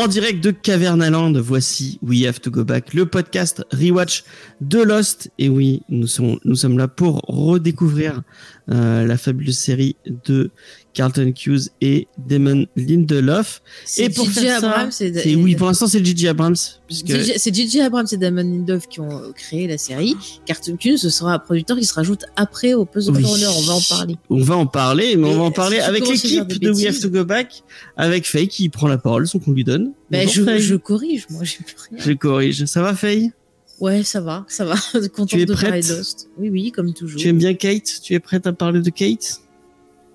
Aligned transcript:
En 0.00 0.08
direct 0.08 0.42
de 0.42 0.50
Cavernaland, 0.50 1.32
voici 1.32 1.98
We 2.00 2.24
Have 2.24 2.40
to 2.40 2.50
Go 2.50 2.64
Back, 2.64 2.94
le 2.94 3.04
podcast 3.04 3.62
rewatch 3.70 4.24
de 4.62 4.78
Lost. 4.78 5.30
Et 5.36 5.50
oui, 5.50 5.82
nous 5.90 6.06
sommes, 6.06 6.78
là 6.78 6.88
pour 6.88 7.20
redécouvrir 7.28 8.22
euh, 8.70 9.06
la 9.06 9.18
fabuleuse 9.18 9.58
série 9.58 9.96
de 10.24 10.52
Carlton 10.92 11.32
Hughes 11.46 11.68
et 11.80 12.08
Damon 12.18 12.66
Lindelof. 12.76 13.62
C'est 13.84 14.04
Et 14.04 14.10
pour 14.10 14.28
faire 14.28 14.60
ça, 14.60 14.70
Abrams 14.70 14.90
et- 15.00 15.12
c'est- 15.14 15.34
oui, 15.36 15.54
pour 15.54 15.68
l'instant 15.68 15.86
c'est 15.86 16.04
Gigi 16.04 16.26
Abrams, 16.28 16.56
puisque. 16.86 17.12
C'est 17.38 17.54
J.J. 17.54 17.80
Abrams 17.82 18.06
et 18.10 18.16
Damon 18.16 18.42
Lindelof 18.42 18.88
qui 18.88 19.00
ont 19.00 19.10
euh, 19.10 19.32
créé 19.32 19.66
la 19.68 19.78
série. 19.78 20.16
Cartoon 20.46 20.76
Kun, 20.76 20.96
ce 20.96 21.08
sera 21.10 21.34
un 21.34 21.38
producteur 21.38 21.78
qui 21.78 21.84
se 21.84 21.94
rajoute 21.94 22.24
après 22.36 22.74
au 22.74 22.84
Puzzle 22.84 23.16
Oui. 23.16 23.22
Corner. 23.22 23.50
On 23.56 23.62
va 23.62 23.72
en 23.74 23.80
parler. 23.80 24.16
on 24.30 24.42
va 24.42 24.56
en 24.56 24.66
parler, 24.66 25.16
mais 25.16 25.28
on 25.28 25.36
va 25.36 25.42
en 25.44 25.50
parler 25.52 25.76
si 25.76 25.82
avec 25.82 26.08
l'équipe 26.08 26.46
de 26.60 26.70
We 26.70 26.86
Have 26.86 27.00
to 27.00 27.08
Go 27.10 27.24
Back, 27.24 27.62
avec 27.96 28.26
Faye 28.26 28.48
qui 28.48 28.68
prend 28.68 28.88
la 28.88 28.98
parole, 28.98 29.26
son 29.28 29.38
qu'on 29.38 29.52
lui 29.52 29.64
donne. 29.64 29.92
Ben, 30.10 30.26
Bonjour, 30.26 30.46
je, 30.48 30.58
je 30.58 30.74
corrige, 30.74 31.26
moi, 31.30 31.44
j'ai 31.44 31.58
plus 31.64 31.76
rien. 31.90 31.98
Je 32.04 32.12
corrige. 32.12 32.64
Ça 32.64 32.82
va 32.82 32.94
Faye? 32.94 33.32
Ouais, 33.78 34.02
ça 34.02 34.20
va, 34.20 34.44
ça 34.48 34.64
va. 34.64 34.74
Contente 35.14 35.28
Tu 35.30 35.40
es 35.40 35.46
de 35.46 35.54
parler 35.54 35.80
prête? 35.80 36.26
Oui, 36.36 36.50
oui, 36.50 36.70
comme 36.72 36.92
toujours. 36.92 37.18
Tu 37.18 37.28
aimes 37.28 37.38
bien 37.38 37.54
Kate? 37.54 38.00
Tu 38.02 38.12
es 38.14 38.18
prête 38.20 38.46
à 38.46 38.52
parler 38.52 38.80
de 38.80 38.90
Kate? 38.90 39.40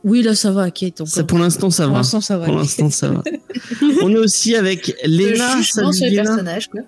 Oui, 0.06 0.22
là, 0.22 0.36
ça 0.36 0.52
va, 0.52 0.70
Kate. 0.72 1.06
Ça 1.06 1.24
pour 1.24 1.40
l'instant 1.40 1.70
ça 1.72 1.86
Pour 1.86 1.94
va. 1.94 2.00
l'instant, 2.00 2.22
ça 2.22 2.38
va. 2.38 2.46
Pour 2.46 2.56
l'instant 2.56 2.90
ça 2.90 3.10
va. 3.10 3.24
On 4.04 4.12
est 4.12 4.18
aussi 4.18 4.56
avec 4.56 4.96
Léna. 5.04 5.58
Jugement 5.58 5.92
sur 5.92 5.94
Salut 5.94 6.00
les 6.02 6.10
Léna. 6.12 6.24
personnages, 6.24 6.70
quoi. 6.70 6.82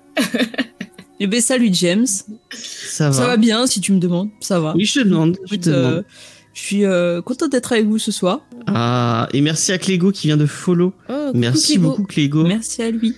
Eh 1.20 1.26
ben 1.26 1.42
salut 1.42 1.70
James, 1.74 2.06
Ça 2.52 3.10
va. 3.10 3.14
ça 3.18 3.26
va 3.26 3.38
bien 3.38 3.66
si 3.66 3.82
tu 3.82 3.92
me 3.92 3.98
demandes, 4.00 4.30
ça 4.40 4.60
va. 4.60 4.74
Oui, 4.76 4.86
je 4.86 5.00
te 5.00 5.04
demande. 5.08 5.36
Je 5.48 5.56
Écoute, 5.56 5.66
te 5.66 5.70
euh, 5.72 5.90
demande. 5.90 6.06
je 6.54 6.62
suis 6.62 6.86
euh, 6.86 7.22
content 7.24 7.48
d'être 7.48 7.72
avec 7.74 7.88
vous 7.88 7.98
ce 7.98 8.12
soir. 8.12 8.42
Ah, 8.68 9.28
et 9.34 9.42
merci 9.42 9.72
à 9.72 9.80
Clégo 9.80 10.12
qui 10.12 10.28
vient 10.28 10.38
de 10.38 10.46
follow. 10.46 10.94
Oh, 11.10 11.32
Merci 11.34 11.74
Clégo. 11.74 11.90
beaucoup 11.90 12.04
Clégo. 12.04 12.44
Merci 12.44 12.84
à 12.84 12.92
lui. 12.92 13.16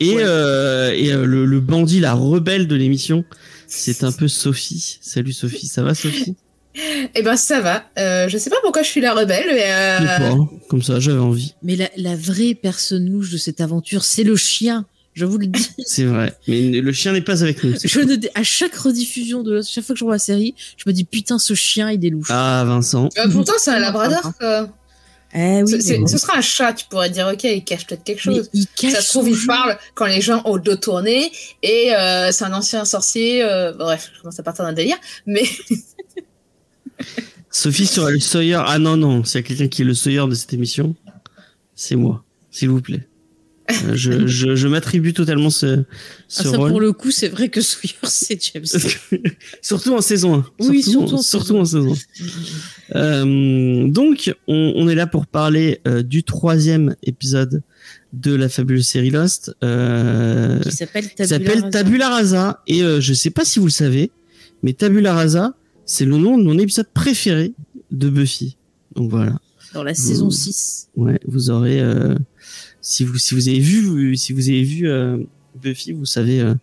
Et, 0.00 0.16
Ouais. 0.16 0.22
euh, 0.26 0.92
et 0.92 1.12
euh, 1.12 1.24
le, 1.24 1.44
le 1.46 1.60
bandit, 1.60 2.00
la 2.00 2.14
rebelle 2.14 2.66
de 2.66 2.74
l'émission, 2.74 3.24
c'est 3.68 4.02
un 4.02 4.10
peu 4.10 4.26
Sophie. 4.26 4.98
Salut 5.00 5.32
Sophie, 5.32 5.68
ça 5.68 5.84
va 5.84 5.94
Sophie? 5.94 6.34
Eh 6.76 7.22
ben 7.22 7.36
ça 7.36 7.60
va. 7.60 7.84
Euh, 7.98 8.28
je 8.28 8.38
sais 8.38 8.48
pas 8.50 8.56
pourquoi 8.62 8.82
je 8.82 8.88
suis 8.88 9.00
la 9.00 9.12
rebelle, 9.12 9.46
mais 9.52 9.64
euh, 9.66 9.98
pas, 10.18 10.24
hein. 10.30 10.48
Comme 10.68 10.82
ça, 10.82 11.00
j'avais 11.00 11.18
envie. 11.18 11.54
Mais 11.62 11.74
la, 11.76 11.88
la 11.96 12.14
vraie 12.14 12.54
personne 12.54 13.10
louche 13.10 13.30
de 13.30 13.38
cette 13.38 13.60
aventure, 13.60 14.04
c'est 14.04 14.22
le 14.24 14.36
chien. 14.36 14.86
Je 15.14 15.24
vous 15.24 15.38
le 15.38 15.46
dis. 15.48 15.68
C'est 15.86 16.04
vrai. 16.04 16.32
Mais 16.46 16.60
le 16.80 16.92
chien 16.92 17.12
n'est 17.12 17.20
pas 17.20 17.42
avec 17.42 17.64
nous. 17.64 17.74
Je 17.82 18.00
ne, 18.00 18.16
à 18.36 18.44
chaque 18.44 18.76
rediffusion 18.76 19.42
de 19.42 19.60
chaque 19.60 19.82
fois 19.84 19.94
que 19.94 19.98
je 19.98 20.04
vois 20.04 20.14
la 20.14 20.18
série, 20.20 20.54
je 20.76 20.84
me 20.86 20.92
dis 20.92 21.02
putain, 21.04 21.40
ce 21.40 21.54
chien, 21.54 21.90
il 21.90 22.06
est 22.06 22.10
louche. 22.10 22.28
Ah, 22.30 22.62
Vincent. 22.64 23.08
euh, 23.18 23.28
pourtant 23.32 23.54
c'est 23.58 23.72
un 23.72 23.80
labrador. 23.80 24.22
quoi. 24.38 24.68
Eh 25.32 25.62
oui, 25.62 25.70
Ce- 25.70 25.80
c'est- 25.80 25.98
mais, 25.98 26.06
ce 26.08 26.18
sera 26.18 26.38
un 26.38 26.40
chat, 26.40 26.72
tu 26.72 26.86
pourrais 26.86 27.08
dire 27.10 27.28
ok, 27.32 27.44
il 27.44 27.62
cache 27.62 27.86
peut-être 27.86 28.02
quelque 28.02 28.28
mais 28.28 28.34
chose. 28.36 28.50
il 28.52 28.66
cache 28.76 28.92
Ça 28.92 29.00
se 29.00 29.10
trouve, 29.10 29.28
il 29.28 29.36
jeu. 29.36 29.46
parle 29.46 29.78
quand 29.94 30.06
les 30.06 30.20
gens 30.20 30.42
ont 30.44 30.56
le 30.56 30.60
dos 30.62 30.74
tourné 30.74 31.30
et 31.62 31.94
euh, 31.94 32.32
c'est 32.32 32.44
un 32.44 32.52
ancien 32.52 32.84
sorcier. 32.84 33.42
euh, 33.44 33.72
bref, 33.72 34.10
je 34.16 34.20
commence 34.22 34.40
à 34.40 34.42
partir 34.42 34.64
d'un 34.64 34.72
délire, 34.72 34.96
mais 35.26 35.42
Sophie 37.50 37.86
sera 37.86 38.10
le 38.10 38.20
Sawyer. 38.20 38.60
Ah 38.64 38.78
non, 38.78 38.96
non, 38.96 39.24
s'il 39.24 39.40
y 39.40 39.44
a 39.44 39.46
quelqu'un 39.46 39.68
qui 39.68 39.82
est 39.82 39.84
le 39.84 39.94
Sawyer 39.94 40.24
de 40.28 40.34
cette 40.34 40.52
émission, 40.52 40.94
c'est 41.74 41.96
moi, 41.96 42.24
s'il 42.50 42.68
vous 42.70 42.80
plaît. 42.80 43.06
Euh, 43.70 43.94
je 43.94 44.26
je, 44.26 44.54
je 44.56 44.68
m'attribue 44.68 45.12
totalement 45.12 45.50
ce, 45.50 45.84
ce 46.28 46.40
Ah, 46.40 46.50
ça, 46.50 46.56
rôle. 46.56 46.70
pour 46.70 46.80
le 46.80 46.92
coup, 46.92 47.10
c'est 47.10 47.28
vrai 47.28 47.48
que 47.48 47.60
Sawyer, 47.60 47.94
c'est 48.04 48.40
James. 48.52 48.64
surtout 49.62 49.94
en 49.94 50.00
saison 50.00 50.34
1. 50.36 50.46
Oui, 50.68 50.82
surtout, 50.82 51.06
surtout 51.08 51.14
en 51.14 51.22
surtout 51.22 51.56
en 51.56 51.64
saison 51.64 51.94
1. 52.92 52.96
Euh, 52.96 53.88
donc, 53.88 54.34
on, 54.48 54.72
on 54.76 54.88
est 54.88 54.94
là 54.94 55.06
pour 55.06 55.26
parler 55.26 55.80
euh, 55.86 56.02
du 56.02 56.22
troisième 56.24 56.94
épisode 57.02 57.62
de 58.12 58.34
la 58.34 58.48
fabuleuse 58.48 58.86
série 58.86 59.10
Lost, 59.10 59.54
euh, 59.62 60.58
qui 60.60 60.72
s'appelle 60.72 61.08
Tabula. 61.14 61.70
Tabula 61.70 62.08
Rasa. 62.08 62.62
Et 62.66 62.82
euh, 62.82 63.00
je 63.00 63.12
sais 63.14 63.30
pas 63.30 63.44
si 63.44 63.60
vous 63.60 63.66
le 63.66 63.70
savez, 63.72 64.10
mais 64.64 64.72
Tabula 64.72 65.14
Rasa, 65.14 65.54
c'est 65.92 66.04
le 66.04 66.16
nom 66.18 66.38
de 66.38 66.44
mon 66.44 66.56
épisode 66.58 66.88
préféré 66.94 67.52
de 67.90 68.08
Buffy. 68.08 68.56
Donc 68.94 69.10
voilà. 69.10 69.40
Dans 69.74 69.82
la 69.82 69.94
saison 69.94 70.26
Ouh. 70.26 70.30
6. 70.30 70.88
Ouais, 70.96 71.18
vous 71.26 71.50
aurez 71.50 71.80
euh, 71.80 72.14
si 72.80 73.04
vous 73.04 73.18
si 73.18 73.34
vous 73.34 73.48
avez 73.48 73.58
vu 73.58 74.16
si 74.16 74.32
vous 74.32 74.48
avez 74.48 74.62
vu 74.62 74.88
euh, 74.88 75.18
Buffy, 75.60 75.92
vous 75.92 76.04
savez 76.06 76.40
euh, 76.40 76.54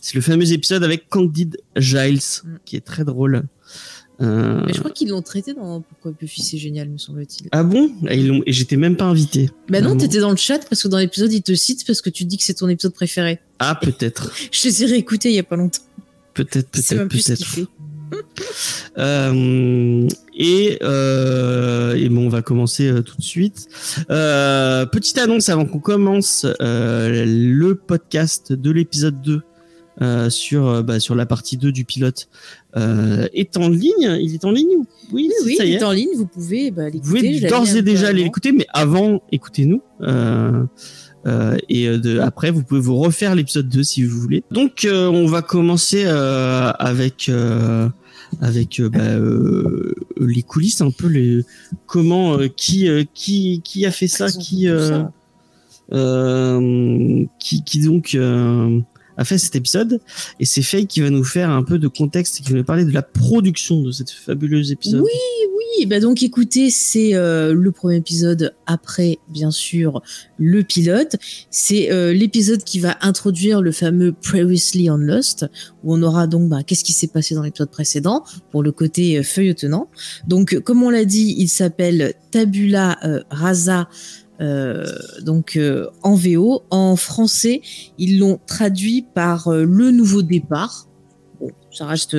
c'est 0.00 0.14
le 0.16 0.20
fameux 0.20 0.50
épisode 0.52 0.82
avec 0.82 1.08
Candide 1.08 1.58
Giles 1.76 2.18
Mm. 2.44 2.56
qui 2.64 2.74
est 2.76 2.80
très 2.92 3.04
drôle. 3.04 3.44
Mais 4.20 4.72
je 4.72 4.78
crois 4.78 4.92
qu'ils 4.92 5.08
l'ont 5.08 5.22
traité 5.22 5.52
dans 5.54 5.80
Pourquoi 5.80 6.12
Buffy 6.12 6.42
c'est 6.42 6.58
génial, 6.58 6.88
me 6.88 6.98
semble-t-il. 6.98 7.48
ah 7.50 7.64
bon? 7.64 7.90
Et 8.08 8.18
ils 8.20 8.28
l'ont- 8.28 8.42
Et 8.46 8.52
j'étais 8.52 8.76
même 8.76 8.96
pas 8.96 9.06
invité. 9.06 9.50
Bah 9.68 9.80
non, 9.80 9.96
t'étais 9.96 10.20
dans 10.20 10.30
le 10.30 10.36
chat 10.36 10.60
parce 10.68 10.82
que 10.82 10.88
dans 10.88 10.98
l'épisode, 10.98 11.32
ils 11.32 11.42
te 11.42 11.54
citent 11.54 11.84
parce 11.86 12.00
que 12.00 12.10
tu 12.10 12.24
dis 12.24 12.36
que 12.36 12.44
c'est 12.44 12.54
ton 12.54 12.68
épisode 12.68 12.94
préféré. 12.94 13.40
Ah 13.58 13.74
peut-être, 13.80 14.32
Je 14.52 14.68
les 14.68 14.82
ai 14.82 14.86
réécoutés 14.86 15.30
il 15.30 15.34
y 15.34 15.40
a 15.40 15.42
pas 15.42 15.56
longtemps. 15.56 15.82
peut-être, 16.34 16.68
peut-être, 16.70 17.08
peut-être. 17.08 17.68
Euh, 18.98 20.08
et, 20.36 20.78
euh, 20.82 21.94
et 21.94 22.08
bon, 22.08 22.26
on 22.26 22.28
va 22.28 22.42
commencer 22.42 22.88
euh, 22.88 23.02
tout 23.02 23.16
de 23.16 23.22
suite. 23.22 23.68
Petite 24.08 25.18
annonce 25.18 25.48
avant 25.48 25.64
qu'on 25.66 25.78
commence 25.78 26.46
le 26.60 27.72
podcast 27.74 28.52
de 28.52 28.70
l'épisode 28.70 29.20
2 29.22 29.40
euh, 30.00 30.30
sur, 30.30 30.82
bah, 30.82 31.00
sur 31.00 31.14
la 31.14 31.26
partie 31.26 31.56
2 31.56 31.70
du 31.72 31.84
pilote 31.84 32.28
est 32.76 33.56
en 33.56 33.68
ligne. 33.68 34.18
Il 34.20 34.34
est 34.34 34.44
en 34.44 34.50
ligne 34.50 34.78
Oui, 35.12 35.28
Oui, 35.30 35.32
oui, 35.44 35.56
ça 35.56 35.64
y 35.64 35.68
il 35.68 35.74
est. 35.74 35.78
est 35.78 35.84
en 35.84 35.92
ligne, 35.92 36.10
vous 36.16 36.26
pouvez 36.26 36.70
bah, 36.70 36.84
Vous 37.02 37.14
l'écouter. 37.14 37.32
l'avais 37.40 37.48
d'ores 37.48 37.76
et 37.76 37.82
déjà 37.82 38.08
aller 38.08 38.24
l'écouter, 38.24 38.52
mais 38.52 38.66
avant, 38.72 39.22
écoutez-nous. 39.32 39.82
Euh, 41.26 41.56
et 41.68 41.86
de, 41.98 42.18
après, 42.18 42.50
vous 42.50 42.62
pouvez 42.62 42.80
vous 42.80 42.96
refaire 42.96 43.34
l'épisode 43.34 43.68
2 43.68 43.82
si 43.82 44.02
vous 44.04 44.20
voulez. 44.20 44.42
Donc, 44.50 44.84
euh, 44.84 45.06
on 45.06 45.26
va 45.26 45.42
commencer 45.42 46.02
euh, 46.06 46.72
avec 46.78 47.30
avec 48.40 48.80
euh, 48.80 48.88
bah, 48.88 49.00
euh, 49.00 49.94
les 50.20 50.42
coulisses, 50.42 50.80
un 50.80 50.90
peu 50.90 51.06
les 51.06 51.44
comment 51.86 52.38
euh, 52.38 52.48
qui 52.48 52.88
euh, 52.88 53.04
qui 53.14 53.60
qui 53.64 53.86
a 53.86 53.90
fait 53.90 54.08
ça, 54.08 54.30
qui 54.30 54.68
euh, 54.68 55.02
euh, 55.92 57.24
qui 57.38 57.62
qui 57.64 57.80
donc 57.80 58.14
euh, 58.14 58.80
a 59.16 59.24
fait 59.24 59.38
cet 59.38 59.56
épisode. 59.56 60.00
Et 60.40 60.44
c'est 60.44 60.62
Faye 60.62 60.86
qui 60.86 61.00
va 61.00 61.10
nous 61.10 61.24
faire 61.24 61.50
un 61.50 61.62
peu 61.62 61.78
de 61.78 61.88
contexte 61.88 62.40
et 62.40 62.42
qui 62.42 62.52
va 62.52 62.58
nous 62.58 62.64
parler 62.64 62.84
de 62.84 62.92
la 62.92 63.02
production 63.02 63.82
de 63.82 63.90
cet 63.90 64.10
fabuleux 64.10 64.70
épisode. 64.70 65.02
Oui, 65.02 65.10
oui, 65.56 65.86
bah 65.86 66.00
donc 66.00 66.22
écoutez, 66.22 66.70
c'est 66.70 67.14
euh, 67.14 67.54
le 67.54 67.72
premier 67.72 67.96
épisode 67.96 68.54
après, 68.66 69.18
bien 69.28 69.50
sûr, 69.50 70.02
le 70.38 70.62
pilote. 70.62 71.16
C'est 71.50 71.92
euh, 71.92 72.12
l'épisode 72.12 72.64
qui 72.64 72.80
va 72.80 72.96
introduire 73.00 73.62
le 73.62 73.72
fameux 73.72 74.12
Previously 74.12 74.90
on 74.90 74.96
Lost, 74.96 75.46
où 75.84 75.94
on 75.94 76.02
aura 76.02 76.26
donc 76.26 76.48
bah, 76.48 76.62
qu'est-ce 76.62 76.84
qui 76.84 76.92
s'est 76.92 77.08
passé 77.08 77.34
dans 77.34 77.42
l'épisode 77.42 77.70
précédent 77.70 78.24
pour 78.50 78.62
le 78.62 78.72
côté 78.72 79.18
euh, 79.18 79.22
feuilletonnant. 79.22 79.88
Donc, 80.26 80.58
comme 80.60 80.82
on 80.82 80.90
l'a 80.90 81.04
dit, 81.04 81.34
il 81.38 81.48
s'appelle 81.48 82.14
Tabula 82.30 82.98
euh, 83.04 83.22
Rasa. 83.30 83.88
Euh, 84.42 84.84
donc 85.22 85.56
euh, 85.56 85.88
en 86.02 86.14
VO, 86.14 86.62
en 86.70 86.96
français, 86.96 87.62
ils 87.98 88.18
l'ont 88.18 88.40
traduit 88.46 89.06
par 89.14 89.48
euh, 89.48 89.64
le 89.64 89.90
nouveau 89.90 90.22
départ. 90.22 90.88
Bon, 91.40 91.50
ça 91.70 91.86
reste, 91.86 92.16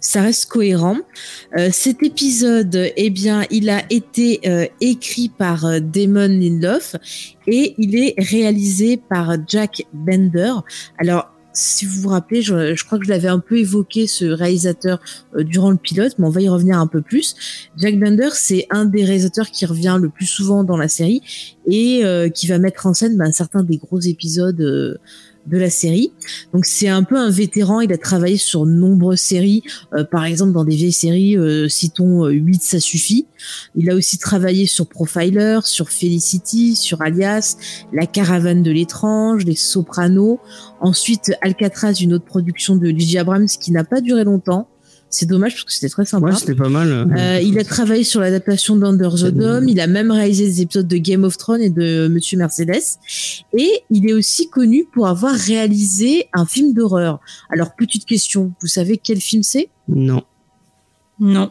ça 0.00 0.22
reste 0.22 0.46
cohérent. 0.46 0.98
Cet 1.70 2.02
épisode, 2.02 2.92
eh 2.96 3.10
bien, 3.10 3.44
il 3.50 3.70
a 3.70 3.82
été 3.88 4.40
écrit 4.82 5.30
par 5.30 5.80
Damon 5.80 6.28
Lindelof 6.28 6.96
et 7.46 7.74
il 7.78 7.96
est 7.96 8.14
réalisé 8.18 8.98
par 8.98 9.36
Jack 9.48 9.82
Bender. 9.94 10.52
Alors, 10.98 11.35
si 11.56 11.86
vous 11.86 12.02
vous 12.02 12.08
rappelez, 12.10 12.42
je, 12.42 12.84
crois 12.84 12.98
que 12.98 13.06
je 13.06 13.10
l'avais 13.10 13.28
un 13.28 13.38
peu 13.38 13.58
évoqué 13.58 14.06
ce 14.06 14.26
réalisateur 14.26 15.00
euh, 15.34 15.42
durant 15.42 15.70
le 15.70 15.78
pilote, 15.78 16.12
mais 16.18 16.26
on 16.26 16.30
va 16.30 16.42
y 16.42 16.48
revenir 16.48 16.78
un 16.78 16.86
peu 16.86 17.00
plus. 17.00 17.34
Jack 17.78 17.98
Bender, 17.98 18.28
c'est 18.32 18.66
un 18.70 18.84
des 18.84 19.04
réalisateurs 19.04 19.50
qui 19.50 19.64
revient 19.64 19.98
le 20.00 20.10
plus 20.10 20.26
souvent 20.26 20.64
dans 20.64 20.76
la 20.76 20.88
série 20.88 21.22
et 21.66 22.04
euh, 22.04 22.28
qui 22.28 22.46
va 22.46 22.58
mettre 22.58 22.86
en 22.86 22.92
scène 22.92 23.16
ben, 23.16 23.32
certains 23.32 23.62
des 23.62 23.78
gros 23.78 24.00
épisodes. 24.00 24.98
Euh, 25.46 25.56
de 25.56 25.58
la 25.58 25.70
série. 25.70 26.12
Donc 26.52 26.66
c'est 26.66 26.88
un 26.88 27.02
peu 27.02 27.16
un 27.16 27.30
vétéran, 27.30 27.80
il 27.80 27.92
a 27.92 27.98
travaillé 27.98 28.36
sur 28.36 28.66
nombreuses 28.66 29.20
séries, 29.20 29.62
euh, 29.94 30.04
par 30.04 30.24
exemple 30.24 30.52
dans 30.52 30.64
des 30.64 30.76
vieilles 30.76 30.92
séries, 30.92 31.36
euh, 31.36 31.68
citons 31.68 32.26
euh, 32.26 32.30
8 32.30 32.62
ça 32.62 32.80
suffit. 32.80 33.26
Il 33.74 33.90
a 33.90 33.94
aussi 33.94 34.18
travaillé 34.18 34.66
sur 34.66 34.88
Profiler, 34.88 35.60
sur 35.64 35.90
Felicity, 35.90 36.76
sur 36.76 37.02
Alias, 37.02 37.56
La 37.92 38.06
Caravane 38.06 38.62
de 38.62 38.70
l'étrange, 38.70 39.44
Les 39.44 39.56
Sopranos. 39.56 40.38
Ensuite 40.80 41.32
Alcatraz, 41.40 41.94
une 42.00 42.14
autre 42.14 42.24
production 42.24 42.76
de 42.76 42.88
Gigi 42.88 43.18
Abrams 43.18 43.46
qui 43.46 43.72
n'a 43.72 43.84
pas 43.84 44.00
duré 44.00 44.24
longtemps. 44.24 44.68
C'est 45.18 45.24
dommage 45.24 45.54
parce 45.54 45.64
que 45.64 45.72
c'était 45.72 45.88
très 45.88 46.04
sympa. 46.04 46.26
Ouais, 46.26 46.34
c'était 46.36 46.54
pas 46.54 46.68
mal. 46.68 46.92
Euh, 47.16 47.40
il 47.40 47.58
a 47.58 47.64
travaillé 47.64 48.04
sur 48.04 48.20
l'adaptation 48.20 48.76
d'Under 48.76 49.08
the 49.18 49.28
Dome. 49.28 49.66
Il 49.66 49.80
a 49.80 49.86
même 49.86 50.10
réalisé 50.10 50.44
des 50.44 50.60
épisodes 50.60 50.86
de 50.86 50.96
Game 50.98 51.24
of 51.24 51.38
Thrones 51.38 51.62
et 51.62 51.70
de 51.70 52.06
Monsieur 52.08 52.36
Mercedes. 52.36 52.82
Et 53.56 53.80
il 53.88 54.06
est 54.10 54.12
aussi 54.12 54.50
connu 54.50 54.84
pour 54.92 55.06
avoir 55.08 55.32
réalisé 55.34 56.28
un 56.34 56.44
film 56.44 56.74
d'horreur. 56.74 57.20
Alors, 57.48 57.74
petite 57.74 58.04
question. 58.04 58.52
Vous 58.60 58.66
savez 58.66 58.98
quel 58.98 59.18
film 59.22 59.42
c'est? 59.42 59.70
Non. 59.88 60.22
Non. 61.18 61.50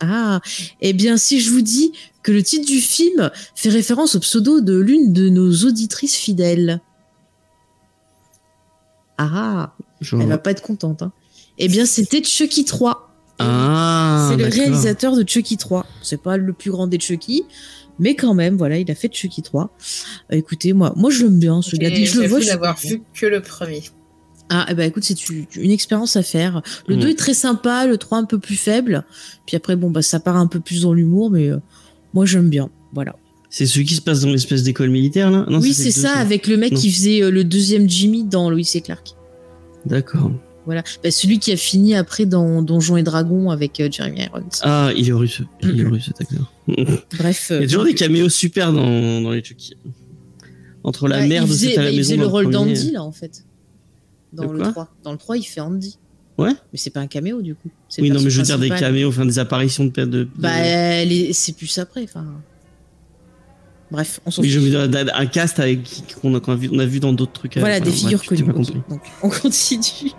Ah, 0.00 0.40
eh 0.80 0.92
bien, 0.92 1.16
si 1.18 1.40
je 1.40 1.52
vous 1.52 1.62
dis 1.62 1.92
que 2.24 2.32
le 2.32 2.42
titre 2.42 2.66
du 2.66 2.80
film 2.80 3.30
fait 3.54 3.68
référence 3.68 4.16
au 4.16 4.18
pseudo 4.20 4.60
de 4.60 4.76
l'une 4.76 5.12
de 5.12 5.28
nos 5.28 5.52
auditrices 5.64 6.16
fidèles. 6.16 6.80
Ah, 9.18 9.72
Je- 10.00 10.16
elle 10.16 10.26
va 10.28 10.38
pas 10.38 10.50
être 10.50 10.62
contente. 10.62 11.02
Hein. 11.02 11.12
Eh 11.58 11.68
bien, 11.68 11.86
c'était 11.86 12.22
Chucky 12.22 12.64
3. 12.64 13.08
Ah, 13.38 14.28
c'est 14.30 14.36
le 14.36 14.48
réalisateur 14.48 15.16
de 15.16 15.24
Chucky 15.28 15.56
3. 15.56 15.86
C'est 16.02 16.20
pas 16.22 16.36
le 16.36 16.52
plus 16.52 16.70
grand 16.70 16.86
des 16.86 16.98
Chucky, 17.00 17.42
mais 17.98 18.14
quand 18.14 18.34
même, 18.34 18.56
voilà, 18.56 18.78
il 18.78 18.90
a 18.90 18.94
fait 18.94 19.12
Chucky 19.12 19.42
3. 19.42 19.74
Euh, 20.32 20.36
écoutez, 20.36 20.72
moi, 20.72 20.92
moi 20.96 21.10
je 21.10 21.24
l'aime 21.24 21.38
bien, 21.38 21.60
ce 21.62 21.76
gars. 21.76 21.90
Dès 21.90 22.00
Et 22.00 22.04
que 22.04 22.10
je 22.10 22.20
le 22.20 22.28
vois, 22.28 22.40
je 22.40 22.46
d'avoir 22.48 22.78
vu 22.78 23.02
que 23.14 23.26
le 23.26 23.42
premier. 23.42 23.82
Ah, 24.48 24.72
ben 24.74 24.86
écoute, 24.88 25.02
c'est 25.04 25.16
une 25.28 25.70
expérience 25.70 26.14
à 26.16 26.22
faire. 26.22 26.62
Le 26.86 26.96
Mm. 26.96 27.00
2 27.00 27.08
est 27.08 27.18
très 27.18 27.34
sympa, 27.34 27.86
le 27.86 27.96
3 27.96 28.18
un 28.18 28.24
peu 28.24 28.38
plus 28.38 28.56
faible. 28.56 29.04
Puis 29.46 29.56
après, 29.56 29.76
bon, 29.76 29.90
bah, 29.90 30.02
ça 30.02 30.20
part 30.20 30.36
un 30.36 30.46
peu 30.46 30.60
plus 30.60 30.82
dans 30.82 30.92
l'humour, 30.92 31.30
mais 31.30 31.48
euh, 31.48 31.56
moi, 32.12 32.26
j'aime 32.26 32.50
bien. 32.50 32.68
Voilà. 32.92 33.16
C'est 33.50 33.66
celui 33.66 33.86
qui 33.86 33.94
se 33.94 34.00
passe 34.02 34.20
dans 34.20 34.30
l'espèce 34.30 34.62
d'école 34.62 34.90
militaire, 34.90 35.30
là? 35.30 35.46
Non, 35.48 35.58
oui, 35.60 35.72
c'est 35.74 35.90
ça, 35.90 36.12
avec 36.16 36.46
le 36.46 36.56
mec 36.58 36.72
Non. 36.72 36.78
qui 36.80 36.90
faisait 36.92 37.22
euh, 37.22 37.30
le 37.30 37.44
deuxième 37.44 37.88
Jimmy 37.88 38.24
dans 38.24 38.50
Louis 38.50 38.68
et 38.74 38.80
Clark. 38.82 39.14
D'accord. 39.86 40.30
Voilà. 40.64 40.82
Bah, 41.02 41.10
celui 41.10 41.38
qui 41.40 41.50
a 41.52 41.56
fini 41.56 41.94
après 41.96 42.24
dans 42.24 42.62
Donjons 42.62 42.96
et 42.96 43.02
Dragons 43.02 43.50
avec 43.50 43.80
euh, 43.80 43.88
Jeremy 43.90 44.20
Irons. 44.22 44.48
Ah, 44.62 44.90
il 44.96 45.08
est 45.08 45.12
russe. 45.12 45.42
Il 45.62 45.80
est 45.80 45.84
russe, 45.88 46.04
cet 46.06 46.20
acteur. 46.20 46.52
Il 46.68 46.86
Bref. 47.18 47.48
y 47.50 47.54
euh, 47.54 47.58
a 47.60 47.66
toujours 47.66 47.84
des 47.84 47.94
caméos 47.94 48.28
super 48.28 48.72
dans, 48.72 49.20
dans 49.20 49.30
les 49.32 49.42
Chucky. 49.42 49.74
Entre 50.84 51.08
la 51.08 51.18
bah, 51.20 51.26
merde 51.26 51.46
il 51.48 51.52
faisait, 51.52 51.66
c'était 51.68 51.78
à 51.78 51.82
bah, 51.82 51.84
la 51.86 51.90
il 51.90 51.96
maison. 51.96 52.10
faisait 52.10 52.20
le 52.20 52.26
rôle 52.26 52.50
d'Andy, 52.50 52.90
là, 52.92 53.02
en 53.02 53.12
fait. 53.12 53.44
Dans 54.32 54.50
le 54.52 54.58
quoi 54.60 54.70
3. 54.70 54.94
Dans 55.02 55.12
le 55.12 55.18
3, 55.18 55.36
il 55.36 55.42
fait 55.44 55.60
Andy. 55.60 55.98
Ouais. 56.38 56.50
Mais 56.72 56.78
c'est 56.78 56.90
pas 56.90 57.00
un 57.00 57.06
caméo, 57.08 57.42
du 57.42 57.54
coup. 57.54 57.70
Le 57.98 58.02
Oui, 58.02 58.10
non, 58.10 58.20
mais 58.22 58.30
je 58.30 58.38
veux 58.38 58.44
dire 58.44 58.58
des 58.58 58.70
caméos, 58.70 59.08
enfin 59.08 59.26
des 59.26 59.38
apparitions 59.38 59.84
de 59.84 60.04
de. 60.04 60.28
Bah, 60.36 61.04
les- 61.04 61.32
c'est 61.32 61.52
plus 61.56 61.76
après. 61.78 62.02
Enfin. 62.04 62.24
Bref, 63.90 64.20
on 64.24 64.30
s'en 64.30 64.40
Oui, 64.42 64.48
je 64.48 64.58
veux 64.58 64.70
dire 64.70 64.88
un 65.14 65.26
cast 65.26 65.60
avec 65.60 65.80
qu'on 66.22 66.34
a, 66.34 66.40
qu'on 66.40 66.52
a 66.52 66.56
vu, 66.56 66.70
on 66.72 66.78
a 66.78 66.86
vu 66.86 66.98
dans 66.98 67.12
d'autres 67.12 67.32
trucs. 67.32 67.58
Voilà, 67.58 67.76
Enfin, 67.76 67.84
des 67.84 67.90
figures 67.90 68.24
connues. 68.24 68.42
donc, 68.88 69.00
on 69.22 69.28
continue. 69.28 70.12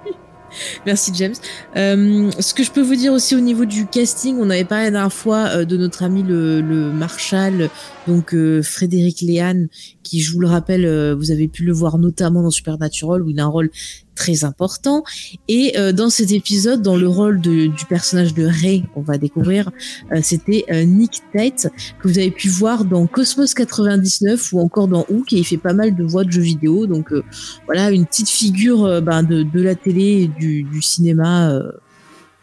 Merci 0.86 1.12
James. 1.16 1.36
Euh, 1.76 2.32
ce 2.40 2.54
que 2.54 2.64
je 2.64 2.72
peux 2.72 2.82
vous 2.82 2.96
dire 2.96 3.14
aussi 3.14 3.36
au 3.36 3.40
niveau 3.40 3.66
du 3.66 3.86
casting, 3.86 4.38
on 4.40 4.50
avait 4.50 4.64
parlé 4.64 4.86
la 4.86 4.92
dernière 4.92 5.14
fois 5.14 5.50
euh, 5.50 5.66
de 5.66 5.78
notre 5.78 6.04
ami 6.04 6.24
le, 6.24 6.62
le 6.62 6.92
Marshall, 6.92 7.70
donc 8.08 8.34
euh, 8.34 8.62
Frédéric 8.62 9.22
Léane, 9.22 9.68
qui, 10.04 10.20
je 10.22 10.32
vous 10.34 10.40
le 10.40 10.48
rappelle, 10.48 10.86
euh, 10.86 11.16
vous 11.16 11.32
avez 11.32 11.48
pu 11.48 11.64
le 11.64 11.74
voir 11.74 11.98
notamment 11.98 12.44
dans 12.44 12.52
Supernatural 12.52 13.22
où 13.22 13.30
il 13.30 13.40
a 13.40 13.44
un 13.44 13.48
rôle 13.48 13.70
très 14.16 14.44
important. 14.44 15.04
Et 15.48 15.78
euh, 15.78 15.92
dans 15.92 16.10
cet 16.10 16.32
épisode, 16.32 16.82
dans 16.82 16.96
le 16.98 17.08
rôle 17.08 17.42
de- 17.42 17.68
du 17.68 17.86
personnage 17.90 18.34
de 18.34 18.46
Ray, 18.46 18.84
on 18.96 19.02
va 19.02 19.18
découvrir, 19.18 19.72
euh, 20.12 20.20
c'était 20.22 20.66
euh, 20.72 20.84
Nick 20.84 21.14
Tate 21.34 21.68
que 22.02 22.08
vous 22.08 22.20
avez 22.20 22.30
pu 22.32 22.48
voir 22.50 22.86
dans 22.86 23.08
Cosmos 23.08 23.54
99 23.54 24.54
ou 24.54 24.60
encore 24.60 24.88
dans 24.88 25.06
Hook 25.10 25.34
et 25.34 25.38
il 25.38 25.46
fait 25.46 25.58
pas 25.58 25.74
mal 25.74 25.96
de 25.96 26.04
voix 26.04 26.24
de 26.24 26.32
jeux 26.32 26.42
vidéo. 26.42 26.86
Donc 26.86 27.12
euh, 27.12 27.24
voilà, 27.66 27.90
une 27.92 28.06
petite 28.06 28.30
figure 28.30 29.02
ben, 29.02 29.24
de, 29.24 29.44
de 29.44 29.62
la 29.62 29.76
télé 29.76 30.24
et 30.24 30.28
du, 30.28 30.64
du 30.64 30.82
cinéma. 30.82 31.60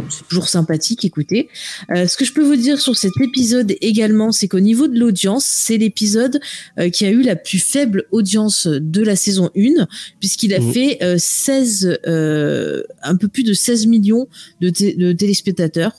C'est 0.08 0.26
toujours 0.28 0.48
sympathique, 0.48 1.04
écoutez. 1.04 1.48
Euh, 1.90 2.06
ce 2.06 2.16
que 2.16 2.24
je 2.24 2.32
peux 2.32 2.42
vous 2.42 2.56
dire 2.56 2.80
sur 2.80 2.96
cet 2.96 3.12
épisode 3.20 3.74
également, 3.80 4.32
c'est 4.32 4.48
qu'au 4.48 4.60
niveau 4.60 4.88
de 4.88 4.98
l'audience, 4.98 5.44
c'est 5.44 5.76
l'épisode 5.76 6.40
euh, 6.78 6.88
qui 6.90 7.04
a 7.04 7.10
eu 7.10 7.22
la 7.22 7.36
plus 7.36 7.58
faible 7.58 8.04
audience 8.10 8.66
de 8.66 9.02
la 9.02 9.16
saison 9.16 9.50
1, 9.56 9.86
puisqu'il 10.20 10.54
a 10.54 10.60
Mhm. 10.60 10.72
fait 10.72 10.98
euh, 11.02 11.16
16, 11.18 11.98
euh, 12.06 12.82
un 13.02 13.16
peu 13.16 13.28
plus 13.28 13.42
de 13.42 13.52
16 13.52 13.86
millions 13.86 14.28
de 14.60 15.12
téléspectateurs. 15.12 15.92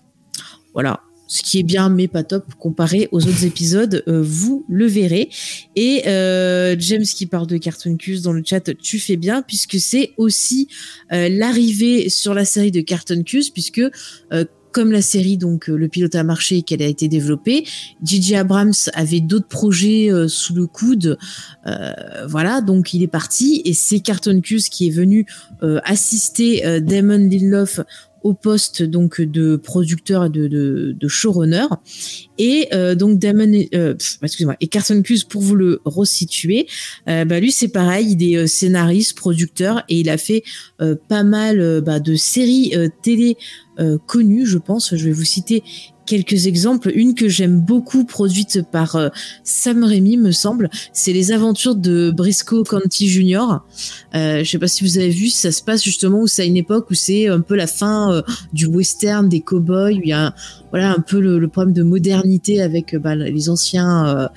Voilà. 0.74 1.02
Ce 1.32 1.44
qui 1.44 1.60
est 1.60 1.64
bien, 1.64 1.88
mais 1.88 2.10
pas 2.10 2.24
top 2.24 2.56
comparé 2.56 3.08
aux 3.14 3.26
autres 3.26 3.46
épisodes, 3.46 4.04
euh, 4.10 4.22
vous 4.22 4.66
le 4.68 4.86
verrez. 4.86 5.30
Et 5.78 6.02
euh, 6.06 6.76
James 6.78 7.06
qui 7.06 7.26
parle 7.26 7.48
de 7.48 7.56
Cartoon 7.56 7.96
Cuse 7.96 8.22
dans 8.22 8.34
le 8.34 8.44
chat, 8.46 8.70
tu 8.82 9.00
fais 9.00 9.16
bien, 9.16 9.42
puisque 9.42 9.80
c'est 9.80 10.12
aussi 10.18 10.68
euh, 11.14 11.30
l'arrivée 11.30 12.10
sur 12.10 12.34
la 12.34 12.44
série 12.44 12.72
de 12.72 12.82
Cartoon 12.82 13.24
Cuse, 13.24 13.50
puisque 13.50 13.82
comme 14.74 14.92
la 14.92 15.02
série, 15.02 15.38
donc 15.38 15.68
le 15.68 15.88
pilote 15.90 16.16
a 16.16 16.24
marché 16.24 16.58
et 16.58 16.62
qu'elle 16.64 16.82
a 16.82 16.86
été 16.86 17.10
développée, 17.10 17.66
J.J. 18.04 18.36
Abrams 18.36 18.74
avait 18.94 19.20
d'autres 19.20 19.50
projets 19.50 20.10
sous 20.30 20.54
le 20.54 20.66
coude. 20.66 21.18
Voilà, 22.28 22.62
donc 22.62 22.94
il 22.94 23.04
est 23.04 23.10
parti 23.10 23.62
et 23.66 23.74
c'est 23.74 24.00
Cartoon 24.00 24.40
Cuse 24.40 24.70
qui 24.70 24.88
est 24.88 24.92
venu 24.92 25.26
assister 25.84 26.80
Damon 26.80 27.18
Lindelof 27.18 27.82
au 28.24 28.34
poste 28.34 28.84
donc 28.84 29.22
de 29.22 29.56
producteur 29.56 30.26
et 30.26 30.30
de, 30.30 31.08
showrunner. 31.08 31.66
Et 32.38 32.68
euh, 32.74 32.96
donc 32.96 33.20
Damon 33.20 33.52
euh, 33.74 33.94
pff, 33.94 34.18
excusez-moi 34.22 34.56
et 34.62 34.68
Carson 34.68 35.02
Cuse 35.02 35.24
pour 35.24 35.42
vous 35.42 35.56
le 35.56 35.82
resituer 35.86 36.68
euh, 37.08 37.26
bah 37.26 37.40
lui 37.40 37.52
c'est 37.52 37.68
pareil 37.68 38.16
il 38.18 38.34
est 38.34 38.48
scénariste 38.48 39.18
producteur 39.18 39.84
et 39.90 40.00
il 40.00 40.10
a 40.10 40.18
fait 40.18 40.44
pas 41.08 41.24
mal 41.24 41.82
bah, 41.82 42.00
de 42.00 42.16
séries 42.16 42.74
télé 43.02 43.38
connues 44.08 44.46
je 44.46 44.58
pense. 44.58 44.96
Je 44.96 45.06
vais 45.06 45.12
vous 45.12 45.26
citer 45.26 45.64
quelques 46.06 46.48
exemples. 46.48 46.92
Une 46.94 47.16
que 47.16 47.30
j'aime 47.30 47.60
beaucoup 47.60 48.06
produite 48.06 48.64
par 48.72 48.96
euh, 48.96 49.10
Sam 49.44 49.84
Raimi 49.84 50.18
me 50.18 50.32
semble 50.32 50.70
c'est 50.94 51.14
les 51.14 51.32
aventures 51.32 51.76
de 51.76 52.12
Briscoe 52.12 52.64
County 52.64 53.08
Jr 53.10 53.42
euh, 54.16 54.44
je 54.44 54.50
sais 54.50 54.60
pas 54.60 54.68
si 54.68 54.84
vous 54.84 54.98
avez 54.98 55.10
vu 55.10 55.30
ça 55.30 55.52
se 55.52 55.64
passe 55.64 55.84
justement 55.84 56.20
où 56.20 56.28
c'est 56.28 56.42
à 56.42 56.46
une 56.46 56.58
époque 56.58 56.90
où 56.90 56.94
c'est 56.94 57.28
un 57.28 57.42
peu 57.42 57.56
la 57.56 57.68
fin 57.68 58.12
euh, 58.12 58.22
du 58.54 58.66
western 58.66 59.30
des 59.30 59.42
cowboys 59.42 59.98
où 59.98 60.02
il 60.02 60.10
y 60.10 60.14
a 60.14 60.34
voilà 60.72 60.92
un 60.92 61.00
peu 61.00 61.20
le, 61.20 61.48
problème 61.48 61.74
de 61.74 61.84
modernité 61.84 62.62
avec 62.62 62.94
euh, 62.94 63.00
bah, 63.00 63.16
les 63.16 63.50
anciens 63.50 64.30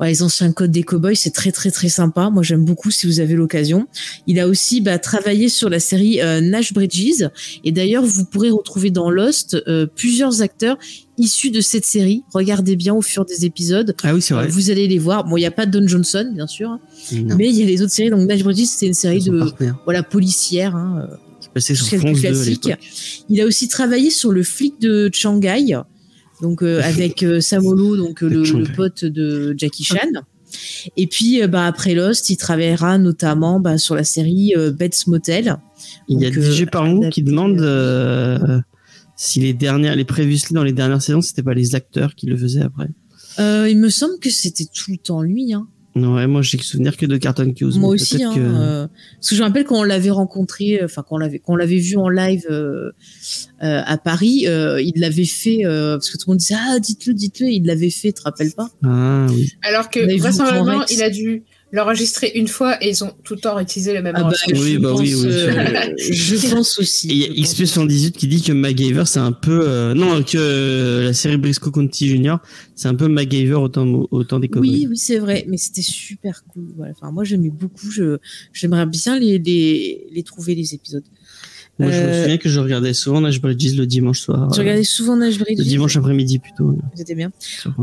ouais, 0.00 0.08
les 0.08 0.22
anciens 0.22 0.52
codes 0.52 0.70
des 0.70 0.82
cowboys 0.82 1.16
c'est 1.16 1.30
très 1.30 1.52
très 1.52 1.70
très 1.70 1.88
sympa. 1.88 2.30
Moi 2.30 2.42
j'aime 2.42 2.64
beaucoup 2.64 2.90
si 2.90 3.06
vous 3.06 3.20
avez 3.20 3.34
l'occasion. 3.34 3.86
Il 4.26 4.38
a 4.40 4.48
aussi 4.48 4.80
bah, 4.80 4.98
travaillé 4.98 5.48
sur 5.48 5.68
la 5.68 5.80
série 5.80 6.20
euh, 6.20 6.40
Nash 6.40 6.72
Bridges. 6.72 7.28
Et 7.64 7.72
d'ailleurs 7.72 8.04
vous 8.04 8.24
pourrez 8.24 8.50
retrouver 8.50 8.90
dans 8.90 9.10
Lost 9.10 9.54
euh, 9.66 9.86
plusieurs 9.86 10.42
acteurs 10.42 10.78
issus 11.18 11.50
de 11.50 11.60
cette 11.60 11.84
série. 11.84 12.22
Regardez 12.32 12.76
bien 12.76 12.94
au 12.94 13.02
fur 13.02 13.24
des 13.24 13.44
épisodes. 13.46 13.94
Ah 14.02 14.14
oui, 14.14 14.20
c'est 14.20 14.34
vrai. 14.34 14.46
Euh, 14.46 14.50
vous 14.50 14.70
allez 14.70 14.86
les 14.88 14.98
voir. 14.98 15.24
Bon 15.24 15.36
il 15.36 15.40
n'y 15.40 15.46
a 15.46 15.50
pas 15.50 15.66
Don 15.66 15.86
Johnson 15.86 16.30
bien 16.34 16.46
sûr 16.46 16.70
hein, 16.70 16.80
Non, 17.12 17.36
mais 17.36 17.48
il 17.48 17.54
y 17.56 17.62
a 17.62 17.66
les 17.66 17.82
autres 17.82 17.92
séries. 17.92 18.10
Donc 18.10 18.26
Nash 18.28 18.42
Bridges 18.42 18.66
c'est 18.66 18.86
une 18.86 18.94
série 18.94 19.22
de 19.22 19.38
partenaire. 19.38 19.76
voilà 19.84 20.02
policière 20.02 20.76
hein, 20.76 21.08
C'est 21.40 21.52
passé 21.52 21.74
sur 21.74 21.86
c'est 21.86 21.96
le 21.96 22.00
France 22.02 22.20
plus 22.20 22.22
2 22.22 22.28
à 22.28 22.32
classique. 22.32 22.70
il 23.28 23.40
a 23.40 23.46
aussi 23.46 23.68
travaillé 23.68 24.10
sur 24.10 24.32
le 24.32 24.42
flic 24.42 24.80
de 24.80 25.10
Shanghai, 25.12 25.76
donc 26.42 26.62
euh, 26.62 26.80
avec 26.84 27.22
euh, 27.22 27.40
Samolo, 27.40 27.96
donc 27.96 28.22
euh, 28.22 28.28
le, 28.28 28.72
pote 28.74 29.04
de 29.04 29.54
Jackie 29.56 29.84
Chan. 29.84 29.96
Et 30.96 31.06
puis 31.06 31.42
euh, 31.42 31.48
bah, 31.48 31.66
après 31.66 31.94
Lost, 31.94 32.30
il 32.30 32.36
travaillera 32.36 32.98
notamment 32.98 33.60
bah, 33.60 33.78
sur 33.78 33.94
la 33.94 34.04
série 34.04 34.54
euh, 34.56 34.70
Bates 34.70 35.06
Motel. 35.06 35.56
Il 36.08 36.20
y 36.20 36.26
a 36.26 36.30
Donc, 36.30 36.38
euh, 36.38 36.52
DJ 36.52 36.66
Parlons 36.66 37.10
qui 37.10 37.22
demande 37.22 37.60
euh, 37.60 38.60
si 39.16 39.40
les 39.40 39.52
dernières, 39.52 39.96
les 39.96 40.04
previously 40.04 40.54
dans 40.54 40.64
les 40.64 40.72
dernières 40.72 41.02
saisons, 41.02 41.20
c'était 41.20 41.42
pas 41.42 41.54
les 41.54 41.74
acteurs 41.74 42.14
qui 42.14 42.26
le 42.26 42.36
faisaient 42.36 42.62
après. 42.62 42.88
Euh, 43.38 43.68
il 43.68 43.78
me 43.78 43.90
semble 43.90 44.18
que 44.18 44.30
c'était 44.30 44.64
tout 44.64 44.90
le 44.90 44.98
temps 44.98 45.22
lui. 45.22 45.52
Hein. 45.52 45.66
Ouais, 45.96 46.26
moi 46.26 46.42
j'ai 46.42 46.58
que 46.58 46.64
souvenir 46.64 46.94
que 46.96 47.06
de 47.06 47.16
Carton 47.16 47.50
Cues. 47.54 47.78
Moi 47.78 47.94
aussi. 47.94 48.22
Hein, 48.22 48.32
que- 48.34 48.40
euh, 48.40 48.86
parce 49.14 49.30
que 49.30 49.34
je 49.34 49.40
me 49.40 49.46
rappelle 49.46 49.64
quand 49.64 49.78
on 49.78 49.82
l'avait 49.82 50.10
rencontré, 50.10 50.78
enfin 50.84 51.02
qu'on 51.02 51.16
l'avait 51.16 51.38
qu'on 51.38 51.56
l'avait 51.56 51.78
vu 51.78 51.96
en 51.96 52.10
live 52.10 52.44
euh, 52.50 52.90
euh, 53.62 53.80
à 53.84 53.96
Paris, 53.96 54.44
euh, 54.46 54.80
il 54.82 54.92
l'avait 55.00 55.24
fait 55.24 55.64
euh, 55.64 55.96
parce 55.96 56.10
que 56.10 56.18
tout 56.18 56.24
le 56.28 56.32
monde 56.32 56.38
disait 56.38 56.54
ah 56.58 56.78
dites-le, 56.78 57.14
dites-le, 57.14 57.46
il 57.48 57.64
l'avait 57.64 57.88
fait, 57.90 58.08
tu 58.08 58.14
te 58.20 58.22
rappelles 58.22 58.52
pas? 58.52 58.68
Ah 58.84 59.26
oui. 59.30 59.50
Alors 59.62 59.86
On 59.86 59.88
que 59.88 60.18
vraisemblablement, 60.18 60.84
il 60.90 61.02
a 61.02 61.08
dû 61.08 61.44
l'enregistrer 61.72 62.32
une 62.34 62.48
fois 62.48 62.82
et 62.82 62.90
ils 62.90 63.04
ont 63.04 63.12
tout 63.24 63.34
le 63.34 63.40
temps 63.40 63.58
utilisé 63.58 63.92
le 63.92 64.02
même 64.02 64.14
Ah 64.16 64.20
bah, 64.20 64.26
enregistrement. 64.26 64.60
Oui, 64.60 64.72
je 64.74 64.78
bah 64.78 64.90
pense, 64.90 65.00
oui, 65.00 65.14
oui, 65.14 65.26
euh, 65.26 65.94
je 65.98 66.54
pense 66.54 66.78
aussi. 66.78 67.08
Il 67.08 67.16
y 67.16 67.24
a 67.24 67.26
je 67.28 67.32
pense 67.34 67.76
XP78 67.76 68.12
qui 68.12 68.28
dit 68.28 68.42
que 68.42 68.52
MacGyver 68.52 69.04
c'est 69.06 69.18
un 69.18 69.32
peu 69.32 69.62
euh, 69.66 69.94
non 69.94 70.22
que 70.22 70.36
euh, 70.36 71.04
la 71.04 71.12
série 71.12 71.36
Briscoe 71.36 71.70
County 71.70 72.08
Junior 72.08 72.40
c'est 72.76 72.88
un 72.88 72.94
peu 72.94 73.08
MacGyver 73.08 73.54
autant 73.54 74.06
autant 74.10 74.38
des 74.38 74.48
cowboys. 74.48 74.70
Oui, 74.70 74.86
oui, 74.90 74.96
c'est 74.96 75.18
vrai, 75.18 75.44
mais 75.48 75.56
c'était 75.56 75.82
super 75.82 76.44
cool. 76.44 76.68
Voilà. 76.76 76.92
Enfin, 76.92 77.10
moi, 77.10 77.24
j'aimais 77.24 77.48
beaucoup. 77.48 77.90
Je, 77.90 78.18
j'aimerais 78.52 78.84
bien 78.86 79.18
les, 79.18 79.38
les, 79.38 80.06
les 80.12 80.22
trouver 80.22 80.54
les 80.54 80.74
épisodes. 80.74 81.04
Moi 81.78 81.90
je 81.90 81.96
me 81.98 82.02
Euh, 82.06 82.22
souviens 82.22 82.38
que 82.38 82.48
je 82.48 82.58
regardais 82.60 82.94
souvent 82.94 83.20
Nash 83.20 83.40
Bridges 83.40 83.76
le 83.76 83.86
dimanche 83.86 84.20
soir. 84.20 84.48
Je 84.52 84.58
euh, 84.58 84.62
regardais 84.62 84.84
souvent 84.84 85.16
Nash 85.16 85.38
Bridges? 85.38 85.58
le 85.58 85.64
dimanche 85.64 85.96
après-midi 85.96 86.38
plutôt. 86.38 86.76
C'était 86.94 87.14
bien. 87.14 87.30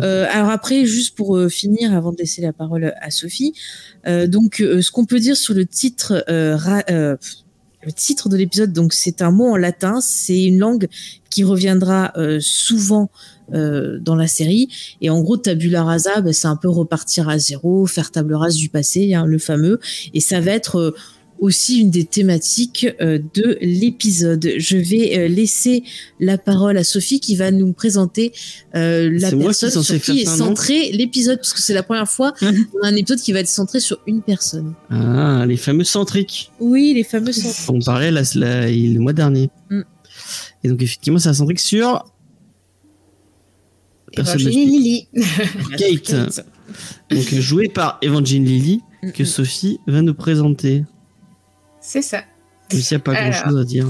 Euh, 0.01 0.25
alors 0.31 0.49
après, 0.49 0.85
juste 0.85 1.15
pour 1.15 1.39
finir, 1.49 1.93
avant 1.93 2.11
de 2.11 2.17
laisser 2.17 2.41
la 2.41 2.53
parole 2.53 2.93
à 2.99 3.11
Sophie, 3.11 3.53
euh, 4.07 4.25
donc 4.27 4.61
euh, 4.61 4.81
ce 4.81 4.89
qu'on 4.91 5.05
peut 5.05 5.19
dire 5.19 5.37
sur 5.37 5.53
le 5.53 5.65
titre, 5.65 6.23
le 6.27 7.91
titre 7.93 8.29
de 8.29 8.37
l'épisode, 8.37 8.71
donc 8.71 8.93
c'est 8.93 9.21
un 9.21 9.31
mot 9.31 9.51
en 9.51 9.57
latin, 9.57 9.99
c'est 10.01 10.41
une 10.43 10.57
langue 10.57 10.87
qui 11.29 11.43
reviendra 11.43 12.13
souvent 12.39 13.09
euh, 13.53 13.99
dans 13.99 14.15
la 14.15 14.27
série. 14.27 14.69
Et 15.01 15.09
en 15.09 15.21
gros, 15.21 15.35
tabula 15.35 15.83
rasa, 15.83 16.21
bah, 16.21 16.31
c'est 16.31 16.47
un 16.47 16.55
peu 16.55 16.69
repartir 16.69 17.27
à 17.27 17.37
zéro, 17.37 17.85
faire 17.85 18.09
table 18.09 18.33
rase 18.35 18.55
du 18.55 18.69
passé, 18.69 19.13
hein, 19.13 19.25
le 19.25 19.37
fameux. 19.37 19.81
Et 20.13 20.21
ça 20.21 20.39
va 20.39 20.51
être 20.51 20.77
euh, 20.77 20.95
aussi 21.43 21.81
une 21.81 21.91
des 21.91 22.05
thématiques 22.05 22.87
euh, 23.01 23.19
de 23.33 23.57
l'épisode. 23.59 24.49
Je 24.57 24.77
vais 24.77 25.17
euh, 25.19 25.27
laisser 25.27 25.83
la 26.21 26.37
parole 26.37 26.77
à 26.77 26.85
Sophie 26.85 27.19
qui 27.19 27.35
va 27.35 27.51
nous 27.51 27.73
présenter 27.73 28.31
euh, 28.75 29.09
la 29.11 29.29
qui 29.29 29.35
personne 29.35 29.69
sur 29.83 30.01
qui 30.01 30.21
est 30.21 30.25
centré 30.25 30.91
l'épisode, 30.93 31.39
parce 31.39 31.51
que 31.51 31.61
c'est 31.61 31.73
la 31.73 31.83
première 31.83 32.07
fois 32.09 32.33
a 32.41 32.47
un 32.87 32.95
épisode 32.95 33.19
qui 33.19 33.33
va 33.33 33.41
être 33.41 33.49
centré 33.49 33.81
sur 33.81 33.99
une 34.07 34.21
personne. 34.21 34.73
Ah 34.89 35.43
les 35.45 35.57
fameux 35.57 35.83
centriques. 35.83 36.49
Oui, 36.61 36.93
les 36.93 37.03
fameux 37.03 37.33
centres. 37.33 37.69
On 37.69 37.79
parlait 37.79 38.09
la, 38.09 38.21
la- 38.35 38.71
le 38.71 38.99
mois 38.99 39.11
dernier. 39.11 39.49
Mm. 39.69 39.81
Et 40.63 40.69
donc 40.69 40.81
effectivement 40.81 41.19
c'est 41.19 41.29
un 41.29 41.33
centrique 41.33 41.59
sur 41.59 42.05
Evangeline. 44.13 44.69
Lily. 44.69 45.07
Kate. 45.77 46.45
donc 47.09 47.33
joué 47.33 47.67
par 47.67 47.97
Evangeline 48.01 48.45
Lilly 48.45 48.79
que 49.13 49.23
Mm, 49.23 49.25
Sophie 49.25 49.79
va 49.87 50.01
nous 50.01 50.13
présenter. 50.13 50.85
C'est 51.85 52.01
ça. 52.01 52.23
Même 52.71 52.81
s'il 52.81 52.95
n'y 52.97 53.01
a 53.01 53.03
pas 53.03 53.11
Alors. 53.13 53.31
grand 53.33 53.43
chose 53.51 53.59
à 53.59 53.63
dire. 53.65 53.85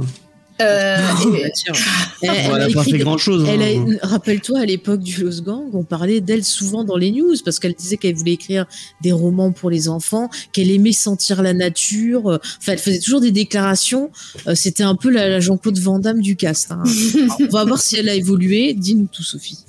Euh, 0.61 0.97
mm. 0.97 1.35
et- 1.35 1.43
Bah, 1.43 1.49
tiens. 1.55 1.73
Elle- 2.21 2.29
elle 2.29 2.51
elle 2.55 2.61
a 2.61 2.73
pas 2.73 2.83
fait 2.85 2.97
grand 2.99 3.17
chose. 3.17 3.45
Elle 3.49 3.61
a, 3.61 4.07
rappelle-toi, 4.07 4.59
à 4.61 4.65
l'époque 4.65 5.01
du 5.01 5.21
Lost 5.23 5.43
Gang, 5.43 5.63
on 5.73 5.83
parlait 5.83 6.21
d'elle 6.21 6.43
souvent 6.45 6.83
dans 6.85 6.95
les 6.95 7.11
news 7.11 7.35
parce 7.43 7.59
qu'elle 7.59 7.73
disait 7.73 7.97
qu'elle 7.97 8.15
voulait 8.15 8.33
écrire 8.33 8.65
des 9.01 9.11
romans 9.11 9.51
pour 9.51 9.69
les 9.69 9.89
enfants, 9.89 10.29
qu'elle 10.53 10.71
aimait 10.71 10.93
sentir 10.93 11.41
la 11.43 11.53
nature. 11.53 12.29
euh, 12.31 12.37
Enfin, 12.59 12.73
elle 12.73 12.79
faisait 12.79 12.99
toujours 12.99 13.19
des 13.19 13.31
déclarations. 13.31 14.09
Euh, 14.47 14.55
C'était 14.55 14.83
un 14.83 14.95
peu 14.95 15.09
la, 15.09 15.27
la 15.27 15.39
Jean-Claude 15.41 15.77
Van 15.79 15.99
Damme 15.99 16.21
du 16.21 16.35
cast. 16.37 16.71
hein. 16.71 16.83
Alors, 17.15 17.37
on 17.41 17.47
va 17.57 17.65
voir 17.65 17.81
si 17.81 17.97
elle 17.97 18.07
a 18.07 18.15
évolué. 18.15 18.73
Dis-nous 18.73 19.09
tout, 19.11 19.23
Sophie. 19.23 19.59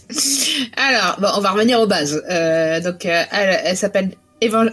Alors, 0.77 1.17
bon, 1.21 1.29
on 1.37 1.41
va 1.41 1.51
revenir 1.51 1.81
aux 1.81 1.87
bases. 1.89 2.23
Euh, 2.31 2.81
donc, 2.81 3.05
euh, 3.07 3.23
elle, 3.33 3.61
elle 3.65 3.77
s'appelle 3.77 4.11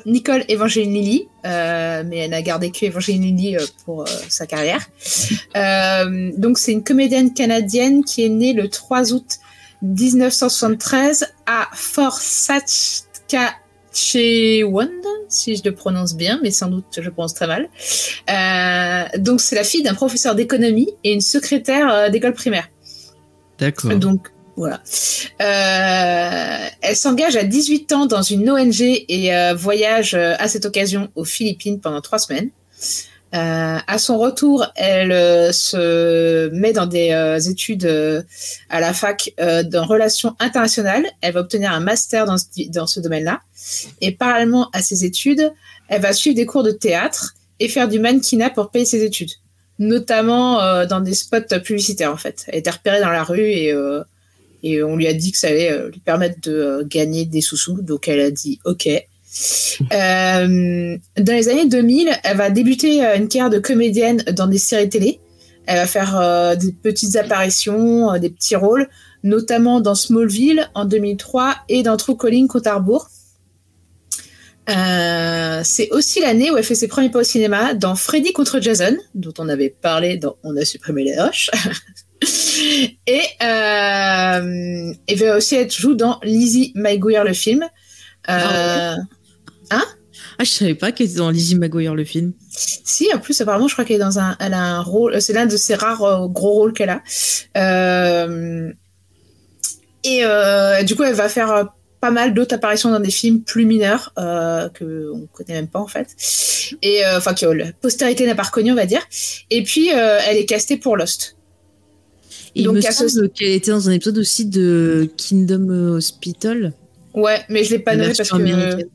Nicole 0.05 0.43
Evangeline 0.47 0.93
Lilly, 0.93 1.27
euh, 1.45 2.03
mais 2.05 2.17
elle 2.17 2.31
n'a 2.31 2.41
gardé 2.41 2.71
que 2.71 2.85
Evangeline 2.85 3.21
Lilly 3.21 3.57
euh, 3.57 3.65
pour 3.85 4.01
euh, 4.01 4.05
sa 4.29 4.45
carrière. 4.47 4.85
Euh, 5.57 6.31
donc, 6.37 6.57
c'est 6.57 6.71
une 6.71 6.83
comédienne 6.83 7.33
canadienne 7.33 8.05
qui 8.05 8.23
est 8.23 8.29
née 8.29 8.53
le 8.53 8.69
3 8.69 9.11
août 9.11 9.39
1973 9.81 11.27
à 11.45 11.67
Fort 11.73 12.19
Saskatchewan, 12.19 13.59
si 15.27 15.57
je 15.57 15.63
le 15.65 15.75
prononce 15.75 16.15
bien, 16.15 16.39
mais 16.41 16.51
sans 16.51 16.67
doute 16.67 16.85
je 16.95 17.01
le 17.01 17.11
prononce 17.11 17.33
très 17.33 17.47
mal. 17.47 17.67
Euh, 18.29 19.03
donc, 19.17 19.41
c'est 19.41 19.55
la 19.55 19.65
fille 19.65 19.83
d'un 19.83 19.93
professeur 19.93 20.35
d'économie 20.35 20.87
et 21.03 21.11
une 21.11 21.19
secrétaire 21.19 21.91
euh, 21.91 22.07
d'école 22.09 22.33
primaire. 22.33 22.69
D'accord. 23.59 23.93
Donc 23.95 24.31
voilà. 24.55 24.81
Euh, 25.41 26.67
elle 26.81 26.95
s'engage 26.95 27.35
à 27.35 27.43
18 27.43 27.91
ans 27.93 28.05
dans 28.05 28.21
une 28.21 28.49
ONG 28.49 28.81
et 28.81 29.33
euh, 29.33 29.53
voyage 29.53 30.13
euh, 30.13 30.35
à 30.39 30.47
cette 30.47 30.65
occasion 30.65 31.09
aux 31.15 31.23
Philippines 31.23 31.79
pendant 31.79 32.01
trois 32.01 32.19
semaines. 32.19 32.49
À 33.33 33.97
son 33.97 34.17
retour, 34.17 34.65
elle 34.75 35.53
se 35.53 36.49
met 36.49 36.73
dans 36.73 36.85
des 36.85 37.37
études 37.49 38.25
à 38.69 38.79
la 38.81 38.91
fac 38.91 39.33
dans 39.37 39.85
relations 39.85 40.35
internationales. 40.39 41.05
Elle 41.21 41.35
va 41.35 41.39
obtenir 41.39 41.71
un 41.71 41.79
master 41.79 42.25
dans 42.25 42.37
ce, 42.37 42.43
dans 42.67 42.87
ce 42.87 42.99
domaine-là. 42.99 43.39
Et 44.01 44.11
parallèlement 44.11 44.69
à 44.73 44.81
ses 44.81 45.05
études, 45.05 45.49
elle 45.87 46.01
va 46.01 46.11
suivre 46.11 46.35
des 46.35 46.45
cours 46.45 46.63
de 46.63 46.71
théâtre 46.71 47.35
et 47.61 47.69
faire 47.69 47.87
du 47.87 47.99
mannequinat 47.99 48.49
pour 48.49 48.69
payer 48.69 48.83
ses 48.83 49.01
études 49.05 49.31
notamment 49.79 50.85
dans 50.85 50.99
des 50.99 51.13
spots 51.13 51.61
publicitaires 51.63 52.11
en 52.11 52.17
fait. 52.17 52.43
Elle 52.49 52.59
était 52.59 52.69
repérée 52.69 52.99
dans 52.99 53.09
la 53.09 53.23
rue 53.23 53.49
et, 53.49 53.73
et 54.63 54.83
on 54.83 54.95
lui 54.95 55.07
a 55.07 55.13
dit 55.13 55.31
que 55.31 55.37
ça 55.37 55.47
allait 55.47 55.71
euh, 55.71 55.89
lui 55.89 55.99
permettre 55.99 56.39
de 56.41 56.53
euh, 56.53 56.83
gagner 56.85 57.25
des 57.25 57.41
sous-sous, 57.41 57.81
donc 57.81 58.07
elle 58.07 58.19
a 58.19 58.31
dit 58.31 58.59
ok. 58.65 58.89
Euh, 59.93 60.97
dans 61.17 61.33
les 61.33 61.47
années 61.47 61.65
2000, 61.65 62.11
elle 62.23 62.37
va 62.37 62.49
débuter 62.49 63.01
une 63.01 63.29
carrière 63.29 63.49
de 63.49 63.59
comédienne 63.59 64.17
dans 64.33 64.45
des 64.45 64.57
séries 64.57 64.89
télé. 64.89 65.21
Elle 65.65 65.77
va 65.77 65.87
faire 65.87 66.19
euh, 66.19 66.55
des 66.55 66.71
petites 66.71 67.15
apparitions, 67.15 68.13
euh, 68.13 68.19
des 68.19 68.29
petits 68.29 68.55
rôles, 68.55 68.89
notamment 69.23 69.79
dans 69.79 69.95
Smallville 69.95 70.69
en 70.73 70.85
2003 70.85 71.55
et 71.69 71.83
dans 71.83 71.97
True 71.97 72.17
Calling. 72.17 72.47
Euh, 74.69 75.61
c'est 75.63 75.89
aussi 75.91 76.19
l'année 76.21 76.51
où 76.51 76.57
elle 76.57 76.63
fait 76.63 76.75
ses 76.75 76.87
premiers 76.87 77.09
pas 77.09 77.19
au 77.19 77.23
cinéma 77.23 77.73
dans 77.73 77.95
Freddy 77.95 78.31
contre 78.33 78.59
Jason, 78.59 78.97
dont 79.15 79.33
on 79.37 79.49
avait 79.49 79.69
parlé 79.69 80.17
dans 80.17 80.37
On 80.43 80.55
a 80.57 80.65
supprimé 80.65 81.03
les 81.03 81.19
roches. 81.19 81.49
et 83.07 83.21
euh, 83.41 84.93
elle 85.07 85.17
va 85.17 85.37
aussi 85.37 85.55
être 85.55 85.75
joue 85.75 85.95
dans 85.95 86.19
Lizzie 86.23 86.71
McGuire 86.75 87.23
le 87.23 87.33
film. 87.33 87.67
Euh, 88.29 88.95
Ah, 90.39 90.43
je 90.43 90.49
savais 90.49 90.75
pas 90.75 90.91
qu'elle 90.91 91.07
était 91.07 91.17
dans 91.17 91.29
Lizzie 91.29 91.55
McGuire 91.55 91.93
le 91.93 92.03
film. 92.03 92.33
Si, 92.49 93.07
en 93.13 93.19
plus, 93.19 93.39
apparemment, 93.41 93.67
je 93.67 93.73
crois 93.73 93.85
qu'elle 93.85 93.97
est 93.97 93.99
dans 93.99 94.19
un, 94.19 94.35
elle 94.39 94.53
a 94.53 94.63
un 94.63 94.81
rôle, 94.81 95.21
c'est 95.21 95.33
l'un 95.33 95.45
de 95.45 95.55
ses 95.55 95.75
rares 95.75 96.03
euh, 96.03 96.27
gros 96.27 96.51
rôles 96.53 96.73
qu'elle 96.73 96.89
a. 96.89 97.03
Euh, 97.57 98.71
et 100.03 100.21
euh, 100.23 100.81
du 100.83 100.95
coup, 100.95 101.03
elle 101.03 101.13
va 101.13 101.29
faire 101.29 101.51
euh, 101.51 101.63
pas 101.99 102.09
mal 102.11 102.33
d'autres 102.33 102.55
apparitions 102.55 102.89
dans 102.89 102.99
des 102.99 103.11
films 103.11 103.43
plus 103.43 103.65
mineurs 103.65 104.13
euh, 104.17 104.67
que 104.69 105.11
on 105.13 105.27
connaît 105.27 105.53
même 105.53 105.67
pas 105.67 105.79
en 105.79 105.87
fait. 105.87 106.07
Et 106.81 107.05
euh, 107.05 107.19
enfin 107.19 107.35
que 107.35 107.45
la 107.45 107.71
postérité 107.73 108.25
n'a 108.25 108.33
pas 108.33 108.43
reconnu, 108.43 108.71
on 108.71 108.75
va 108.75 108.87
dire. 108.87 109.01
Et 109.51 109.61
puis, 109.63 109.91
euh, 109.93 110.19
elle 110.27 110.37
est 110.37 110.45
castée 110.45 110.77
pour 110.77 110.97
Lost. 110.97 111.37
Et 112.55 112.63
Donc, 112.63 112.75
il 112.75 112.81
me 112.81 112.87
à 112.87 112.91
ce- 112.91 113.07
semble 113.07 113.29
qu'elle 113.31 113.51
était 113.51 113.71
dans 113.71 113.87
un 113.89 113.93
épisode 113.93 114.17
aussi 114.17 114.45
de 114.45 115.09
Kingdom 115.17 115.69
Hospital. 115.95 116.73
Ouais, 117.13 117.41
mais 117.49 117.63
je 117.63 117.71
l'ai 117.71 117.79
pas 117.79 117.95
nommé 117.95 118.13
parce 118.15 118.29
que 118.29 118.35
américaine. 118.35 118.87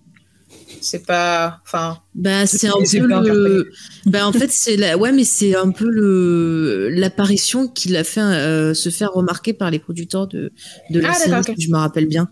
c'est 0.81 1.05
pas, 1.07 1.61
enfin, 1.65 1.99
Bah, 2.15 2.47
c'est 2.47 2.69
un 2.69 2.73
peu 2.73 3.07
le. 3.07 3.71
Bah, 4.07 4.27
en 4.27 4.33
fait, 4.33 4.51
c'est 4.51 4.77
la. 4.77 4.97
Ouais, 4.99 5.13
mais 5.13 5.25
c'est 5.25 5.55
un 5.57 5.71
peu 5.71 5.89
le 5.91 6.89
l'apparition 6.91 7.67
qui 7.69 7.89
l'a 7.89 8.05
fait 8.05 8.21
euh, 8.21 8.75
se 8.75 8.89
faire 8.91 9.13
remarquer 9.13 9.53
par 9.53 9.71
les 9.71 9.79
producteurs 9.79 10.27
de 10.29 10.53
de 10.91 11.01
la 11.01 11.11
Ah, 11.11 11.15
série, 11.15 11.31
d'accord, 11.31 11.51
ok. 11.51 11.55
si 11.59 11.67
je 11.67 11.71
me 11.73 11.77
rappelle 11.79 12.07
bien. 12.07 12.29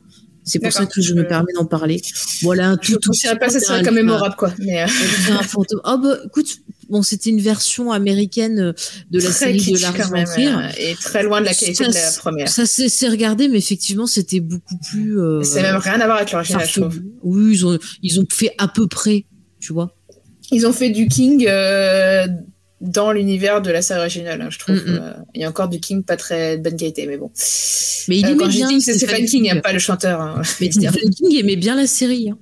C'est 0.47 0.59
pour 0.59 0.73
ça 0.73 0.85
que 0.85 1.00
je 1.00 1.14
me 1.14 1.23
je- 1.23 1.26
permets 1.26 1.52
d'en 1.54 1.64
parler. 1.64 2.02
Voilà, 2.43 2.69
un 2.71 2.78
je 2.83 2.97
tout. 2.97 3.11
ne 3.12 3.38
pas 3.38 3.49
cette 3.49 3.62
série 3.64 3.83
comme 3.83 3.95
mémorable 3.95 4.35
quoi. 4.37 4.52
Mais 4.59 4.83
euh, 4.83 4.87
un 5.33 5.43
fantôme. 5.43 5.81
Oh 5.85 5.97
bah, 6.02 6.19
écoute, 6.26 6.49
bon, 6.88 7.03
c'était 7.03 7.31
une 7.31 7.41
version 7.41 7.93
américaine 7.93 8.59
euh, 8.59 8.73
de 9.11 9.19
la 9.19 9.25
très 9.31 9.33
série 9.59 9.73
de 9.73 9.81
Lars 9.81 10.09
von 10.11 10.25
Trier. 10.25 10.49
euh, 10.49 10.69
et 10.79 10.95
très 10.95 11.23
loin 11.23 11.41
de 11.41 11.47
la 11.47 11.55
qualité 11.55 11.85
Ça, 11.85 11.88
de 11.91 11.95
la 11.95 12.00
c'est- 12.00 12.19
première. 12.21 12.49
Ça 12.49 12.67
s'est 12.67 13.09
regardé, 13.09 13.49
mais 13.49 13.59
effectivement, 13.59 14.07
c'était 14.07 14.41
beaucoup 14.41 14.76
plus. 14.91 15.19
euh, 15.21 15.43
C'est 15.43 15.62
même 15.62 15.76
rien 15.76 16.00
à 16.00 16.05
voir 16.07 16.17
avec 16.19 16.33
l'original, 16.33 16.67
je 16.69 16.81
trouve. 16.81 17.00
Oui, 17.23 17.53
ils 17.53 17.67
ont, 17.67 17.79
ils 18.03 18.21
ont 18.21 18.26
fait 18.31 18.53
à 18.59 18.69
peu 18.69 18.87
près, 18.87 19.26
tu 19.61 19.73
vois. 19.73 19.97
Ils 20.53 20.67
ont 20.67 20.73
fait 20.73 20.91
du 20.91 21.09
King 21.09 21.47
euh, 21.49 22.26
dans 22.81 23.12
l'univers 23.12 23.62
de 23.62 23.71
la 23.71 23.81
série 23.81 24.00
originale, 24.00 24.43
hein, 24.43 24.49
je 24.50 24.59
trouve. 24.59 24.76
Mm. 24.76 24.83
Euh, 24.88 25.12
Il 25.35 25.41
y 25.41 25.45
a 25.45 25.49
encore 25.49 25.69
du 25.69 25.81
King 25.81 26.03
pas 26.05 26.17
très 26.19 26.59
de 26.59 26.62
bonne 26.62 26.76
qualité, 26.76 27.07
mais 27.07 27.17
bon. 27.17 27.31
Mais 28.09 28.19
il 28.19 28.26
Euh, 28.26 28.29
aimait 28.29 28.38
quand 28.38 28.49
bien. 28.49 28.81
c'est 28.81 28.93
Stephen 28.99 29.25
King, 29.25 29.49
hein, 29.49 29.53
King. 29.55 29.62
pas 29.62 29.73
le 29.73 29.79
chanteur. 29.79 30.21
hein. 30.21 30.43
Mais 30.61 30.71
Stephen 30.71 31.11
King 31.11 31.35
aimait 31.38 31.57
bien 31.57 31.75
la 31.76 31.87
série. 31.87 32.29
hein. 32.31 32.38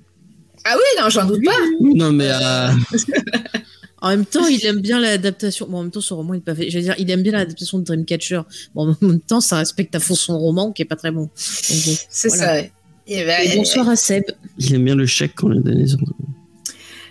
Ah 0.65 0.75
oui, 0.77 1.01
non, 1.01 1.09
j'en 1.09 1.25
doute 1.25 1.43
pas. 1.43 1.51
Non 1.81 2.11
mais 2.13 2.29
euh, 2.29 2.69
En 4.03 4.09
même 4.09 4.25
temps, 4.25 4.45
il 4.47 4.63
aime 4.67 4.79
bien 4.81 4.99
l'adaptation. 4.99 5.65
Bon, 5.67 5.77
en 5.79 5.81
même 5.83 5.91
temps, 5.91 6.01
son 6.01 6.17
roman, 6.17 6.33
il 6.35 6.37
est 6.37 6.41
pas 6.41 6.53
fait. 6.53 6.69
Je 6.69 6.77
veux 6.77 6.83
dire, 6.83 6.93
il 6.99 7.09
aime 7.09 7.23
bien 7.23 7.31
l'adaptation 7.31 7.79
de 7.79 7.83
Dreamcatcher. 7.85 8.41
Bon, 8.75 8.91
en 9.01 9.05
même 9.05 9.19
temps, 9.21 9.41
ça 9.41 9.57
respecte 9.57 9.95
à 9.95 9.99
fond 9.99 10.13
son 10.15 10.37
roman, 10.37 10.71
qui 10.71 10.81
est 10.81 10.85
pas 10.85 10.95
très 10.97 11.11
bon. 11.11 11.29
C'est 11.35 12.27
Voilà. 12.27 12.45
ça, 12.45 12.53
ouais. 12.53 12.71
Et 13.07 13.25
ben, 13.25 13.39
Et 13.43 13.55
bonsoir 13.57 13.89
à 13.89 13.95
Seb. 13.95 14.23
il 14.59 14.75
aime 14.75 14.85
bien 14.85 14.95
le 14.95 15.05
chèque 15.05 15.35
qu'on 15.35 15.49
lui 15.49 15.59
a 15.59 15.61
donné. 15.61 15.85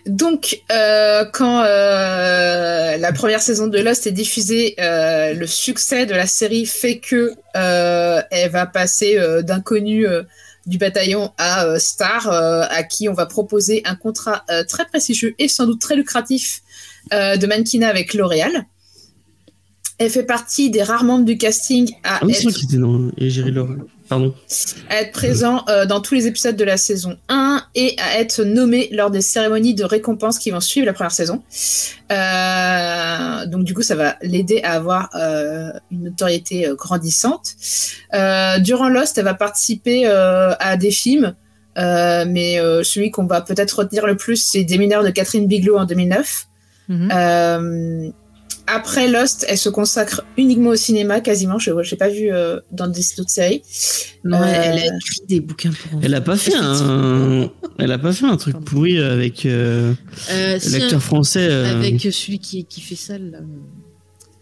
Donc, 0.06 0.60
euh, 0.72 1.24
quand 1.32 1.62
euh, 1.64 2.96
la 2.96 3.12
première 3.12 3.40
saison 3.40 3.68
de 3.68 3.78
Lost 3.78 4.06
est 4.06 4.12
diffusée, 4.12 4.74
euh, 4.80 5.32
le 5.34 5.46
succès 5.46 6.06
de 6.06 6.12
la 6.14 6.26
série 6.26 6.66
fait 6.66 6.98
que 6.98 7.32
euh, 7.56 8.20
elle 8.30 8.50
va 8.50 8.66
passer 8.66 9.16
euh, 9.18 9.42
d'inconnue 9.42 10.06
euh, 10.06 10.22
du 10.66 10.78
bataillon 10.78 11.32
à 11.38 11.66
euh, 11.66 11.78
Star, 11.78 12.28
euh, 12.28 12.62
à 12.68 12.82
qui 12.82 13.08
on 13.08 13.12
va 13.14 13.26
proposer 13.26 13.82
un 13.84 13.94
contrat 13.94 14.44
euh, 14.50 14.64
très 14.64 14.86
prestigieux 14.86 15.34
et 15.38 15.46
sans 15.48 15.66
doute 15.66 15.80
très 15.80 15.94
lucratif 15.96 16.62
euh, 16.62 16.71
de 17.10 17.46
mannequinat 17.46 17.88
avec 17.88 18.14
L'Oréal. 18.14 18.66
Elle 19.98 20.10
fait 20.10 20.24
partie 20.24 20.70
des 20.70 20.82
rares 20.82 21.04
membres 21.04 21.24
du 21.24 21.38
casting 21.38 21.88
à 22.02 22.20
Ah 22.22 22.26
être 22.28 22.50
qui 22.50 22.76
dans 22.76 23.10
et 23.18 23.30
Jerry 23.30 23.52
Laura. 23.52 23.74
Pardon. 24.08 24.34
à 24.90 25.00
être 25.00 25.12
présent 25.12 25.64
euh, 25.68 25.86
dans 25.86 26.00
tous 26.00 26.14
les 26.14 26.26
épisodes 26.26 26.56
de 26.56 26.64
la 26.64 26.76
saison 26.76 27.16
1 27.28 27.62
et 27.74 27.94
à 27.98 28.18
être 28.18 28.42
nommé 28.42 28.88
lors 28.92 29.10
des 29.10 29.22
cérémonies 29.22 29.74
de 29.74 29.84
récompense 29.84 30.38
qui 30.38 30.50
vont 30.50 30.60
suivre 30.60 30.86
la 30.86 30.92
première 30.92 31.12
saison. 31.12 31.42
Euh, 32.10 33.46
donc 33.46 33.64
du 33.64 33.74
coup, 33.74 33.82
ça 33.82 33.94
va 33.94 34.16
l'aider 34.22 34.60
à 34.64 34.72
avoir 34.72 35.08
euh, 35.14 35.72
une 35.90 36.02
notoriété 36.02 36.66
euh, 36.66 36.74
grandissante. 36.74 37.54
Euh, 38.12 38.58
durant 38.58 38.88
Lost, 38.88 39.16
elle 39.18 39.24
va 39.24 39.34
participer 39.34 40.02
euh, 40.06 40.52
à 40.58 40.76
des 40.76 40.90
films, 40.90 41.34
euh, 41.78 42.24
mais 42.28 42.58
euh, 42.58 42.82
celui 42.82 43.10
qu'on 43.10 43.26
va 43.26 43.40
peut-être 43.40 43.78
retenir 43.78 44.04
le 44.06 44.16
plus, 44.16 44.36
c'est 44.36 44.64
Des 44.64 44.78
mineurs 44.78 45.04
de 45.04 45.10
Catherine 45.10 45.46
Bigelow 45.46 45.78
en 45.78 45.84
2009. 45.86 46.48
Mhm. 46.88 47.08
Euh, 47.14 48.08
après 48.66 49.08
Lost, 49.08 49.44
elle 49.48 49.58
se 49.58 49.68
consacre 49.68 50.22
uniquement 50.38 50.70
au 50.70 50.76
cinéma, 50.76 51.20
quasiment. 51.20 51.58
Je 51.58 51.70
n'ai 51.72 51.96
pas 51.96 52.08
vu 52.08 52.32
euh, 52.32 52.60
dans 52.70 52.86
des 52.86 53.00
autres 53.18 53.30
séries. 53.30 53.62
Non, 54.24 54.38
Euh, 54.40 54.44
elle 54.46 54.78
a 54.78 54.86
écrit 54.96 55.20
des 55.28 55.40
bouquins 55.40 55.70
pour 55.72 56.00
Elle 56.02 56.14
a 56.14 56.20
pas 56.20 56.36
fait 56.36 56.54
un, 56.56 57.50
elle 57.78 57.90
a 57.92 57.98
pas 57.98 58.12
fait 58.12 58.26
un 58.26 58.36
truc 58.36 58.56
pourri 58.64 58.98
avec 58.98 59.46
euh, 59.46 59.92
Euh, 60.30 60.58
si, 60.60 60.78
l'acteur 60.78 61.02
français. 61.02 61.48
euh, 61.50 61.76
Avec 61.80 62.00
celui 62.00 62.38
qui, 62.38 62.64
qui 62.64 62.80
fait 62.80 62.94
ça, 62.94 63.18
là, 63.18 63.38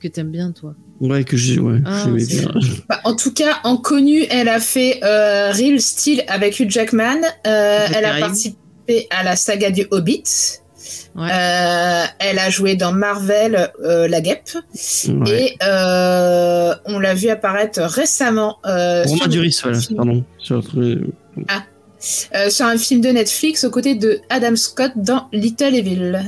que 0.01 0.09
t'aimes 0.09 0.31
bien, 0.31 0.53
toi. 0.53 0.75
Ouais, 1.01 1.25
que 1.25 1.37
j'ai, 1.39 1.59
ouais. 1.59 1.79
Ah, 1.87 2.07
bien. 2.09 2.51
Bah, 2.89 3.01
en 3.05 3.15
tout 3.17 3.33
cas, 3.33 3.59
en 3.65 3.77
connu, 3.79 4.25
elle 4.31 4.49
a 4.49 4.61
fait 4.61 5.01
euh, 5.03 5.51
Real 5.53 5.81
Steel 5.81 6.25
avec 6.29 6.61
Hugh 6.61 6.71
Jackman. 6.71 7.21
Euh, 7.47 7.87
elle 7.95 8.05
a 8.05 8.19
participé 8.21 9.07
à 9.11 9.23
la 9.25 9.37
saga 9.37 9.71
du 9.71 9.87
Hobbit. 9.91 10.25
Ouais. 11.17 11.29
Euh, 11.33 12.05
elle 12.21 12.39
a 12.39 12.51
joué 12.51 12.77
dans 12.77 12.93
Marvel 12.93 13.73
euh, 13.83 14.07
La 14.09 14.21
Guêpe. 14.21 14.51
Ouais. 15.09 15.43
Et 15.43 15.57
euh, 15.63 16.75
on 16.87 16.99
l'a 16.99 17.15
vu 17.15 17.29
apparaître 17.29 17.81
récemment 17.83 18.59
euh, 18.65 19.03
Romain 19.05 19.17
sur, 19.17 19.29
Duris, 19.29 19.59
voilà, 19.63 19.81
film. 19.81 19.97
pardon. 19.97 20.25
Sur 20.39 20.57
le 20.57 20.63
truc- 20.63 21.15
euh, 22.35 22.49
sur 22.49 22.65
un 22.67 22.79
film 22.79 23.01
de 23.03 23.09
Netflix 23.11 23.65
aux 23.65 23.71
côtés 23.71 23.95
de 23.95 24.21
Adam 24.31 24.57
Scott 24.57 24.93
dans 24.97 25.29
Little 25.33 25.75
Evil. 25.75 26.21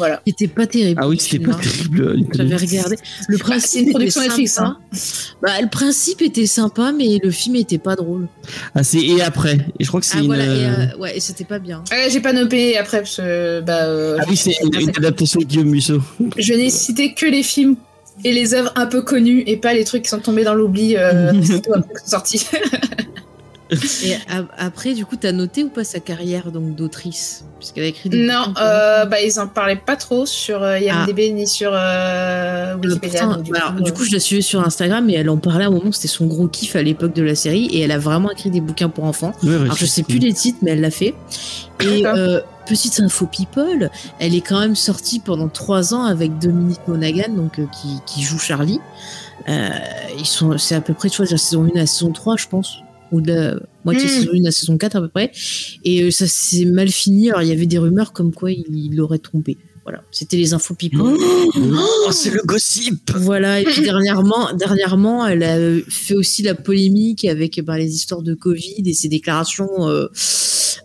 Voilà. 0.00 0.20
C'était 0.26 0.48
pas 0.48 0.66
terrible. 0.66 1.00
Ah 1.02 1.08
oui, 1.08 1.18
c'était 1.20 1.44
pas 1.44 1.54
terrible. 1.54 2.14
Little 2.14 2.36
J'avais 2.36 2.56
regardé. 2.56 2.96
Le 3.28 3.36
Bah, 3.36 3.44
principe 3.44 3.70
c'est 3.70 3.80
une 3.82 3.90
production 3.90 4.20
était 4.22 4.28
Netflix, 4.30 4.52
sympa. 4.54 4.68
hein. 4.68 4.98
Bah, 5.42 5.60
le 5.60 5.68
principe 5.68 6.22
était 6.22 6.46
sympa, 6.46 6.90
mais 6.92 7.18
le 7.22 7.30
film 7.30 7.54
était 7.56 7.78
pas 7.78 7.94
drôle. 7.96 8.26
Ah, 8.74 8.82
c'est 8.82 8.98
et 9.00 9.22
après. 9.22 9.58
Et 9.78 9.84
je 9.84 9.88
crois 9.88 10.00
que 10.00 10.06
c'est 10.06 10.16
Ah 10.18 10.20
une. 10.22 10.26
voilà, 10.26 10.44
et, 10.44 10.48
euh, 10.48 10.68
euh, 10.94 10.98
ouais, 10.98 11.16
et 11.16 11.20
c'était 11.20 11.44
pas 11.44 11.58
bien. 11.58 11.84
Euh, 11.92 12.08
J'ai 12.10 12.20
pas 12.20 12.32
nommé 12.32 12.76
après 12.76 12.98
parce 13.02 13.16
que 13.18 13.60
bah, 13.60 13.84
euh, 13.84 14.16
Ah 14.20 14.24
oui, 14.28 14.36
c'est 14.36 14.54
une, 14.64 14.80
une 14.80 14.88
adaptation 14.90 15.38
de 15.40 15.44
Guillaume 15.44 15.68
Musso. 15.68 16.00
je 16.38 16.54
n'ai 16.54 16.70
cité 16.70 17.14
que 17.14 17.26
les 17.26 17.42
films 17.42 17.76
et 18.24 18.32
les 18.32 18.54
œuvres 18.54 18.72
un 18.76 18.86
peu 18.86 19.02
connues 19.02 19.42
et 19.46 19.56
pas 19.56 19.72
les 19.74 19.84
trucs 19.84 20.02
qui 20.02 20.08
sont 20.10 20.18
tombés 20.18 20.44
dans 20.44 20.54
l'oubli 20.54 20.96
euh, 20.96 21.32
après 21.74 21.82
sortis. 22.06 22.46
Et 24.04 24.14
a- 24.28 24.44
après, 24.58 24.94
du 24.94 25.04
coup, 25.06 25.16
t'as 25.16 25.32
noté 25.32 25.62
ou 25.64 25.68
pas 25.68 25.84
sa 25.84 26.00
carrière 26.00 26.50
donc 26.50 26.74
d'autrice? 26.74 27.44
Puisqu'elle 27.58 27.84
a 27.84 27.86
écrit 27.88 28.08
des 28.08 28.24
non, 28.26 28.48
bouquins, 28.48 28.62
euh, 28.62 29.04
bah, 29.04 29.20
ils 29.20 29.38
en 29.38 29.46
parlaient 29.46 29.76
pas 29.76 29.96
trop 29.96 30.24
sur 30.26 30.62
euh, 30.62 30.78
IMDb 30.78 31.32
ni 31.34 31.46
sur 31.46 31.72
euh, 31.74 32.74
Euh, 32.74 32.76
Wikipédia. 32.76 33.20
pourtant, 33.20 33.34
donc, 33.36 33.44
du, 33.44 33.52
bah, 33.52 33.58
alors, 33.62 33.74
coup, 33.76 33.82
du 33.82 33.92
coup, 33.92 34.04
je 34.04 34.12
la 34.12 34.20
suivais 34.20 34.40
sur 34.42 34.60
Instagram 34.64 35.08
et 35.10 35.14
elle 35.14 35.28
en 35.30 35.36
parlait 35.36 35.64
à 35.64 35.68
un 35.68 35.70
moment, 35.70 35.92
c'était 35.92 36.08
son 36.08 36.26
gros 36.26 36.48
kiff 36.48 36.74
à 36.76 36.82
l'époque 36.82 37.12
de 37.14 37.22
la 37.22 37.34
série 37.34 37.66
et 37.66 37.80
elle 37.80 37.92
a 37.92 37.98
vraiment 37.98 38.30
écrit 38.30 38.50
des 38.50 38.60
bouquins 38.62 38.88
pour 38.88 39.04
enfants. 39.04 39.32
Ouais, 39.42 39.50
ouais, 39.50 39.62
Alors 39.62 39.76
je 39.76 39.84
sais 39.86 40.02
plus 40.02 40.18
les 40.18 40.32
titres, 40.32 40.58
mais 40.62 40.70
elle 40.72 40.80
l'a 40.80 40.90
fait. 40.90 41.14
Et 41.84 42.06
euh, 42.06 42.40
petite 42.66 42.98
info 43.00 43.26
people, 43.26 43.90
elle 44.18 44.34
est 44.34 44.40
quand 44.40 44.60
même 44.60 44.76
sortie 44.76 45.20
pendant 45.20 45.48
trois 45.48 45.92
ans 45.94 46.04
avec 46.04 46.38
Dominique 46.38 46.80
Monaghan, 46.88 47.28
donc 47.30 47.58
euh, 47.58 47.66
qui, 47.80 47.88
qui 48.06 48.22
joue 48.22 48.38
Charlie. 48.38 48.80
Euh, 49.48 49.68
ils 50.18 50.26
sont, 50.26 50.56
c'est 50.58 50.74
à 50.74 50.80
peu 50.80 50.92
près, 50.94 51.08
tu 51.10 51.16
vois, 51.18 51.26
de 51.26 51.30
la 51.32 51.38
saison 51.38 51.64
1 51.64 51.68
à 51.76 51.80
la 51.80 51.86
saison 51.86 52.12
3, 52.12 52.36
je 52.36 52.46
pense, 52.46 52.78
ou 53.12 53.20
de 53.20 53.32
la 53.32 53.60
moitié 53.84 54.06
Mm. 54.06 54.08
saison 54.08 54.30
1 54.34 54.44
à 54.46 54.50
saison 54.50 54.78
4 54.78 54.96
à 54.96 55.00
peu 55.00 55.08
près. 55.08 55.30
Et 55.84 56.02
euh, 56.02 56.10
ça 56.10 56.26
s'est 56.26 56.64
mal 56.64 56.88
fini. 56.88 57.30
Alors 57.30 57.42
il 57.42 57.48
y 57.48 57.52
avait 57.52 57.66
des 57.66 57.78
rumeurs 57.78 58.12
comme 58.12 58.32
quoi 58.32 58.50
il 58.52 58.64
il 58.70 58.96
l'aurait 58.96 59.18
trompé. 59.18 59.58
Voilà, 59.90 60.04
c'était 60.12 60.36
les 60.36 60.54
infos 60.54 60.74
people. 60.74 61.00
Oh, 61.56 62.10
c'est 62.12 62.30
le 62.30 62.42
gossip. 62.44 63.10
Voilà, 63.16 63.60
et 63.60 63.64
puis 63.64 63.82
dernièrement, 63.82 64.52
dernièrement, 64.54 65.26
elle 65.26 65.42
a 65.42 65.56
euh, 65.56 65.80
fait 65.88 66.14
aussi 66.14 66.42
la 66.42 66.54
polémique 66.54 67.24
avec 67.24 67.60
bah, 67.64 67.76
les 67.78 67.92
histoires 67.94 68.22
de 68.22 68.34
Covid 68.34 68.82
et 68.86 68.92
ses 68.94 69.08
déclarations 69.08 69.88
euh, 69.88 70.06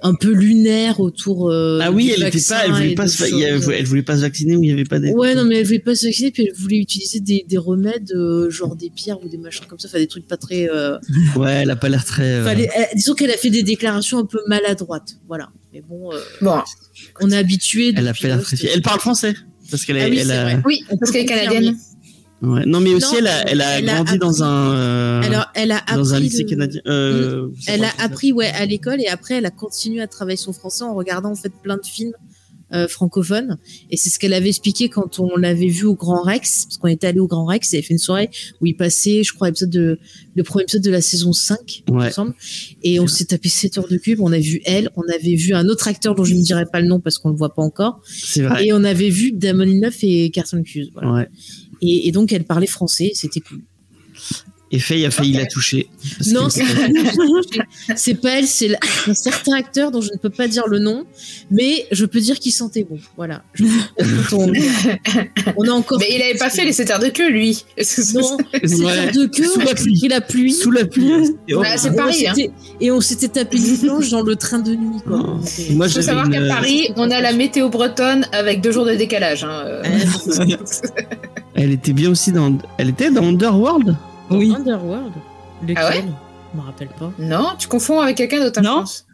un 0.02 0.14
peu 0.16 0.32
lunaires 0.32 1.00
autour. 1.00 1.52
euh, 1.52 1.80
Ah 1.84 1.92
oui, 1.92 2.12
elle 2.16 2.22
était 2.24 2.32
vaccin 2.38 2.56
pas, 2.56 2.66
elle 2.66 2.72
voulait 2.72 2.96
pas, 2.96 3.08
se, 3.08 3.24
avait- 3.24 3.78
elle 3.80 3.86
voulait 3.86 4.02
pas 4.04 4.16
se 4.16 4.22
vacciner 4.22 4.56
ou 4.56 4.64
il 4.64 4.70
y 4.70 4.74
avait 4.74 4.84
pas 4.86 5.00
des. 5.00 5.12
Ouais, 5.12 5.36
non, 5.36 5.46
mais 5.46 5.58
elle 5.60 5.66
voulait 5.66 5.80
pas 5.80 5.94
se 5.96 6.06
vacciner, 6.08 6.32
puis 6.32 6.48
elle 6.48 6.56
voulait 6.60 6.78
utiliser 6.78 7.20
des, 7.20 7.46
des 7.48 7.58
remèdes, 7.58 8.12
euh, 8.16 8.50
genre 8.50 8.75
des 8.75 8.90
pierres 8.90 9.24
ou 9.24 9.29
des 9.29 9.38
machins 9.38 9.66
comme 9.68 9.77
ça, 9.79 9.88
enfin 9.88 10.00
des 10.00 10.08
trucs 10.08 10.27
pas 10.27 10.38
très. 10.38 10.68
Ouais, 11.36 11.51
elle 11.62 11.70
a 11.70 11.75
pas 11.75 11.90
l'air 11.90 12.06
très. 12.06 12.42
fallait- 12.44 12.70
elle- 12.75 12.88
disons 12.96 13.14
qu'elle 13.14 13.32
a 13.32 13.38
fait 13.38 13.50
des 13.51 13.64
déclarations 13.64 14.18
un 14.20 14.25
peu 14.25 14.40
maladroites, 14.48 15.18
voilà. 15.27 15.50
Mais 15.75 15.81
bon, 15.81 16.14
euh, 16.14 16.20
Bon, 16.42 16.61
on 17.20 17.29
est 17.31 17.35
habitué. 17.38 17.94
Elle. 17.98 18.14
Elle 18.74 18.81
parle 18.81 19.00
français 19.01 19.33
parce 19.70 19.83
qu'elle 19.83 19.98
Ah 19.98 20.07
oui, 20.66 20.85
a. 20.90 20.96
parce 20.98 21.11
qu'elle 21.11 21.24
est 21.24 21.25
canadienne. 21.25 21.77
Ouais. 22.42 22.66
Non, 22.66 22.79
mais 22.79 22.94
aussi 22.94 23.11
Non, 23.14 23.20
elle 23.20 23.27
a, 23.27 23.50
elle 23.50 23.61
a 23.61 23.79
elle 23.79 23.85
grandi 23.85 24.18
dans 24.18 24.42
un. 24.44 24.72
euh, 24.74 25.22
Alors, 25.24 25.48
elle 25.53 25.72
a 25.74 25.81
dans 25.94 26.14
un 26.14 26.20
lycée 26.20 26.44
le- 26.44 26.50
canadien. 26.50 26.81
Euh, 26.88 27.50
sais 27.59 27.74
Elle 27.74 27.83
a 27.83 27.92
appris 28.00 28.31
ouais 28.31 28.48
à 28.48 28.66
l'école 28.66 29.01
et 29.01 29.07
après 29.07 29.35
elle 29.35 29.46
a 29.46 29.51
continué 29.51 30.01
à 30.01 30.07
travailler 30.07 30.38
son 30.38 30.53
français 30.53 30.83
en 30.85 30.94
regardant 30.96 31.31
en 31.31 31.35
fait 31.35 31.51
plein 31.61 31.75
de 31.77 31.85
films 31.85 32.14
euh, 32.74 32.88
francophones 32.88 33.58
et 33.92 33.98
c'est 33.98 34.10
ce 34.10 34.18
qu'elle 34.18 34.34
avait 34.34 34.50
expliqué 34.50 34.90
quand 34.90 35.20
on 35.20 35.38
l'avait 35.38 35.68
vu 35.68 35.86
au 35.86 35.94
Grand 35.96 36.24
Rex 36.24 36.66
parce 36.66 36.78
qu'on 36.78 36.88
était 36.88 37.08
allé 37.08 37.20
au 37.20 37.28
Grand 37.28 37.46
Rex 37.46 37.74
et 37.74 37.78
elle 37.78 37.84
fait 37.84 37.94
une 37.94 38.00
soirée 38.00 38.30
où 38.60 38.66
il 38.66 38.75
passait 38.75 39.24
je 39.24 39.34
crois 39.34 39.50
épisode 39.50 39.70
de 39.70 40.00
le 40.36 40.44
premier 40.44 40.64
épisode 40.64 40.82
de 40.82 40.90
la 40.90 41.01
saison 41.01 41.32
5 41.32 41.84
il 41.88 41.94
me 41.94 42.00
Ouais. 42.01 42.12
semble 42.12 42.34
et 42.84 43.00
on 43.00 43.06
s'est 43.08 43.25
tapé 43.25 43.50
7 43.50 43.78
heures 43.78 43.88
de 43.88 43.98
cube 43.98 44.20
on 44.20 44.32
a 44.32 44.40
vu 44.40 44.62
elle 44.66 44.90
on 44.96 45.04
avait 45.14 45.36
vu 45.36 45.54
un 45.54 45.68
autre 45.68 45.88
acteur 45.88 46.16
dont 46.16 46.24
je 46.24 46.34
ne 46.34 46.42
dirai 46.42 46.66
pas 46.66 46.82
le 46.82 46.88
nom 46.88 47.00
parce 47.00 47.20
qu'on 47.20 47.30
le 47.30 47.36
voit 47.36 47.54
pas 47.54 47.62
encore 47.62 48.01
vrai. 48.38 48.66
et 48.68 48.74
on 48.74 48.84
avait 48.84 49.10
vu 49.10 49.32
Damon 49.32 49.66
Lindelof 49.66 50.04
et 50.04 50.32
Carson 50.32 50.64
Cuse 50.64 50.90
voilà. 50.94 51.12
Ouais. 51.14 51.28
et, 51.82 52.08
et 52.08 52.12
donc 52.12 52.34
elle 52.34 52.46
parlait 52.46 52.66
français 52.68 53.12
c'était 53.14 53.42
cool 53.42 53.62
Et 54.75 54.79
Faye 54.79 55.05
a 55.05 55.11
failli 55.11 55.31
la 55.31 55.46
toucher. 55.46 55.88
Non, 56.33 56.50
c'est 56.50 56.64
pas 56.64 56.81
elle. 56.88 57.96
C'est 57.96 58.16
pas 58.16 58.40
elle, 58.40 58.46
c'est 58.48 58.68
la- 58.68 58.79
un 59.07 59.14
certain 59.14 59.53
acteur 59.53 59.90
dont 59.92 60.01
je 60.01 60.09
ne 60.11 60.18
peux 60.18 60.29
pas 60.29 60.50
dire 60.50 60.68
le 60.68 60.79
nom, 60.79 61.05
mais 61.50 61.85
je 61.94 62.03
peux 62.05 62.20
dire 62.20 62.40
qu'il 62.40 62.51
sentait 62.51 62.83
bon. 62.83 62.98
Voilà. 63.16 63.44
Je- 63.53 63.64
on, 64.33 64.51
on 65.55 65.68
a 65.68 65.72
encore. 65.72 65.98
Mais 66.00 66.07
il 66.11 66.22
avait 66.22 66.38
pas 66.38 66.50
fait 66.50 66.66
les 66.66 66.74
7 66.74 66.92
heures 66.92 67.00
de 67.00 67.07
queue, 67.07 67.29
lui. 67.29 67.64
Non, 67.77 67.83
c'est 68.64 68.83
Ouais. 68.83 69.11
de 69.14 69.27
queue, 69.27 69.46
Sous 69.46 69.61
on 69.61 69.64
la 69.64 69.72
a 69.72 69.75
pluie. 69.75 69.98
pris 69.98 70.07
la 70.09 70.20
pluie. 70.22 70.51
Sous 70.53 70.72
la 70.72 70.83
pluie. 70.85 71.11
Et 71.48 71.53
Bah, 71.53 71.77
c'est 71.77 71.96
Paris, 71.96 72.27
hein. 72.27 72.33
s'était- 72.35 72.51
Et 72.81 72.92
on 72.92 73.00
s'était 73.00 73.29
tapé 73.29 73.57
une 73.57 73.77
planche 73.77 74.09
dans 74.09 74.24
le 74.24 74.35
train 74.35 74.59
de 74.59 74.72
nuit, 74.75 75.00
quoi. 75.07 75.20
Oh. 75.24 75.27
Donc, 75.38 75.44
euh, 75.70 75.74
Moi, 75.74 75.88
Il 75.88 75.94
faut 75.94 76.01
savoir 76.01 76.25
une- 76.25 76.33
qu'à 76.33 76.48
Paris, 76.53 76.90
on 76.98 77.09
a 77.11 77.22
la 77.22 77.31
météo 77.31 77.70
bretonne 77.70 78.27
avec 78.33 78.59
deux 78.61 78.72
jours 78.74 78.85
de 78.85 78.96
décalage. 78.96 79.46
hein, 79.46 79.64
euh. 79.66 79.83
euh, 80.40 80.57
Elle 81.55 81.72
était 81.72 81.94
bien 81.94 82.09
aussi 82.11 82.33
dans. 82.33 82.57
Elle 82.77 82.90
était 82.90 83.09
dans 83.11 83.24
Underworld? 83.24 83.96
Oui. 84.29 84.53
Underworld. 84.55 85.14
Lequel 85.61 85.77
Ah 85.77 85.90
ouais 85.90 86.03
Je 86.53 86.57
me 86.59 86.66
rappelle 86.66 86.90
pas. 86.90 87.11
non, 87.20 87.50
tu 87.57 87.68
confonds 87.68 88.00
avec 88.01 88.18
quelqu'un 88.18 88.40
d'autre, 88.44 88.61
Non. 88.61 88.79
pense. 88.81 89.05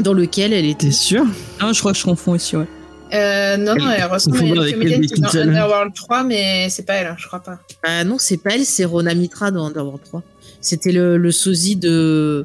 Dans 0.00 0.12
lequel 0.12 0.52
elle 0.52 0.64
était. 0.64 0.86
T'es 0.86 0.92
sûr 0.92 1.24
Ah, 1.60 1.72
je 1.72 1.78
crois 1.80 1.92
que 1.92 1.98
je 1.98 2.04
confonds 2.04 2.32
aussi, 2.32 2.56
ouais. 2.56 2.66
Euh, 3.12 3.56
non, 3.58 3.76
non, 3.76 3.90
elle 3.90 4.04
ressemble 4.06 4.38
à 4.38 4.66
une 4.66 4.72
comédienne 4.72 5.00
Kate 5.06 5.12
qui 5.30 5.36
est 5.36 5.42
dans. 5.44 5.48
Underworld 5.48 5.94
3, 5.94 6.24
mais 6.24 6.68
c'est 6.68 6.82
pas 6.84 6.94
elle, 6.94 7.06
hein, 7.06 7.16
je 7.18 7.26
crois 7.28 7.38
pas. 7.40 7.60
Ah 7.84 8.02
non, 8.02 8.16
c'est 8.18 8.38
pas 8.38 8.54
elle, 8.54 8.64
c'est 8.64 8.84
Rona 8.84 9.14
Mitra 9.14 9.50
dans 9.52 9.66
Underworld 9.66 10.02
3. 10.02 10.22
C'était 10.60 10.90
le, 10.90 11.16
le 11.16 11.30
sosie 11.30 11.76
de, 11.76 12.44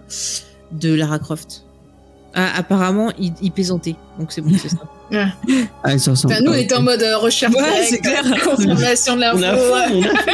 de 0.71 0.93
Lara 0.93 1.17
Croft. 1.17 1.63
Ah, 2.33 2.51
apparemment, 2.57 3.11
il, 3.19 3.33
il 3.41 3.51
plaisantait. 3.51 3.95
Donc 4.19 4.31
c'est 4.31 4.41
bon, 4.41 4.51
c'est 4.57 4.69
ça. 4.69 4.77
Ah. 5.11 5.33
Enfin, 5.83 6.13
nous, 6.41 6.49
on 6.49 6.51
pas, 6.51 6.59
était 6.59 6.75
en 6.75 6.83
mode 6.83 7.01
euh, 7.01 7.17
recherche 7.17 7.55
Ouais, 7.55 7.83
c'est 7.89 7.97
clair. 7.97 8.23
confirmation 8.43 9.15
de 9.15 9.21
l'info. 9.21 10.07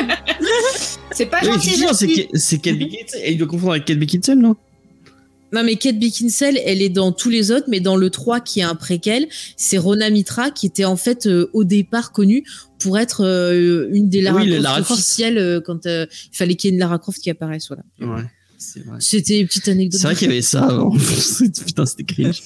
C'est 1.11 1.27
pas 1.27 1.39
Oui, 1.43 1.47
gentil, 1.77 2.27
c'est 2.33 2.57
Kate 2.57 2.77
Beckinsale. 2.77 3.21
Et 3.23 3.31
il 3.31 3.37
doit 3.37 3.47
confondre 3.47 3.71
avec 3.71 3.85
Kate 3.85 3.97
Beckinsale, 3.99 4.37
non? 4.39 4.57
Non, 5.53 5.63
mais 5.63 5.77
Kate 5.77 5.97
Beckinsale, 5.97 6.57
elle 6.65 6.81
est 6.81 6.89
dans 6.89 7.13
tous 7.13 7.29
les 7.29 7.51
autres, 7.51 7.67
mais 7.69 7.79
dans 7.79 7.95
le 7.95 8.09
3 8.09 8.41
qui 8.41 8.59
est 8.59 8.63
un 8.63 8.75
préquel, 8.75 9.27
c'est 9.55 9.77
Rona 9.77 10.09
Mitra 10.09 10.51
qui 10.51 10.65
était 10.65 10.83
en 10.83 10.97
fait 10.97 11.25
euh, 11.27 11.49
au 11.53 11.63
départ 11.63 12.11
connue 12.11 12.43
pour 12.79 12.97
être 12.99 13.23
euh, 13.23 13.87
une 13.93 14.09
des 14.09 14.19
Lara 14.21 14.39
Oui, 14.41 14.47
le 14.47 14.51
Croft 14.55 14.63
Lara 14.63 14.81
Croft. 14.81 14.91
officielles 14.91 15.37
euh, 15.37 15.61
quand 15.61 15.85
euh, 15.85 16.05
il 16.33 16.35
fallait 16.35 16.55
qu'il 16.55 16.69
y 16.69 16.73
ait 16.73 16.75
une 16.75 16.79
Lara 16.81 16.99
Croft 16.99 17.21
qui 17.21 17.29
apparaisse. 17.29 17.69
Voilà. 17.69 17.83
Ouais. 18.15 18.23
C'était 18.99 19.39
une 19.41 19.47
petite 19.47 19.67
anecdote. 19.67 19.99
C'est 19.99 20.07
vrai 20.07 20.15
qu'il 20.15 20.27
y 20.29 20.31
avait 20.31 20.41
ça 20.41 20.63
avant. 20.65 20.91
Putain, 21.65 21.85
c'était 21.85 22.03
cringe. 22.03 22.41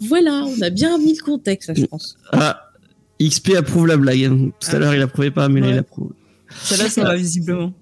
Voilà, 0.00 0.44
on 0.46 0.60
a 0.62 0.70
bien 0.70 0.98
mis 0.98 1.14
le 1.16 1.22
contexte, 1.22 1.68
là, 1.68 1.74
je 1.76 1.84
pense. 1.84 2.16
Ah, 2.32 2.70
XP 3.22 3.54
approuve 3.56 3.86
la 3.86 3.96
blague. 3.96 4.24
hein. 4.24 4.50
Tout 4.60 4.68
à 4.70 4.74
Ah. 4.74 4.78
l'heure, 4.78 4.94
il 4.94 5.02
approuvait 5.02 5.30
pas, 5.30 5.48
mais 5.48 5.60
là, 5.60 5.68
il 5.68 5.78
approuve. 5.78 6.12
Celle-là, 6.62 6.88
ça 6.88 7.02
va 7.04 7.16
visiblement. 7.16 7.72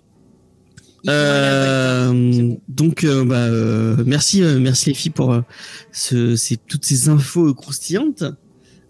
Euh, 1.09 2.09
bon. 2.11 2.61
donc, 2.69 3.05
euh, 3.05 3.25
bah, 3.25 3.37
euh, 3.47 4.03
merci, 4.07 4.43
euh, 4.43 4.59
merci 4.59 4.89
les 4.91 4.95
filles 4.95 5.11
pour 5.13 5.33
euh, 5.35 5.43
ce, 5.93 6.35
ces, 6.35 6.57
toutes 6.57 6.85
ces 6.87 7.11
infos 7.11 7.53
croustillantes, 7.53 8.25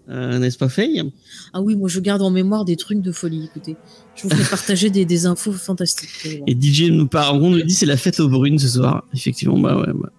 euh, 0.09 0.39
n'est-ce 0.39 0.57
pas 0.57 0.69
Faye? 0.69 1.03
Ah 1.51 1.61
oui, 1.61 1.75
moi 1.75 1.89
je 1.89 1.99
garde 1.99 2.21
en 2.21 2.29
mémoire 2.29 2.63
des 2.63 2.77
trucs 2.77 3.01
de 3.01 3.11
folie. 3.11 3.45
Écoutez, 3.45 3.75
je 4.15 4.23
vous 4.23 4.29
fais 4.29 4.49
partager 4.49 4.89
des, 4.89 5.05
des 5.05 5.25
infos 5.25 5.51
fantastiques. 5.51 6.41
Et 6.47 6.55
DJ 6.59 6.89
nous 6.91 7.07
parle, 7.07 7.41
on 7.43 7.49
nous 7.49 7.61
dit 7.61 7.73
c'est 7.73 7.85
la 7.85 7.97
fête 7.97 8.19
aux 8.19 8.29
brunes 8.29 8.57
ce 8.59 8.67
soir. 8.67 9.03
Effectivement, 9.13 9.59
bah 9.59 9.77
ouais. 9.79 9.93
bah. 9.93 10.09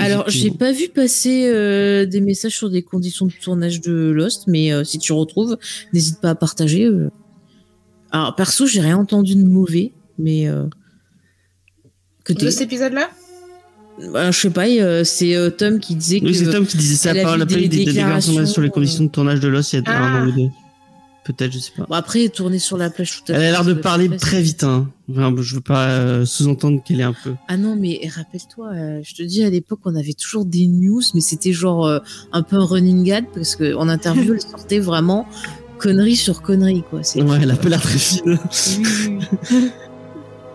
Alors, 0.00 0.28
j'ai 0.28 0.52
pas 0.52 0.70
vu 0.70 0.88
passer 0.88 1.48
euh, 1.48 2.06
des 2.06 2.20
messages 2.20 2.56
sur 2.56 2.70
des 2.70 2.82
conditions 2.82 3.26
de 3.26 3.32
tournage 3.32 3.80
de 3.80 4.10
Lost, 4.10 4.44
mais 4.46 4.72
euh, 4.72 4.84
si 4.84 4.98
tu 5.00 5.12
retrouves, 5.12 5.58
n'hésite 5.92 6.20
pas 6.20 6.30
à 6.30 6.34
partager. 6.36 6.84
euh. 6.84 7.10
Alors, 8.12 8.36
perso, 8.36 8.66
j'ai 8.66 8.80
rien 8.80 8.96
entendu 8.96 9.34
de 9.34 9.42
mauvais, 9.44 9.92
mais 10.16 10.48
euh, 10.48 10.66
que 12.24 12.32
De 12.32 12.48
cet 12.48 12.62
épisode-là? 12.62 13.10
Bah, 14.12 14.30
je 14.30 14.38
sais 14.38 14.50
pas, 14.50 14.68
euh, 14.68 15.02
c'est 15.02 15.34
euh, 15.34 15.50
Tom 15.50 15.80
qui 15.80 15.96
disait 15.96 16.20
Oui, 16.22 16.32
c'est 16.32 16.44
que 16.44 16.52
Tom 16.52 16.64
qui 16.64 16.76
disait 16.76 16.94
ça. 16.94 17.12
Par 17.20 17.36
la 17.36 17.44
des 17.44 17.56
des, 17.56 17.68
des 17.68 17.84
déclarations 17.86 18.46
sur 18.46 18.62
les 18.62 18.70
conditions 18.70 19.02
de 19.02 19.10
tournage 19.10 19.40
de 19.40 19.48
l'os 19.48 19.72
il 19.72 19.76
y 19.76 19.78
a 19.80 19.82
Ah. 19.86 19.98
un 20.04 20.22
an 20.22 20.28
ou 20.28 20.32
deux. 20.32 20.48
Peut-être, 21.28 21.52
je 21.52 21.58
sais 21.58 21.72
pas. 21.76 21.84
bon, 21.86 21.94
après 21.94 22.26
tourner 22.30 22.58
sur 22.58 22.78
la 22.78 22.88
plage 22.88 23.22
tout 23.22 23.30
à 23.32 23.36
Elle 23.36 23.42
a 23.42 23.50
l'air 23.50 23.64
de 23.64 23.74
parler 23.74 24.08
très 24.16 24.40
vite. 24.40 24.64
Hein. 24.64 24.88
Enfin, 25.10 25.34
je 25.38 25.56
veux 25.56 25.60
pas 25.60 25.88
euh, 25.88 26.24
sous-entendre 26.24 26.82
qu'elle 26.82 27.00
est 27.00 27.04
un 27.04 27.12
peu. 27.12 27.34
Ah 27.48 27.58
non, 27.58 27.76
mais 27.76 28.00
rappelle-toi, 28.16 28.70
euh, 28.74 29.00
je 29.04 29.14
te 29.14 29.22
dis 29.22 29.42
à 29.44 29.50
l'époque, 29.50 29.80
on 29.84 29.94
avait 29.94 30.14
toujours 30.14 30.46
des 30.46 30.66
news, 30.66 31.02
mais 31.14 31.20
c'était 31.20 31.52
genre 31.52 31.86
euh, 31.86 31.98
un 32.32 32.42
peu 32.42 32.56
un 32.56 32.64
running 32.64 33.04
gag 33.04 33.26
parce 33.34 33.56
que 33.56 33.74
en 33.74 33.90
interview, 33.90 34.32
elle 34.34 34.40
sortait 34.40 34.78
vraiment 34.78 35.26
connerie 35.76 36.16
sur 36.16 36.40
connerie, 36.40 36.82
quoi. 36.88 37.02
C'est- 37.02 37.20
Ouais, 37.22 37.38
elle 37.42 37.50
a 37.50 37.56
pas 37.56 37.68
l'air 37.68 37.82
très 37.82 37.98
fine. 37.98 38.38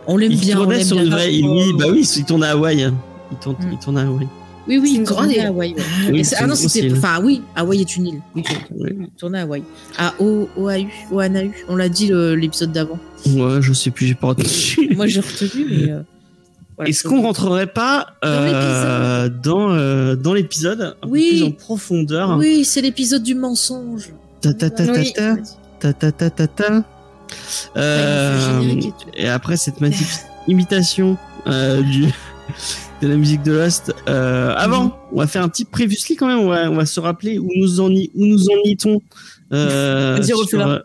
On 0.07 0.17
l'aime 0.17 0.31
Il 0.31 0.39
bien. 0.39 0.57
on 0.57 0.63
tournait 0.63 0.83
sur 0.83 0.95
bien. 0.97 1.05
une 1.05 1.11
vraie. 1.11 1.29
Oui, 1.41 1.73
bah 1.77 1.85
oui, 1.91 2.09
il 2.17 2.25
tournait 2.25 2.47
à 2.47 2.51
Hawaï. 2.51 2.91
Il 3.31 3.37
tourne, 3.37 3.55
Mm. 3.59 3.69
il 3.73 3.77
tourne 3.79 3.97
à 3.97 4.01
Hawaï. 4.07 4.27
Oui, 4.67 4.77
oui, 4.77 4.95
une 4.95 5.03
grande 5.03 5.25
tournait 5.25 5.35
île. 5.35 5.41
à 5.41 5.47
Hawaï. 5.47 5.73
ouais. 5.73 5.81
Oui, 6.11 6.19
Et 6.21 6.35
ah 6.37 6.47
non, 6.47 6.55
c'était. 6.55 6.91
Enfin, 6.91 7.21
oui, 7.21 7.41
Hawaï 7.55 7.81
est 7.81 7.95
une 7.97 8.07
île. 8.07 8.21
Oui, 8.35 8.43
Ouais. 8.71 8.95
il 8.99 9.07
tournait 9.17 9.39
à 9.39 9.41
Hawaï. 9.41 9.63
À 9.97 10.13
O- 10.19 10.47
OAU, 10.55 10.87
Oanahu. 11.11 11.51
On 11.67 11.75
l'a 11.75 11.89
dit 11.89 12.11
l'épisode 12.13 12.71
d'avant. 12.71 12.97
Ouais, 13.27 13.61
je 13.61 13.73
sais 13.73 13.91
plus, 13.91 14.07
j'ai 14.07 14.15
pas 14.15 14.27
retenu. 14.27 14.49
Moi, 14.95 15.07
j'ai 15.07 15.19
retenu, 15.21 15.65
mais. 15.69 15.91
euh, 15.91 16.01
voilà. 16.75 16.89
Est-ce 16.89 17.03
qu'on 17.07 17.21
rentrerait 17.21 17.67
pas 17.67 18.07
euh, 18.25 19.29
dans 19.29 19.71
euh, 19.71 20.15
dans 20.15 20.33
l'épisode 20.33 20.95
Oui. 21.07 21.29
plus 21.39 21.43
en 21.43 21.51
profondeur? 21.51 22.37
Oui, 22.37 22.63
c'est 22.65 22.81
l'épisode 22.81 23.21
du 23.23 23.35
mensonge. 23.35 24.09
Ta 24.41 24.53
ta 24.53 24.69
ta 24.69 24.85
ta 24.87 24.91
Oui. 24.93 25.13
ta 25.13 25.35
ta 25.79 25.93
ta 25.93 26.11
ta 26.11 26.29
ta 26.29 26.47
ta. 26.47 26.83
Euh, 27.77 28.61
et 29.15 29.27
après 29.27 29.57
cette 29.57 29.81
magnifique 29.81 30.07
imitation 30.47 31.17
euh, 31.47 31.81
du 31.81 32.05
de 33.03 33.09
la 33.09 33.17
musique 33.17 33.43
de 33.43 33.51
Lost. 33.51 33.93
Euh, 34.07 34.53
avant, 34.55 34.97
on 35.11 35.17
va 35.17 35.27
faire 35.27 35.43
un 35.43 35.49
petit 35.49 35.65
previously 35.65 36.15
quand 36.15 36.27
même. 36.27 36.39
On 36.39 36.47
va, 36.47 36.71
on 36.71 36.75
va 36.75 36.85
se 36.85 37.01
rappeler 37.01 37.37
où 37.37 37.49
nous 37.57 37.81
en 37.81 37.91
y, 37.91 38.09
où 38.15 38.25
nous 38.25 38.45
en 38.45 38.61
y-t-on. 38.63 39.01
Euh, 39.51 40.21
sur, 40.47 40.59
euh, 40.61 40.79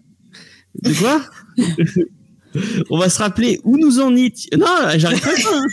De 0.82 0.92
quoi 0.94 1.22
On 2.90 2.98
va 2.98 3.08
se 3.08 3.18
rappeler 3.20 3.60
où 3.62 3.78
nous 3.78 4.00
en 4.00 4.16
étions. 4.16 4.58
Non, 4.58 4.66
j'arrive 4.96 5.20
pas. 5.20 5.30
hein. 5.30 5.66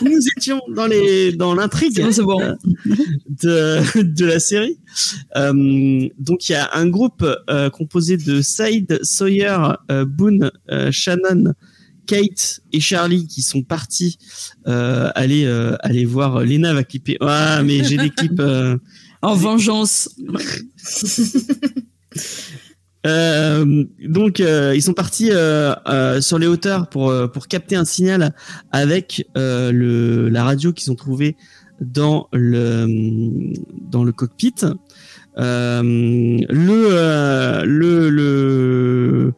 Nous 0.00 0.20
étions 0.36 0.62
dans 0.74 0.86
les 0.86 1.32
dans 1.32 1.54
l'intrigue 1.54 2.00
bon, 2.00 2.24
bon. 2.24 2.40
Euh, 2.40 2.54
de, 3.42 4.02
de 4.02 4.24
la 4.24 4.40
série. 4.40 4.78
Euh, 5.36 6.08
donc 6.18 6.48
il 6.48 6.52
y 6.52 6.54
a 6.54 6.70
un 6.72 6.86
groupe 6.88 7.26
euh, 7.50 7.68
composé 7.68 8.16
de 8.16 8.40
Saïd, 8.40 9.00
Sawyer, 9.02 9.58
Boone, 10.06 10.50
Shannon, 10.92 11.52
Kate 12.10 12.60
et 12.72 12.80
Charlie 12.80 13.28
qui 13.28 13.40
sont 13.40 13.62
partis 13.62 14.18
euh, 14.66 15.12
aller 15.14 15.44
euh, 15.44 15.76
aller 15.80 16.04
voir 16.04 16.40
Lena 16.40 16.74
va 16.74 16.82
clipper. 16.82 17.16
Ah 17.20 17.62
mais 17.62 17.84
j'ai 17.84 17.96
des 17.96 18.10
clips. 18.10 18.40
euh, 18.40 18.76
En 19.22 19.34
vengeance. 19.36 20.08
Donc 23.04 24.40
ils 24.40 24.82
sont 24.82 24.94
partis 24.94 25.30
sur 26.20 26.38
les 26.38 26.46
hauteurs 26.48 26.88
pour 26.88 27.14
pour 27.30 27.46
capter 27.46 27.76
un 27.76 27.84
signal 27.84 28.34
avec 28.72 29.24
le 29.36 30.28
la 30.28 30.42
radio 30.42 30.72
qu'ils 30.72 30.90
ont 30.90 30.96
trouvée 30.96 31.36
dans 31.80 32.28
le 32.32 32.86
dans 33.90 34.02
le 34.04 34.12
cockpit. 34.12 34.54
Euh, 35.38 35.82
le, 35.82 36.88
euh, 36.90 37.64
le 37.64 38.10
le 38.10 39.32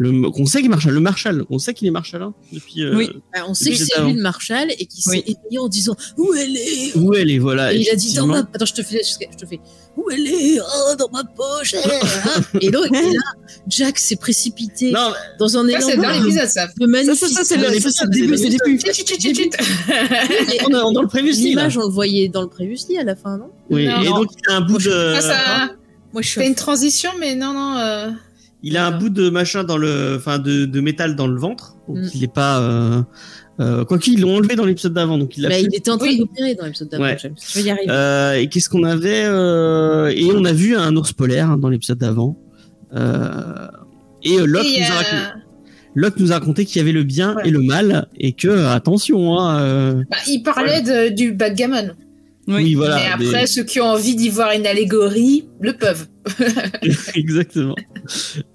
le 0.00 0.10
on 0.34 0.46
sait 0.46 0.60
qu'il 0.60 0.70
Marshall 0.70 0.94
le 0.94 1.00
Marshall 1.00 1.44
on 1.50 1.58
sait 1.58 1.74
qu'il 1.74 1.88
est 1.88 1.90
Marshall 1.90 2.22
hein, 2.22 2.32
depuis 2.52 2.84
euh, 2.84 2.94
Oui. 2.96 3.10
Bah, 3.34 3.42
on 3.48 3.52
sait 3.54 3.64
que 3.64 3.70
L'épisode 3.70 3.88
c'est 3.96 4.02
lui 4.04 4.12
le 4.14 4.22
Marshall 4.22 4.68
et 4.78 4.86
qui 4.86 5.02
s'est 5.02 5.10
Oui. 5.10 5.18
éveillé 5.26 5.58
en 5.58 5.68
disant 5.68 5.96
Où 6.16 6.32
elle 6.34 6.56
est? 6.56 6.96
Où 6.96 7.14
elle 7.14 7.30
est 7.32 7.38
voilà 7.38 7.72
Et 7.74 7.78
il 7.80 7.90
a 7.90 7.96
dit 7.96 8.14
dans 8.14 8.26
ma. 8.28 8.38
Attends, 8.38 8.64
je 8.64 8.74
te 8.74 8.82
fais. 8.82 9.00
Je 9.02 9.36
te 9.36 9.44
fais. 9.44 9.58
Où 9.96 10.08
elle 10.10 10.24
est 10.26 10.60
Oh, 10.60 10.94
dans 10.96 11.08
ma 11.12 11.24
poche 11.24 11.74
eh, 11.74 11.78
hein. 11.88 12.40
Et 12.60 12.70
donc, 12.70 12.86
et 12.86 12.92
là, 12.92 13.20
Jack 13.66 13.98
s'est 13.98 14.14
précipité 14.14 14.92
non 14.92 15.10
dans 15.40 15.58
un 15.58 15.66
élan 15.66 15.80
c'est 15.84 15.96
dans 15.96 16.02
de- 16.16 16.22
l'épisode, 16.24 16.48
ça. 16.48 16.68
de 16.78 16.86
magnifique. 16.86 17.16
Ça, 17.18 17.26
ça, 17.28 17.34
ça, 17.34 17.44
c'est 17.44 17.56
On 17.58 17.62
le, 17.62 17.74
est 17.74 17.80
ça, 17.80 17.88
pas 17.88 17.90
c'est 17.90 18.04
le 18.06 18.12
sur 18.12 18.20
début, 18.20 18.30
des 18.30 18.36
c'est 18.38 18.44
le 18.44 19.34
début. 19.34 19.50
On 20.66 20.68
est 20.68 20.94
dans 20.94 21.02
le 21.02 21.08
prévu 21.08 21.32
L'image, 21.32 21.76
on 21.76 21.82
le 21.82 21.92
voyait 21.92 22.28
dans 22.28 22.42
le 22.42 22.48
previously 22.48 22.98
à 22.98 23.04
la 23.04 23.16
fin, 23.16 23.36
non? 23.36 23.50
Oui 23.70 23.86
Non. 23.88 24.00
et 24.02 24.06
donc 24.06 24.28
il 24.36 24.52
a 24.52 24.56
un 24.56 24.60
bout 24.60 24.78
de 24.78 25.14
Ah, 25.30 25.70
Moi, 26.12 26.22
je 26.22 26.28
suis. 26.28 26.40
C'est 26.40 26.46
une 26.46 26.54
transition, 26.54 27.10
mais 27.18 27.34
non, 27.34 27.52
non. 27.52 28.14
Euh, 28.58 28.60
Il 28.62 28.76
a 28.76 28.86
un 28.86 28.90
bout 28.98 29.08
de 29.10 29.30
machin 29.30 29.64
dans 29.64 29.76
le, 29.78 30.16
enfin 30.16 30.38
de, 30.38 30.64
de 30.66 30.80
métal 30.80 31.16
dans 31.16 31.26
le 31.26 31.38
ventre, 31.38 31.76
donc 31.88 31.98
Mm. 31.98 32.08
il 32.14 32.24
est 32.24 32.32
pas. 32.32 32.60
Euh, 32.60 33.02
euh, 33.60 33.84
quoi 33.84 33.98
qu'il, 33.98 34.14
ils 34.14 34.20
l'ont 34.20 34.36
enlevé 34.36 34.54
dans 34.54 34.64
l'épisode 34.64 34.92
d'avant, 34.94 35.18
donc 35.18 35.36
il 35.36 35.44
a. 35.46 35.48
Bah, 35.48 35.58
il 35.58 35.74
était 35.74 35.90
en 35.90 35.98
train 35.98 36.06
Oui. 36.08 36.18
d'opérer 36.18 36.54
dans 36.54 36.64
l'épisode 36.64 36.88
d'avant, 36.90 37.04
Ouais. 37.04 37.16
James. 37.20 37.34
Je 37.44 37.58
vais 37.58 37.64
y 37.64 37.70
arriver. 37.70 37.86
Euh, 37.90 38.34
et 38.34 38.48
qu'est-ce 38.48 38.68
qu'on 38.68 38.84
avait 38.84 39.24
euh, 39.24 40.08
Et 40.14 40.30
on 40.32 40.44
a 40.44 40.52
vu 40.52 40.76
un 40.76 40.94
ours 40.96 41.12
polaire 41.12 41.50
hein, 41.50 41.56
dans 41.58 41.68
l'épisode 41.68 41.98
d'avant. 41.98 42.38
Euh, 42.94 43.66
et 44.22 44.38
euh, 44.38 44.44
Locke, 44.46 44.64
et, 44.66 44.80
nous 44.80 44.86
a 44.86 44.90
euh, 44.90 44.96
raconté, 44.98 45.40
Locke 45.94 46.20
nous 46.20 46.30
a 46.32 46.34
raconté 46.34 46.64
qu'il 46.64 46.76
y 46.78 46.80
avait 46.80 46.92
le 46.92 47.02
bien 47.02 47.34
Ouais. 47.36 47.42
et 47.48 47.50
le 47.50 47.60
mal, 47.60 48.08
et 48.18 48.32
que 48.32 48.66
attention, 48.66 49.38
hein, 49.38 49.60
euh, 49.60 50.04
bah, 50.10 50.16
il 50.28 50.42
parlait 50.42 50.82
de- 50.82 51.14
du 51.14 51.32
backgammon. 51.32 51.90
oui, 52.46 52.74
voilà. 52.74 52.96
mais 52.96 53.06
après, 53.26 53.40
mais- 53.42 53.46
ceux 53.46 53.64
qui 53.64 53.80
ont 53.80 53.86
envie 53.90 54.14
d'y 54.16 54.28
voir 54.28 54.52
une 54.52 54.66
allégorie 54.66 55.48
le 55.60 55.72
peuvent. 55.74 56.06
exactement. 57.14 57.74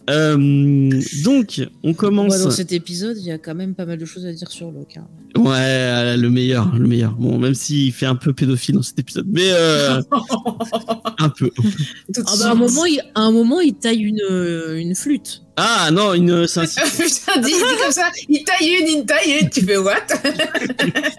Euh, 0.09 1.01
donc, 1.23 1.62
on 1.83 1.93
commence. 1.93 2.41
Dans 2.41 2.51
cet 2.51 2.71
épisode, 2.71 3.17
il 3.17 3.25
y 3.25 3.31
a 3.31 3.38
quand 3.38 3.55
même 3.55 3.75
pas 3.75 3.86
mal 3.86 3.97
de 3.97 4.05
choses 4.05 4.25
à 4.25 4.33
dire 4.33 4.49
sur 4.51 4.71
Locke. 4.71 4.97
hein. 4.97 5.07
Ouais, 5.36 6.15
le 6.17 6.29
meilleur, 6.29 6.75
le 6.75 6.88
meilleur. 6.88 7.13
Bon, 7.13 7.38
même 7.39 7.55
s'il 7.55 7.91
fait 7.91 8.05
un 8.05 8.15
peu 8.15 8.33
pédophile 8.33 8.75
dans 8.75 8.81
cet 8.83 8.99
épisode, 8.99 9.25
mais 9.31 9.49
euh, 9.51 10.01
un 11.19 11.29
peu. 11.29 11.49
Ah 11.57 12.21
bah, 12.39 12.47
à, 12.47 12.51
un 12.51 12.55
moment, 12.55 12.86
il, 12.86 13.01
à 13.15 13.21
un 13.21 13.31
moment, 13.31 13.59
il 13.59 13.73
taille 13.73 14.01
une, 14.03 14.21
euh, 14.29 14.75
une 14.77 14.93
flûte. 14.95 15.41
Ah 15.55 15.89
non, 15.91 16.13
une, 16.13 16.47
c'est 16.47 16.62
un- 16.62 16.63
Putain, 16.65 17.39
dis, 17.41 17.51
dis 17.51 17.59
comme 17.81 17.91
ça, 17.91 18.09
il 18.29 18.43
taille 18.43 18.75
une, 18.81 18.88
il 18.99 19.05
taille 19.05 19.39
une, 19.41 19.49
tu 19.49 19.62
fais 19.62 19.77
what? 19.77 19.95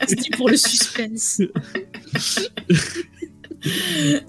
C'était 0.08 0.36
pour 0.36 0.48
le 0.48 0.56
suspense. 0.56 1.40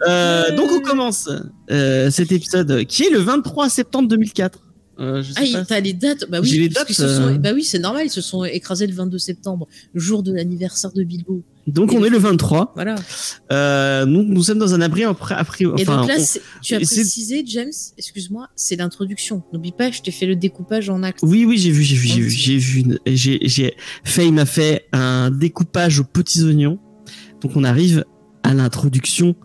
Euh, 0.07 0.55
donc 0.55 0.69
on 0.71 0.79
commence 0.79 1.29
euh, 1.71 2.09
cet 2.11 2.31
épisode 2.31 2.85
qui 2.85 3.03
est 3.03 3.09
le 3.09 3.19
23 3.19 3.69
septembre 3.69 4.07
2004. 4.09 4.59
Euh, 4.97 5.21
je 5.21 5.33
sais 5.33 5.39
Ah, 5.41 5.43
il- 5.43 5.51
pas. 5.53 5.65
t'as 5.65 5.79
les 5.81 5.91
dates 5.91 6.23
Bah 6.29 6.39
oui, 6.41 6.47
J'ai 6.47 6.57
les 6.59 6.69
dates, 6.69 6.85
qu'ils 6.85 6.95
se 6.95 7.05
sont-. 7.07 7.35
Bah 7.35 7.49
oui, 7.53 7.65
c'est 7.65 7.79
normal, 7.79 8.05
ils 8.05 8.09
se 8.09 8.21
sont 8.21 8.45
écrasés 8.45 8.87
le 8.87 8.93
22 8.93 9.17
septembre, 9.17 9.67
jour 9.93 10.23
de 10.23 10.31
l'anniversaire 10.33 10.93
de 10.93 11.03
Bilbo. 11.03 11.43
Donc 11.67 11.91
on 11.91 12.01
est 12.05 12.09
le 12.09 12.17
23. 12.17 12.71
Voilà. 12.75 12.95
Euh, 13.51 14.05
nous, 14.05 14.23
nous 14.23 14.43
sommes 14.43 14.59
dans 14.59 14.73
un 14.73 14.79
abri 14.79 15.03
après, 15.03 15.35
après 15.35 15.65
Et 15.65 15.67
enfin, 15.67 15.97
donc 16.01 16.07
là, 16.07 16.15
on- 16.17 16.39
tu 16.61 16.75
as 16.75 16.79
et 16.79 16.85
précisé, 16.85 17.43
James, 17.45 17.71
excuse-moi, 17.97 18.47
c'est 18.55 18.77
l'introduction. 18.77 19.43
N'oublie 19.51 19.73
pas, 19.73 19.91
je 19.91 20.01
t'ai 20.01 20.11
fait 20.11 20.27
le 20.27 20.37
découpage 20.37 20.89
en 20.89 21.03
actes. 21.03 21.19
oui, 21.23 21.43
oui, 21.43 21.57
j'ai 21.57 21.71
vu, 21.71 21.83
j'ai 21.83 21.95
vu, 21.97 22.07
j'ai 22.07 22.21
vu, 22.21 22.29
j'ai 22.29 22.57
vu. 22.57 22.85
J'ai, 23.05 23.39
j'ai, 23.41 23.73
Faye 24.05 24.31
m'a 24.31 24.45
fait 24.45 24.85
un 24.93 25.29
découpage 25.29 25.99
aux 25.99 26.05
petits 26.05 26.41
oignons. 26.43 26.79
Donc 27.41 27.51
on 27.57 27.65
arrive 27.65 28.05
à 28.45 28.53
l'introduction. 28.53 29.35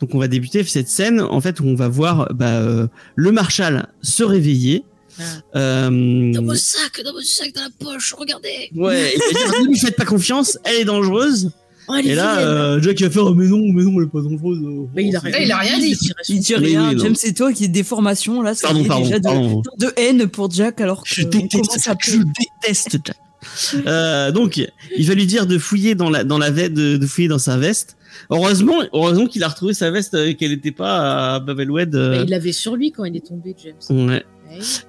Donc 0.00 0.14
on 0.14 0.18
va 0.18 0.28
débuter 0.28 0.62
cette 0.64 0.88
scène 0.88 1.20
en 1.20 1.40
fait 1.40 1.60
où 1.60 1.64
on 1.64 1.74
va 1.74 1.88
voir 1.88 2.32
bah, 2.34 2.58
euh, 2.58 2.86
le 3.16 3.32
Marshal 3.32 3.88
se 4.02 4.22
réveiller. 4.22 4.84
Ah. 5.18 5.22
Euh, 5.56 6.32
Dans 6.32 6.42
mon 6.42 6.54
sac, 6.54 7.02
dans 7.04 7.12
mon 7.12 7.20
sac, 7.22 7.52
dans 7.54 7.62
la 7.62 7.70
poche, 7.78 8.14
regardez. 8.16 8.70
ouais, 8.76 9.12
il 9.14 9.34
va 9.34 9.40
dire, 9.40 9.62
ne 9.62 9.66
lui 9.68 9.78
faites 9.78 9.96
pas 9.96 10.04
confiance, 10.04 10.58
elle 10.64 10.76
est 10.76 10.84
dangereuse. 10.84 11.50
Oh, 11.88 11.94
elle 11.98 12.06
est 12.06 12.10
Et 12.10 12.14
là, 12.14 12.38
euh, 12.40 12.80
Jack 12.80 13.00
va 13.00 13.10
faire 13.10 13.26
oh, 13.26 13.34
mais 13.34 13.46
non, 13.46 13.60
mais 13.72 13.82
non, 13.82 13.94
elle 13.96 14.06
est 14.06 14.10
pas 14.10 14.20
dangereuse. 14.20 14.58
Mais 14.94 15.06
il 15.06 15.16
a, 15.16 15.20
oh, 15.24 15.28
Là, 15.28 15.40
il 15.42 15.50
a 15.50 15.56
rien 15.56 15.78
dit. 15.78 15.98
Il 16.28 16.40
dit 16.40 16.54
rien. 16.54 16.96
James, 16.96 17.16
c'est 17.16 17.32
toi 17.32 17.52
qui 17.52 17.64
est 17.64 17.68
des 17.68 17.82
formations 17.82 18.42
là. 18.42 18.54
Ça 18.54 18.68
Pardon, 18.68 18.84
pardon, 18.84 19.04
déjà 19.04 19.18
de, 19.18 19.24
pardon. 19.24 19.62
de 19.78 19.92
haine 19.96 20.28
pour 20.28 20.50
Jack 20.50 20.80
alors 20.80 21.02
que 21.02 21.08
Je 21.08 21.22
déteste, 21.22 21.52
commence 21.52 21.88
à 21.88 21.94
je 21.98 22.18
déteste 22.18 22.98
Jack. 23.04 23.16
Euh, 23.86 24.30
donc, 24.32 24.62
il 24.96 25.06
va 25.06 25.14
lui 25.14 25.26
dire 25.26 25.46
de 25.46 25.58
fouiller 25.58 25.94
dans 25.94 26.10
la 26.10 26.24
dans 26.24 26.38
la 26.38 26.50
veste, 26.50 26.74
de, 26.74 26.96
de 26.98 27.06
fouiller 27.06 27.28
dans 27.28 27.38
sa 27.38 27.56
veste. 27.56 27.96
Heureusement, 28.30 28.80
heureusement 28.92 29.26
qu'il 29.26 29.42
a 29.44 29.48
retrouvé 29.48 29.74
sa 29.74 29.90
veste, 29.90 30.14
euh, 30.14 30.34
qu'elle 30.34 30.50
n'était 30.50 30.72
pas 30.72 31.34
à 31.34 31.40
Babelwed. 31.40 31.90
Bah, 31.90 31.98
Euh, 31.98 32.22
il 32.24 32.30
l'avait 32.30 32.52
sur 32.52 32.76
lui 32.76 32.92
quand 32.92 33.04
il 33.04 33.16
est 33.16 33.26
tombé, 33.26 33.54
James. 33.62 34.08
ouais. 34.08 34.24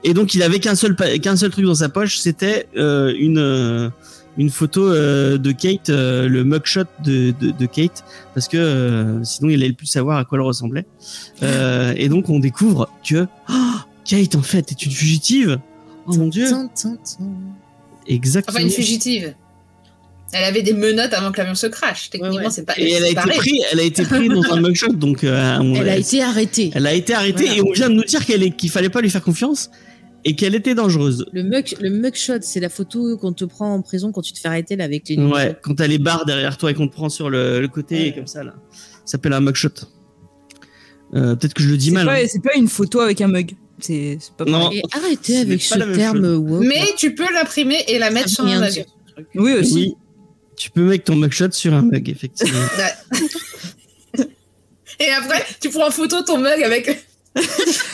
Et 0.03 0.15
donc 0.15 0.33
il 0.33 0.41
avait 0.41 0.59
qu'un 0.59 0.73
seul 0.73 0.95
qu'un 0.95 1.35
seul 1.35 1.51
truc 1.51 1.65
dans 1.65 1.75
sa 1.75 1.87
poche, 1.89 2.17
c'était 2.17 2.67
euh, 2.77 3.13
une 3.15 3.37
euh, 3.37 3.89
une 4.37 4.49
photo 4.49 4.87
euh, 4.87 5.37
de 5.37 5.51
Kate, 5.51 5.89
euh, 5.89 6.27
le 6.27 6.43
mugshot 6.43 6.85
de, 7.05 7.31
de, 7.39 7.51
de 7.51 7.65
Kate, 7.67 8.03
parce 8.33 8.47
que 8.47 8.57
euh, 8.57 9.23
sinon 9.23 9.49
il 9.51 9.61
allait 9.61 9.73
plus 9.73 9.85
savoir 9.85 10.17
à 10.17 10.25
quoi 10.25 10.39
elle 10.39 10.45
ressemblait. 10.45 10.85
Euh, 11.43 11.93
et 11.95 12.09
donc 12.09 12.29
on 12.29 12.39
découvre 12.39 12.89
que 13.07 13.27
oh, 13.51 13.53
Kate 14.03 14.33
en 14.35 14.41
fait 14.41 14.71
est 14.71 14.83
une 14.83 14.91
fugitive. 14.91 15.59
Oh 16.07 16.15
mon 16.15 16.27
dieu, 16.27 16.47
exactement. 18.07 18.55
Enfin, 18.57 18.65
une 18.65 18.71
fugitive. 18.71 19.35
Elle 20.33 20.43
avait 20.45 20.61
des 20.61 20.73
menottes 20.73 21.13
avant 21.13 21.31
que 21.31 21.37
l'avion 21.39 21.55
se 21.55 21.67
crache. 21.67 22.09
Techniquement, 22.09 22.37
Ouais, 22.37 22.43
ouais. 22.45 22.49
c'est 22.51 22.65
pas. 22.65 22.73
Et 22.77 22.91
elle 22.91 23.03
a 23.03 23.09
été 23.09 23.21
prise, 23.21 23.61
elle 23.71 23.79
a 23.79 23.83
été 23.83 24.03
prise 24.03 24.29
dans 24.29 24.53
un 24.53 24.61
mugshot, 24.61 24.93
donc 24.93 25.23
euh, 25.23 25.57
on- 25.59 25.75
Elle 25.75 25.89
a 25.89 25.97
été 25.97 26.21
arrêtée. 26.23 26.71
elle 26.73 26.87
a 26.87 26.93
été 26.93 27.13
arrêtée 27.13 27.45
Voilà. 27.45 27.57
et 27.57 27.61
on 27.61 27.71
vient 27.73 27.89
de 27.89 27.95
nous 27.95 28.03
dire 28.05 28.25
qu'elle 28.25 28.43
est 28.43 28.55
qu'il 28.55 28.69
fallait 28.69 28.89
pas 28.89 29.01
lui 29.01 29.09
faire 29.09 29.21
confiance 29.23 29.69
et 30.23 30.35
qu'elle 30.35 30.55
était 30.55 30.73
dangereuse. 30.75 31.25
Le 31.33 31.43
mug, 31.43 31.75
le 31.81 31.89
mugshot, 31.89 32.39
c'est 32.41 32.59
la 32.61 32.69
photo 32.69 33.17
qu'on 33.17 33.33
te 33.33 33.43
prend 33.43 33.73
en 33.73 33.81
prison 33.81 34.11
quand 34.11 34.21
tu 34.21 34.31
te 34.33 34.39
fais 34.39 34.47
arrêter 34.47 34.75
là 34.77 34.85
avec 34.85 35.09
les. 35.09 35.17
Ouais, 35.17 35.57
quand 35.61 35.75
t'as 35.75 35.87
les 35.87 35.97
barres 35.97 36.25
derrière 36.25 36.57
toi 36.57 36.71
et 36.71 36.73
qu'on 36.75 36.87
te 36.87 36.93
prend 36.93 37.09
sur 37.09 37.29
le, 37.29 37.59
le 37.59 37.67
côté 37.67 37.95
Ouais. 37.95 38.07
et 38.07 38.13
comme 38.15 38.27
ça 38.27 38.43
là, 38.43 38.53
ça 38.71 39.13
s'appelle 39.13 39.33
un 39.33 39.41
mugshot. 39.41 39.69
Euh, 41.13 41.35
Peut-être 41.35 41.53
que 41.53 41.63
je 41.63 41.69
le 41.69 41.77
dis 41.77 41.91
mal. 41.91 42.07
hein. 42.07 42.15
c'est 42.29 42.41
pas 42.41 42.55
une 42.55 42.69
photo 42.69 43.01
avec 43.01 43.19
un 43.21 43.27
mug. 43.27 43.51
C'est 43.79 44.17
pas 44.37 44.45
Non. 44.45 44.71
Et 44.71 44.81
arrêtez 44.93 45.37
avec 45.39 45.61
ce 45.61 45.77
terme. 45.95 46.37
Mais 46.61 46.85
tu 46.97 47.15
peux 47.15 47.31
l'imprimer 47.33 47.77
et 47.87 47.99
la 47.99 48.11
mettre 48.11 48.29
sur 48.29 48.45
un 48.45 48.61
truc. 48.69 48.85
Oui 49.35 49.53
aussi. 49.53 49.73
Oui, 49.73 49.93
tu 50.55 50.69
peux 50.69 50.81
mettre 50.81 51.05
ton 51.05 51.15
mugshot 51.15 51.51
sur 51.51 51.73
un 51.73 51.81
mug 51.81 52.09
effectivement. 52.09 52.59
Et 54.99 55.09
après, 55.09 55.43
tu 55.59 55.69
prends 55.69 55.87
en 55.87 55.91
photo 55.91 56.21
ton 56.21 56.37
mug 56.37 56.61
avec. 56.63 57.05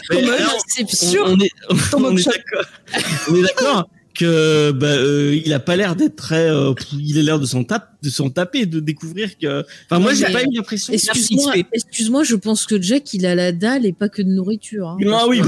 Comme 0.09 0.29
alors, 0.29 0.57
c'est 0.67 0.89
sûr. 0.89 1.23
on 1.25 1.39
est, 1.39 1.51
Ton. 1.91 2.03
On 2.03 2.17
est 2.17 3.41
d'accord 3.41 3.87
que 4.17 4.71
bah, 4.71 4.87
euh, 4.87 5.39
il 5.45 5.53
a 5.53 5.59
pas 5.59 5.75
l'air 5.75 5.95
d'être 5.95 6.15
très. 6.15 6.49
euh, 6.49 6.73
il 6.99 7.17
a 7.19 7.21
l'air 7.23 7.39
de 7.39 7.45
s'en 7.45 7.63
taper, 7.63 7.85
de 8.03 8.09
s'en 8.09 8.29
taper, 8.29 8.65
de 8.65 8.79
découvrir 8.79 9.37
que. 9.37 9.63
Enfin 9.89 9.99
moi 9.99 10.13
j'ai 10.13 10.25
pas 10.25 10.43
eu 10.43 10.47
l'impression. 10.53 10.91
Excuse-moi, 10.93 11.53
excuse-moi, 11.71 12.23
je 12.23 12.35
pense 12.35 12.65
que 12.65 12.81
Jack, 12.81 13.13
il 13.13 13.25
a 13.25 13.35
la 13.35 13.51
dalle 13.51 13.85
et 13.85 13.93
pas 13.93 14.09
que 14.09 14.21
de 14.21 14.29
nourriture. 14.29 14.87
hein. 14.89 14.97
Ah 15.11 15.25
oui, 15.27 15.41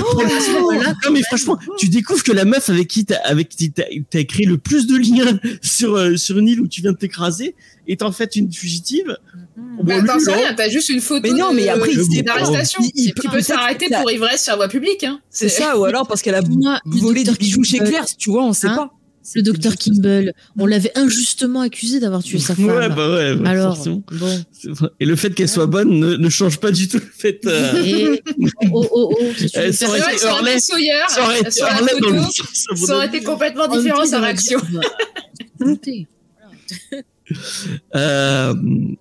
Voilà, 0.62 0.94
non 1.06 1.12
mais 1.12 1.22
franchement, 1.24 1.58
tu 1.78 1.90
découvres 1.90 2.24
que 2.24 2.32
la 2.32 2.46
meuf 2.46 2.70
avec 2.70 2.88
qui 2.88 3.06
t'as 3.06 3.18
avec 3.26 3.50
qui 3.50 3.72
t'as 3.72 4.20
écrit 4.20 4.46
le 4.46 4.58
plus 4.58 4.88
de 4.88 4.96
liens 4.98 5.40
sur 5.62 5.96
euh, 5.96 6.16
sur 6.18 6.38
une 6.38 6.48
île 6.48 6.62
où 6.62 6.68
tu 6.68 6.82
viens 6.82 6.92
de 6.92 6.98
t'écraser 6.98 7.56
est 7.92 8.02
en 8.04 8.12
fait 8.12 8.36
une 8.36 8.52
fugitive. 8.52 9.18
Bah, 9.84 10.02
Bon, 10.02 10.14
rien, 10.34 10.54
t'as 10.56 10.70
juste 10.70 10.90
une 10.90 11.02
photo. 11.02 11.22
Mais 11.24 11.38
non, 11.38 11.52
de- 11.52 11.56
mais 11.58 11.70
après, 11.70 11.90
il 11.92 11.98
de- 11.98 12.26
d'arrestation. 12.26 12.82
il- 12.84 12.92
il 12.96 13.14
Tu 13.14 13.14
peut 13.14 13.30
peux 13.30 13.42
ça- 13.42 13.56
pour 14.02 14.12
ivresse 14.12 14.44
sur 14.44 14.52
la 14.54 14.58
voie 14.58 14.68
publique. 14.68 15.04
Hein. 15.04 15.20
C'est 15.30 15.50
ça, 15.50 15.78
ou 15.78 15.84
alors 15.86 16.08
parce 16.08 16.22
qu'elle 16.22 16.36
a 16.36 16.42
volé 16.86 17.24
des 17.24 17.32
bijoux 17.32 17.64
chez 17.64 17.78
Kimball, 17.78 17.90
Claire, 17.94 18.06
tu 18.18 18.30
vois, 18.32 18.44
on 18.46 18.54
sait 18.54 18.68
Hein 18.68 18.76
pas. 18.76 18.94
Le 19.36 19.42
docteur 19.44 19.76
Kimball, 19.76 20.34
on 20.58 20.66
l'avait 20.66 20.92
injustement 20.98 21.62
accusé 21.62 22.00
d'avoir 22.00 22.24
tué 22.24 22.40
sa 22.40 22.56
femme. 22.56 22.66
Ouais 22.66 22.90
bah 22.90 23.12
ouais. 23.14 23.36
Alors, 23.46 23.78
bon. 23.86 24.02
Et 25.00 25.06
le 25.06 25.16
fait 25.16 25.30
qu'elle 25.36 25.50
soit 25.50 25.68
bonne 25.68 26.00
ne, 26.00 26.16
ne 26.16 26.30
change 26.30 26.58
pas 26.60 26.72
du 26.72 26.88
tout 26.88 26.98
le 26.98 27.12
fait. 27.16 27.42
euh, 27.46 27.84
Et... 27.84 28.24
Oh, 28.74 28.88
oh, 28.92 29.14
oh, 29.20 29.24
veux 29.38 29.72
ça 29.72 29.88
aurait 29.88 30.00
été 30.00 30.12
que 30.14 30.18
ça 30.20 30.32
aurait 30.32 30.42
Hurley. 30.42 30.60
ça 31.10 31.24
aurait 31.24 31.40
été 31.42 31.52
Ça 31.52 32.96
aurait 32.96 33.08
été 33.08 33.22
complètement 33.22 33.68
différent 33.68 34.06
sa 34.06 34.20
réaction. 34.20 34.60
Euh, 37.96 38.54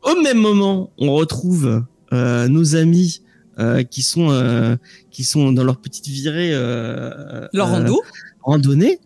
au 0.02 0.20
même 0.22 0.38
moment, 0.38 0.92
on 0.98 1.12
retrouve 1.14 1.84
euh, 2.12 2.48
nos 2.48 2.76
amis 2.76 3.22
euh, 3.58 3.82
qui 3.82 4.02
sont 4.02 4.30
euh, 4.30 4.76
qui 5.10 5.24
sont 5.24 5.52
dans 5.52 5.64
leur 5.64 5.78
petite 5.78 6.06
virée 6.06 6.50
euh, 6.52 7.48
Leur 7.52 7.68
euh, 7.68 7.72
rando. 7.72 8.02
randonnée 8.42 9.00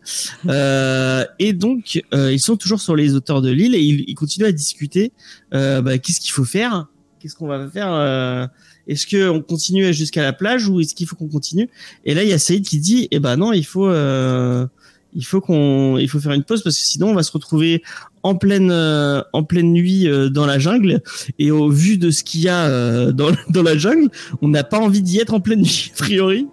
Euh, 0.46 1.24
et 1.38 1.52
donc 1.52 2.02
euh, 2.12 2.32
ils 2.32 2.40
sont 2.40 2.56
toujours 2.56 2.80
sur 2.80 2.94
les 2.94 3.14
hauteurs 3.14 3.42
de 3.42 3.50
l'île 3.50 3.74
et 3.74 3.80
ils, 3.80 4.04
ils 4.06 4.14
continuent 4.14 4.46
à 4.46 4.52
discuter 4.52 5.12
euh, 5.54 5.80
bah, 5.80 5.98
qu'est-ce 5.98 6.20
qu'il 6.20 6.32
faut 6.32 6.44
faire 6.44 6.88
qu'est-ce 7.18 7.34
qu'on 7.34 7.46
va 7.46 7.68
faire 7.70 7.92
euh, 7.92 8.46
est-ce 8.88 9.06
que 9.06 9.28
on 9.30 9.40
continue 9.40 9.92
jusqu'à 9.94 10.22
la 10.22 10.32
plage 10.32 10.68
ou 10.68 10.80
est-ce 10.80 10.94
qu'il 10.94 11.06
faut 11.06 11.16
qu'on 11.16 11.28
continue? 11.28 11.68
Et 12.04 12.14
là 12.14 12.22
il 12.22 12.28
y 12.28 12.32
a 12.32 12.38
Saïd 12.38 12.66
qui 12.66 12.78
dit 12.78 13.08
eh 13.10 13.20
ben 13.20 13.36
non 13.36 13.52
il 13.52 13.64
faut 13.64 13.86
euh, 13.88 14.66
il 15.14 15.24
faut 15.24 15.40
qu'on 15.40 15.98
il 15.98 16.08
faut 16.08 16.20
faire 16.20 16.32
une 16.32 16.44
pause 16.44 16.62
parce 16.62 16.76
que 16.76 16.82
sinon 16.82 17.08
on 17.08 17.14
va 17.14 17.22
se 17.22 17.32
retrouver 17.32 17.82
en 18.22 18.34
pleine 18.34 18.70
euh, 18.70 19.22
en 19.32 19.44
pleine 19.44 19.72
nuit 19.72 20.08
euh, 20.08 20.28
dans 20.30 20.46
la 20.46 20.58
jungle. 20.58 21.02
Et 21.38 21.50
au 21.50 21.68
vu 21.68 21.98
de 21.98 22.10
ce 22.10 22.24
qu'il 22.24 22.42
y 22.42 22.48
a 22.48 22.66
euh, 22.66 23.12
dans 23.12 23.30
dans 23.50 23.62
la 23.62 23.76
jungle 23.76 24.08
on 24.40 24.48
n'a 24.48 24.64
pas 24.64 24.78
envie 24.78 25.02
d'y 25.02 25.18
être 25.18 25.34
en 25.34 25.40
pleine 25.40 25.60
nuit 25.60 25.92
a 25.94 25.98
priori. 25.98 26.48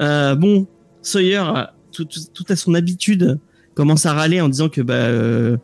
Euh, 0.00 0.34
bon 0.34 0.66
Sawyer 1.02 1.42
tout, 1.92 2.04
tout, 2.04 2.20
tout 2.32 2.44
à 2.48 2.56
son 2.56 2.74
habitude 2.74 3.38
commence 3.74 4.06
à 4.06 4.14
râler 4.14 4.40
en 4.40 4.48
disant 4.48 4.68
que 4.68 4.80
bah 4.80 4.94
euh, 4.94 5.56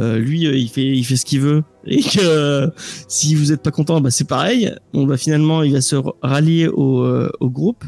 euh, 0.00 0.18
lui 0.18 0.42
il 0.42 0.68
fait 0.68 0.86
il 0.86 1.04
fait 1.04 1.16
ce 1.16 1.24
qu'il 1.24 1.40
veut 1.40 1.62
et 1.84 2.02
que 2.02 2.70
si 3.08 3.34
vous 3.34 3.52
êtes 3.52 3.62
pas 3.62 3.70
content 3.70 4.00
bah 4.00 4.10
c'est 4.10 4.26
pareil. 4.26 4.74
On 4.94 5.06
va 5.06 5.16
finalement 5.16 5.62
il 5.62 5.72
va 5.72 5.80
se 5.80 5.96
rallier 6.22 6.68
au, 6.68 7.06
au 7.40 7.50
groupe 7.50 7.84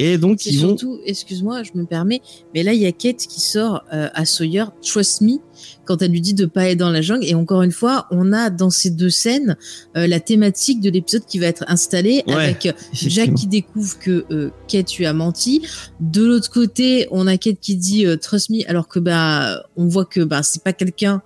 et 0.00 0.18
donc 0.18 0.46
ils 0.46 0.58
vont 0.60 0.68
surtout, 0.76 0.98
excuse-moi, 1.04 1.62
je 1.62 1.70
me 1.74 1.84
permets, 1.84 2.20
mais 2.54 2.62
là, 2.62 2.72
il 2.72 2.80
y 2.80 2.86
a 2.86 2.92
Kate 2.92 3.18
qui 3.18 3.40
sort 3.40 3.84
euh, 3.92 4.08
à 4.14 4.24
Sawyer, 4.24 4.64
Trust 4.82 5.20
Me, 5.20 5.38
quand 5.84 6.00
elle 6.02 6.10
lui 6.10 6.20
dit 6.20 6.34
de 6.34 6.46
pas 6.46 6.62
aller 6.62 6.76
dans 6.76 6.90
la 6.90 7.02
jungle. 7.02 7.24
Et 7.26 7.34
encore 7.34 7.62
une 7.62 7.72
fois, 7.72 8.06
on 8.10 8.32
a 8.32 8.50
dans 8.50 8.70
ces 8.70 8.90
deux 8.90 9.10
scènes 9.10 9.56
euh, 9.96 10.06
la 10.06 10.20
thématique 10.20 10.80
de 10.80 10.88
l'épisode 10.90 11.24
qui 11.26 11.38
va 11.38 11.46
être 11.46 11.64
installée 11.68 12.22
Ouais, 12.26 12.34
avec 12.34 12.62
Jack 12.62 12.76
effectivement. 12.92 13.34
qui 13.34 13.46
découvre 13.46 13.98
que 13.98 14.24
euh, 14.30 14.50
Kate 14.68 14.94
lui 14.96 15.06
a 15.06 15.12
menti. 15.12 15.62
De 16.00 16.24
l'autre 16.24 16.50
côté, 16.50 17.06
on 17.10 17.26
a 17.26 17.36
Kate 17.36 17.58
qui 17.60 17.76
dit 17.76 18.06
euh, 18.06 18.16
Trust 18.16 18.50
Me, 18.50 18.68
alors 18.68 18.88
que 18.88 18.98
bah 18.98 19.62
on 19.76 19.86
voit 19.86 20.04
que 20.06 20.20
bah 20.20 20.42
c'est 20.42 20.62
pas 20.62 20.72
quelqu'un 20.72 21.22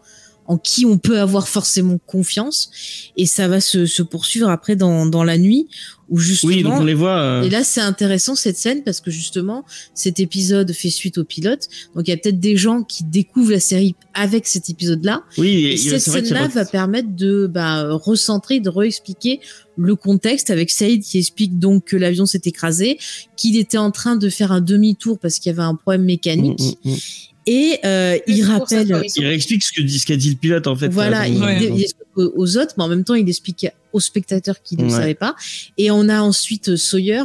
en 0.46 0.58
qui 0.58 0.84
on 0.84 0.98
peut 0.98 1.20
avoir 1.20 1.48
forcément 1.48 1.98
confiance. 2.06 2.70
Et 3.16 3.26
ça 3.26 3.48
va 3.48 3.60
se, 3.60 3.86
se 3.86 4.02
poursuivre 4.02 4.48
après 4.50 4.76
dans, 4.76 5.06
dans 5.06 5.24
la 5.24 5.38
nuit 5.38 5.68
où 6.08 6.18
justement. 6.18 6.52
oui 6.52 6.62
donc 6.62 6.74
on 6.74 6.84
les 6.84 6.94
voit 6.94 7.18
euh, 7.18 7.42
Et 7.42 7.50
là, 7.50 7.64
c'est 7.64 7.80
intéressant 7.80 8.34
cette 8.34 8.56
scène 8.56 8.82
parce 8.82 9.00
que 9.00 9.10
justement, 9.10 9.64
cet 9.94 10.20
épisode 10.20 10.72
fait 10.72 10.90
suite 10.90 11.18
au 11.18 11.24
pilote. 11.24 11.68
Donc, 11.94 12.08
il 12.08 12.10
y 12.10 12.14
a 12.14 12.16
peut-être 12.16 12.40
des 12.40 12.56
gens 12.56 12.82
qui 12.82 13.04
découvrent 13.04 13.52
la 13.52 13.60
série 13.60 13.94
avec 14.12 14.46
cet 14.46 14.70
épisode-là. 14.70 15.22
oui 15.38 15.48
Et, 15.48 15.72
et, 15.72 15.76
cette 15.76 16.00
scène-là 16.00 16.48
va 16.48 16.64
permettre 16.64 17.14
de 17.14 17.46
bah, 17.46 17.92
recentrer, 17.92 18.60
de 18.60 18.68
réexpliquer 18.68 19.40
le 19.76 19.96
contexte 19.96 20.50
avec 20.50 20.70
Saïd 20.70 21.02
qui 21.02 21.18
explique 21.18 21.58
donc 21.58 21.84
que 21.84 21.96
l'avion 21.96 22.26
s'est 22.26 22.42
écrasé, 22.44 22.98
qu'il 23.36 23.56
était 23.56 23.78
en 23.78 23.90
train 23.90 24.16
de 24.16 24.28
faire 24.28 24.52
un 24.52 24.60
demi-tour 24.60 25.18
parce 25.18 25.38
qu'il 25.38 25.50
y 25.50 25.54
avait 25.54 25.62
un 25.62 25.74
problème 25.74 26.04
mécanique. 26.04 26.60
Mm, 26.84 26.90
mm, 26.90 26.92
mm. 26.92 26.98
Et 27.46 27.78
euh, 27.84 28.16
il 28.26 28.42
ça, 28.44 28.52
rappelle, 28.58 28.88
sont- 28.88 29.02
il 29.16 29.26
réexplique 29.26 29.62
ce 29.62 29.72
que 29.72 29.82
dit 29.82 29.98
ce 29.98 30.06
qu'a 30.06 30.16
dit 30.16 30.30
le 30.30 30.36
pilote 30.36 30.66
en 30.66 30.76
fait 30.76 30.88
voilà, 30.88 31.22
euh, 31.24 31.26
il, 31.26 31.42
Ouais. 31.42 31.58
il 31.62 31.82
explique 31.82 32.06
aux, 32.16 32.56
autres, 32.56 32.74
mais 32.78 32.84
en 32.84 32.88
même 32.88 33.04
temps, 33.04 33.14
il 33.14 33.28
explique 33.28 33.66
aux 33.92 34.00
spectateurs 34.00 34.62
qui 34.62 34.76
ne 34.76 34.84
Ouais. 34.84 34.90
savaient 34.90 35.14
pas. 35.14 35.34
Et 35.76 35.90
on 35.90 36.08
a 36.08 36.20
ensuite 36.22 36.70
euh, 36.70 36.76
Sawyer 36.76 37.24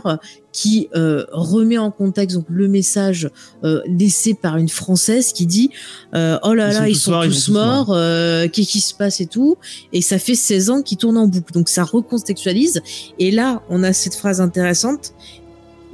qui 0.52 0.90
euh, 0.96 1.26
remet 1.32 1.78
en 1.78 1.92
contexte 1.92 2.36
donc 2.36 2.48
le 2.50 2.68
message 2.68 3.30
euh, 3.64 3.82
laissé 3.88 4.34
par 4.34 4.58
une 4.58 4.68
française 4.68 5.32
qui 5.32 5.46
dit 5.46 5.70
euh, 6.16 6.38
oh 6.44 6.54
là 6.54 6.70
Ils 6.70 6.74
sont 6.74 6.82
là 6.82 6.88
ils 6.90 6.94
tous 6.94 7.00
sont 7.00 7.12
morts, 7.12 7.26
ils 7.26 7.30
tous 7.32 7.36
sont 7.40 7.52
tous 7.52 7.58
morts, 7.58 7.92
euh, 7.94 8.48
qu'est-ce 8.52 8.70
qui 8.70 8.82
se 8.82 8.94
passe 8.96 9.22
et 9.22 9.28
tout 9.28 9.58
et 9.94 10.02
ça 10.02 10.18
fait 10.20 10.36
16 10.36 10.70
ans 10.72 10.82
qu'ils 10.82 10.98
tournent 10.98 11.18
en 11.18 11.28
boucle 11.28 11.54
donc 11.54 11.70
ça 11.70 11.84
recontextualise 11.84 12.82
et 13.20 13.30
là 13.32 13.62
on 13.70 13.84
a 13.84 13.94
cette 13.94 14.16
phrase 14.16 14.42
intéressante 14.42 15.14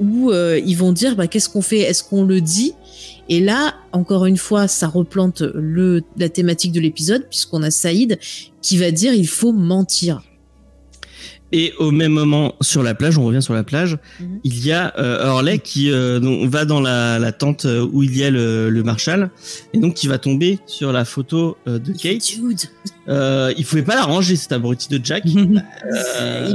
où 0.00 0.30
euh, 0.30 0.58
ils 0.66 0.76
vont 0.76 0.92
dire 0.92 1.16
bah, 1.16 1.26
qu'est-ce 1.26 1.48
qu'on 1.48 1.62
fait? 1.62 1.78
Est-ce 1.80 2.02
qu'on 2.04 2.24
le 2.24 2.40
dit? 2.40 2.72
Et 3.28 3.40
là, 3.40 3.74
encore 3.92 4.26
une 4.26 4.36
fois, 4.36 4.68
ça 4.68 4.86
replante 4.88 5.42
le, 5.54 6.02
la 6.16 6.28
thématique 6.28 6.72
de 6.72 6.80
l'épisode, 6.80 7.26
puisqu'on 7.28 7.62
a 7.62 7.70
Saïd 7.70 8.18
qui 8.62 8.76
va 8.78 8.90
dire 8.90 9.12
il 9.14 9.28
faut 9.28 9.52
mentir. 9.52 10.22
Et 11.52 11.72
au 11.78 11.92
même 11.92 12.10
moment, 12.10 12.54
sur 12.60 12.82
la 12.82 12.94
plage, 12.96 13.18
on 13.18 13.24
revient 13.24 13.40
sur 13.40 13.54
la 13.54 13.62
plage, 13.62 13.98
Mhm. 14.20 14.40
il 14.42 14.66
y 14.66 14.72
a 14.72 14.92
euh, 14.98 15.24
Hurley 15.26 15.60
qui 15.60 15.92
euh, 15.92 16.18
donc, 16.18 16.50
va 16.50 16.64
dans 16.64 16.80
la, 16.80 17.20
la 17.20 17.30
tente 17.30 17.66
euh, 17.66 17.86
où 17.92 18.02
il 18.02 18.16
y 18.16 18.24
a 18.24 18.30
le, 18.30 18.68
le 18.68 18.82
Marshall, 18.82 19.30
et 19.72 19.78
donc 19.78 19.94
qui 19.94 20.08
va 20.08 20.18
tomber 20.18 20.58
sur 20.66 20.90
la 20.92 21.04
photo 21.04 21.56
euh, 21.68 21.78
de 21.78 21.92
Kate. 21.92 22.20
Dude, 22.36 22.62
Euh, 23.08 23.54
il 23.56 23.64
pouvait 23.64 23.82
pas 23.84 23.94
la 23.94 24.02
ranger, 24.02 24.34
cet 24.34 24.50
abruti 24.50 24.88
de 24.88 25.00
Jack. 25.04 25.22
Il 25.26 25.62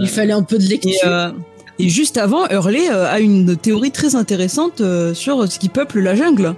lui 0.02 0.08
fallait 0.08 0.34
un 0.34 0.44
peu 0.44 0.58
de 0.58 0.64
lecture. 0.66 1.34
Et, 1.82 1.90
juste 1.90 2.18
avant, 2.18 2.48
Hurley 2.50 2.90
euh, 2.90 3.08
a 3.10 3.20
une 3.20 3.56
théorie 3.58 3.92
très 3.92 4.16
intéressante 4.16 4.82
euh, 4.82 5.14
sur 5.14 5.52
ce 5.52 5.60
qui 5.60 5.70
peuple 5.70 6.00
la 6.00 6.16
jungle. 6.16 6.56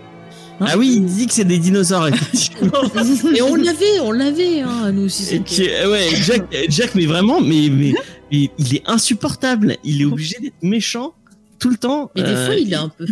Ah 0.60 0.78
oui, 0.78 0.94
il 0.98 1.06
dit 1.06 1.28
que 1.28 1.34
c'est 1.34 1.46
des 1.46 1.58
dinosaures, 1.58 2.08
effectivement. 2.08 2.72
Et 3.36 3.42
on 3.42 3.56
l'avait, 3.56 4.00
on 4.02 4.12
l'avait, 4.12 4.62
hein, 4.62 4.92
nous 4.92 5.06
aussi. 5.06 5.24
Et 5.24 5.26
c'était- 5.26 5.44
qui- 5.44 5.70
euh, 5.70 5.92
ouais, 5.92 6.08
Jack, 6.22 6.44
Jack, 6.70 6.96
mais 6.96 7.06
vraiment, 7.06 7.42
mais, 7.42 7.70
mais, 7.72 7.94
mais 8.32 8.50
il 8.58 8.76
est 8.76 8.84
insupportable. 8.86 9.78
Il 9.84 10.02
est 10.02 10.06
obligé 10.06 10.38
d'être 10.40 10.62
méchant 10.62 11.14
tout 11.60 11.70
le 11.70 11.78
temps. 11.78 12.12
Mais 12.16 12.22
des 12.24 12.30
Euh, 12.30 12.46
fois, 12.46 12.56
il 12.56 12.72
est 12.72 12.76
un 12.78 12.90
peu. 12.90 13.06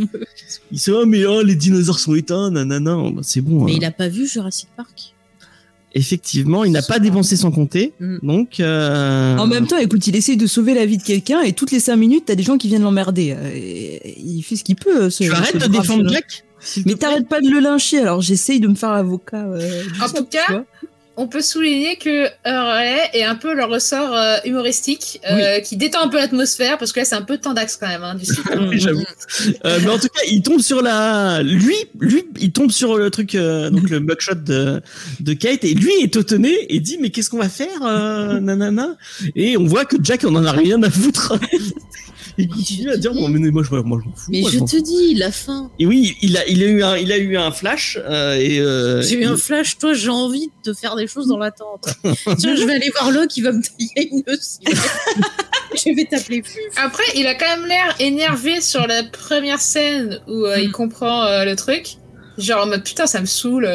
Il 0.71 0.80
se 0.80 0.91
dit, 0.91 0.97
oh, 0.97 1.06
mais 1.06 1.26
oh, 1.26 1.41
les 1.41 1.56
dinosaures 1.56 2.00
sont 2.00 2.15
éteints, 2.15 2.52
nanana. 2.52 2.95
Bah, 3.12 3.21
C'est 3.24 3.41
bon. 3.41 3.65
Mais 3.65 3.71
hein. 3.71 3.76
il 3.78 3.86
a 3.86 3.91
pas 3.91 4.08
vu 4.08 4.28
Jurassic 4.28 4.69
Park? 4.78 5.13
Effectivement, 5.93 6.63
il 6.63 6.71
n'a 6.71 6.82
pas 6.82 6.99
dépensé 6.99 7.36
sans 7.36 7.51
compter. 7.51 7.93
Mm. 7.99 8.17
Donc, 8.23 8.60
euh, 8.60 9.38
En 9.38 9.47
même 9.47 9.67
temps, 9.67 9.77
écoute, 9.77 10.08
il 10.08 10.15
essaye 10.15 10.38
de 10.38 10.47
sauver 10.47 10.73
la 10.73 10.86
vie 10.86 10.97
de 10.97 11.04
quelqu'un 11.04 11.41
et 11.41 11.54
toutes 11.54 11.71
les 11.71 11.80
cinq 11.82 11.97
minutes, 11.97 12.23
t'as 12.27 12.36
des 12.36 12.43
gens 12.43 12.58
qui 12.58 12.67
viennent 12.69 12.84
l'emmerder. 12.84 13.36
Euh, 13.38 13.49
et- 13.54 14.17
Il 14.19 14.41
fait 14.43 14.56
ce 14.56 14.63
qu'il 14.63 14.75
peut. 14.75 15.10
Ce, 15.10 15.23
tu 15.23 15.30
ce 15.30 15.36
arrêtes 15.36 15.58
de 15.58 15.67
défendre. 15.67 16.10
Jack 16.10 16.45
Mais 16.86 16.93
t'arrêtes 16.95 17.27
pas 17.27 17.41
de 17.41 17.49
le 17.49 17.60
lyncher, 17.60 17.99
alors 17.99 18.21
j'essaye 18.21 18.60
de 18.60 18.67
me 18.67 18.75
faire 18.75 18.91
avocat. 18.91 19.45
euh, 19.47 19.84
En 20.01 20.08
tout 20.10 20.25
cas. 20.25 20.63
On 21.17 21.28
peut 21.28 21.41
souligner 21.41 21.97
que 21.97 22.28
Hurley 22.45 23.10
est 23.13 23.24
un 23.24 23.36
peu 23.36 23.54
le 23.54 23.65
ressort 23.65 24.15
euh, 24.15 24.38
humoristique 24.45 25.19
euh, 25.30 25.60
qui 25.60 25.76
détend 25.76 26.04
un 26.04 26.08
peu 26.08 26.17
l'atmosphère 26.17 26.78
parce 26.78 26.93
que 26.93 27.00
là 27.02 27.06
c'est 27.06 27.15
un 27.15 27.21
peu 27.21 27.38
tendax 27.38 27.76
quand 27.76 27.88
même 27.88 28.04
hein, 28.04 28.15
du. 28.15 28.26
Oui, 28.69 28.80
j'avoue. 28.80 29.04
Euh, 29.65 29.80
mais 29.84 29.89
en 29.89 30.00
tout 30.00 30.08
cas, 30.08 30.21
il 30.28 30.41
tombe 30.41 30.62
sur 30.62 30.82
la. 30.82 31.43
Lui, 31.43 31.76
lui, 32.00 32.24
il 32.39 32.52
tombe 32.54 32.71
sur 32.71 32.97
le 32.97 33.10
truc, 33.10 33.36
euh, 33.36 33.69
donc 33.69 33.89
le 33.89 34.00
mugshot 34.00 34.36
de, 34.36 34.82
de 35.19 35.34
Kate, 35.34 35.65
et 35.65 35.74
lui 35.74 35.91
est 36.02 36.15
étonné 36.15 36.54
et 36.69 36.80
dit 36.80 36.97
mais 37.02 37.10
qu'est-ce 37.10 37.30
qu'on 37.30 37.39
va 37.39 37.50
faire, 37.50 37.82
euh, 37.84 38.39
nanana? 38.39 38.95
Et 39.36 39.58
on 39.58 39.65
voit 39.65 39.86
que 39.86 39.97
Jack 40.02 40.24
on 40.24 40.36
en 40.36 40.45
a 40.45 40.52
rien 40.52 40.82
à 40.82 40.89
foutre. 40.89 41.38
Il 42.41 42.47
continue 42.49 42.89
à 42.91 42.97
dire 42.97 43.13
bon 43.13 43.27
mais 43.30 43.39
moi 43.51 43.63
je, 43.63 43.69
moi, 43.75 43.99
je 44.04 44.10
m'en 44.10 44.15
fous. 44.15 44.30
Mais 44.32 44.41
moi, 44.41 44.49
je 44.51 44.60
te 44.60 44.82
dis, 44.82 45.15
la 45.15 45.32
fin. 45.32 45.71
Et 45.80 45.86
oui, 45.86 46.15
il 46.21 46.36
a, 46.38 46.45
il 46.47 46.62
a 46.63 46.65
eu 46.67 46.84
un, 46.84 46.97
il 46.97 47.12
a 47.12 47.17
eu 47.17 47.38
un 47.38 47.51
flash 47.51 47.97
euh, 48.04 48.36
et. 48.36 48.60
euh, 48.60 49.01
J'ai 49.01 49.15
eu 49.21 49.25
un 49.25 49.38
flash, 49.38 49.77
toi 49.77 49.93
j'ai 49.93 50.10
envie 50.10 50.47
de 50.47 50.71
te 50.71 50.77
faire 50.77 50.95
des 50.95 51.08
choses 51.08 51.27
dans 51.27 51.38
l'attente. 51.38 51.86
Tiens, 52.38 52.56
je 52.56 52.63
vais 52.65 52.73
aller 52.73 52.89
voir 52.99 53.12
Locke, 53.12 53.36
il 53.38 53.43
va 53.43 53.51
me 53.51 53.62
tailler 53.62 54.10
une 54.12 54.23
aussi. 54.27 54.60
je 55.75 55.95
vais 55.95 56.06
t'appeler 56.06 56.41
Fuf. 56.43 56.58
Après, 56.77 57.04
il 57.15 57.25
a 57.27 57.36
quand 57.36 57.45
même 57.58 57.65
l'air 57.67 57.95
énervé 57.99 58.62
sur 58.62 58.86
la 58.88 59.04
première 59.04 59.60
scène 59.60 60.19
où 60.27 60.45
euh, 60.45 60.60
il 60.60 60.69
Mm. 60.69 60.71
comprend 60.73 61.23
euh, 61.25 61.45
le 61.45 61.56
truc. 61.56 61.97
Genre 62.38 62.63
en 62.63 62.67
mode 62.67 62.84
putain, 62.84 63.08
ça 63.08 63.19
me 63.21 63.25
saoule. 63.25 63.67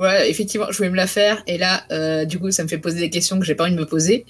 Ouais, 0.00 0.30
effectivement, 0.30 0.66
je 0.70 0.76
voulais 0.76 0.90
me 0.90 0.96
la 0.96 1.06
faire. 1.06 1.42
Et 1.46 1.58
là, 1.58 1.82
euh, 1.90 2.24
du 2.24 2.38
coup, 2.38 2.50
ça 2.50 2.62
me 2.62 2.68
fait 2.68 2.78
poser 2.78 3.00
des 3.00 3.10
questions 3.10 3.38
que 3.40 3.44
j'ai 3.44 3.54
pas 3.54 3.64
envie 3.64 3.74
de 3.74 3.80
me 3.80 3.86
poser. 3.86 4.24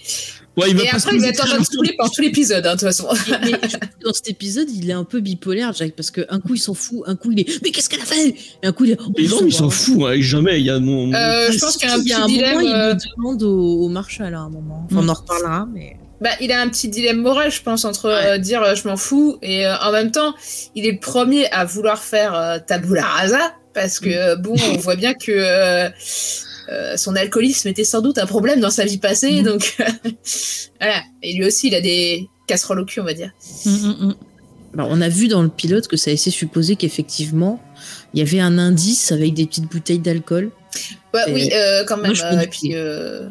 Ouais, 0.57 0.71
il 0.71 0.77
va 0.77 0.83
Et 0.85 0.89
après, 0.89 1.15
il 1.15 1.21
va 1.21 1.29
être 1.29 1.45
en 1.45 1.57
mode 1.57 1.65
saoulé 1.65 1.95
pendant 1.97 2.11
tout 2.11 2.23
l'épisode, 2.23 2.67
hein, 2.67 2.75
de 2.75 2.81
toute 2.81 2.89
façon. 2.89 3.09
Mais, 3.31 3.51
mais 3.53 3.59
dans 4.05 4.13
cet 4.13 4.29
épisode, 4.31 4.69
il 4.71 4.89
est 4.91 4.95
un 4.95 5.05
peu 5.05 5.21
bipolaire, 5.21 5.73
Jack, 5.75 5.93
parce 5.95 6.11
qu'un 6.11 6.41
coup 6.41 6.55
il 6.55 6.59
s'en 6.59 6.75
fout, 6.75 7.03
un 7.07 7.15
coup 7.17 7.31
il 7.33 7.41
est 7.41 7.63
Mais 7.63 7.71
qu'est-ce 7.71 7.89
qu'elle 7.89 8.01
a 8.01 8.05
fait? 8.05 8.35
Et 8.63 8.67
un 8.67 8.73
coup 8.73 8.85
il 8.87 8.93
est 8.93 8.99
Oh, 9.01 9.13
Mais 9.17 9.27
non, 9.29 9.41
il 9.47 9.53
s'en 9.53 9.71
fout, 9.71 9.99
hein, 10.05 10.15
jamais. 10.21 10.59
Il 10.61 10.67
y 10.67 10.71
a 10.71 10.79
mon. 10.81 11.07
mon- 11.07 11.15
Euh, 11.15 11.53
je 11.53 11.59
pense 11.59 11.77
qu'il 11.77 11.87
y 11.89 11.91
a 11.91 11.95
un 11.95 11.99
il 11.99 12.09
y 12.09 12.13
a 12.13 12.17
petit 12.17 12.23
un 12.23 12.27
dilemme. 12.27 12.55
moment, 12.57 12.67
euh, 12.75 12.91
il 12.93 12.95
le 12.97 13.17
demande 13.17 13.43
au, 13.43 13.83
au 13.85 13.89
Marshall 13.89 14.35
à 14.35 14.41
un 14.41 14.49
moment. 14.51 14.87
Enfin, 14.91 15.03
on 15.05 15.09
en 15.09 15.15
reparlera, 15.15 15.69
mais. 15.73 15.97
Bah, 16.21 16.31
il 16.41 16.51
a 16.51 16.61
un 16.61 16.69
petit 16.69 16.89
dilemme 16.89 17.19
moral, 17.21 17.53
je 17.53 17.63
pense, 17.63 17.85
entre 17.85 18.09
Ouais. 18.09 18.27
euh, 18.31 18.39
dire 18.39 18.61
euh, 18.63 18.75
je 18.75 18.89
m'en 18.89 18.97
fous 18.97 19.39
et 19.41 19.65
euh, 19.65 19.77
en 19.83 19.93
même 19.93 20.11
temps, 20.11 20.35
il 20.75 20.85
est 20.85 20.91
le 20.93 20.99
premier 20.99 21.49
à 21.53 21.65
vouloir 21.65 22.03
faire 22.03 22.35
euh, 22.35 22.59
tabula 22.67 23.05
rasa 23.05 23.55
parce 23.81 24.01
que 24.01 24.09
euh, 24.11 24.37
bon, 24.37 24.55
on 24.73 24.77
voit 24.79 24.97
bien 24.97 25.15
que 25.15 25.31
euh, 25.33 25.89
euh, 26.71 26.97
son 26.97 27.17
alcoolisme 27.17 27.69
était 27.69 27.85
sans 27.85 28.01
doute 28.03 28.19
un 28.19 28.27
problème 28.27 28.61
dans 28.61 28.71
sa 28.71 28.85
vie 28.85 28.99
passée, 28.99 29.41
Mhm. 29.41 29.43
donc 29.45 29.77
voilà. 30.81 31.03
Et 31.23 31.33
lui 31.35 31.47
aussi, 31.47 31.69
il 31.69 31.75
a 31.75 31.81
des 31.81 32.29
casseroles 32.47 32.81
au 32.81 32.85
cul, 32.85 33.01
on 33.01 33.05
va 33.05 33.15
dire. 33.15 33.31
Mm, 33.65 33.71
mm, 33.71 34.07
mm. 34.07 34.15
Alors, 34.75 34.89
on 34.91 35.01
a 35.01 35.09
vu 35.09 35.29
dans 35.29 35.43
le 35.43 35.49
pilote 35.49 35.89
que 35.89 35.97
ça 35.97 36.11
laissait 36.11 36.31
supposer 36.31 36.77
qu'effectivement, 36.77 37.61
il 38.15 38.19
y 38.21 38.23
avait 38.23 38.41
un 38.41 38.59
indice 38.59 39.13
avec 39.13 39.35
des 39.35 39.47
petites 39.47 39.65
bouteilles 39.71 39.99
d'alcool. 39.99 40.51
Ouais, 41.15 41.21
Et- 41.29 41.33
oui, 41.33 41.51
euh, 41.55 41.85
quand 41.85 41.97
même. 41.97 42.07
moi, 42.07 42.15
je 42.15 42.23
euh, 42.25 42.31
peux 42.37 42.43
et 42.43 42.47
puis, 42.47 42.71
euh... 42.75 43.29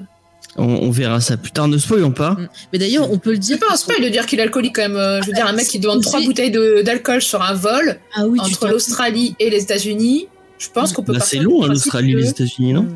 On, 0.60 0.64
on 0.66 0.90
verra 0.90 1.22
ça 1.22 1.38
plus 1.38 1.52
tard. 1.52 1.68
Ne 1.68 1.78
spoilons 1.78 2.12
pas. 2.12 2.36
Mais 2.74 2.80
d'ailleurs, 2.80 3.12
on 3.12 3.20
peut 3.20 3.30
le 3.30 3.36
c'est 3.36 3.42
dire. 3.42 3.60
pas 3.60 3.72
un 3.72 3.78
spoil 3.78 4.02
de 4.02 4.10
dire 4.10 4.26
qu'il 4.26 4.40
est 4.40 4.42
alcoolique 4.42 4.76
quand 4.76 4.90
même. 4.90 5.22
je 5.22 5.28
veux 5.28 5.34
dire, 5.34 5.46
un 5.46 5.54
mec 5.54 5.68
qui 5.68 5.78
demande 5.78 6.04
c'est- 6.04 6.10
trois 6.10 6.22
bouteilles 6.22 6.52
d'alcool 6.84 7.22
sur 7.22 7.44
un 7.44 7.54
vol 7.54 8.00
Ah 8.16 8.26
oui, 8.26 8.40
entre 8.40 8.68
l'Australie 8.68 9.36
et 9.40 9.52
les 9.52 9.62
États-Unis. 9.62 10.28
Je 10.60 10.70
pense 10.74 10.94
qu'on 10.94 11.04
peut 11.04 11.14
partir 11.14 11.40
c'est 11.40 11.44
long, 11.46 11.66
l'Australie, 11.66 12.14
les 12.16 12.30
États-Unis, 12.30 12.74
non 12.74 12.88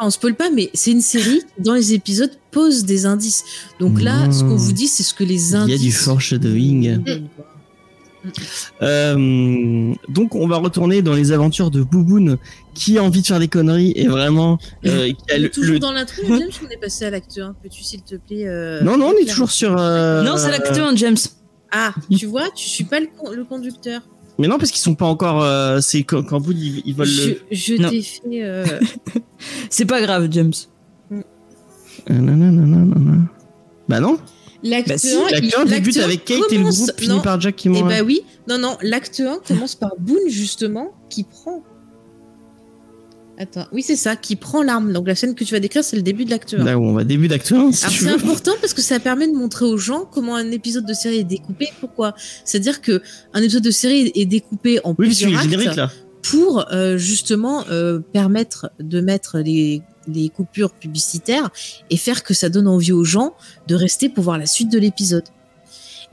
On 0.00 0.10
spoil 0.10 0.34
pas, 0.34 0.50
mais 0.50 0.70
c'est 0.74 0.90
une 0.90 1.00
série 1.00 1.40
qui, 1.56 1.62
dans 1.62 1.74
les 1.74 1.94
épisodes, 1.94 2.32
pose 2.50 2.84
des 2.84 3.06
indices. 3.06 3.44
Donc 3.78 4.00
là, 4.02 4.30
ce 4.32 4.42
qu'on 4.42 4.56
vous 4.56 4.72
dit, 4.72 4.88
c'est 4.88 5.02
ce 5.04 5.14
que 5.14 5.24
les 5.24 5.50
Il 5.50 5.52
y 5.52 5.56
a 5.56 5.60
indices. 5.60 5.80
du 5.82 5.92
foreshadowing. 5.92 7.02
quoi. 7.04 7.14
Euh, 8.82 9.92
donc 10.08 10.34
on 10.34 10.46
va 10.48 10.56
retourner 10.56 11.02
dans 11.02 11.12
les 11.12 11.30
aventures 11.32 11.70
de 11.70 11.82
Bouboun 11.82 12.38
qui 12.74 12.96
a 12.98 13.04
envie 13.04 13.20
de 13.20 13.26
faire 13.26 13.38
des 13.38 13.48
conneries 13.48 13.92
et 13.96 14.06
vraiment 14.08 14.58
euh, 14.86 15.08
qui 15.12 15.34
a 15.34 15.38
le, 15.38 15.50
toujours 15.50 15.74
le- 15.74 15.78
dans 15.78 15.92
l'intro, 15.92 16.22
James, 16.28 16.48
on 16.66 16.70
est 16.70 16.80
passé 16.80 17.04
à 17.04 17.10
l'acte 17.10 17.38
1 17.38 17.54
Peux-tu, 17.62 17.82
s'il 17.84 18.02
te 18.02 18.14
plaît. 18.16 18.46
euh, 18.46 18.80
non 18.82 18.96
non 18.96 19.12
on 19.14 19.22
est 19.22 19.28
toujours 19.28 19.50
sur 19.50 19.76
euh, 19.78 20.22
Non, 20.22 20.38
c'est 20.38 20.50
l'acte 20.50 20.70
1, 20.76 20.96
James. 20.96 21.16
Ah, 21.70 21.92
tu 22.16 22.26
vois, 22.26 22.48
tu 22.54 22.66
suis 22.68 22.84
pas 22.84 23.00
le, 23.00 23.08
con- 23.16 23.30
le 23.32 23.44
conducteur. 23.44 24.00
Mais 24.38 24.48
non 24.48 24.58
parce 24.58 24.70
qu'ils 24.70 24.80
sont 24.82 24.94
pas 24.94 25.06
encore 25.06 25.42
euh, 25.42 25.80
c'est 25.80 26.02
quand, 26.02 26.22
quand 26.24 26.40
Boone 26.40 26.56
ils, 26.58 26.82
ils 26.84 26.94
veulent 26.94 27.06
Je, 27.06 27.28
le 27.30 27.40
je 27.50 27.74
t'ai 27.76 28.02
fait. 28.02 28.20
euh, 28.42 28.64
C'est 29.70 29.84
pas 29.86 30.00
grave, 30.00 30.28
James. 30.30 30.52
Euh, 32.10 33.18
bah 33.88 34.00
non 34.00 34.18
L'acte 34.62 34.88
Bah 34.88 34.98
si, 34.98 35.14
1, 35.14 35.30
l'acte 35.30 35.54
1 35.58 35.64
débute 35.66 35.96
avec 35.98 36.24
Kate 36.24 36.38
et 36.50 36.56
le 36.56 36.62
commence- 36.62 36.90
groupe 36.96 37.22
par 37.22 37.38
Jack 37.40 37.56
qui 37.56 37.68
Eh 37.68 37.70
mourra 37.70 37.88
bah 37.90 38.02
oui, 38.04 38.22
non, 38.48 38.56
non, 38.58 38.78
l'acte 38.80 39.20
1 39.20 39.40
commence 39.46 39.74
par 39.74 39.90
Boone, 39.98 40.28
justement, 40.28 40.92
qui 41.10 41.24
prend. 41.24 41.62
Attends, 43.36 43.66
oui, 43.72 43.82
c'est 43.82 43.96
ça, 43.96 44.14
qui 44.14 44.36
prend 44.36 44.62
l'arme. 44.62 44.92
Donc 44.92 45.08
la 45.08 45.14
scène 45.14 45.34
que 45.34 45.44
tu 45.44 45.54
vas 45.54 45.60
décrire, 45.60 45.82
c'est 45.82 45.96
le 45.96 46.02
début 46.02 46.24
de 46.24 46.30
l'acte 46.30 46.54
1. 46.54 46.62
là 46.62 46.78
où 46.78 46.84
on 46.84 46.92
va 46.92 47.04
début 47.04 47.28
d'acte 47.28 47.50
1 47.50 47.72
si 47.72 47.84
Alors 47.84 47.96
tu 47.96 48.04
c'est 48.04 48.10
important 48.10 48.52
parce 48.60 48.74
que 48.74 48.82
ça 48.82 49.00
permet 49.00 49.26
de 49.26 49.32
montrer 49.32 49.64
aux 49.64 49.76
gens 49.76 50.04
comment 50.10 50.36
un 50.36 50.50
épisode 50.52 50.86
de 50.86 50.94
série 50.94 51.18
est 51.18 51.24
découpé. 51.24 51.68
Pourquoi? 51.80 52.14
C'est-à-dire 52.44 52.80
que 52.80 53.02
un 53.32 53.42
épisode 53.42 53.64
de 53.64 53.70
série 53.70 54.12
est 54.14 54.26
découpé 54.26 54.80
en 54.84 54.90
oui 54.90 55.06
plusieurs 55.06 55.34
actes 55.34 55.50
générique 55.50 55.74
là 55.76 55.90
pour 56.22 56.72
euh, 56.72 56.96
justement 56.96 57.64
euh, 57.70 58.00
permettre 58.00 58.70
de 58.80 59.00
mettre 59.00 59.40
les, 59.40 59.82
les 60.08 60.30
coupures 60.30 60.72
publicitaires 60.72 61.50
et 61.90 61.96
faire 61.96 62.22
que 62.22 62.32
ça 62.32 62.48
donne 62.48 62.66
envie 62.66 62.92
aux 62.92 63.04
gens 63.04 63.34
de 63.68 63.74
rester 63.74 64.08
pour 64.08 64.24
voir 64.24 64.38
la 64.38 64.46
suite 64.46 64.72
de 64.72 64.78
l'épisode. 64.78 65.24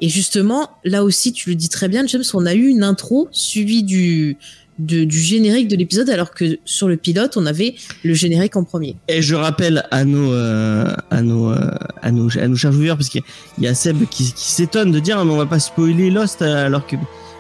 Et 0.02 0.10
justement, 0.10 0.72
là 0.84 1.04
aussi, 1.04 1.32
tu 1.32 1.50
le 1.50 1.56
dis 1.56 1.70
très 1.70 1.88
bien, 1.88 2.06
James, 2.08 2.24
on 2.34 2.46
a 2.48 2.56
eu 2.56 2.68
une 2.68 2.84
intro 2.84 3.28
suivie 3.32 3.84
du, 3.84 4.38
de- 4.80 5.04
du 5.04 5.20
générique 5.20 5.68
de 5.68 5.76
l'épisode, 5.76 6.10
alors 6.10 6.32
que 6.32 6.58
sur 6.66 6.88
le 6.88 6.98
pilote, 6.98 7.38
on 7.38 7.46
avait 7.46 7.76
le 8.04 8.14
générique 8.14 8.56
en 8.56 8.64
premier. 8.64 8.96
Et 9.08 9.22
je 9.22 9.36
rappelle 9.36 9.84
à 9.92 10.06
nos, 10.06 10.34
euh, 10.34 10.94
à 11.10 11.22
nos, 11.22 11.52
euh, 11.52 11.70
à 12.02 12.12
nos, 12.12 12.30
à 12.38 12.48
nos 12.48 12.56
chers 12.56 12.72
joueurs, 12.72 12.98
parce 12.98 13.10
qu'il 13.10 13.22
y 13.60 13.68
a- 13.68 13.76
Seb 13.76 14.06
qui, 14.10 14.34
qui 14.34 14.52
s'étonne 14.52 14.92
de 14.92 15.00
dire, 15.00 15.18
Ah, 15.20 15.26
mais 15.26 15.32
on 15.32 15.38
va 15.38 15.46
pas 15.46 15.60
spoiler 15.60 16.10
Lost, 16.10 16.42
euh, 16.42 16.66
alors 16.66 16.86
que, 16.88 16.96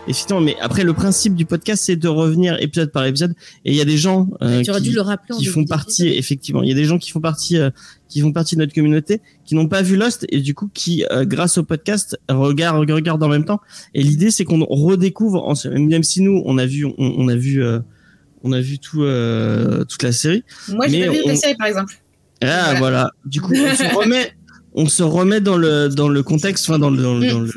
effectivement, 0.07 0.41
mais 0.41 0.55
après, 0.61 0.83
le 0.83 0.93
principe 0.93 1.35
du 1.35 1.45
podcast, 1.45 1.83
c'est 1.85 1.95
de 1.95 2.07
revenir 2.07 2.57
épisode 2.61 2.91
par 2.91 3.05
épisode. 3.05 3.33
Et 3.65 3.71
il 3.71 3.77
y 3.77 3.81
a 3.81 3.85
des 3.85 3.97
gens, 3.97 4.29
euh, 4.41 4.61
qui, 4.61 4.81
dû 4.81 4.91
le 4.91 5.03
qui 5.37 5.45
font 5.45 5.65
partie, 5.65 6.07
effectivement, 6.09 6.63
il 6.63 6.69
y 6.69 6.71
a 6.71 6.75
des 6.75 6.85
gens 6.85 6.97
qui 6.97 7.11
font 7.11 7.19
partie, 7.21 7.57
euh, 7.57 7.69
qui 8.11 8.21
font 8.21 8.31
partie 8.31 8.55
de 8.55 8.61
notre 8.61 8.73
communauté, 8.75 9.21
qui 9.45 9.55
n'ont 9.55 9.67
pas 9.67 9.81
vu 9.81 9.95
Lost, 9.95 10.25
et 10.29 10.41
du 10.41 10.53
coup, 10.53 10.69
qui, 10.73 11.03
euh, 11.11 11.25
grâce 11.25 11.57
au 11.57 11.63
podcast, 11.63 12.19
regardent, 12.29 12.87
regardent 12.91 13.23
en 13.23 13.29
même 13.29 13.45
temps. 13.45 13.61
Et 13.95 14.03
l'idée, 14.03 14.29
c'est 14.29 14.43
qu'on 14.43 14.63
redécouvre, 14.65 15.47
en- 15.47 15.55
même 15.71 16.03
si 16.03 16.21
nous, 16.21 16.41
on 16.45 16.57
a 16.59 16.65
vu, 16.65 16.85
on, 16.85 16.93
on 16.99 17.27
a 17.29 17.35
vu, 17.35 17.63
euh, 17.63 17.79
on 18.43 18.51
a 18.51 18.59
vu 18.61 18.77
tout, 18.79 19.03
euh, 19.03 19.83
toute 19.85 20.03
la 20.03 20.11
série. 20.11 20.43
Moi, 20.69 20.87
j'ai 20.87 21.05
pas 21.07 21.11
vu 21.13 21.19
on- 21.25 21.27
la 21.29 21.35
série, 21.35 21.55
par 21.55 21.67
exemple. 21.67 21.95
Ah 22.41 22.45
Voilà. 22.69 22.79
voilà. 22.79 23.11
Du 23.25 23.39
coup, 23.41 23.53
on 23.53 23.75
se 23.75 23.95
remet, 23.95 24.31
on 24.73 24.87
se 24.87 25.03
remet 25.03 25.41
dans 25.41 25.57
le 25.57 25.89
dans 25.89 26.07
le 26.09 26.23
contexte, 26.23 26.67
enfin 26.67 26.79
dans 26.79 26.89
le 26.89 27.01
dans 27.03 27.17
le, 27.19 27.29
dans 27.29 27.39
le- 27.41 27.51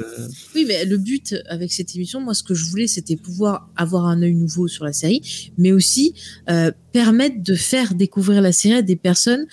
Oui, 0.55 0.65
mais 0.69 0.85
le 0.85 0.99
but 0.99 1.35
avec 1.49 1.73
cette 1.73 1.95
émission, 1.97 2.21
moi, 2.21 2.35
ce 2.35 2.43
que 2.43 2.55
je 2.55 2.67
voulais, 2.67 2.87
c'était 2.87 3.17
pouvoir 3.17 3.71
avoir 3.77 4.05
un 4.07 4.21
œil 4.23 4.35
nouveau 4.35 4.69
sur 4.69 4.85
la 4.85 4.93
série, 4.93 5.51
mais 5.57 5.73
aussi 5.73 6.13
euh, 6.51 6.71
permettre 6.93 7.43
de 7.43 7.55
faire 7.55 7.95
découvrir 7.95 8.43
la 8.43 8.53
série 8.53 8.75
à 8.75 8.83
des 8.83 8.97
personnes 8.97 9.47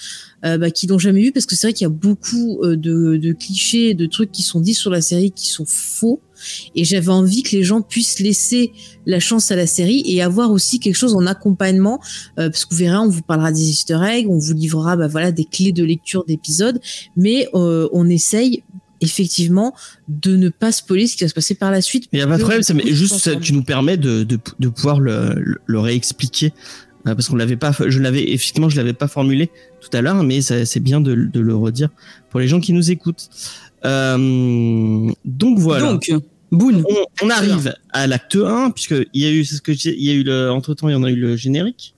euh, 0.45 0.57
bah, 0.57 0.71
qui 0.71 0.87
l'ont 0.87 0.99
jamais 0.99 1.21
vue, 1.21 1.31
parce 1.31 1.45
que 1.45 1.55
c'est 1.55 1.67
vrai 1.67 1.73
qu'il 1.73 1.85
y 1.85 1.89
a 1.89 1.89
beaucoup 1.89 2.61
euh, 2.63 2.75
de, 2.75 3.17
de 3.17 3.33
clichés, 3.33 3.93
de 3.93 4.05
trucs 4.05 4.31
qui 4.31 4.43
sont 4.43 4.59
dits 4.59 4.73
sur 4.73 4.91
la 4.91 5.01
série 5.01 5.31
qui 5.31 5.47
sont 5.49 5.65
faux. 5.67 6.21
Et 6.75 6.83
j'avais 6.83 7.09
envie 7.11 7.43
que 7.43 7.55
les 7.55 7.63
gens 7.63 7.81
puissent 7.81 8.19
laisser 8.19 8.71
la 9.05 9.19
chance 9.19 9.51
à 9.51 9.55
la 9.55 9.67
série 9.67 10.01
et 10.07 10.23
avoir 10.23 10.51
aussi 10.51 10.79
quelque 10.79 10.95
chose 10.95 11.13
en 11.13 11.27
accompagnement, 11.27 11.99
euh, 12.39 12.49
parce 12.49 12.65
que 12.65 12.73
vous 12.73 12.79
verrez, 12.79 12.97
on 12.97 13.09
vous 13.09 13.21
parlera 13.21 13.51
des 13.51 13.61
Easter 13.61 13.99
eggs, 14.03 14.27
on 14.27 14.39
vous 14.39 14.53
livrera 14.53 14.95
bah, 14.95 15.07
voilà 15.07 15.31
des 15.31 15.45
clés 15.45 15.71
de 15.71 15.83
lecture 15.83 16.25
d'épisodes, 16.25 16.79
mais 17.15 17.47
euh, 17.53 17.87
on 17.93 18.09
essaye 18.09 18.63
effectivement 19.01 19.75
de 20.07 20.35
ne 20.35 20.49
pas 20.49 20.71
spoiler 20.71 21.07
ce 21.07 21.15
qui 21.15 21.23
va 21.23 21.27
se 21.27 21.33
passer 21.33 21.55
par 21.55 21.71
la 21.71 21.81
suite. 21.81 22.05
Il 22.11 22.19
y 22.19 22.21
a 22.23 22.27
pas 22.27 22.37
de 22.37 22.41
problème, 22.41 22.63
ça, 22.63 22.73
mais 22.73 22.91
juste 22.91 23.17
ça, 23.17 23.35
tu 23.35 23.53
nous 23.53 23.63
permets 23.63 23.97
de 23.97 24.23
de, 24.23 24.39
de 24.59 24.67
pouvoir 24.67 24.99
le, 24.99 25.33
le, 25.37 25.57
le 25.65 25.79
réexpliquer 25.79 26.53
parce 27.03 27.27
qu'on 27.27 27.35
l'avait 27.35 27.57
pas, 27.57 27.71
je 27.87 27.99
l'avais 27.99 28.31
effectivement, 28.31 28.69
je 28.69 28.77
l'avais 28.77 28.93
pas 28.93 29.07
formulé 29.07 29.49
tout 29.81 29.89
à 29.93 30.01
l'heure, 30.01 30.23
mais 30.23 30.41
c'est 30.41 30.79
bien 30.79 31.01
de, 31.01 31.15
de 31.15 31.39
le 31.39 31.55
redire 31.55 31.89
pour 32.29 32.39
les 32.39 32.47
gens 32.47 32.59
qui 32.59 32.73
nous 32.73 32.91
écoutent. 32.91 33.29
Euh, 33.85 35.09
donc 35.25 35.59
voilà. 35.59 35.91
Donc, 35.91 36.11
Boone. 36.51 36.83
on, 36.87 37.25
on 37.25 37.29
arrive 37.29 37.73
à 37.93 38.07
l'acte 38.07 38.35
1 38.35 38.71
puisque 38.71 38.95
il 39.13 39.23
y 39.23 39.25
a 39.25 39.31
eu 39.31 39.45
c'est 39.45 39.55
ce 39.55 39.61
que 39.61 39.71
il 39.71 40.03
y 40.03 40.09
a 40.09 40.13
eu 40.13 40.23
le 40.23 40.51
entre 40.51 40.73
temps 40.73 40.89
il 40.89 40.91
y 40.91 40.95
en 40.95 41.03
a 41.03 41.09
eu 41.09 41.15
le 41.15 41.35
générique 41.37 41.95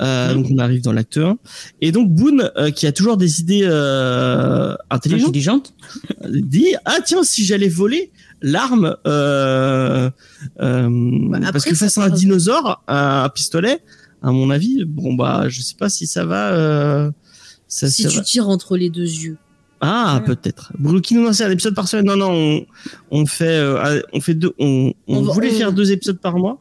Euh, 0.00 0.32
donc 0.32 0.46
on 0.50 0.56
arrive 0.56 0.80
dans 0.80 0.94
l'acte 0.94 1.18
1 1.18 1.36
et 1.82 1.92
donc 1.92 2.08
Boone 2.08 2.50
euh, 2.56 2.70
qui 2.70 2.86
a 2.86 2.92
toujours 2.92 3.18
des 3.18 3.40
idées 3.42 3.64
euh, 3.64 4.74
intelligentes 4.88 5.28
Intelligente. 5.28 5.74
dit 6.26 6.74
ah 6.86 6.96
tiens 7.04 7.22
si 7.22 7.44
j'allais 7.44 7.68
voler 7.68 8.10
l'arme 8.40 8.96
euh, 9.06 10.08
euh, 10.62 10.88
Bah, 11.28 11.38
parce 11.52 11.66
que 11.66 11.74
face 11.74 11.98
à 11.98 12.04
un 12.04 12.08
dinosaure 12.08 12.82
un 12.88 13.28
pistolet 13.28 13.82
à 14.22 14.30
mon 14.32 14.50
avis. 14.50 14.84
Bon 14.84 15.14
bah, 15.14 15.44
je 15.48 15.60
sais 15.62 15.74
pas 15.78 15.88
si 15.88 16.06
ça 16.06 16.24
va. 16.24 16.52
Euh, 16.52 17.10
ça, 17.68 17.88
si 17.88 18.02
ça 18.02 18.08
tu 18.08 18.16
va. 18.18 18.22
tires 18.22 18.48
entre 18.48 18.76
les 18.76 18.90
deux 18.90 19.02
yeux. 19.08 19.36
Ah, 19.80 20.22
peut-être. 20.26 20.72
Brooklyn, 20.78 21.20
non, 21.20 21.32
c'est 21.32 21.44
un 21.44 21.50
épisode 21.50 21.74
par 21.74 21.88
semaine. 21.88 22.04
Non, 22.06 22.16
non, 22.16 22.30
on, 22.30 22.66
on 23.22 23.26
fait, 23.26 23.46
euh, 23.48 24.00
on 24.12 24.20
fait 24.20 24.34
deux. 24.34 24.52
On, 24.58 24.92
on, 25.08 25.16
On 25.16 25.22
voulait 25.22 25.50
on- 25.52 25.56
faire 25.56 25.72
deux 25.72 25.90
épisodes 25.90 26.18
par 26.20 26.36
mois, 26.36 26.60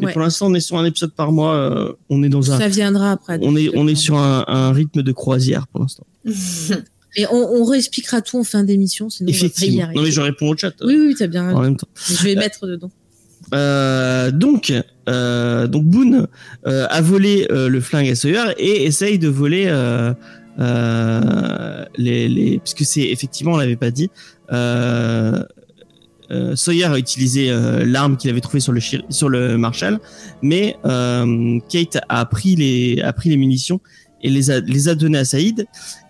mais 0.00 0.06
Ouais. 0.06 0.12
pour 0.12 0.22
l'instant, 0.22 0.46
on 0.48 0.54
est 0.54 0.60
sur 0.60 0.76
un 0.76 0.84
épisode 0.84 1.12
par 1.12 1.30
mois. 1.30 1.54
euh, 1.54 1.92
on 2.10 2.22
est 2.24 2.28
dans 2.28 2.50
un. 2.50 2.58
Ça 2.58 2.66
viendra 2.68 3.12
après. 3.12 3.38
On 3.42 3.54
est, 3.56 3.70
on 3.76 3.86
est 3.86 3.94
sur 3.94 4.16
un, 4.18 4.44
un 4.48 4.72
rythme 4.72 5.02
de 5.02 5.12
croisière 5.12 5.68
pour 5.68 5.80
l'instant. 5.82 6.04
Et 7.16 7.26
on, 7.30 7.36
on 7.60 7.64
réexpliquera 7.64 8.20
tout 8.22 8.38
en 8.38 8.44
fin 8.44 8.64
d'émission, 8.64 9.08
sinon 9.08 9.30
on 9.30 9.32
va 9.32 9.38
pas 9.38 9.44
y 9.44 9.46
Effectivement. 9.46 9.82
arriver. 9.84 9.96
Non, 10.00 10.02
mais 10.04 10.10
je 10.10 10.20
réponds 10.20 10.48
au 10.50 10.56
chat. 10.56 10.72
Oui, 10.82 10.96
oui, 10.98 11.14
t'as 11.18 11.26
bien 11.26 11.50
En 11.54 11.60
même 11.62 11.76
temps. 11.76 11.88
Je 12.08 12.22
vais 12.24 12.34
mettre 12.34 12.66
dedans. 12.66 12.90
Euh, 13.54 14.30
donc, 14.30 14.72
euh, 15.08 15.66
donc 15.66 15.84
Boone 15.84 16.26
euh, 16.66 16.86
a 16.90 17.00
volé 17.00 17.46
euh, 17.50 17.68
le 17.68 17.80
flingue 17.80 18.08
à 18.08 18.14
Sawyer 18.14 18.52
et 18.58 18.84
essaye 18.84 19.18
de 19.18 19.28
voler 19.28 19.66
euh, 19.68 20.12
les, 21.96 22.28
les, 22.28 22.58
puisque 22.58 22.84
c'est 22.84 23.08
effectivement, 23.08 23.52
on 23.52 23.56
l'avait 23.56 23.76
pas 23.76 23.90
dit. 23.90 24.10
Sawyer 26.54 26.84
a 26.84 26.98
utilisé 26.98 27.50
l'arme 27.84 28.16
qu'il 28.16 28.28
avait 28.30 28.40
trouvée 28.40 28.60
sur 28.60 28.72
le 28.72 28.80
sur 28.80 29.28
le 29.28 29.56
Marshall, 29.56 29.98
mais 30.42 30.76
Kate 30.82 31.98
a 32.08 32.24
pris 32.26 32.56
les 32.56 33.00
a 33.02 33.12
pris 33.12 33.30
les 33.30 33.36
munitions 33.36 33.80
et 34.22 34.30
les 34.30 34.50
a 34.50 34.60
les 34.60 34.88
a 34.88 34.94
données 34.94 35.18
à 35.18 35.24
Saïd 35.24 35.66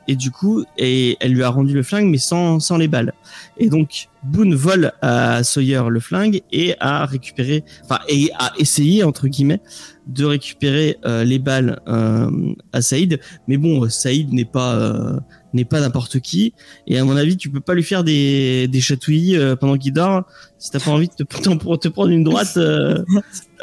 et 0.08 0.16
du 0.16 0.30
coup 0.30 0.64
et 0.76 1.16
elle 1.20 1.32
lui 1.32 1.42
a 1.42 1.50
rendu 1.50 1.74
le 1.74 1.82
flingue 1.82 2.10
mais 2.10 2.18
sans 2.18 2.58
sans 2.58 2.76
les 2.76 2.88
balles. 2.88 3.12
Et 3.58 3.68
donc 3.68 4.08
Boone 4.24 4.54
vole 4.54 4.92
à 5.00 5.44
Sawyer 5.44 5.82
le 5.88 6.00
flingue 6.00 6.42
et 6.50 6.74
a 6.80 7.06
récupéré 7.06 7.64
enfin 7.84 8.00
et 8.08 8.30
a 8.38 8.52
essayé 8.58 9.04
entre 9.04 9.28
guillemets 9.28 9.60
de 10.06 10.24
récupérer 10.24 10.96
euh, 11.04 11.22
les 11.22 11.38
balles 11.38 11.80
euh, 11.86 12.30
à 12.72 12.80
Saïd, 12.80 13.20
mais 13.46 13.58
bon 13.58 13.88
Saïd 13.90 14.32
n'est 14.32 14.46
pas 14.46 14.74
euh, 14.74 15.20
n'est 15.52 15.66
pas 15.66 15.80
n'importe 15.80 16.20
qui 16.20 16.54
et 16.86 16.98
à 16.98 17.04
mon 17.04 17.16
avis 17.16 17.36
tu 17.36 17.50
peux 17.50 17.60
pas 17.60 17.74
lui 17.74 17.82
faire 17.82 18.04
des 18.04 18.68
des 18.68 18.80
chatouillis 18.80 19.36
euh, 19.36 19.56
pendant 19.56 19.76
qu'il 19.76 19.92
dort 19.92 20.24
si 20.58 20.70
t'as 20.70 20.80
pas 20.80 20.90
envie 20.90 21.08
de 21.08 21.24
te, 21.24 21.24
te 21.76 21.88
prendre 21.88 22.10
une 22.10 22.24
droite 22.24 22.56
euh, 22.56 23.02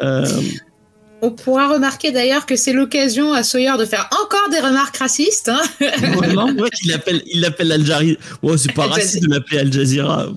euh, 0.01 0.25
On 1.25 1.31
pourra 1.31 1.73
remarquer 1.73 2.11
d'ailleurs 2.11 2.45
que 2.45 2.55
c'est 2.55 2.73
l'occasion 2.73 3.33
à 3.33 3.41
Sawyer 3.43 3.71
de 3.79 3.85
faire 3.85 4.07
encore 4.11 4.49
des 4.51 4.59
remarques 4.59 4.97
racistes. 4.97 5.49
Hein 5.49 5.61
Vraiment 6.13 6.45
Ouais, 6.47 6.69
il 6.83 6.91
l'appelle, 6.91 7.23
il 7.33 7.41
l'appelle 7.41 7.71
Al 7.71 7.83
Jazeera. 7.85 8.17
Ouais, 8.43 8.57
c'est 8.57 8.73
pas 8.73 8.85
raciste 8.87 9.21
de 9.23 9.27
l'appeler 9.33 9.59
Al 9.59 9.73
Jazeera. 9.73 10.27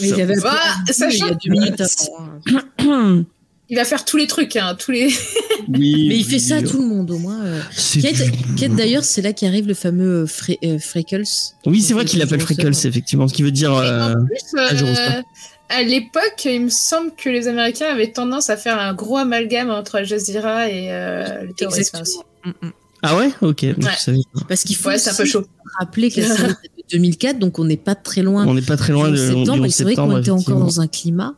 Mais 0.00 0.08
Ça- 0.08 0.16
il 0.16 0.22
avait 0.22 0.40
Bah, 0.40 0.52
appelé 0.52 0.90
un 0.90 0.92
sachant- 0.92 1.26
il 1.26 1.30
y 1.30 1.32
a 1.32 1.34
deux 1.44 1.50
minutes 1.50 1.80
avant. 1.80 3.24
Il 3.70 3.76
va 3.76 3.84
faire 3.84 4.04
tous 4.06 4.16
les 4.16 4.26
trucs, 4.26 4.56
hein, 4.56 4.74
tous 4.78 4.92
les. 4.92 5.08
Oui. 5.68 6.06
Mais 6.08 6.16
il 6.16 6.24
fait 6.24 6.38
ça 6.38 6.56
à 6.56 6.62
tout 6.62 6.80
le 6.80 6.86
monde 6.86 7.10
au 7.10 7.18
moins. 7.18 7.44
euh. 7.44 7.60
Kate, 8.00 8.14
du- 8.14 8.54
Kate, 8.56 8.74
d'ailleurs, 8.76 9.04
c'est 9.04 9.20
là 9.20 9.34
qu'arrive 9.34 9.66
le 9.66 9.74
fameux 9.74 10.22
euh, 10.22 10.24
Fre- 10.24 10.56
euh, 10.64 10.78
Freckles. 10.78 11.24
Oui, 11.66 11.82
c'est 11.82 11.92
vrai 11.92 12.06
qu'il 12.06 12.18
l'appelle 12.20 12.40
Freckles, 12.40 12.72
effectivement, 12.86 13.28
ce 13.28 13.34
qui 13.34 13.42
veut 13.42 13.50
dire. 13.50 13.74
Euh, 13.74 14.14
plus, 14.14 14.38
ah, 14.56 14.68
euh. 14.72 15.22
À 15.68 15.82
l'époque, 15.82 16.44
il 16.44 16.62
me 16.64 16.68
semble 16.68 17.12
que 17.14 17.28
les 17.28 17.46
Américains 17.48 17.86
avaient 17.86 18.10
tendance 18.12 18.50
à 18.50 18.56
faire 18.56 18.78
un 18.78 18.94
gros 18.94 19.18
amalgame 19.18 19.70
entre 19.70 19.96
Al 19.96 20.06
Jazeera 20.06 20.68
et 20.68 20.90
euh, 20.90 21.42
le 21.42 21.52
terrorisme 21.52 21.98
aussi. 22.00 22.18
Mm, 22.44 22.50
mm. 22.66 22.72
Ah 23.02 23.16
ouais, 23.16 23.30
ok. 23.42 23.64
je 23.78 23.86
savais 23.98 24.18
pas. 24.34 24.40
Parce 24.48 24.62
qu'il 24.64 24.76
faut 24.76 24.88
Ouais, 24.88 24.98
c'est 24.98 25.10
un 25.10 25.14
peu 25.14 25.24
chaud. 25.24 25.44
rappeler 25.78 26.10
que 26.10 26.20
la 26.20 26.26
série 26.26 26.42
date 26.48 26.62
de 26.78 26.82
2004, 26.92 27.38
donc 27.38 27.58
on 27.58 27.64
n'est 27.64 27.76
pas 27.76 27.94
très 27.94 28.22
loin. 28.22 28.46
On 28.46 28.54
n'est 28.54 28.62
pas 28.62 28.76
très 28.76 28.92
loin 28.92 29.10
de 29.10 29.12
11 29.12 29.18
du 29.18 29.24
septembre, 29.24 29.62
11 29.62 29.66
et 29.66 29.70
c'est 29.70 29.84
vrai 29.84 29.94
qu'on 29.94 30.18
était 30.18 30.30
encore 30.30 30.58
dans 30.58 30.80
un 30.80 30.88
climat 30.88 31.34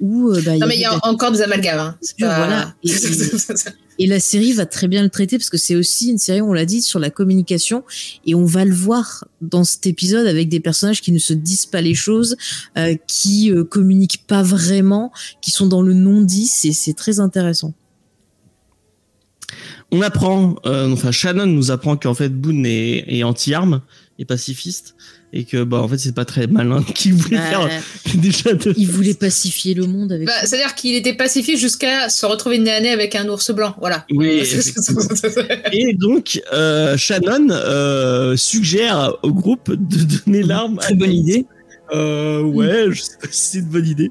où 0.00 0.30
euh, 0.30 0.40
bah, 0.44 0.56
Non, 0.58 0.66
mais 0.66 0.76
il 0.76 0.80
y 0.80 0.84
a 0.84 0.98
encore 1.06 1.30
des 1.32 1.40
amalgames. 1.42 1.78
Hein. 1.78 1.96
Pas- 2.18 2.36
voilà. 2.36 2.74
Et- 2.84 2.90
Et 4.00 4.06
la 4.08 4.18
série 4.18 4.52
va 4.52 4.66
très 4.66 4.88
bien 4.88 5.04
le 5.04 5.08
traiter 5.08 5.38
parce 5.38 5.50
que 5.50 5.56
c'est 5.56 5.76
aussi 5.76 6.10
une 6.10 6.18
série, 6.18 6.42
on 6.42 6.52
l'a 6.52 6.64
dit, 6.64 6.82
sur 6.82 6.98
la 6.98 7.10
communication. 7.10 7.84
Et 8.26 8.34
on 8.34 8.44
va 8.44 8.64
le 8.64 8.74
voir 8.74 9.24
dans 9.40 9.62
cet 9.62 9.86
épisode 9.86 10.26
avec 10.26 10.48
des 10.48 10.58
personnages 10.58 11.00
qui 11.00 11.12
ne 11.12 11.18
se 11.20 11.32
disent 11.32 11.66
pas 11.66 11.80
les 11.80 11.94
choses, 11.94 12.36
euh, 12.76 12.96
qui 13.06 13.52
euh, 13.52 13.62
communiquent 13.62 14.26
pas 14.26 14.42
vraiment, 14.42 15.12
qui 15.40 15.52
sont 15.52 15.68
dans 15.68 15.80
le 15.82 15.92
non-dit. 15.94 16.48
C'est, 16.48 16.72
c'est 16.72 16.94
très 16.94 17.20
intéressant. 17.20 17.72
On 19.92 20.02
apprend, 20.02 20.56
euh, 20.66 20.92
enfin 20.92 21.12
Shannon 21.12 21.46
nous 21.46 21.70
apprend 21.70 21.96
qu'en 21.96 22.14
fait 22.14 22.30
Boone 22.30 22.66
est, 22.66 23.04
est 23.06 23.22
anti-arme 23.22 23.80
et 24.18 24.24
pacifiste 24.24 24.96
et 25.34 25.44
que 25.44 25.64
bah 25.64 25.82
en 25.82 25.88
fait 25.88 25.98
c'est 25.98 26.14
pas 26.14 26.24
très 26.24 26.46
malin 26.46 26.82
qu'il 26.94 27.14
voulait 27.14 27.36
faire 27.38 27.68
déjà 28.14 28.54
de. 28.54 28.72
il 28.76 28.88
voulait 28.88 29.14
pacifier 29.20 29.74
le 29.74 29.86
monde 29.86 30.12
avec. 30.12 30.26
Bah, 30.26 30.32
C'est-à-dire 30.44 30.74
qu'il 30.74 30.94
était 30.94 31.14
pacifique 31.14 31.58
jusqu'à 31.58 32.08
se 32.08 32.24
retrouver 32.24 32.58
nez 32.58 32.70
à 32.70 32.80
nez 32.80 32.90
avec 32.90 33.14
un 33.16 33.28
ours 33.28 33.50
blanc. 33.50 33.74
Voilà. 33.80 34.06
Oui. 34.10 34.42
Et 35.72 35.94
donc 35.94 36.40
euh, 36.52 36.96
Shannon 36.96 37.48
euh, 37.50 38.36
suggère 38.36 39.14
au 39.22 39.32
groupe 39.32 39.70
de 39.70 40.18
donner 40.24 40.42
l'arme. 40.42 40.78
à 40.78 40.82
Très 40.82 40.94
bonne 40.94 41.12
idée. 41.12 41.46
Euh, 41.92 42.40
ouais, 42.42 42.86
je 42.90 43.02
sais 43.02 43.18
pas 43.20 43.28
si 43.30 43.50
c'est 43.50 43.58
une 43.58 43.66
bonne 43.66 43.86
idée, 43.86 44.10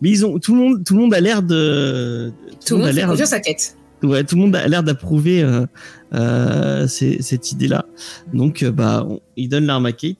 mais 0.00 0.08
ils 0.08 0.24
ont 0.24 0.38
tout 0.38 0.54
le 0.54 0.60
monde, 0.60 0.84
tout 0.84 0.94
le 0.94 1.00
monde 1.00 1.14
a 1.14 1.20
l'air 1.20 1.42
de, 1.42 2.32
Tout 2.64 2.74
le 2.74 2.80
monde 2.80 2.88
a 2.88 2.92
l'air, 2.92 3.10
à 3.10 3.40
Kate. 3.40 3.76
ouais, 4.02 4.24
tout 4.24 4.36
le 4.36 4.40
monde 4.40 4.56
a 4.56 4.66
l'air 4.66 4.82
d'approuver 4.82 5.42
euh, 5.42 5.66
euh, 6.12 6.86
cette 6.88 7.52
idée-là. 7.52 7.84
Donc, 8.32 8.62
euh, 8.62 8.70
bah, 8.72 9.06
on- 9.08 9.20
ils 9.36 9.48
donnent 9.48 9.66
l'arme 9.66 9.86
à 9.86 9.92
Kate. 9.92 10.16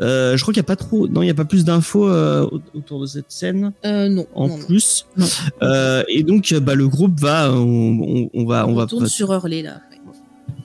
Euh, 0.00 0.36
je 0.36 0.42
crois 0.42 0.52
qu'il 0.52 0.60
y 0.60 0.64
a 0.64 0.64
pas 0.66 0.76
trop, 0.76 1.08
non, 1.08 1.22
il 1.22 1.26
y 1.26 1.30
a 1.30 1.34
pas 1.34 1.44
plus 1.44 1.64
d'infos 1.64 2.08
euh, 2.08 2.46
au- 2.50 2.60
autour 2.76 3.00
de 3.00 3.06
cette 3.06 3.30
scène 3.30 3.72
Euh, 3.86 4.08
non. 4.08 4.26
en 4.34 4.48
non, 4.48 4.58
plus. 4.58 5.06
Non. 5.16 5.26
Euh, 5.62 6.02
et 6.08 6.22
donc, 6.22 6.52
bah, 6.62 6.74
le 6.74 6.88
groupe 6.88 7.18
va, 7.20 7.52
on, 7.52 7.58
on- 8.00 8.30
on 8.34 8.44
va, 8.46 8.66
on, 8.66 8.70
On, 8.70 8.74
va, 8.74 8.86
tourne 8.86 9.06
sur 9.06 9.32
Hurley 9.32 9.62
là. 9.62 9.80
ouais. 9.90 10.14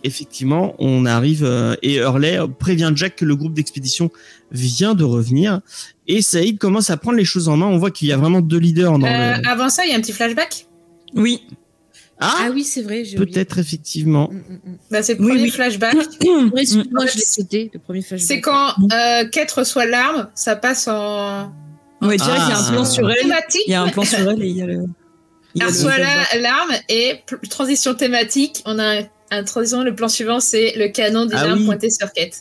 effectivement, 0.03 0.76
on 0.80 1.05
arrive 1.05 1.43
euh, 1.45 1.76
et 1.82 1.95
Hurley 1.97 2.38
prévient 2.59 2.91
Jack 2.95 3.15
que 3.17 3.26
le 3.26 3.36
groupe 3.36 3.53
d'expédition 3.53 4.09
vient 4.51 4.95
de 4.95 5.03
revenir 5.05 5.61
et 6.07 6.21
Saïd 6.21 6.57
commence 6.57 6.89
à 6.89 6.97
prendre 6.97 7.17
les 7.17 7.24
choses 7.26 7.47
en 7.47 7.55
main. 7.57 7.67
On 7.67 7.78
voit 7.78 7.89
qu'il 7.91 8.07
y 8.09 8.11
a 8.11 8.17
vraiment 8.17 8.41
deux 8.41 8.57
leaders 8.57 8.99
dans 8.99 9.07
Euh, 9.07 9.38
le. 9.38 9.47
Avant 9.47 9.69
ça, 9.69 9.86
il 9.86 9.91
y 9.91 9.93
a 9.93 9.97
un 9.97 10.01
petit 10.01 10.11
flashback? 10.11 10.67
Oui. 11.15 11.43
Ah, 12.26 12.36
Ah 12.45 12.49
oui, 12.53 12.63
c'est 12.63 12.82
vrai. 12.82 13.03
peut-être 13.17 13.59
effectivement. 13.59 14.30
Mm, 14.32 14.36
mm, 14.38 14.53
mm. 14.71 14.78
Bah, 14.91 15.03
c'est 15.03 15.15
le 15.15 15.21
Oui, 15.21 15.28
premier 15.30 15.43
oui. 15.43 15.49
flashback. 15.51 15.95
Je 16.21 17.17
l'ai 17.51 17.69
le 17.74 17.80
premier 17.80 18.01
flashback. 18.01 18.28
C'est 18.28 18.41
quand 18.41 18.69
euh, 18.91 19.28
Kate 19.30 19.51
reçoit 19.51 19.86
l'arme, 19.86 20.30
ça 20.36 20.55
passe 20.55 20.88
en 20.88 21.51
Ouais, 22.01 22.17
y 22.17 22.21
a 22.21 22.57
un 22.57 22.71
plan 22.71 22.86
sur 22.86 23.09
elle. 23.09 23.17
thématique. 23.17 23.61
Il 23.67 23.71
y 23.71 23.76
a 23.76 23.82
un 23.82 23.89
plan 23.89 24.03
sur 24.03 24.19
elle 24.19 24.41
et 24.43 24.47
il 24.47 24.57
y 24.57 24.61
a 24.61 24.65
le. 24.65 24.84
Elle 25.59 25.67
reçoit 25.67 25.97
la- 25.97 26.39
l'arme 26.39 26.71
et 26.89 27.19
transition 27.49 27.93
thématique. 27.93 28.61
On 28.65 28.78
a 28.80 28.99
un, 28.99 29.03
un 29.32 29.43
transition. 29.43 29.84
Le 29.84 29.93
plan 29.95 30.07
suivant, 30.09 30.39
c'est 30.39 30.74
le 30.76 30.88
canon 30.89 31.26
d'une 31.26 31.38
Ah 31.38 31.43
arme 31.51 31.59
oui. 31.59 31.65
pointé 31.65 31.89
sur 31.89 32.11
Kate. 32.11 32.34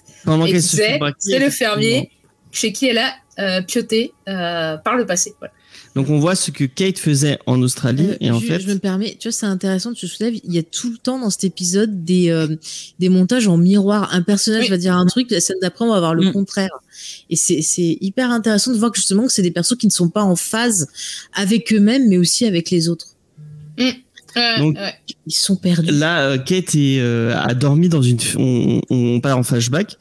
C'est 1.18 1.38
le 1.38 1.50
fermier 1.50 2.10
chez 2.50 2.72
qui 2.72 2.86
elle 2.88 2.98
a 2.98 3.12
euh, 3.38 3.62
pioté 3.62 4.12
euh, 4.28 4.76
par 4.78 4.96
le 4.96 5.06
passé. 5.06 5.32
Voilà. 5.38 5.54
Donc 5.94 6.08
on 6.08 6.18
voit 6.18 6.34
ce 6.34 6.50
que 6.50 6.64
Kate 6.64 6.98
faisait 6.98 7.38
en 7.46 7.60
Australie 7.60 8.06
Euh, 8.10 8.16
et 8.20 8.30
en 8.30 8.40
je, 8.40 8.46
fait, 8.46 8.60
je 8.60 8.68
me 8.68 8.78
permets, 8.78 9.14
tu 9.18 9.28
vois, 9.28 9.32
c'est 9.32 9.44
intéressant, 9.46 9.92
tu 9.92 10.08
te 10.08 10.12
soulèves, 10.14 10.36
il 10.42 10.52
y 10.54 10.58
a 10.58 10.62
tout 10.62 10.90
le 10.90 10.96
temps 10.96 11.18
dans 11.18 11.28
cet 11.28 11.44
épisode 11.44 12.04
des, 12.04 12.30
euh, 12.30 12.46
des 12.98 13.08
montages 13.10 13.46
en 13.46 13.58
miroir. 13.58 14.08
Un 14.14 14.22
personnage 14.22 14.64
Oui. 14.64 14.70
va 14.70 14.78
dire 14.78 14.96
un 14.96 15.04
truc, 15.06 15.30
la 15.30 15.40
scène 15.40 15.58
d'après, 15.60 15.84
on 15.84 15.90
va 15.90 15.96
avoir 15.96 16.14
le 16.14 16.28
Mm. 16.28 16.32
contraire. 16.32 16.70
Et 17.28 17.36
c'est 17.36 17.60
c'est 17.62 17.98
hyper 18.00 18.30
intéressant 18.30 18.72
de 18.72 18.78
voir 18.78 18.90
que 18.90 18.96
justement 18.96 19.26
que 19.26 19.32
c'est 19.32 19.42
des 19.42 19.50
persos 19.50 19.76
qui 19.76 19.86
ne 19.86 19.92
sont 19.92 20.08
pas 20.08 20.22
en 20.22 20.34
phase 20.36 20.88
avec 21.34 21.72
eux-mêmes, 21.72 22.08
mais 22.08 22.16
aussi 22.16 22.46
avec 22.46 22.70
les 22.70 22.88
autres. 22.88 23.08
Ouais, 24.36 24.58
Donc, 24.58 24.76
ouais. 24.76 24.94
Ils 25.26 25.34
sont 25.34 25.56
perdus. 25.56 25.90
Là, 25.92 26.22
euh, 26.22 26.38
Kate 26.38 26.74
est, 26.74 26.98
euh, 27.00 27.36
a 27.36 27.54
dormi 27.54 27.88
dans 27.88 28.02
une. 28.02 28.18
On, 28.38 28.80
on 28.90 29.20
part 29.20 29.38
en 29.38 29.42
flashback. 29.42 29.96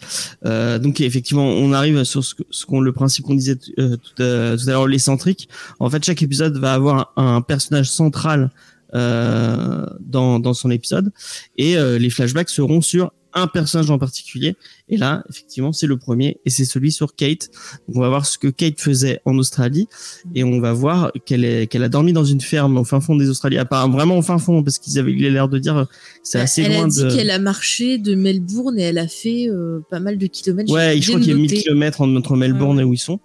Euh, 0.46 0.80
donc 0.80 1.00
effectivement, 1.02 1.46
on 1.46 1.74
arrive 1.74 2.04
sur 2.04 2.24
ce, 2.24 2.34
ce 2.50 2.66
qu'on 2.66 2.80
le 2.82 2.92
principe 2.92 3.26
qu'on 3.26 3.36
disait 3.36 3.58
euh, 3.78 3.98
tout 3.98 4.24
à, 4.24 4.58
tout 4.58 4.68
à 4.68 4.72
l'heure, 4.72 4.88
les 4.88 5.00
centriques. 5.00 5.48
En 5.80 5.90
fait, 5.90 6.04
chaque 6.04 6.22
épisode 6.24 6.58
va 6.58 6.74
avoir 6.74 7.14
un, 7.18 7.36
un 7.36 7.42
personnage 7.42 7.90
central 7.92 8.50
euh, 8.94 9.86
dans 10.00 10.40
dans 10.40 10.54
son 10.54 10.72
épisode, 10.72 11.12
et 11.58 11.78
euh, 11.78 11.98
les 11.98 12.10
flashbacks 12.10 12.50
seront 12.50 12.82
sur 12.82 13.12
un 13.34 13.48
personnage 13.48 13.90
en 13.90 13.98
particulier. 13.98 14.56
Et 14.90 14.98
là, 14.98 15.24
effectivement, 15.30 15.72
c'est 15.74 15.88
le 15.88 15.98
premier, 15.98 16.40
et 16.46 16.50
c'est 16.50 16.66
celui 16.66 16.92
sur 16.92 17.16
Kate. 17.16 17.50
Donc, 17.88 17.98
on 17.98 18.02
va 18.02 18.10
voir 18.10 18.26
ce 18.26 18.38
que 18.38 18.48
Kate 18.48 18.80
faisait 18.80 19.22
en 19.26 19.38
Australie, 19.38 19.88
et 20.36 20.44
on 20.44 20.60
va 20.60 20.74
voir 20.74 21.12
qu'elle 21.26 21.46
est 21.46 21.68
qu'elle 21.68 21.84
a 21.84 21.90
dormi 21.90 22.14
dans 22.14 22.26
une 22.26 22.42
ferme 22.42 22.78
au 22.78 22.84
fin 22.84 23.00
fond 23.02 23.16
des 23.16 23.30
Australies, 23.30 23.58
à 23.58 23.66
part 23.66 23.90
vraiment 23.90 24.18
au 24.18 24.22
fin 24.22 24.38
fond, 24.38 24.64
parce 24.64 24.80
qu'ils 24.80 25.00
avaient 25.00 25.12
eu 25.12 25.30
l'air 25.32 25.48
de 25.50 25.60
dire 25.60 25.78
euh, 25.78 25.86
c'est 26.24 26.40
assez 26.40 26.64
elle 26.64 26.74
loin 26.74 26.86
a 26.86 26.88
dit 26.88 27.04
de. 27.04 27.16
qu'elle 27.16 27.32
a 27.32 27.40
marché 27.40 27.98
de 27.98 28.16
Melbourne 28.16 28.78
et 28.80 28.84
elle 28.84 28.98
a 28.98 29.08
fait 29.08 29.48
euh, 29.50 29.80
pas 29.90 30.00
mal 30.00 30.18
de 30.18 30.28
kilomètres. 30.28 30.72
Ouais, 30.72 31.00
je 31.00 31.08
crois 31.10 31.20
qu'il 31.20 31.30
y 31.30 31.34
a 31.34 31.36
1000 31.36 31.44
noté. 31.50 31.62
km 31.64 32.02
entre 32.02 32.36
Melbourne 32.36 32.80
et 32.80 32.84
où 32.84 32.94
ils 32.94 32.98
sont. 32.98 33.20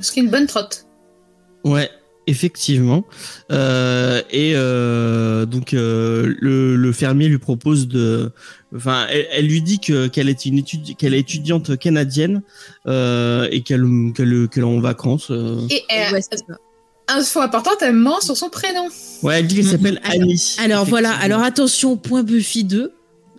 Ce 0.00 0.12
qui 0.12 0.20
est 0.20 0.22
une 0.22 0.30
bonne 0.30 0.46
trotte. 0.46 0.86
Ouais, 1.64 1.90
effectivement. 2.26 3.04
Euh, 3.52 4.20
et 4.30 4.52
euh, 4.54 5.46
donc 5.46 5.74
euh, 5.74 6.34
le, 6.40 6.76
le 6.76 6.92
fermier 6.92 7.28
lui 7.28 7.38
propose 7.38 7.88
de, 7.88 8.32
enfin, 8.74 9.06
elle, 9.10 9.26
elle 9.32 9.46
lui 9.46 9.62
dit 9.62 9.78
que 9.80 10.06
qu'elle 10.08 10.28
est 10.28 10.44
une 10.46 10.58
étude, 10.58 10.96
qu'elle 10.96 11.14
est 11.14 11.20
étudiante 11.20 11.76
canadienne 11.78 12.42
euh, 12.86 13.48
et 13.50 13.62
qu'elle 13.62 13.84
qu'elle 14.14 14.48
est 14.54 14.62
en 14.62 14.80
vacances. 14.80 15.30
euh. 15.30 15.60
Et, 15.70 15.82
euh, 15.92 16.12
Ouais, 16.12 16.20
info 17.08 17.40
importante, 17.40 17.76
elle 17.82 17.94
ment 17.94 18.20
sur 18.20 18.36
son 18.36 18.48
prénom. 18.48 18.88
Ouais, 19.22 19.38
elle 19.38 19.46
dit 19.46 19.56
qu'elle 19.56 19.64
s'appelle 19.66 20.00
Alors- 20.02 20.22
Annie. 20.22 20.56
Alors 20.58 20.84
voilà, 20.84 21.12
alors 21.12 21.42
attention, 21.42 21.96
point 21.96 22.22
Buffy 22.24 22.64
2, 22.64 22.92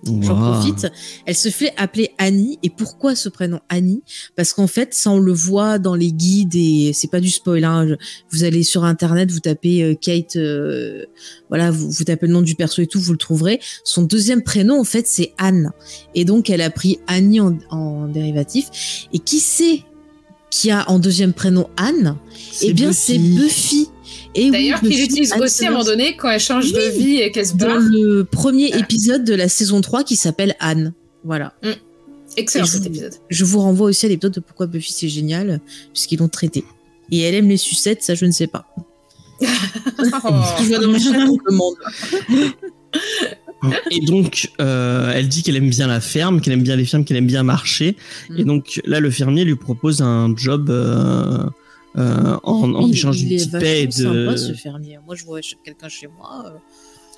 j'en 0.03 0.39
Wow. 0.39 0.53
profite. 0.53 0.87
Elle 1.25 1.35
se 1.35 1.49
fait 1.49 1.73
appeler 1.77 2.11
Annie. 2.17 2.59
Et 2.63 2.69
pourquoi 2.69 3.15
ce 3.15 3.29
prénom 3.29 3.59
Annie? 3.69 4.01
Parce 4.35 4.53
qu'en 4.53 4.67
fait, 4.67 4.93
ça 4.93 5.11
on 5.11 5.19
le 5.19 5.33
voit 5.33 5.79
dans 5.79 5.95
les 5.95 6.11
guides 6.11 6.55
et 6.55 6.91
c'est 6.93 7.09
pas 7.09 7.19
du 7.19 7.29
spoil. 7.29 7.63
Hein. 7.63 7.97
Vous 8.31 8.43
allez 8.43 8.63
sur 8.63 8.83
internet, 8.83 9.31
vous 9.31 9.39
tapez 9.39 9.83
euh, 9.83 9.95
Kate, 9.95 10.35
euh, 10.35 11.05
voilà, 11.49 11.71
vous, 11.71 11.89
vous 11.89 12.03
tapez 12.03 12.27
le 12.27 12.33
nom 12.33 12.41
du 12.41 12.55
perso 12.55 12.81
et 12.81 12.87
tout, 12.87 12.99
vous 12.99 13.11
le 13.11 13.17
trouverez. 13.17 13.59
Son 13.83 14.03
deuxième 14.03 14.43
prénom 14.43 14.79
en 14.79 14.83
fait 14.83 15.07
c'est 15.07 15.33
Anne. 15.37 15.71
Et 16.15 16.25
donc 16.25 16.49
elle 16.49 16.61
a 16.61 16.69
pris 16.69 16.99
Annie 17.07 17.39
en, 17.39 17.57
en 17.69 18.07
dérivatif. 18.07 19.07
Et 19.13 19.19
qui 19.19 19.39
c'est 19.39 19.83
qui 20.49 20.71
a 20.71 20.89
en 20.89 20.99
deuxième 20.99 21.33
prénom 21.33 21.67
Anne? 21.77 22.15
Eh 22.61 22.73
bien 22.73 22.93
c'est 22.93 23.17
Buffy. 23.17 23.89
Et 24.39 24.45
oui, 24.45 24.51
D'ailleurs, 24.51 24.79
qu'il 24.79 24.89
Buffy 24.89 25.03
utilise 25.03 25.33
Anne 25.33 25.41
aussi 25.41 25.65
à 25.65 25.69
un 25.69 25.71
moment 25.71 25.83
donné 25.83 26.15
quand 26.15 26.29
elle 26.29 26.39
change 26.39 26.71
de 26.71 26.79
Oui. 26.95 27.03
vie 27.03 27.17
et 27.17 27.31
qu'elle 27.31 27.47
se 27.47 27.55
dans 27.55 27.67
barre. 27.67 27.79
le 27.79 28.23
premier 28.23 28.69
Ah. 28.73 28.77
épisode 28.79 29.23
de 29.25 29.33
la 29.33 29.49
saison 29.49 29.81
3 29.81 30.03
qui 30.03 30.15
s'appelle 30.15 30.55
Anne. 30.59 30.93
Voilà. 31.23 31.53
Excellent 32.37 32.65
Et 32.65 32.67
je- 32.67 32.71
cet 32.73 32.85
épisode. 32.85 33.13
Je 33.29 33.45
vous 33.45 33.59
renvoie 33.59 33.87
aussi 33.89 34.05
à 34.05 34.09
l'épisode 34.09 34.33
de 34.33 34.39
Pourquoi 34.39 34.67
Buffy 34.67 34.93
c'est 34.93 35.09
génial, 35.09 35.59
puisqu'ils 35.91 36.19
l'ont 36.19 36.27
traité. 36.29 36.63
Et 37.11 37.21
elle 37.21 37.33
aime 37.35 37.49
les 37.49 37.57
sucettes, 37.57 38.03
ça 38.03 38.13
je 38.15 38.25
ne 38.25 38.31
sais 38.31 38.47
pas. 38.47 38.65
Oh. 39.99 40.29
Je 40.59 40.65
vois 40.67 40.79
dans 40.79 40.87
ma 40.89 40.97
le 40.99 41.51
monde. 41.55 41.75
Et 43.91 43.99
donc, 44.05 44.51
euh, 44.61 45.11
elle 45.13 45.27
dit 45.27 45.41
qu'elle 45.41 45.55
aime 45.55 45.69
bien 45.69 45.87
la 45.87 45.99
ferme, 45.99 46.41
qu'elle 46.41 46.53
aime 46.53 46.61
bien 46.63 46.75
les 46.75 46.85
fermes, 46.85 47.03
qu'elle 47.03 47.17
aime 47.17 47.25
bien 47.27 47.41
marcher. 47.43 47.95
Mm. 48.29 48.37
Et 48.37 48.43
donc 48.43 48.81
là, 48.85 48.99
le 48.99 49.09
fermier 49.09 49.43
lui 49.43 49.55
propose 49.55 50.01
un 50.01 50.33
job 50.35 50.69
euh, 50.69 51.43
euh, 51.97 52.37
en, 52.43 52.73
en 52.73 52.87
Il- 52.87 52.93
échange 52.93 53.21
il 53.21 53.27
d'une 53.29 53.37
est 53.39 53.45
petite 53.49 53.59
paix 53.59 53.87
de. 53.87 53.91
sympa 53.91 54.37
ce 54.37 54.53
fermier. 54.53 54.99
Moi 55.05 55.15
je 55.15 55.25
vois 55.25 55.39
quelqu'un 55.63 55.89
chez 55.89 56.07
moi, 56.07 56.43
euh, 56.45 56.49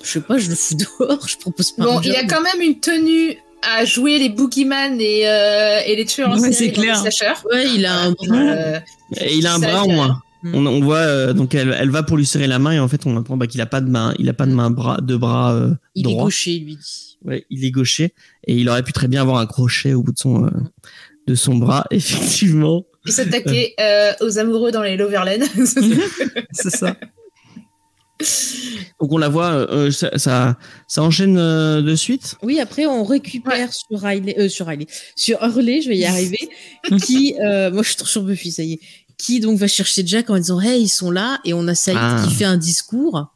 je 0.02 0.08
sais 0.08 0.20
pas, 0.20 0.38
je 0.38 0.48
le 0.48 0.54
fous 0.56 0.74
dehors, 1.00 1.28
je 1.28 1.36
propose 1.36 1.72
pas 1.72 1.84
Bon, 1.84 1.98
un 1.98 2.02
il 2.02 2.12
a 2.16 2.20
job. 2.20 2.30
quand 2.30 2.42
même 2.42 2.60
une 2.62 2.80
tenue 2.80 3.36
à 3.62 3.84
jouer 3.84 4.18
les 4.18 4.30
boogeyman 4.30 4.98
et, 5.00 5.28
euh, 5.28 5.80
et 5.86 5.94
les 5.96 6.06
tueurs 6.06 6.30
en 6.30 6.38
Ouais, 6.40 6.50
série 6.52 6.68
les 6.70 6.72
clair. 6.72 6.96
slashers. 6.98 7.42
Ouais, 7.52 7.66
il 7.74 7.84
a 7.84 7.94
un 8.04 8.12
bras. 8.12 8.36
Euh, 8.36 8.80
Et 9.20 9.36
il 9.36 9.46
a 9.46 9.54
un 9.54 9.58
bras 9.58 9.82
en 9.84 9.88
moins. 9.88 10.20
Mm. 10.42 10.54
On, 10.54 10.66
on 10.66 10.80
voit 10.80 10.96
euh, 10.96 11.32
donc 11.34 11.54
elle, 11.54 11.76
elle 11.78 11.90
va 11.90 12.02
pour 12.02 12.16
lui 12.16 12.24
serrer 12.24 12.46
la 12.46 12.58
main 12.58 12.72
et 12.72 12.78
en 12.80 12.88
fait 12.88 13.04
on 13.04 13.14
apprend 13.18 13.36
bah, 13.36 13.46
qu'il 13.46 13.60
a 13.60 13.66
pas 13.66 13.82
de 13.82 13.90
main, 13.90 14.14
il 14.18 14.26
a 14.30 14.32
pas 14.32 14.46
de 14.46 14.52
main 14.54 14.70
bras, 14.70 14.98
de 15.02 15.14
bras 15.14 15.52
euh, 15.52 15.74
il 15.94 16.06
est 16.08 16.10
droit. 16.10 16.24
gaucher, 16.24 16.58
lui 16.60 16.76
dit. 16.76 17.18
Ouais, 17.22 17.44
il 17.50 17.62
est 17.62 17.70
gaucher 17.70 18.14
et 18.46 18.56
il 18.56 18.66
aurait 18.70 18.82
pu 18.82 18.94
très 18.94 19.06
bien 19.06 19.20
avoir 19.20 19.36
un 19.36 19.44
crochet 19.44 19.92
au 19.92 20.02
bout 20.02 20.12
de 20.12 20.18
son 20.18 20.46
euh, 20.46 20.50
de 21.26 21.34
son 21.34 21.56
bras. 21.56 21.84
Effectivement. 21.90 22.86
Il 23.06 23.12
s'attaquait 23.12 23.74
euh, 23.80 24.12
aux 24.20 24.38
amoureux 24.38 24.70
dans 24.72 24.82
les 24.82 24.96
Loverland. 24.96 25.42
C'est 26.52 26.70
ça. 26.70 26.96
Donc 29.00 29.12
on 29.12 29.16
la 29.18 29.30
voit, 29.30 29.52
euh, 29.52 29.90
ça, 29.90 30.10
ça 30.18 30.58
ça 30.86 31.02
enchaîne 31.02 31.38
euh, 31.38 31.80
de 31.80 31.94
suite? 31.96 32.34
Oui, 32.42 32.60
après 32.60 32.84
on 32.84 33.02
récupère 33.02 33.72
sur 33.72 33.98
Riley, 33.98 34.34
euh, 34.38 34.48
sur 34.50 34.66
Riley, 34.66 34.86
sur 35.16 35.42
Hurley, 35.42 35.80
je 35.80 35.88
vais 35.88 35.96
y 35.96 36.04
arriver, 36.04 36.50
qui, 37.06 37.34
euh, 37.42 37.70
moi 37.70 37.82
je 37.82 37.88
suis 37.88 37.96
trop 37.96 38.06
sur 38.06 38.22
Buffy, 38.22 38.52
ça 38.52 38.62
y 38.62 38.74
est, 38.74 38.80
qui 39.16 39.40
donc 39.40 39.58
va 39.58 39.68
chercher 39.68 40.02
Jack 40.06 40.28
en 40.28 40.36
disant 40.36 40.60
hey 40.60 40.82
ils 40.82 40.88
sont 40.88 41.10
là 41.10 41.40
et 41.46 41.54
on 41.54 41.66
a 41.66 41.74
Saïd 41.74 41.96
Ah. 41.98 42.22
qui 42.28 42.34
fait 42.34 42.44
un 42.44 42.58
discours. 42.58 43.26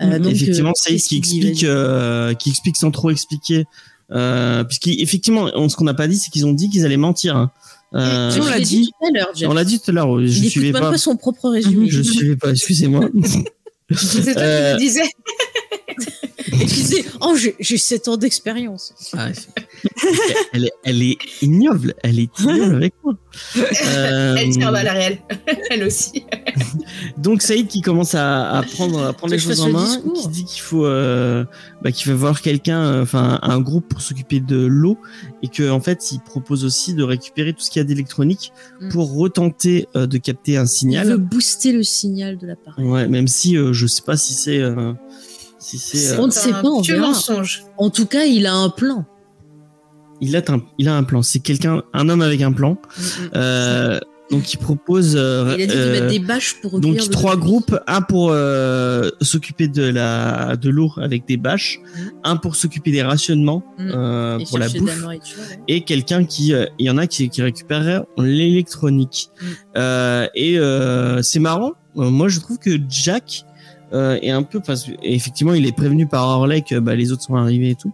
Euh, 0.00 0.18
donc, 0.18 0.32
effectivement, 0.32 0.70
euh, 0.70 0.72
Saïd 0.80 1.00
qui 1.00 1.16
explique, 1.18 1.62
euh, 1.64 2.34
qui 2.34 2.50
explique 2.50 2.76
sans 2.76 2.90
trop 2.90 3.10
expliquer, 3.10 3.66
euh, 4.10 4.64
puisqu'effectivement, 4.64 5.48
ce 5.68 5.76
qu'on 5.76 5.84
n'a 5.84 5.94
pas 5.94 6.08
dit, 6.08 6.18
c'est 6.18 6.30
qu'ils 6.30 6.46
ont 6.46 6.52
dit 6.52 6.70
qu'ils 6.70 6.84
allaient 6.84 6.96
mentir. 6.96 7.36
hein. 7.36 7.52
Euh, 7.94 8.30
on 8.40 8.44
l'a 8.46 8.58
l'ai 8.58 8.64
dit. 8.64 8.90
tout 9.00 9.06
à 9.06 9.10
l'heure, 9.18 9.32
on 9.46 9.54
l'a 9.54 9.64
dit 9.64 9.80
tout 9.80 9.90
à 9.90 9.94
l'heure. 9.94 10.20
Je 10.20 10.26
écoute 10.38 10.50
suivais 10.50 10.72
pas. 10.72 10.90
pas 10.90 10.98
son 10.98 11.16
propre 11.16 11.48
résumé. 11.48 11.88
Je 11.88 12.02
suivais 12.02 12.36
pas. 12.36 12.50
Excusez-moi. 12.50 13.08
C'est 13.94 14.34
toi 14.34 14.42
Euh, 14.42 14.72
qui 14.72 14.74
me 14.74 14.78
disais. 14.86 15.02
Et 16.52 16.58
tu 16.66 16.74
disais, 16.74 17.04
oh, 17.20 17.34
j'ai- 17.36 17.56
j'ai 17.60 17.78
7 17.78 18.08
ans 18.08 18.16
d'expérience. 18.16 18.94
Ah, 19.16 19.28
elle, 20.52 20.64
est, 20.66 20.72
elle 20.84 21.02
est 21.02 21.18
ignoble. 21.42 21.94
Elle 22.02 22.18
est 22.20 22.40
ignoble 22.40 22.74
avec 22.76 22.94
moi. 23.04 23.14
Euh, 23.56 24.34
Elle 24.38 24.50
tient 24.50 24.72
à 24.74 24.82
la 24.82 24.92
réelle. 24.94 25.18
Elle 25.70 25.84
aussi. 25.84 26.24
donc 27.16 27.42
Saïd 27.42 27.68
qui 27.68 27.80
commence 27.82 28.14
à, 28.14 28.50
à 28.50 28.62
prendre, 28.62 29.04
à 29.04 29.12
prendre 29.12 29.32
les 29.32 29.38
choses 29.38 29.60
en 29.60 29.70
main, 29.70 29.84
discours 29.84 30.12
qui 30.22 30.28
dit 30.28 30.44
qu'il 30.44 30.60
faut, 30.62 30.84
euh, 30.86 31.44
bah, 31.82 31.92
qu'il 31.92 32.10
faut 32.10 32.16
voir 32.16 32.40
quelqu'un, 32.42 32.80
euh, 32.80 33.02
enfin 33.02 33.38
un 33.42 33.60
groupe 33.60 33.88
pour 33.88 34.00
s'occuper 34.00 34.40
de 34.40 34.56
l'eau, 34.64 34.98
et 35.42 35.48
que 35.48 35.68
en 35.70 35.80
fait 35.80 36.10
il 36.12 36.20
propose 36.20 36.64
aussi 36.64 36.94
de 36.94 37.02
récupérer 37.02 37.52
tout 37.52 37.60
ce 37.60 37.70
qu'il 37.70 37.80
y 37.80 37.84
a 37.84 37.84
d'électronique 37.84 38.52
Mm. 38.80 38.88
pour 38.90 39.14
retenter 39.14 39.88
euh, 39.96 40.06
de 40.06 40.18
capter 40.18 40.56
un 40.56 40.64
Il 40.64 40.68
signal. 40.68 41.08
veut 41.08 41.16
booster 41.16 41.72
le 41.72 41.82
signal 41.82 42.38
de 42.38 42.46
l'appareil. 42.46 42.84
Ouais, 42.86 43.08
même 43.08 43.26
si 43.28 43.56
euh, 43.56 43.72
je 43.72 43.86
sais 43.86 44.02
pas 44.02 44.16
si 44.16 44.34
c'est, 44.34 44.58
euh, 44.58 44.92
si 45.76 45.78
c'est, 45.78 46.14
euh, 46.14 46.20
On 46.20 46.26
ne 46.26 46.32
sait 46.32 46.50
pas, 46.50 46.62
on 46.64 46.82
pieux 46.82 46.94
verra. 46.94 47.08
mensonge. 47.08 47.64
En 47.76 47.90
tout 47.90 48.06
cas, 48.06 48.24
il 48.24 48.46
a 48.46 48.54
un 48.54 48.70
plan. 48.70 49.04
il 50.20 50.34
a 50.36 50.42
un, 50.48 50.60
il 50.78 50.88
a 50.88 50.96
un 50.96 51.04
plan. 51.04 51.22
C'est 51.22 51.40
quelqu'un, 51.40 51.82
un 51.92 52.08
homme 52.08 52.22
avec 52.22 52.42
un 52.42 52.52
plan. 52.52 52.76
Euh, 53.34 53.98
donc 54.30 54.52
il 54.52 54.58
propose. 54.58 55.14
euh, 55.16 55.54
Il 55.56 55.62
a 55.62 55.66
dit 55.66 55.74
de 55.74 55.78
euh, 55.80 55.92
mettre 55.92 56.08
des 56.08 56.18
bâches 56.18 56.56
pour 56.60 56.80
Donc 56.80 56.96
le 56.96 57.06
trois 57.08 57.36
groupes, 57.36 57.78
un 57.86 58.02
pour 58.02 58.28
euh, 58.30 59.08
s'occuper 59.22 59.68
de 59.68 59.82
la 59.84 60.56
de 60.56 60.68
l'eau 60.68 60.92
avec 60.98 61.26
des 61.26 61.38
bâches, 61.38 61.80
Mhm. 61.96 62.10
un 62.24 62.36
pour 62.36 62.54
s'occuper 62.56 62.90
des 62.90 63.02
rationnements 63.02 63.62
Et 63.78 64.44
pour 64.44 64.58
la 64.58 64.68
bouffe, 64.68 65.00
nourriture, 65.00 65.38
ouais. 65.38 65.60
et 65.68 65.80
quelqu'un 65.82 66.24
qui 66.26 66.52
euh, 66.52 66.66
il 66.78 66.84
y 66.86 66.90
en 66.90 66.98
a 66.98 67.06
qui, 67.06 67.30
qui 67.30 67.40
récupère 67.40 68.04
l'électronique. 68.18 69.30
Et 69.74 70.58
euh, 70.58 71.22
c'est 71.22 71.40
marrant. 71.40 71.72
Euh, 71.96 72.10
moi 72.10 72.28
je 72.28 72.38
trouve 72.40 72.58
que 72.58 72.78
Jack 72.88 73.44
euh, 73.92 74.18
est 74.22 74.30
un 74.30 74.42
peu 74.42 74.60
parce 74.60 74.84
que 74.84 74.92
effectivement 75.02 75.54
il 75.54 75.66
est 75.66 75.72
prévenu 75.72 76.06
par 76.06 76.26
Orley 76.26 76.62
que 76.62 76.78
bah, 76.78 76.94
les 76.94 77.12
autres 77.12 77.22
sont 77.22 77.36
arrivés 77.36 77.70
et 77.70 77.74
tout. 77.74 77.92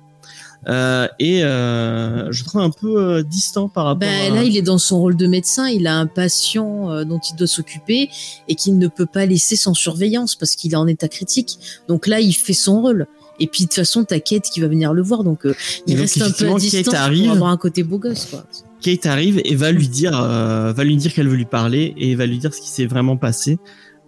Euh, 0.66 1.08
et 1.18 1.44
euh, 1.44 2.32
je 2.32 2.44
trouve 2.44 2.62
un 2.62 2.70
peu 2.70 2.98
euh, 2.98 3.22
distant 3.22 3.68
par 3.68 3.84
rapport. 3.84 4.08
Ben, 4.08 4.32
à... 4.32 4.34
là, 4.34 4.44
il 4.44 4.56
est 4.56 4.62
dans 4.62 4.78
son 4.78 4.98
rôle 4.98 5.16
de 5.16 5.26
médecin. 5.26 5.68
Il 5.68 5.86
a 5.86 5.96
un 5.96 6.06
patient 6.06 6.90
euh, 6.90 7.04
dont 7.04 7.18
il 7.18 7.36
doit 7.36 7.46
s'occuper 7.46 8.08
et 8.48 8.54
qu'il 8.54 8.78
ne 8.78 8.88
peut 8.88 9.06
pas 9.06 9.26
laisser 9.26 9.56
sans 9.56 9.74
surveillance 9.74 10.34
parce 10.34 10.56
qu'il 10.56 10.72
est 10.72 10.76
en 10.76 10.86
état 10.86 11.08
critique. 11.08 11.58
Donc 11.88 12.06
là, 12.06 12.20
il 12.20 12.32
fait 12.32 12.54
son 12.54 12.80
rôle. 12.80 13.06
Et 13.40 13.46
puis 13.46 13.64
de 13.64 13.68
toute 13.68 13.74
façon, 13.74 14.04
t'as 14.04 14.20
Kate 14.20 14.44
qui 14.44 14.60
va 14.60 14.68
venir 14.68 14.92
le 14.92 15.02
voir, 15.02 15.24
donc 15.24 15.44
euh, 15.44 15.54
il 15.86 15.94
Et 15.94 15.96
donc, 15.96 16.02
reste 16.02 16.16
un 16.18 16.20
peu 16.20 16.26
à 16.26 16.30
effectivement, 16.30 16.54
Kate 16.54 16.62
distance 16.62 16.94
arrive. 16.94 17.24
pour 17.24 17.32
avoir 17.32 17.50
un 17.50 17.56
côté 17.56 17.82
beau 17.82 17.98
gosse, 17.98 18.26
quoi. 18.26 18.44
Kate 18.80 19.06
arrive 19.06 19.40
et 19.44 19.56
va 19.56 19.72
lui 19.72 19.88
dire, 19.88 20.18
euh, 20.20 20.72
va 20.72 20.84
lui 20.84 20.96
dire 20.96 21.12
qu'elle 21.12 21.28
veut 21.28 21.36
lui 21.36 21.46
parler 21.46 21.94
et 21.96 22.14
va 22.14 22.26
lui 22.26 22.38
dire 22.38 22.54
ce 22.54 22.60
qui 22.60 22.68
s'est 22.68 22.86
vraiment 22.86 23.16
passé. 23.16 23.58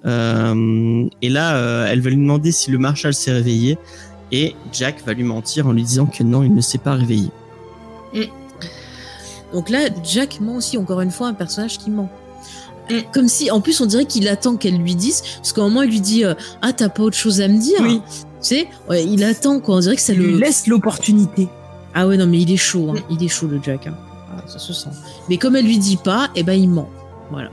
Euh, 0.04 1.08
et 1.22 1.28
là, 1.28 1.56
euh, 1.56 1.86
elle 1.90 2.00
va 2.00 2.10
lui 2.10 2.16
demander 2.16 2.52
si 2.52 2.70
le 2.70 2.78
marshal 2.78 3.14
s'est 3.14 3.32
réveillé 3.32 3.78
et 4.30 4.54
Jack 4.72 5.04
va 5.04 5.14
lui 5.14 5.24
mentir 5.24 5.66
en 5.66 5.72
lui 5.72 5.82
disant 5.82 6.06
que 6.06 6.22
non, 6.22 6.42
il 6.42 6.54
ne 6.54 6.60
s'est 6.60 6.78
pas 6.78 6.94
réveillé. 6.94 7.30
Donc 9.52 9.70
là, 9.70 9.88
Jack 10.04 10.40
ment 10.40 10.56
aussi, 10.56 10.76
encore 10.76 11.00
une 11.00 11.10
fois, 11.10 11.28
un 11.28 11.34
personnage 11.34 11.78
qui 11.78 11.90
ment. 11.90 12.10
Mm. 12.90 12.94
Comme 13.12 13.28
si, 13.28 13.50
en 13.50 13.60
plus, 13.60 13.80
on 13.80 13.86
dirait 13.86 14.04
qu'il 14.04 14.28
attend 14.28 14.56
qu'elle 14.56 14.76
lui 14.76 14.94
dise, 14.94 15.22
parce 15.36 15.52
qu'à 15.52 15.62
un 15.62 15.68
moment, 15.68 15.82
il 15.82 15.90
lui 15.90 16.00
dit 16.00 16.24
euh, 16.24 16.34
Ah, 16.62 16.72
t'as 16.72 16.88
pas 16.88 17.02
autre 17.04 17.16
chose 17.16 17.40
à 17.40 17.48
me 17.48 17.58
dire 17.58 17.78
Oui. 17.80 18.00
Tu 18.06 18.22
sais, 18.40 18.68
ouais, 18.88 19.04
il 19.04 19.24
attend, 19.24 19.60
quoi. 19.60 19.76
On 19.76 19.80
dirait 19.80 19.96
que 19.96 20.02
ça 20.02 20.12
lui 20.12 20.32
le. 20.32 20.38
laisse 20.38 20.66
l'opportunité. 20.66 21.48
Ah 21.94 22.06
ouais, 22.06 22.16
non, 22.16 22.26
mais 22.26 22.40
il 22.40 22.52
est 22.52 22.56
chaud, 22.58 22.90
hein. 22.90 23.00
il 23.08 23.24
est 23.24 23.28
chaud, 23.28 23.46
le 23.46 23.60
Jack. 23.62 23.86
hein. 23.86 23.94
Ah, 24.36 24.42
ça 24.46 24.58
se 24.58 24.72
sent. 24.72 24.90
Mais 25.28 25.38
comme 25.38 25.56
elle 25.56 25.64
lui 25.64 25.78
dit 25.78 25.96
pas, 25.96 26.28
eh 26.34 26.42
ben, 26.42 26.52
il 26.52 26.68
ment. 26.68 26.90
Voilà. 27.30 27.50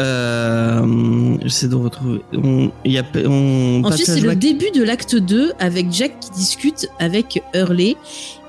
Euh, 0.00 1.36
J'essaie 1.42 1.68
de 1.68 1.74
retrouver. 1.74 2.20
On, 2.32 2.70
il 2.84 2.92
y 2.92 2.98
a, 2.98 3.04
on 3.26 3.82
passe 3.82 3.92
Ensuite, 3.94 4.06
c'est 4.06 4.20
le 4.20 4.34
début 4.34 4.70
de 4.74 4.82
l'acte 4.82 5.16
2 5.16 5.52
avec 5.58 5.92
Jack 5.92 6.18
qui 6.20 6.30
discute 6.32 6.88
avec 6.98 7.42
Hurley. 7.54 7.96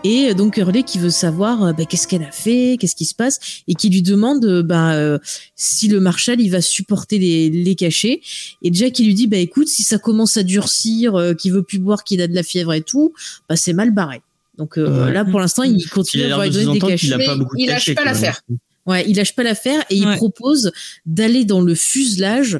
Et 0.03 0.35
donc 0.35 0.57
Hurley 0.57 0.83
qui 0.83 0.99
veut 0.99 1.09
savoir 1.09 1.63
euh, 1.63 1.73
bah, 1.73 1.85
qu'est-ce 1.85 2.07
qu'elle 2.07 2.21
a 2.23 2.31
fait, 2.31 2.77
qu'est-ce 2.79 2.95
qui 2.95 3.05
se 3.05 3.15
passe, 3.15 3.39
et 3.67 3.73
qui 3.73 3.89
lui 3.89 4.03
demande 4.03 4.45
euh, 4.45 4.61
bah, 4.61 4.93
euh, 4.93 5.17
si 5.55 5.87
le 5.87 5.99
Marshal 5.99 6.39
il 6.39 6.49
va 6.49 6.61
supporter 6.61 7.17
les, 7.17 7.49
les 7.49 7.75
cachets. 7.75 8.21
Et 8.61 8.71
Jack 8.71 8.99
il 8.99 9.07
lui 9.07 9.15
dit 9.15 9.25
bah 9.25 9.37
écoute 9.37 9.67
si 9.67 9.81
ça 9.81 9.97
commence 9.97 10.37
à 10.37 10.43
durcir, 10.43 11.15
euh, 11.15 11.33
qu'il 11.33 11.53
veut 11.53 11.63
plus 11.63 11.79
boire, 11.79 12.03
qu'il 12.03 12.21
a 12.21 12.27
de 12.27 12.35
la 12.35 12.43
fièvre 12.43 12.73
et 12.73 12.81
tout, 12.83 13.13
bah 13.49 13.55
c'est 13.55 13.73
mal 13.73 13.91
barré. 13.91 14.21
Donc 14.59 14.77
euh, 14.77 15.07
Ouais. 15.07 15.11
là 15.11 15.25
pour 15.25 15.39
l'instant 15.39 15.63
il 15.63 15.75
Il 15.77 15.89
continue 15.89 16.23
a 16.25 16.37
à 16.37 16.43
avoir 16.43 16.49
des 16.49 16.79
cachets. 16.79 17.11
a 17.13 17.17
pas 17.17 17.23
Mais 17.33 17.37
beaucoup 17.39 17.55
de 17.57 17.61
il 17.63 17.67
lâche 17.67 17.85
cachets, 17.85 17.95
pas 17.95 18.05
l'affaire. 18.05 18.41
Ouais, 18.85 19.03
il 19.07 19.15
lâche 19.17 19.33
pas 19.35 19.43
l'affaire 19.43 19.83
et 19.89 19.95
il 19.95 20.07
propose 20.17 20.71
d'aller 21.05 21.43
dans 21.45 21.61
le 21.61 21.73
fuselage 21.75 22.59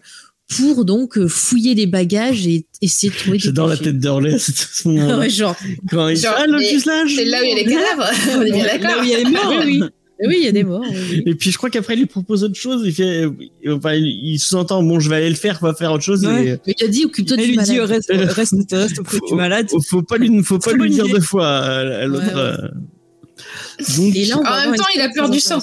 pour 0.57 0.85
donc 0.85 1.17
euh, 1.17 1.27
fouiller 1.27 1.73
les 1.73 1.87
bagages 1.87 2.45
et 2.45 2.65
essayer 2.81 3.11
de 3.11 3.17
trouver 3.17 3.37
des 3.37 3.43
J'adore 3.45 3.67
la 3.67 3.77
tête 3.77 3.99
d'Orley 3.99 4.33
à 4.35 4.39
ce 4.39 4.51
moment-là. 4.87 5.17
ouais, 5.19 5.29
genre, 5.29 5.55
Quand 5.89 6.07
il 6.09 6.17
Genre, 6.17 6.35
ah, 6.37 6.45
le 6.47 6.59
fuselage 6.61 7.15
C'est 7.15 7.25
là 7.25 7.41
où 7.41 7.43
il 7.43 7.49
y 7.49 7.53
a 7.53 7.55
les 7.55 7.65
cadavres. 7.65 8.09
On 8.37 8.41
est 8.41 8.51
bien 8.51 8.65
Là 8.79 8.99
où 8.99 9.03
il 9.03 9.09
y 9.09 9.13
a 9.15 9.17
les 9.19 9.29
morts. 9.31 9.53
oui, 9.65 9.79
oui. 9.81 9.83
Oui, 10.27 10.35
il 10.39 10.45
y 10.45 10.47
a 10.47 10.51
des 10.53 10.63
morts. 10.63 10.81
oui. 10.89 11.23
Et 11.25 11.35
puis 11.35 11.51
je 11.51 11.57
crois 11.57 11.69
qu'après 11.69 11.95
il 11.95 11.99
lui 11.99 12.05
propose 12.05 12.43
autre 12.45 12.55
chose. 12.55 12.83
Il 12.85 12.93
fait, 12.93 13.25
enfin, 13.67 13.93
il, 13.95 14.37
sous-entend 14.39 14.81
bon, 14.81 14.99
je 14.99 15.09
vais 15.09 15.17
aller 15.17 15.29
le 15.29 15.35
faire, 15.35 15.59
on 15.61 15.65
va 15.65 15.73
faire 15.73 15.91
autre 15.91 16.03
chose. 16.05 16.25
Ouais. 16.25 16.47
et- 16.47 16.57
Mais 16.67 16.73
il 16.79 16.85
a 16.85 16.87
dit 16.87 17.05
occupe-toi 17.05 17.35
du 17.37 17.43
lui 17.43 17.57
dit 17.57 17.73
malade. 17.77 17.89
reste, 17.89 18.11
reste, 18.13 18.53
reste 18.71 18.99
auprès 18.99 19.17
du 19.27 19.33
malade. 19.35 19.67
Faut, 19.69 19.81
faut 19.81 20.01
pas 20.03 20.17
lui, 20.17 20.41
faut 20.43 20.57
pas 20.59 20.71
lui 20.73 20.89
dire 20.89 21.07
deux 21.07 21.19
fois 21.19 21.45
euh, 21.47 22.03
à 22.03 22.05
l'autre. 22.07 22.25
Ouais, 22.27 22.33
ouais. 22.33 22.39
euh. 22.39 23.97
Donc, 23.97 24.15
Et 24.15 24.25
là, 24.25 24.37
En 24.37 24.69
même 24.69 24.75
temps, 24.77 24.85
il 24.95 25.01
a 25.01 25.09
peur 25.09 25.29
du 25.29 25.39
sang. 25.41 25.59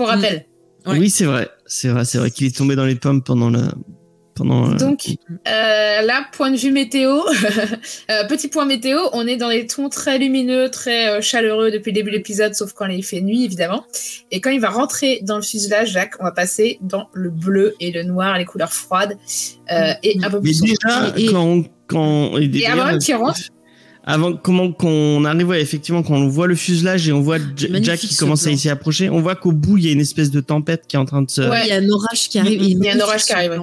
Pour 0.00 0.08
rappel. 0.08 0.46
Ouais. 0.86 0.98
oui, 0.98 1.10
c'est 1.10 1.26
vrai, 1.26 1.48
c'est 1.66 1.88
vrai, 1.88 2.04
c'est 2.06 2.16
vrai 2.18 2.30
qu'il 2.30 2.46
est 2.46 2.56
tombé 2.56 2.74
dans 2.74 2.86
les 2.86 2.94
pommes 2.94 3.22
pendant 3.22 3.50
le 3.50 3.60
pendant. 4.34 4.70
euh, 4.70 4.74
Donc, 4.76 5.00
euh, 5.46 6.00
là, 6.00 6.24
point 6.32 6.50
de 6.50 6.56
vue 6.56 6.70
météo, 6.72 7.20
euh, 8.10 8.26
petit 8.28 8.48
point 8.48 8.64
météo, 8.64 8.98
on 9.12 9.26
est 9.26 9.36
dans 9.36 9.50
des 9.50 9.66
tons 9.66 9.90
très 9.90 10.18
lumineux, 10.18 10.70
très 10.70 11.10
euh, 11.10 11.20
chaleureux 11.20 11.70
depuis 11.70 11.90
le 11.90 11.96
début 11.96 12.10
de 12.10 12.16
l'épisode, 12.16 12.54
sauf 12.54 12.72
quand 12.72 12.86
il 12.86 13.04
fait 13.04 13.20
nuit, 13.20 13.44
évidemment. 13.44 13.84
Et 14.30 14.40
quand 14.40 14.48
il 14.50 14.60
va 14.60 14.70
rentrer 14.70 15.20
dans 15.22 15.36
le 15.36 15.42
fuselage, 15.42 15.90
Jacques, 15.92 16.14
on 16.20 16.24
va 16.24 16.32
passer 16.32 16.78
dans 16.80 17.08
le 17.12 17.28
bleu 17.28 17.74
et 17.80 17.90
le 17.92 18.02
noir, 18.02 18.38
les 18.38 18.46
couleurs 18.46 18.72
froides, 18.72 19.18
euh, 19.70 19.92
et 20.02 20.16
un 20.22 20.30
peu 20.30 20.36
mais 20.38 20.42
plus 20.44 20.54
sombre. 20.54 20.72
déjà, 20.82 21.12
Et- 21.18 21.26
quand, 21.26 21.62
quand 21.88 22.38
et 22.38 22.44
Et 22.44 22.48
d'ailleurs, 22.48 22.86
avant 22.86 22.98
qu'il 22.98 23.14
rentre, 23.16 23.40
avant 24.04 24.34
comment 24.34 24.72
qu'on 24.72 25.24
arrive, 25.24 25.48
ouais, 25.48 25.60
effectivement, 25.60 26.02
quand 26.02 26.14
on 26.16 26.28
voit 26.28 26.46
le 26.46 26.54
fuselage 26.54 27.08
et 27.08 27.12
on 27.12 27.20
voit 27.20 27.38
J- 27.38 27.68
Magnifique, 27.68 27.84
Jack 27.84 28.00
qui 28.00 28.14
ce 28.14 28.20
commence 28.20 28.46
à 28.46 28.56
s'y 28.56 28.68
approcher, 28.68 29.10
on 29.10 29.20
voit 29.20 29.34
qu'au 29.36 29.52
bout 29.52 29.76
il 29.78 29.84
y 29.84 29.88
a 29.88 29.92
une 29.92 30.00
espèce 30.00 30.30
de 30.30 30.40
tempête 30.40 30.84
qui 30.88 30.96
est 30.96 30.98
en 30.98 31.04
train 31.04 31.22
de 31.22 31.30
se. 31.30 31.42
Ouais. 31.42 31.62
Il 31.64 31.68
y 31.68 31.72
a 31.72 31.76
un 31.76 31.88
orage 31.90 32.28
qui 32.28 32.38
arrive. 32.38 32.62
Il 32.62 32.82
y 32.84 32.88
a 32.88 32.94
un 32.94 33.00
orage 33.00 33.24
qui 33.24 33.32
arrive. 33.32 33.62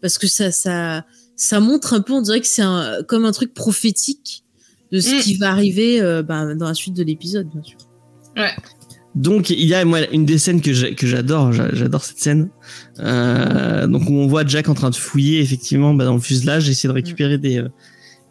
Parce 0.00 0.18
que 0.18 0.26
ça, 0.26 0.50
ça, 0.52 1.04
ça 1.36 1.60
montre 1.60 1.92
un 1.94 2.00
peu, 2.00 2.12
on 2.12 2.22
dirait 2.22 2.40
que 2.40 2.46
c'est 2.46 2.62
un, 2.62 3.02
comme 3.08 3.24
un 3.24 3.32
truc 3.32 3.54
prophétique 3.54 4.42
de 4.92 5.00
ce 5.00 5.16
Mm. 5.16 5.20
qui 5.20 5.36
va 5.36 5.50
arriver 5.50 6.00
euh, 6.00 6.22
bah, 6.22 6.54
dans 6.54 6.66
la 6.68 6.74
suite 6.74 6.94
de 6.94 7.02
l'épisode, 7.02 7.48
bien 7.48 7.62
sûr. 7.62 7.78
Donc 9.14 9.50
il 9.50 9.64
y 9.64 9.74
a 9.74 9.84
moi 9.84 10.00
une 10.12 10.24
des 10.24 10.38
scènes 10.38 10.60
que 10.60 10.72
j'a- 10.72 10.90
que 10.92 11.06
j'adore, 11.06 11.52
j'a- 11.52 11.72
j'adore 11.72 12.04
cette 12.04 12.18
scène. 12.18 12.48
Euh, 12.98 13.86
donc 13.86 14.08
où 14.10 14.12
on 14.14 14.26
voit 14.26 14.44
Jack 14.44 14.68
en 14.68 14.74
train 14.74 14.90
de 14.90 14.96
fouiller 14.96 15.40
effectivement 15.40 15.94
bah, 15.94 16.04
dans 16.04 16.14
le 16.14 16.20
fuselage, 16.20 16.68
essayer 16.68 16.88
de 16.88 16.94
récupérer 16.94 17.38
des, 17.38 17.58
euh, 17.58 17.68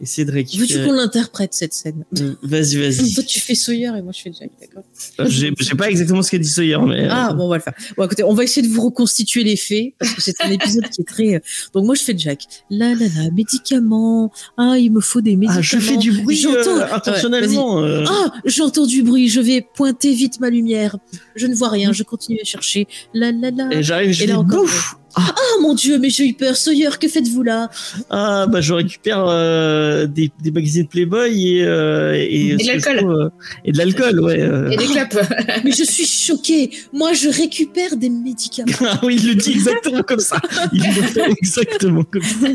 essayer 0.03 0.25
de 0.25 0.31
Veux-tu 0.31 0.55
récupérer. 0.57 0.85
qu'on 0.85 0.93
l'interprète 0.93 1.53
cette 1.53 1.73
scène 1.73 2.05
Euh, 2.19 2.33
Vas-y, 2.43 2.75
vas-y. 2.77 3.13
Toi, 3.13 3.23
tu 3.27 3.39
fais 3.39 3.55
Sawyer 3.55 3.91
et 3.97 4.01
moi, 4.01 4.11
je 4.15 4.21
fais 4.21 4.31
Jack, 4.39 4.51
d'accord 4.61 4.83
Euh, 5.19 5.25
J'ai 5.27 5.51
pas 5.75 5.89
exactement 5.89 6.21
ce 6.21 6.29
qu'a 6.31 6.37
dit 6.37 6.47
Sawyer, 6.47 6.77
mais. 6.87 7.05
euh, 7.05 7.09
Ah, 7.09 7.33
bon, 7.33 7.45
on 7.45 7.49
va 7.49 7.57
le 7.57 7.61
faire. 7.63 7.73
Bon, 7.97 8.05
écoutez, 8.05 8.23
on 8.23 8.33
va 8.33 8.43
essayer 8.43 8.65
de 8.67 8.71
vous 8.71 8.81
reconstituer 8.81 9.43
les 9.43 9.55
faits, 9.55 9.93
parce 9.99 10.13
que 10.13 10.21
c'est 10.21 10.35
un 10.41 10.51
épisode 10.51 10.89
qui 10.89 11.01
est 11.01 11.05
très... 11.05 11.35
euh, 11.35 11.39
Donc, 11.73 11.85
moi, 11.85 11.95
je 11.95 12.03
fais 12.03 12.15
Jack. 12.17 12.43
Là, 12.69 12.93
là, 12.93 13.05
là, 13.15 13.29
médicaments. 13.33 14.31
Ah, 14.57 14.75
il 14.77 14.91
me 14.91 15.01
faut 15.01 15.21
des 15.21 15.35
médicaments. 15.35 15.59
Ah, 15.59 15.61
je 15.61 15.77
fais 15.77 15.97
du 15.97 16.11
bruit 16.11 16.37
J'entends- 16.37 16.77
euh, 16.79 16.93
intentionnellement. 16.93 17.83
euh. 17.83 18.05
Ah, 18.07 18.33
j'entends 18.45 18.85
du 18.85 19.03
bruit, 19.03 19.29
je 19.29 19.39
vais 19.41 19.65
pointer 19.75 20.13
vite 20.13 20.39
ma 20.39 20.49
lumière. 20.49 20.97
Je 21.35 21.47
ne 21.47 21.55
vois 21.55 21.69
rien, 21.69 21.93
je 21.93 22.03
continue 22.03 22.39
à 22.41 22.45
chercher. 22.45 22.87
Là, 23.13 23.31
là, 23.31 23.51
là. 23.51 23.69
et 23.71 23.83
j'arrive, 23.83 24.11
je 24.11 24.23
Et 24.23 24.27
là 24.27 24.39
encore, 24.39 24.61
bouf. 24.63 24.95
Ah, 25.15 25.33
mon 25.61 25.75
Dieu, 25.75 25.99
mais 25.99 26.09
j'ai 26.09 26.27
eu 26.27 26.33
peur. 26.33 26.55
Sawyer, 26.55 26.89
que 26.99 27.07
faites-vous 27.07 27.43
là? 27.43 27.69
Ah 28.09 28.47
bah 28.47 28.61
je 28.61 28.73
récupère 28.73 29.23
euh, 29.27 30.07
des, 30.07 30.31
des 30.41 30.51
magazines 30.51 30.87
Playboy 30.87 31.57
et 31.57 31.63
euh, 31.63 32.15
et, 32.15 32.49
Et 32.49 32.55
de 32.57 32.65
l'alcool. 32.67 32.99
euh, 33.11 33.29
et 33.63 33.71
de 33.71 33.77
l'alcool 33.77 34.19
ouais. 34.21 34.41
euh. 34.41 34.69
et 34.71 34.77
des 34.77 34.85
clopes. 34.85 35.19
Mais 35.63 35.71
je 35.71 35.83
suis 35.83 36.05
choquée. 36.05 36.71
Moi, 36.93 37.13
je 37.13 37.29
récupère 37.29 37.95
des 37.95 38.09
médicaments. 38.09 38.71
Ah 38.85 38.99
oui, 39.03 39.17
il 39.21 39.27
le 39.29 39.35
dit 39.35 39.51
exactement 39.51 40.01
comme 40.03 40.19
ça. 40.19 40.37
Il 40.73 40.79
le 40.83 40.91
fait 41.03 41.31
exactement 41.41 42.03
comme 42.03 42.21
ça. 42.23 42.47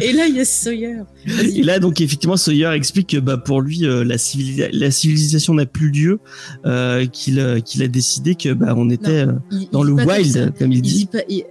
Et 0.00 0.12
là, 0.12 0.26
il 0.26 0.36
y 0.36 0.40
a 0.40 0.44
Sawyer. 0.44 1.02
Et 1.26 1.62
là, 1.62 1.78
donc, 1.78 2.00
effectivement, 2.00 2.36
Sawyer 2.36 2.70
explique 2.74 3.10
que 3.10 3.18
bah, 3.18 3.36
pour 3.38 3.60
lui, 3.60 3.84
euh, 3.86 4.04
la, 4.04 4.16
civilisa- 4.16 4.70
la 4.72 4.90
civilisation 4.90 5.54
n'a 5.54 5.66
plus 5.66 5.90
lieu, 5.90 6.18
euh, 6.66 7.06
qu'il 7.06 7.38
euh, 7.38 7.60
qu'il 7.60 7.82
a 7.82 7.88
décidé 7.88 8.34
que 8.34 8.52
bah, 8.52 8.74
on 8.76 8.90
était 8.90 9.26
Il- 9.50 9.68
dans 9.70 9.84
il 9.84 9.88
le 9.94 10.04
wild, 10.04 10.52
comme 10.58 10.72
il 10.72 10.78
il 10.78 10.82
dit. 10.82 10.94
dit. 10.94 11.06
pas 11.06 11.18
il, 11.28 11.44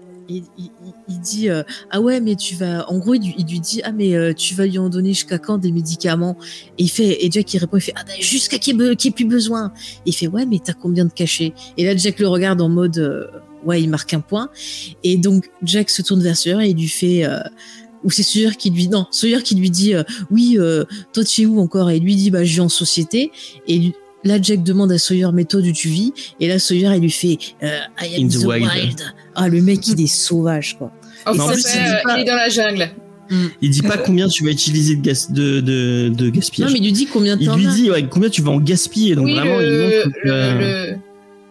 dit 1.22 1.50
ah 1.90 2.00
ouais 2.02 2.22
mais 2.22 2.36
tu 2.36 2.56
vas 2.56 2.90
en 2.90 2.98
gros 3.00 3.14
il, 3.16 3.22
lui- 3.46 3.60
dit 3.60 3.82
ah 3.84 3.92
mais 3.92 4.34
tu 4.34 4.56
vas 4.56 4.66
lui 4.66 4.78
en 4.80 4.88
donner 4.88 5.10
jusqu'à 5.10 5.38
quand 5.38 5.58
des 5.58 5.72
médicaments? 5.74 6.38
Et 6.78 6.84
il 6.84 6.90
fait 6.90 7.26
et 7.26 7.30
Jack 7.30 7.54
il 7.54 7.58
répond 7.58 7.78
il 7.78 7.82
fait 7.82 7.94
ah 7.98 8.04
ben 8.08 8.16
jusqu'à 8.20 8.58
qu'il 8.58 8.78
n'y 8.78 8.84
ait, 8.92 9.12
plus 9.12 9.26
besoin! 9.26 9.74
Et 10.06 10.10
il 10.10 10.14
fait 10.14 10.28
ouais 10.28 10.46
mais 10.46 10.60
t'as 10.64 10.72
combien 10.74 11.04
de 11.06 11.12
cachets? 11.12 11.54
Et 11.78 11.84
là 11.86 11.96
Jack 11.98 12.18
le 12.20 12.28
regarde 12.30 12.62
en 12.62 12.70
mode 12.70 13.30
ouais 13.66 13.82
il 13.82 13.90
marque 13.90 14.14
un 14.14 14.20
point 14.22 14.50
et 15.04 15.18
donc 15.18 15.50
Jack 15.64 15.90
se 15.90 16.02
tourne 16.02 16.22
vers 16.22 16.36
Sawyer 16.38 16.66
et 16.66 16.70
il 16.72 16.78
lui 16.78 16.88
fait 16.88 17.26
euh, 17.26 17.40
ou 18.04 18.10
c'est 18.12 18.24
Sawyer 18.24 18.52
qui 18.58 18.70
lui 18.72 18.88
non 18.88 19.06
Sawyer 19.12 19.42
qui 19.44 19.56
lui 19.56 19.70
dit 19.70 19.94
euh, 19.94 20.04
oui 20.32 20.58
euh, 20.60 20.86
toi 21.14 21.24
tu 21.24 21.42
es 21.44 21.46
où 21.46 21.60
encore? 21.60 21.90
Et 21.92 22.00
lui 22.00 22.16
dit 22.16 22.32
bah 22.32 22.44
je 22.44 22.54
vis 22.54 22.60
en 22.62 22.70
société 22.70 23.32
et 23.68 23.78
lui- 23.78 23.94
Là, 24.24 24.40
Jack 24.40 24.62
demande 24.62 24.92
à 24.92 25.00
Sawyer, 25.00 25.30
mais 25.34 25.46
toi, 25.46 25.62
d'où 25.62 25.72
tu 25.72 25.88
vis? 25.90 26.14
Et 26.40 26.48
là, 26.48 26.60
Sawyer, 26.60 26.92
il 26.96 27.02
lui 27.02 27.10
fait 27.10 27.40
euh, 27.64 27.80
I 28.00 28.18
am 28.18 28.26
In 28.26 28.28
the, 28.28 28.34
the 28.34 28.46
wild. 28.46 28.70
wild. 28.72 29.02
Ah, 29.34 29.50
le 29.50 29.64
mec, 29.64 29.88
il 29.88 30.00
est 30.00 30.06
sauvage, 30.06 30.78
quoi. 30.78 30.92
Mais 31.26 31.40
en 31.40 31.48
plus, 31.48 31.58
il 31.58 31.64
dit 31.64 31.90
euh, 31.90 31.94
pas- 32.04 32.18
il 32.20 32.22
est 32.22 32.26
dans 32.26 32.36
la 32.36 32.50
jungle. 32.50 32.92
Il 33.64 33.70
dit 33.72 33.82
pas 33.82 33.98
combien 33.98 34.28
tu 34.28 34.44
vas 34.44 34.52
utiliser 34.52 34.96
de, 34.98 35.02
gas, 35.02 35.26
de, 35.32 35.60
de, 35.62 36.10
de 36.16 36.30
gaspillage. 36.30 36.70
Non, 36.70 36.74
mais 36.74 36.80
il 36.82 36.86
lui 36.86 36.92
dit 36.92 37.08
combien 37.08 37.36
il 37.40 37.50
lui 37.50 37.66
dit 37.66 37.90
ouais, 37.90 38.06
combien 38.08 38.30
tu 38.30 38.44
vas 38.44 38.52
en 38.52 38.60
gaspiller. 38.60 39.16
Donc 39.16 39.26
oui, 39.26 39.34
vraiment, 39.34 39.58
le, 39.58 39.66
il 39.66 39.80
montre 40.06 40.20
que, 40.22 40.28
le, 40.28 40.60
le- 40.92 40.98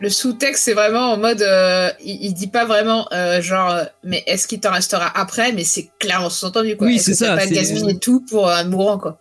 le 0.01 0.09
sous-texte, 0.09 0.64
c'est 0.64 0.72
vraiment 0.72 1.12
en 1.12 1.18
mode. 1.18 1.42
euh, 1.42 1.90
il, 2.03 2.24
il 2.24 2.34
dit 2.34 2.46
pas 2.46 2.64
vraiment, 2.64 3.07
euh, 3.12 3.40
genre, 3.42 3.70
euh, 3.70 3.84
mais 4.03 4.22
est-ce 4.26 4.48
qu'il 4.48 4.59
t'en 4.61 4.72
restera 4.72 5.11
après? 5.14 5.53
Mais 5.53 5.64
c'est 5.64 5.90
clairement 5.98 6.30
sous-entendu, 6.30 6.76
quoi. 6.76 6.86
Oui, 6.86 6.98
c'est 6.98 7.14
ça, 7.14 7.36
pas 7.36 7.46
gaspillé 7.46 7.98
tout 7.98 8.24
pour 8.28 8.51
un 8.51 8.64
mourant, 8.64 8.98
quoi? 8.98 9.18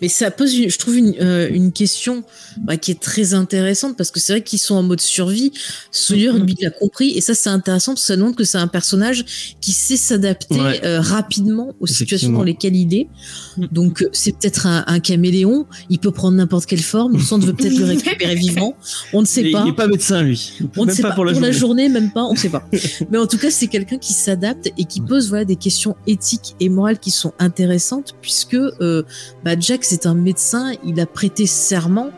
Mais 0.00 0.08
ça 0.08 0.30
pose, 0.30 0.54
une- 0.56 0.70
je 0.70 0.78
trouve, 0.78 0.96
une, 0.96 1.14
euh, 1.20 1.48
une 1.52 1.72
question 1.72 2.24
bah, 2.58 2.76
qui 2.76 2.90
est 2.90 3.00
très 3.00 3.34
intéressante 3.34 3.96
parce 3.96 4.10
que 4.10 4.20
c'est 4.20 4.32
vrai 4.34 4.42
qu'ils 4.42 4.58
sont 4.58 4.74
en 4.74 4.82
mode 4.82 5.00
survie. 5.00 5.52
Sawyer, 5.90 6.32
Mhm. 6.32 6.44
lui, 6.46 6.56
il 6.58 6.66
a 6.66 6.70
compris. 6.70 7.10
Et 7.16 7.20
ça, 7.20 7.34
c'est 7.34 7.50
intéressant 7.50 7.92
parce 7.92 8.02
que 8.02 8.06
ça 8.14 8.16
montre 8.16 8.36
que 8.36 8.44
c'est 8.44 8.58
un 8.58 8.66
personnage 8.68 9.24
qui 9.60 9.72
sait 9.72 9.96
s'adapter 9.96 10.60
Ouais. 10.60 10.80
euh, 10.84 11.00
rapidement 11.00 11.74
aux 11.80 11.86
situations 11.86 12.30
dans 12.30 12.42
lesquelles 12.42 12.76
il 12.76 12.94
est. 12.94 13.08
Mhm. 13.58 13.68
Donc, 13.72 14.02
euh, 14.02 14.08
c'est 14.12 14.32
peut-être 14.32 14.66
un, 14.66 14.84
un 14.86 15.00
caméléon. 15.00 15.66
Il 15.90 15.98
peut 15.98 16.10
prendre 16.12 16.36
n'importe 16.36 16.66
quelle 16.66 16.80
forme. 16.82 17.14
Le 17.14 17.20
centre 17.20 17.46
veut 17.46 17.52
peut-être 17.54 17.76
le 17.78 17.84
récupérer 17.84 18.34
vivant. 18.34 18.76
On 19.12 19.20
ne 19.22 19.26
sait 19.26 19.50
pas. 19.50 19.62
il 19.66 19.70
est 19.70 19.74
pas 19.76 19.86
médecin 19.86 20.22
lui. 20.22 20.52
On 20.76 20.84
ne 20.86 20.90
sait 20.92 21.02
pas, 21.02 21.10
pas, 21.10 21.14
pour 21.14 21.24
la 21.24 21.32
journée. 21.32 21.52
journée, 21.52 21.88
même 21.88 22.12
pas, 22.12 22.24
on 22.24 22.32
ne 22.32 22.38
sait 22.38 22.48
pas. 22.48 22.68
Mais 23.10 23.18
en 23.18 23.26
tout 23.26 23.38
cas, 23.38 23.50
c'est 23.50 23.66
quelqu'un 23.68 23.98
qui 23.98 24.12
s'adapte 24.12 24.70
et 24.78 24.84
qui 24.84 25.00
pose 25.00 25.28
voilà 25.28 25.44
des 25.44 25.56
questions 25.56 25.96
éthiques 26.06 26.54
et 26.60 26.68
morales 26.68 26.98
qui 26.98 27.10
sont 27.10 27.32
intéressantes 27.38 28.14
puisque 28.22 28.54
euh, 28.54 29.02
bah, 29.44 29.52
Jack 29.58 29.81
c'est 29.86 30.06
un 30.06 30.14
médecin, 30.14 30.72
il 30.84 31.00
a 31.00 31.06
prêté 31.06 31.46
serment. 31.46 32.10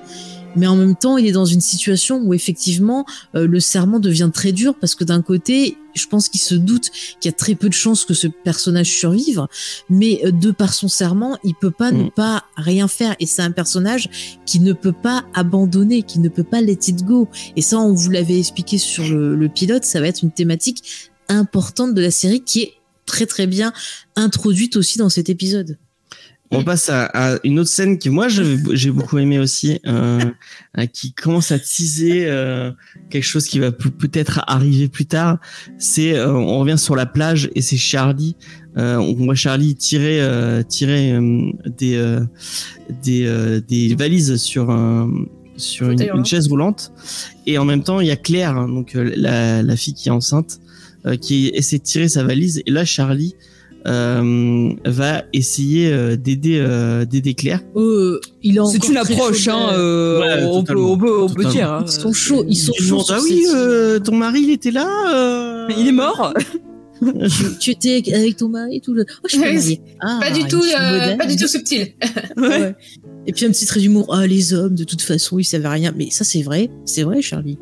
Mais 0.57 0.67
en 0.69 0.77
même 0.77 0.95
temps, 0.95 1.17
il 1.17 1.27
est 1.27 1.33
dans 1.33 1.45
une 1.45 1.61
situation 1.61 2.19
où 2.23 2.33
effectivement 2.33 3.05
euh, 3.35 3.47
le 3.47 3.59
serment 3.59 3.99
devient 3.99 4.31
très 4.33 4.53
dur 4.53 4.77
parce 4.81 4.95
que 4.95 5.03
d'un 5.03 5.21
côté, 5.21 5.77
je 5.95 6.07
pense 6.07 6.29
qu'il 6.29 6.41
se 6.41 6.55
doute 6.55 6.91
qu'il 7.21 7.29
y 7.29 7.35
a 7.35 7.37
très 7.37 7.57
peu 7.57 7.69
de 7.69 7.75
chances 7.75 8.05
que 8.05 8.15
ce 8.15 8.29
personnage 8.29 8.89
survive, 8.89 9.47
mais 9.91 10.21
euh, 10.25 10.31
de 10.31 10.53
par 10.53 10.73
son 10.73 10.87
serment, 10.87 11.39
il 11.43 11.55
peut 11.55 11.73
pas 11.73 11.91
ne 11.91 12.05
Mm. 12.05 12.11
pas 12.13 12.45
rien 12.57 12.87
faire 12.87 13.17
et 13.19 13.27
c'est 13.27 13.43
un 13.43 13.51
personnage 13.51 14.09
qui 14.47 14.61
ne 14.61 14.73
peut 14.73 14.93
pas 14.93 15.25
abandonner, 15.35 16.03
qui 16.03 16.21
ne 16.21 16.29
peut 16.29 16.45
pas 16.45 16.61
let 16.61 16.79
it 16.87 17.05
go. 17.05 17.29
Et 17.57 17.63
ça, 17.63 17.79
on 17.81 17.93
vous 17.93 18.11
l'avait 18.11 18.39
expliqué 18.39 18.79
sur 18.79 19.05
le, 19.09 19.35
le 19.35 19.49
pilote, 19.49 19.85
ça 19.85 20.01
va 20.01 20.07
être 20.07 20.23
une 20.23 20.31
thématique 20.31 21.11
importante 21.29 21.95
de 21.95 22.01
la 22.01 22.11
série 22.13 22.43
qui 22.43 22.61
est 22.61 22.75
très 23.07 23.27
très 23.27 23.47
bien 23.47 23.73
introduite 24.17 24.77
aussi 24.77 24.99
dans 24.99 25.09
cet 25.09 25.29
épisode. 25.29 25.79
On 26.51 26.63
passe 26.63 26.89
à, 26.89 27.07
à 27.07 27.39
une 27.43 27.59
autre 27.59 27.71
scène 27.71 27.99
que 27.99 28.09
moi 28.09 28.29
j'ai 28.29 28.91
beaucoup 28.91 29.19
aimé 29.19 29.39
aussi, 29.39 29.81
euh, 29.87 30.21
euh, 30.79 30.87
qui 30.87 31.13
commence 31.13 31.51
à 31.51 31.59
teaser 31.59 32.27
euh, 32.27 32.71
quelque 33.11 33.25
chose 33.25 33.49
qui 33.49 33.59
va 33.59 33.73
peut- 33.73 33.91
peut-être 33.91 34.45
arriver 34.47 34.89
plus 34.89 35.07
tard. 35.07 35.39
C'est 35.79 36.15
euh, 36.15 36.33
on 36.33 36.61
revient 36.61 36.79
sur 36.79 36.95
la 36.95 37.07
plage 37.07 37.51
et 37.55 37.63
c'est 37.63 37.77
Charlie. 37.77 38.37
Euh, 38.77 38.97
on 38.97 39.15
voit 39.15 39.35
Charlie 39.35 39.75
tirer 39.75 40.21
euh, 40.21 40.63
tirer 40.63 41.13
euh, 41.13 41.51
des 41.79 41.97
euh, 41.97 42.21
des 43.03 43.27
euh, 43.27 43.61
des 43.61 43.95
valises 43.97 44.37
sur 44.37 44.71
un 44.71 45.11
sur 45.57 45.89
une, 45.91 46.25
chaise 46.25 46.49
roulante 46.49 46.93
et 47.47 47.59
en 47.59 47.65
même 47.65 47.83
temps 47.85 48.01
il 48.01 48.09
y 48.09 48.11
a 48.11 48.17
Claire 48.17 48.57
hein, 48.57 48.69
donc 48.69 48.95
la 48.95 49.63
la 49.63 49.77
fille 49.77 49.95
qui 49.95 50.09
est 50.09 50.13
enceinte 50.13 50.59
euh, 51.07 51.17
qui 51.17 51.53
essaie 51.55 51.79
de 51.79 51.85
tirer 51.85 52.09
sa 52.09 52.25
valise 52.25 52.61
et 52.67 52.71
là 52.73 52.85
Charlie 52.85 53.37
va 53.85 55.25
essayer 55.33 55.93
euh, 55.93 56.17
d'aider 56.17 56.59
euh, 56.61 57.05
d'aider 57.05 57.35
Claire. 57.35 57.61
Euh, 57.77 58.21
il 58.43 58.59
a 58.59 58.65
C'est 58.67 58.89
une 58.89 58.97
approche, 58.97 59.49
hein, 59.49 59.69
euh, 59.73 60.21
euh, 60.21 60.21
Ouais, 60.21 60.45
on, 60.51 60.65
peut, 60.65 60.77
on, 60.79 60.97
peut, 60.99 61.21
on 61.23 61.29
peut 61.29 61.45
Totalement. 61.45 61.51
dire. 61.53 61.73
hein. 61.73 61.85
Ils 61.87 61.93
sont 61.93 62.13
chauds, 62.13 62.45
ils 62.49 62.57
sont 62.57 62.73
ah 63.11 63.19
oui, 63.23 63.45
euh, 63.55 63.99
ton 63.99 64.17
mari 64.17 64.41
il 64.43 64.51
était 64.51 64.71
là. 64.71 64.89
euh. 65.15 65.69
Il 65.79 65.89
est 65.89 65.93
mort 65.93 66.33
tu, 67.61 67.71
étais 67.73 68.03
avec 68.15 68.37
ton 68.37 68.49
mari 68.49 68.77
et 68.77 68.81
tout 68.81 68.95
le. 68.95 69.05
Oh, 69.23 69.27
je 69.27 69.33
suis 69.37 69.41
pas 69.41 69.49
Oui, 69.49 69.55
mariée. 69.57 69.81
Ah, 70.01 70.21
pas 70.23 70.31
du 70.31 70.45
tout, 70.45 70.63
euh, 70.63 71.17
pas 71.17 71.27
du 71.27 71.37
tout 71.37 71.49
subtil. 71.49 71.89
Ouais. 72.37 72.75
Et 73.27 73.33
puis 73.33 73.45
un 73.47 73.51
petit 73.51 73.67
trait 73.67 73.81
d'humour. 73.81 74.07
Ah, 74.11 74.27
les 74.27 74.55
hommes, 74.55 74.75
de 74.75 74.85
toute 74.85 75.03
façon, 75.03 75.39
ils 75.39 75.45
savaient 75.45 75.69
rien. 75.69 75.93
Mais 75.97 76.09
ça, 76.11 76.25
c'est 76.25 76.43
vrai. 76.43 76.71
C'est 76.87 77.03
vrai, 77.03 77.21
Charlie. 77.21 77.59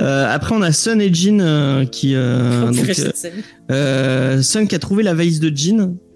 Euh, 0.00 0.26
après 0.30 0.54
on 0.54 0.60
a 0.62 0.72
Sun 0.72 1.00
et 1.00 1.12
Jean 1.12 1.40
euh, 1.40 1.84
qui 1.86 2.14
euh, 2.14 2.70
donc, 2.70 2.86
euh, 2.90 3.10
euh, 3.70 4.42
Sun 4.42 4.68
qui 4.68 4.74
a 4.74 4.78
trouvé 4.78 5.02
la 5.02 5.14
valise 5.14 5.40
de 5.40 5.50
Jean. 5.54 5.94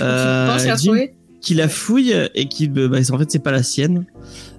Euh, 0.00 0.46
Je 0.46 0.52
pense 0.52 0.62
qu'il 0.62 0.70
a 0.70 0.76
Jean 0.76 0.82
trouvé. 0.84 1.14
qui 1.40 1.54
la 1.54 1.68
fouille 1.68 2.14
et 2.34 2.46
qui 2.48 2.68
bah, 2.68 2.98
en 3.12 3.18
fait 3.18 3.30
c'est 3.30 3.38
pas 3.42 3.50
la 3.52 3.62
sienne. 3.64 4.06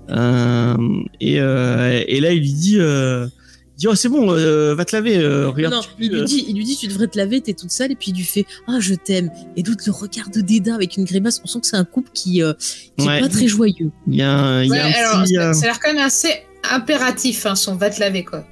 Euh, 0.09 0.75
et, 1.21 1.39
euh, 1.39 2.01
et 2.07 2.19
là 2.21 2.31
il 2.31 2.39
lui 2.39 2.53
dit 2.53 2.77
euh, 2.79 3.27
il 3.75 3.79
dit 3.79 3.87
oh 3.87 3.95
c'est 3.95 4.09
bon 4.09 4.31
euh, 4.31 4.73
va 4.75 4.85
te 4.85 4.95
laver 4.95 5.17
euh, 5.17 5.49
regarde 5.49 5.73
non, 5.75 5.81
tu- 5.81 5.89
il 5.99 6.11
lui 6.11 6.21
euh, 6.21 6.23
dit, 6.25 6.45
il 6.47 6.55
lui 6.57 6.63
dit, 6.65 6.75
tu 6.77 6.87
devrais 6.87 7.07
te 7.07 7.17
laver, 7.17 7.41
t'es 7.41 7.53
toute 7.53 7.71
sale, 7.71 7.91
et 7.91 7.95
puis 7.95 8.11
il 8.11 8.17
lui 8.17 8.23
fait, 8.23 8.45
ah, 8.67 8.77
je 8.79 8.95
t'aime. 8.95 9.29
Et 9.55 9.63
d'autres 9.63 9.83
le 9.85 9.91
regardent 9.91 10.33
de 10.33 10.41
dédain 10.41 10.75
avec 10.75 10.97
une 10.97 11.03
grimace. 11.05 11.41
On 11.43 11.47
sent 11.47 11.59
que 11.61 11.67
c'est 11.67 11.75
un 11.77 11.85
couple 11.85 12.09
qui, 12.13 12.41
euh, 12.41 12.53
qui 12.97 13.05
Ouais. 13.07 13.17
est 13.19 13.21
pas 13.21 13.29
très 13.29 13.47
joyeux. 13.47 13.91
il 14.07 14.15
y 14.15 14.21
a, 14.23 14.31
un- 14.33 14.63
il 14.63 14.67
y 14.67 14.71
Ouais, 14.71 14.79
a 14.79 14.85
un 14.87 14.91
alors, 14.91 15.23
petit, 15.23 15.37
euh, 15.37 15.53
ça 15.53 15.63
a 15.65 15.67
l'air 15.67 15.79
quand 15.79 15.93
même 15.93 16.03
assez 16.03 16.29
impératif, 16.71 17.45
hein, 17.45 17.55
son 17.55 17.75
va 17.75 17.89
te 17.89 17.99
laver, 17.99 18.23
quoi. 18.23 18.45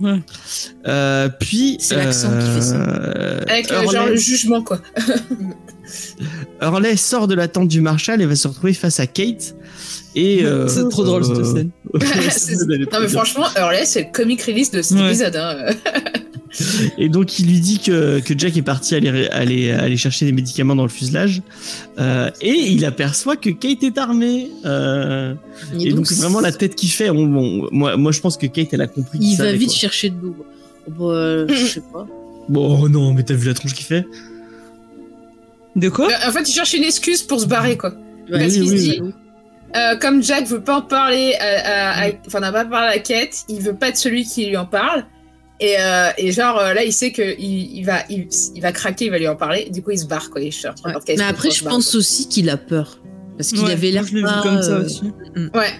Ouais. 0.00 0.18
Euh, 0.88 1.28
puis 1.38 1.76
C'est 1.78 1.94
l'accent 1.94 2.28
qui 2.38 2.46
fait 2.54 2.60
ça. 2.62 2.74
euh, 2.76 3.40
Avec 3.48 3.70
euh, 3.70 3.82
Hurley- 3.82 3.92
genre 3.92 4.06
le 4.08 4.16
jugement, 4.16 4.62
quoi. 4.62 4.80
Hurley 6.60 6.96
sort 6.96 7.28
de 7.28 7.34
la 7.34 7.46
tente 7.48 7.68
du 7.68 7.80
Marshal 7.80 8.20
et 8.20 8.26
va 8.26 8.34
se 8.34 8.48
retrouver 8.48 8.74
face 8.74 8.98
à 9.00 9.06
Kate. 9.06 9.54
Et 10.16 10.40
euh, 10.44 10.66
C'est 10.68 10.88
trop 10.88 11.04
drôle 11.04 11.24
cette 11.24 11.38
euh, 11.38 11.44
scène. 11.54 11.70
C'est- 12.30 12.56
non, 12.92 13.00
mais 13.00 13.08
franchement, 13.08 13.46
Hurley, 13.56 13.84
c'est 13.84 14.02
le 14.02 14.12
comic 14.12 14.42
release 14.42 14.70
de 14.70 14.82
cet 14.82 14.98
Ouais. 14.98 15.06
épisode. 15.06 15.36
Hein. 15.36 15.66
Et 16.98 17.08
donc 17.08 17.38
il 17.38 17.46
lui 17.46 17.60
dit 17.60 17.78
que, 17.80 18.20
que 18.20 18.38
Jack 18.38 18.56
est 18.56 18.62
parti 18.62 18.94
aller, 18.94 19.28
aller, 19.28 19.70
aller 19.72 19.96
chercher 19.96 20.24
des 20.26 20.32
médicaments 20.32 20.76
dans 20.76 20.82
le 20.84 20.88
fuselage. 20.88 21.42
Euh, 21.98 22.30
et 22.40 22.50
il 22.52 22.84
aperçoit 22.84 23.36
que 23.36 23.50
Kate 23.50 23.82
est 23.82 23.98
armée. 23.98 24.50
Euh, 24.64 25.34
et, 25.80 25.92
donc, 25.92 26.10
vraiment 26.12 26.40
la 26.40 26.52
tête 26.52 26.74
qu'il 26.76 26.90
fait. 26.90 27.10
on- 27.10 27.16
on- 27.18 27.68
moi, 27.72 27.96
moi 27.96 28.12
je 28.12 28.20
pense 28.20 28.36
que 28.36 28.46
Kate 28.46 28.68
elle 28.72 28.82
a 28.82 28.86
compris. 28.86 29.18
Il 29.20 29.36
va 29.36 29.52
vite 29.52 29.68
quoi. 29.68 29.76
chercher 29.76 30.10
de 30.10 30.16
l'eau. 30.22 30.36
Bon, 30.88 31.10
euh, 31.10 31.46
je 31.48 31.66
sais 31.66 31.82
pas. 31.92 32.06
Bon 32.48 32.78
oh 32.82 32.88
non 32.90 33.14
mais 33.14 33.22
t'as 33.22 33.32
vu 33.34 33.46
la 33.48 33.54
tronche 33.54 33.72
qu'il 33.72 33.86
fait? 33.86 34.04
De 35.76 35.88
quoi? 35.88 36.08
En 36.26 36.30
fait, 36.30 36.48
il 36.48 36.52
cherche 36.52 36.74
une 36.74 36.84
excuse 36.84 37.22
pour 37.22 37.40
se 37.40 37.46
barrer, 37.46 37.76
quoi. 37.76 37.90
Ouais, 38.30 38.38
Parce 38.38 38.52
oui, 38.54 38.60
qu'il 38.60 38.68
se 38.68 38.72
oui, 38.74 38.80
dit, 38.80 39.00
euh, 39.76 39.96
comme 39.96 40.22
Jack 40.22 40.46
veut 40.46 40.62
pas 40.62 40.76
en 40.76 40.82
parler, 40.82 41.32
enfin 42.26 42.40
n'a 42.40 42.52
pas 42.52 42.64
parlé 42.64 42.96
à 42.96 42.98
Kate, 43.00 43.44
il 43.48 43.60
veut 43.60 43.74
pas 43.74 43.88
être 43.88 43.96
celui 43.96 44.24
qui 44.24 44.46
lui 44.46 44.56
en 44.56 44.66
parle. 44.66 45.04
Et, 45.60 45.76
euh, 45.78 46.10
et 46.18 46.32
genre 46.32 46.58
euh, 46.58 46.74
là, 46.74 46.82
il 46.84 46.92
sait 46.92 47.12
que 47.12 47.22
il, 47.38 47.76
il 47.78 47.84
va, 47.84 47.98
il, 48.10 48.26
il 48.56 48.60
va 48.60 48.72
craquer, 48.72 49.04
il 49.06 49.10
va 49.12 49.18
lui 49.18 49.28
en 49.28 49.36
parler. 49.36 49.68
Du 49.70 49.82
coup, 49.82 49.92
il 49.92 49.98
se 49.98 50.06
barre 50.06 50.30
quoi. 50.30 50.40
Il 50.40 50.50
cherche. 50.52 50.80
Ouais. 50.84 50.92
Mais 51.16 51.22
après, 51.22 51.50
je 51.50 51.64
pense 51.64 51.94
aussi 51.94 52.28
qu'il 52.28 52.50
a 52.50 52.56
peur. 52.56 52.98
Parce 53.36 53.50
qu'il 53.50 53.64
Ouais, 53.64 53.72
avait 53.72 53.90
l'air 53.90 54.04
pas, 54.04 54.42
comme 54.42 54.62
ça 54.62 54.72
euh, 54.72 54.84
aussi. 54.84 55.00
quoi. 55.00 55.60
Ouais. 55.62 55.70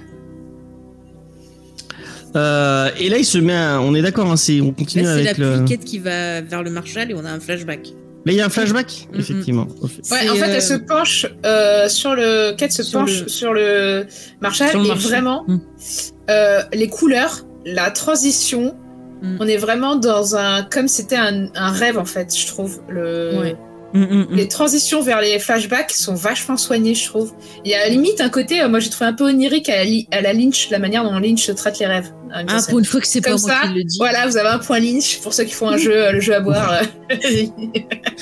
Euh, 2.36 2.90
et 2.98 3.08
là 3.08 3.18
il 3.18 3.24
se 3.24 3.38
met 3.38 3.54
à- 3.54 3.80
on 3.80 3.94
est 3.94 4.02
d'accord 4.02 4.28
hein, 4.28 4.36
c'est 4.36 4.60
on 4.60 4.72
continue 4.72 5.04
Là, 5.04 5.10
c'est 5.18 5.22
la 5.22 5.30
avec 5.30 5.38
le 5.38 5.56
pliquette 5.58 5.84
qui 5.84 6.00
va 6.00 6.40
vers 6.40 6.64
le 6.64 6.70
Marshall 6.70 7.08
et 7.12 7.14
on 7.14 7.24
a 7.24 7.30
un 7.30 7.38
flashback. 7.38 7.86
là 8.26 8.32
il 8.32 8.34
y 8.34 8.40
a 8.40 8.46
un 8.46 8.48
flashback 8.48 9.06
Mhm. 9.12 9.20
effectivement 9.20 9.68
Ouais, 9.80 9.88
C'est, 10.02 10.28
en 10.30 10.34
fait, 10.34 10.42
euh, 10.48 10.54
elle 10.54 10.62
se 10.62 10.74
penche 10.74 11.26
euh, 11.46 11.88
sur 11.88 12.16
le. 12.16 12.56
Kate 12.56 12.72
se 12.72 12.82
sur 12.82 12.98
penche 13.00 13.20
le- 13.22 13.28
sur 13.28 13.52
le 13.52 14.06
Marshall 14.40 14.68
Sur 14.70 14.78
le 14.80 14.84
et 14.84 14.88
Marshall. 14.88 15.10
vraiment 15.10 15.44
Mm. 15.46 15.58
euh, 16.30 16.62
les 16.72 16.88
couleurs, 16.88 17.46
la 17.64 17.92
transition. 17.92 18.74
Mm. 19.24 19.36
On 19.40 19.48
est 19.48 19.56
vraiment 19.56 19.96
dans 19.96 20.36
un 20.36 20.62
comme 20.62 20.86
c'était 20.86 21.16
un, 21.16 21.48
un 21.54 21.70
rêve 21.70 21.98
en 21.98 22.04
fait, 22.04 22.36
je 22.36 22.46
trouve. 22.46 22.80
Le 22.88 23.38
Ouais. 23.38 23.56
Mm, 23.94 24.00
mm, 24.02 24.26
mm. 24.30 24.34
les 24.34 24.48
transitions 24.48 25.02
vers 25.02 25.20
les 25.20 25.38
flashbacks 25.38 25.92
sont 25.92 26.14
vachement 26.14 26.56
soignées, 26.56 26.94
je 26.94 27.04
trouve. 27.06 27.32
Il 27.64 27.70
y 27.70 27.74
a 27.74 27.78
à 27.78 27.84
la 27.84 27.88
limite 27.90 28.20
un 28.20 28.28
côté, 28.28 28.60
euh, 28.60 28.68
moi 28.68 28.80
j'ai 28.80 28.90
trouvé 28.90 29.06
un 29.08 29.12
peu 29.12 29.24
onirique 29.24 29.68
à 29.68 29.76
la, 29.76 29.84
li- 29.84 30.08
à 30.10 30.20
la 30.20 30.32
Lynch, 30.32 30.68
la 30.70 30.78
manière 30.80 31.04
dont 31.04 31.16
Lynch 31.18 31.48
traite 31.54 31.78
les 31.78 31.86
rêves. 31.86 32.10
hein, 32.32 32.40
une 32.42 32.46
Ah, 32.50 32.58
scène. 32.58 32.70
pour 32.70 32.78
une 32.80 32.84
fois 32.84 33.00
que 33.00 33.06
c'est 33.06 33.20
pas 33.20 33.30
Comme 33.30 33.40
moi 33.42 33.50
ça, 33.50 33.68
qui 33.68 33.74
le 33.74 33.84
dis. 33.84 33.96
Voilà, 33.98 34.26
vous 34.26 34.36
avez 34.36 34.48
un 34.48 34.58
point 34.58 34.80
Lynch 34.80 35.20
pour 35.22 35.32
ceux 35.32 35.44
qui 35.44 35.52
font 35.54 35.68
un 35.68 35.76
jeu, 35.76 35.92
euh, 35.96 36.12
le 36.12 36.20
jeu 36.20 36.34
à 36.34 36.40
boire. 36.40 36.80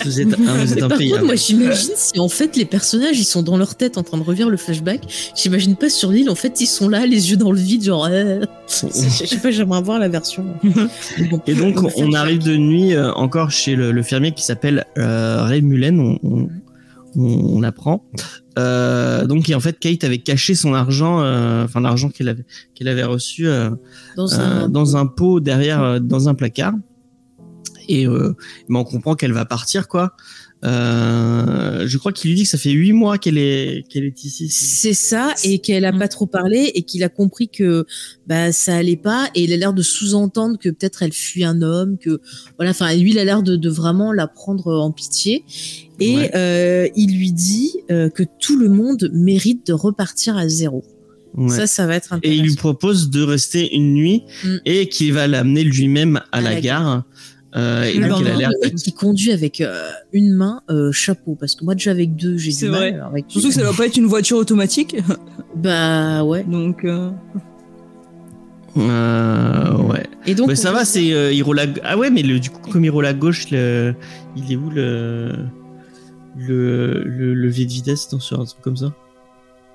vous 0.05 0.21
êtes, 0.21 0.29
ah, 0.47 0.53
vous 0.59 0.73
êtes 0.75 0.81
par 0.81 0.93
impayable. 0.93 1.13
contre, 1.21 1.25
moi, 1.27 1.35
j'imagine 1.37 1.91
si 1.97 2.19
en 2.19 2.29
fait 2.29 2.57
les 2.57 2.65
personnages 2.65 3.19
ils 3.19 3.25
sont 3.25 3.43
dans 3.43 3.57
leur 3.57 3.75
tête 3.75 3.97
en 3.99 4.03
train 4.03 4.19
de 4.19 4.23
revivre 4.23 4.51
le 4.51 4.57
flashback. 4.57 5.01
J'imagine 5.35 5.77
pas 5.77 5.89
sur 5.89 6.11
l'île, 6.11 6.29
en 6.31 6.35
fait, 6.35 6.61
ils 6.61 6.67
sont 6.67 6.89
là, 6.89 7.07
les 7.07 7.31
yeux 7.31 7.37
dans 7.37 7.53
le 7.53 7.59
vide, 7.59 7.85
genre. 7.85 8.07
euh, 8.11 8.41
Je 8.69 9.27
sais 9.27 9.37
pas, 9.39 9.51
j'aimerais 9.51 9.83
voir 9.83 9.99
la 9.99 10.09
version. 10.09 10.45
Bon. 11.31 11.41
Et 11.47 11.55
donc, 11.55 11.79
on 11.97 12.13
arrive 12.15 12.43
de 12.43 12.57
nuit 12.57 12.95
euh, 12.95 13.13
encore 13.13 13.51
chez 13.51 13.75
le, 13.77 13.93
le 13.93 14.03
fermier 14.03 14.33
qui 14.33 14.43
s'appelle 14.45 14.85
euh, 14.99 15.43
Ray 15.63 15.69
Mullen, 15.69 16.01
on, 16.01 16.19
on, 16.23 16.49
on, 17.17 17.59
on 17.59 17.63
apprend. 17.63 18.05
Euh, 18.59 19.27
donc, 19.27 19.49
et 19.49 19.55
en 19.55 19.61
fait, 19.61 19.79
Kate 19.79 20.05
avait 20.05 20.19
caché 20.19 20.55
son 20.55 20.75
argent, 20.75 21.21
euh, 21.21 21.65
enfin 21.65 21.81
l'argent 21.81 22.09
qu'elle 22.11 22.29
avait, 22.29 22.45
qu'elle 22.75 22.89
avait 22.89 23.05
reçu 23.05 23.47
euh, 23.47 23.71
dans 24.17 24.41
un. 24.41 24.69
dans 24.69 24.97
un 24.97 25.07
pot 25.07 25.41
derrière, 25.41 26.01
dans 26.01 26.29
un 26.29 26.35
placard. 26.35 26.75
Et 27.89 28.07
mais 28.07 28.79
on 28.79 28.85
comprend 28.85 29.15
qu'elle 29.17 29.33
va 29.33 29.45
partir, 29.45 29.89
quoi. 29.89 30.15
Euh, 30.65 31.87
je 31.87 31.99
crois 31.99 32.13
qu'il 32.13 32.31
lui 32.31 32.37
dit 32.37 32.43
que 32.45 32.49
ça 32.49 32.59
fait 32.59 32.71
huit 32.71 32.93
mois 32.93 33.19
qu'elle 33.19 33.39
est, 33.39 33.85
qu'elle 33.89 34.05
est 34.05 34.25
ici. 34.25 34.49
C'est 34.49 34.95
ça, 34.95 35.35
et 35.45 35.59
qu'elle 35.59 35.85
a 35.85 35.93
pas 35.93 36.09
trop 36.09 36.27
parlé, 36.27 36.71
et 36.75 36.83
qu'il 36.83 37.03
a 37.03 37.09
compris 37.09 37.49
que 37.49 37.85
bah 38.27 38.53
ça 38.53 38.77
allait 38.77 38.97
pas, 38.97 39.29
et 39.35 39.43
il 39.45 39.53
a 39.53 39.57
l'air 39.57 39.73
de 39.73 39.83
sous-entendre 39.83 40.59
que 40.59 40.69
peut-être 40.69 41.03
elle 41.03 41.13
fuit 41.13 41.45
un 41.45 41.63
homme, 41.63 41.99
que 41.99 42.21
voilà, 42.59 42.71
enfin 42.71 42.95
lui 42.95 43.11
il 43.11 43.19
a 43.19 43.25
l'air 43.25 43.43
de, 43.43 43.57
de 43.57 43.69
vraiment 43.71 44.13
la 44.13 44.27
prendre 44.29 44.73
en 44.81 44.93
pitié, 44.93 45.45
et 46.01 46.17
Ouais. 46.17 46.31
euh, 46.37 46.89
il 46.97 47.17
lui 47.17 47.33
dit 47.33 47.73
euh, 47.91 48.09
que 48.09 48.23
tout 48.41 48.59
le 48.59 48.69
monde 48.69 49.11
mérite 49.13 49.67
de 49.67 49.73
repartir 49.73 50.37
à 50.37 50.49
zéro. 50.49 50.85
Ouais. 51.35 51.49
Ça, 51.57 51.67
ça 51.67 51.87
va 51.87 51.95
être 51.97 52.13
et 52.23 52.29
il 52.29 52.33
lui 52.33 52.39
intéressant. 52.41 52.57
propose 52.59 53.09
de 53.11 53.23
rester 53.23 53.75
une 53.75 53.95
nuit 53.95 54.23
Mm. 54.45 54.57
et 54.67 54.89
qu'il 54.89 55.13
va 55.15 55.27
l'amener 55.27 55.65
lui-même 55.65 56.17
à, 56.31 56.39
À 56.39 56.41
la, 56.43 56.51
la 56.55 56.61
gare. 56.61 57.05
Euh, 57.55 57.83
et 57.85 57.99
Le 57.99 58.09
donc, 58.09 58.21
il 58.21 58.27
a 58.27 58.31
lendemain, 58.31 58.39
l'air 58.39 58.51
Le 58.63 58.67
mec 58.69 58.75
qui 58.77 58.93
conduit 58.95 59.31
avec 59.33 59.61
euh, 59.61 59.91
une 60.13 60.33
main, 60.33 60.63
euh, 60.71 60.91
chapeau, 60.91 61.37
parce 61.39 61.55
que 61.55 61.65
moi 61.65 61.75
déjà 61.75 61.91
avec 61.91 62.17
deux, 62.17 62.39
j'ai 62.39 62.51
C'est 62.51 62.65
du 62.67 62.71
mal. 62.73 62.81
vrai. 62.81 62.93
alors 62.95 63.09
avec 63.09 63.27
Surtout 63.29 63.49
que 63.49 63.55
ça 63.55 63.63
doit 63.63 63.75
pas 63.75 63.87
être 63.87 63.97
une 63.99 64.07
voiture 64.07 64.37
automatique. 64.39 64.97
Bah 65.57 66.25
ouais. 66.25 66.45
Donc, 66.45 66.85
euh, 66.85 67.11
Euh, 68.77 69.77
ouais. 69.77 70.07
Et 70.27 70.35
donc 70.35 70.49
Mais 70.49 70.57
ça 70.57 70.73
va, 70.73 70.85
c'est 70.87 71.13
euh, 71.13 71.31
il 71.33 71.43
roule 71.43 71.59
à... 71.61 71.67
Ah 71.85 71.99
ouais, 71.99 72.09
mais 72.11 72.23
le, 72.23 72.41
du 72.41 72.49
coup, 72.51 72.71
comme 72.71 72.85
il 72.85 72.91
roule 72.91 73.05
à 73.05 73.13
gauche, 73.13 73.51
le... 73.51 73.95
il 74.35 74.51
est 74.51 74.57
où 74.57 74.71
le 74.71 75.33
le, 76.39 77.03
le 77.05 77.35
levier 77.35 77.67
de 77.67 77.71
vitesse 77.73 78.09
dans 78.09 78.19
sur 78.19 78.41
un 78.41 78.47
truc 78.47 78.63
comme 78.63 78.79
ça? 78.79 78.95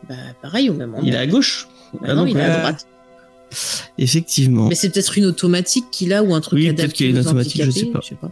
Bah 0.09 0.15
pareil 0.41 0.71
au 0.71 0.73
même 0.73 0.89
endroit. 0.95 1.07
Il 1.07 1.13
est 1.13 1.17
à 1.19 1.27
gauche? 1.27 1.67
Bah 1.93 1.99
Ah 2.05 2.13
non, 2.15 2.21
donc, 2.23 2.31
il 2.31 2.37
est 2.37 2.41
à 2.41 2.47
ouais. 2.49 2.59
droite. 2.61 2.87
Effectivement. 3.97 4.67
Mais 4.67 4.75
c'est 4.75 4.89
peut-être 4.89 5.17
une 5.17 5.25
automatique 5.25 5.85
qu'il 5.91 6.13
a 6.13 6.23
ou 6.23 6.33
un 6.35 6.41
truc 6.41 6.59
Oui, 6.59 6.67
adapté 6.67 6.81
peut-être 6.83 6.93
qu'il 6.93 7.05
y 7.05 7.09
a 7.09 7.11
une 7.11 7.19
automatique, 7.19 7.61
je 7.63 7.67
handicapés, 7.69 8.07
sais 8.09 8.15
pas. 8.15 8.31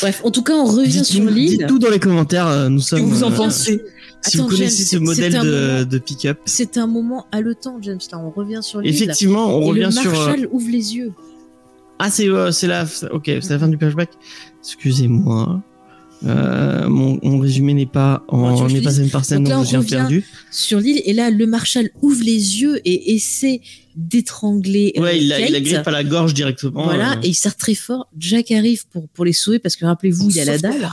Bref, 0.00 0.20
en 0.24 0.30
tout 0.30 0.42
cas, 0.42 0.54
on 0.54 0.64
revient 0.64 1.04
sur 1.04 1.16
Dites-nous 1.20 1.28
l'île. 1.34 1.50
dites-nous 1.58 1.78
dans 1.78 1.90
les 1.90 1.98
commentaires, 1.98 2.46
euh, 2.46 2.68
nous 2.68 2.78
que 2.80 2.84
sommes. 2.84 3.00
vous 3.02 3.24
en 3.24 3.32
euh, 3.32 3.36
pensez 3.36 3.82
Si 4.22 4.36
Attends, 4.36 4.44
vous 4.48 4.56
connaissez 4.56 4.84
James, 4.84 5.00
ce 5.00 5.04
modèle 5.04 5.32
de, 5.32 5.38
moment- 5.38 5.84
de 5.84 5.98
pick-up. 5.98 6.38
C'est 6.44 6.76
un 6.78 6.86
moment 6.86 7.26
haletant, 7.32 7.78
James. 7.82 7.98
Là, 8.12 8.18
on 8.18 8.30
revient 8.30 8.60
sur 8.62 8.80
l'île. 8.80 8.94
Effectivement, 8.94 9.56
on 9.56 9.62
Et 9.62 9.68
revient 9.70 9.80
le 9.86 9.90
sur. 9.90 10.10
euh, 10.14 10.26
Marshall 10.26 10.48
ouvre 10.52 10.68
les 10.70 10.94
yeux. 10.96 11.12
Ah, 11.98 12.10
c'est 12.10 12.28
euh, 12.28 12.50
c'est 12.52 12.66
la, 12.66 12.84
ok, 13.10 13.24
c'est 13.26 13.50
la 13.50 13.58
fin 13.58 13.68
du 13.68 13.76
flashback. 13.76 14.10
Excusez-moi. 14.62 15.62
Euh, 16.24 16.88
mon, 16.88 17.18
mon 17.22 17.38
résumé 17.38 17.74
n'est 17.74 17.84
pas 17.84 18.24
en 18.28 18.66
n'est 18.68 18.80
pas 18.80 18.90
dise 18.90 19.00
scène 19.00 19.10
par 19.10 19.24
scène, 19.24 19.44
Donc 19.44 19.48
là, 19.50 19.56
donc 19.56 19.66
on 19.66 19.76
revient 19.78 19.86
perdu. 19.88 20.24
sur 20.50 20.80
l'île 20.80 21.02
et 21.04 21.12
là 21.12 21.30
le 21.30 21.46
Marshall 21.46 21.90
ouvre 22.00 22.22
les 22.24 22.62
yeux 22.62 22.80
et 22.86 23.14
essaie 23.14 23.60
d'étrangler 23.96 24.94
euh, 24.96 25.02
Ouais, 25.02 25.18
il 25.18 25.28
la, 25.28 25.40
il 25.40 25.52
la 25.52 25.60
grippe 25.60 25.86
à 25.86 25.90
la 25.90 26.04
gorge 26.04 26.32
directement. 26.32 26.84
voilà 26.84 27.12
euh. 27.18 27.22
et 27.22 27.28
il 27.28 27.34
serre 27.34 27.56
très 27.56 27.74
fort. 27.74 28.08
Jack 28.18 28.50
arrive 28.50 28.86
pour 28.88 29.08
pour 29.08 29.24
les 29.26 29.34
sauver 29.34 29.58
parce 29.58 29.76
que 29.76 29.84
rappelez-vous 29.84 30.30
il 30.30 30.40
a 30.40 30.44
la 30.46 30.58
dalle. 30.58 30.88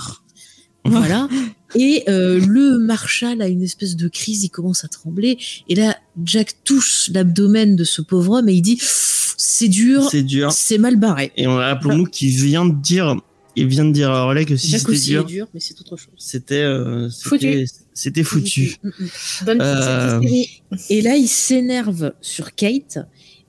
voilà. 0.85 1.29
Et 1.75 2.03
euh, 2.07 2.39
le 2.45 2.77
Marshall 2.77 3.41
a 3.41 3.47
une 3.47 3.63
espèce 3.63 3.95
de 3.95 4.07
crise 4.07 4.43
il 4.43 4.49
commence 4.49 4.83
à 4.83 4.87
trembler. 4.87 5.39
Et 5.69 5.75
là 5.75 5.97
Jack 6.23 6.63
touche 6.63 7.09
l'abdomen 7.13 7.75
de 7.75 7.83
ce 7.83 8.01
pauvre 8.01 8.39
homme 8.39 8.49
et 8.49 8.53
il 8.53 8.61
dit 8.61 8.77
c'est 8.81 9.69
dur 9.69 10.07
c'est 10.11 10.21
dur. 10.21 10.51
c'est 10.51 10.77
mal 10.77 10.97
barré. 10.97 11.31
Et 11.37 11.47
on 11.47 11.55
rappelons-nous 11.55 12.05
qu'il 12.05 12.29
vient 12.29 12.65
de 12.65 12.75
dire, 12.75 13.15
il 13.55 13.67
vient 13.67 13.85
de 13.85 13.91
dire 13.91 14.09
à 14.11 14.23
Relais 14.25 14.45
que 14.45 14.55
si 14.55 14.77
c'était 14.79 15.23
dur, 15.23 15.47
mais 15.53 15.59
c'est 15.59 15.79
autre 15.79 15.95
chose 15.97 16.13
c'était 16.17 16.55
euh, 16.63 17.09
Foutu. 17.23 17.51
c'était- 17.51 17.65
c'était 17.93 18.23
foutu. 18.23 18.75
Mm, 18.83 18.87
mm. 18.87 19.07
Bonne 19.45 19.57
petite 19.59 20.71
Euh. 20.71 20.81
Et 20.89 21.01
là, 21.01 21.15
il 21.15 21.27
s'énerve 21.27 22.13
sur 22.21 22.55
Kate 22.55 22.97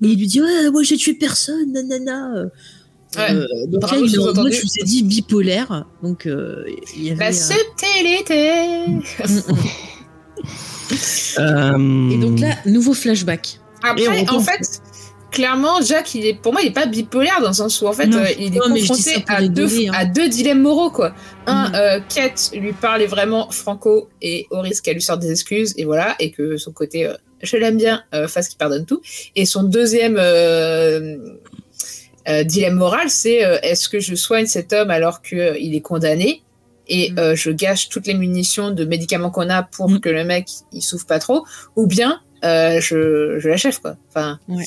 et 0.03 0.07
il 0.07 0.19
lui 0.19 0.27
dit 0.27 0.41
Ouais, 0.43 0.71
moi 0.71 0.83
j'ai 0.83 0.97
tué 0.97 1.15
personne, 1.15 1.73
nanana. 1.73 2.45
Ouais. 3.17 3.31
Euh, 3.31 3.47
donc 3.69 3.81
Bravo, 3.83 4.03
là, 4.03 4.09
il 4.09 4.15
est 4.15 4.19
en 4.19 4.23
sous-entendu. 4.23 4.43
mode, 4.49 4.53
je 4.53 4.61
vous 4.63 4.79
ai 4.81 4.85
dit 4.85 5.03
bipolaire. 5.05 5.87
Donc, 6.03 6.27
euh, 6.27 6.65
il 6.97 7.05
y 7.05 7.11
avait. 7.13 7.21
La 7.21 7.27
un- 7.29 7.33
subtilité. 7.33 8.89
Mm, 8.89 9.53
mm. 9.53 9.57
Euh, 11.39 12.11
Et 12.11 12.19
donc 12.19 12.41
là, 12.41 12.57
nouveau 12.67 12.93
flashback. 12.95 13.59
Après, 13.83 14.29
en 14.29 14.41
fait, 14.41 14.81
clairement, 15.35 15.81
Jack, 15.83 16.15
il 16.15 16.25
est, 16.27 16.35
pour 16.35 16.53
moi, 16.53 16.63
il 16.63 16.69
est 16.69 16.73
pas 16.73 16.87
bipolaire 16.87 17.41
dans 17.41 17.49
le 17.49 17.55
sens 17.55 17.81
où, 17.83 17.87
en 17.87 17.93
fait, 17.93 18.07
Non. 18.07 18.19
euh, 18.19 18.31
il 18.39 18.57
est 18.57 18.59
Non, 18.59 18.69
confronté 18.75 19.25
à 19.27 19.43
deux, 19.47 19.69
hein. 19.89 19.93
à 19.95 20.05
deux 20.07 20.29
dilemmes 20.29 20.63
moraux, 20.63 20.91
quoi. 20.91 21.15
Un, 21.47 21.69
Mhm. 21.69 21.75
euh, 21.75 22.01
Kate 22.15 22.51
lui 22.55 22.73
parlait 22.73 23.07
vraiment 23.07 23.51
franco 23.51 24.09
et 24.23 24.47
au 24.51 24.61
risque 24.61 24.85
qu'elle 24.85 24.95
lui 24.95 25.03
sorte 25.03 25.21
des 25.21 25.31
excuses, 25.31 25.75
et 25.77 25.85
voilà, 25.85 26.15
et 26.21 26.31
que 26.31 26.57
son 26.57 26.73
côté, 26.73 27.07
euh, 27.07 27.15
je 27.43 27.57
l'aime 27.57 27.77
bien, 27.77 28.03
euh, 28.15 28.29
fasse 28.29 28.49
qu'il 28.49 28.59
pardonne 28.59 28.87
tout. 28.87 29.03
Et 29.37 29.45
son 29.45 29.65
deuxième 29.65 30.17
euh, 30.19 31.17
euh, 32.29 32.45
dilemme 32.45 32.75
moral, 32.77 33.11
c'est 33.11 33.45
euh, 33.45 33.59
est-ce 33.63 33.89
que 33.89 34.01
je 34.01 34.15
soigne 34.15 34.47
cet 34.47 34.73
homme 34.73 34.91
alors 34.91 35.21
qu'il 35.21 35.57
il 35.61 35.75
est 35.75 35.81
condamné? 35.83 36.43
Et 36.87 37.13
euh, 37.19 37.35
je 37.35 37.51
gâche 37.51 37.89
toutes 37.89 38.07
les 38.07 38.15
munitions 38.15 38.71
de 38.71 38.85
médicaments 38.85 39.31
qu'on 39.31 39.49
a 39.51 39.63
pour 39.63 39.89
Mhm. 39.91 40.01
que 40.01 40.09
le 40.11 40.25
mec 40.25 40.47
il 40.73 40.83
souffre 40.83 41.07
pas 41.07 41.19
trop, 41.19 41.45
ou 41.77 41.87
bien 41.87 42.21
euh, 42.45 42.79
je, 42.81 43.39
je 43.39 43.49
l'achève 43.49 43.81
quoi. 43.81 43.97
Enfin, 44.11 44.39
Ouais, 44.49 44.65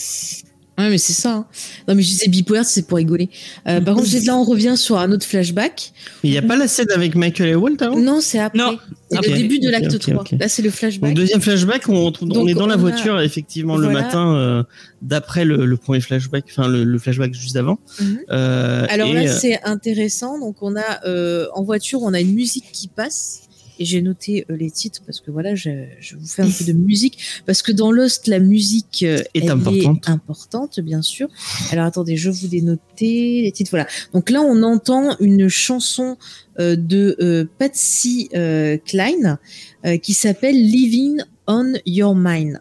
mais 0.77 0.97
c'est 0.97 1.13
ça. 1.13 1.33
hein. 1.33 1.45
Non, 1.87 1.95
mais 1.95 2.03
je 2.03 2.07
disais 2.09 2.27
bipolaire, 2.27 2.65
c'est 2.65 2.87
pour 2.87 2.97
rigoler. 2.97 3.29
Euh, 3.67 3.81
par 3.81 3.95
contre, 3.95 4.07
là, 4.25 4.35
on 4.37 4.43
revient 4.43 4.75
sur 4.77 4.97
un 4.99 5.11
autre 5.11 5.25
flashback. 5.25 5.91
il 6.23 6.29
n'y 6.31 6.37
a 6.37 6.41
pas 6.43 6.55
la 6.55 6.67
scène 6.67 6.91
avec 6.93 7.15
Michael 7.15 7.49
et 7.49 7.55
Walt 7.55 7.77
avant? 7.79 7.97
Non, 7.99 8.19
c'est 8.21 8.39
après. 8.39 8.57
Non. 8.59 8.77
C'est 9.09 9.17
Ok, 9.19 9.27
le 9.27 9.37
début 9.37 9.59
de 9.59 9.69
l'acte 9.69 9.93
ok, 9.93 9.99
3. 10.01 10.15
ok. 10.21 10.31
Là, 10.39 10.47
c'est 10.49 10.61
le 10.61 10.69
flashback. 10.69 11.09
Donc 11.11 11.17
deuxième 11.17 11.41
flashback, 11.41 11.87
on, 11.89 12.11
on 12.21 12.25
Donc, 12.25 12.49
est 12.49 12.53
dans 12.53 12.67
la 12.67 12.73
a- 12.75 12.77
voiture 12.77 13.19
effectivement 13.21 13.77
le 13.77 13.89
matin 13.89 14.35
euh, 14.35 14.63
d'après 15.01 15.45
le, 15.45 15.65
le 15.65 15.77
premier 15.77 16.01
flashback, 16.01 16.45
enfin 16.49 16.67
le, 16.67 16.83
le 16.83 16.99
flashback 16.99 17.33
juste 17.33 17.55
avant. 17.55 17.79
Mhm. 17.99 18.19
Euh, 18.31 18.85
Alors 18.89 19.07
et, 19.09 19.13
là, 19.13 19.27
c'est 19.31 19.63
intéressant. 19.63 20.39
Donc, 20.39 20.57
on 20.61 20.75
a 20.75 21.05
euh, 21.07 21.47
en 21.53 21.63
voiture, 21.63 22.01
on 22.03 22.13
a 22.13 22.19
une 22.19 22.33
musique 22.33 22.65
qui 22.71 22.87
passe. 22.87 23.41
Et 23.79 23.85
j'ai 23.85 24.01
noté 24.01 24.45
euh, 24.49 24.55
les 24.57 24.71
titres 24.71 25.01
parce 25.05 25.19
que 25.21 25.29
voilà, 25.31 25.55
je, 25.55 25.69
je 25.99 26.15
vous 26.15 26.25
fais 26.25 26.41
un 26.41 26.49
peu 26.49 26.63
de 26.65 26.73
musique. 26.73 27.17
Parce 27.45 27.61
que 27.61 27.71
dans 27.71 27.91
Lost, 27.91 28.27
la 28.27 28.39
musique 28.39 29.03
euh, 29.03 29.19
Est 29.33 29.43
elle 29.45 29.51
importante. 29.51 30.07
est 30.07 30.09
importante, 30.11 30.79
bien 30.79 31.01
sûr. 31.01 31.27
Alors 31.71 31.85
attendez, 31.85 32.17
je 32.17 32.29
vous 32.29 32.55
ai 32.55 32.61
noté 32.61 33.41
les 33.43 33.51
titres. 33.51 33.69
Voilà. 33.71 33.87
Donc 34.13 34.29
là, 34.29 34.41
on 34.41 34.63
entend 34.63 35.15
une 35.19 35.47
chanson 35.49 36.17
euh, 36.59 36.75
de 36.75 37.15
euh, 37.19 37.45
Patsy 37.59 38.29
euh, 38.35 38.77
Cline 38.85 39.37
euh, 39.85 39.97
qui 39.97 40.13
s'appelle 40.13 40.55
Living 40.55 41.21
on 41.47 41.73
Your 41.85 42.15
Mind. 42.15 42.59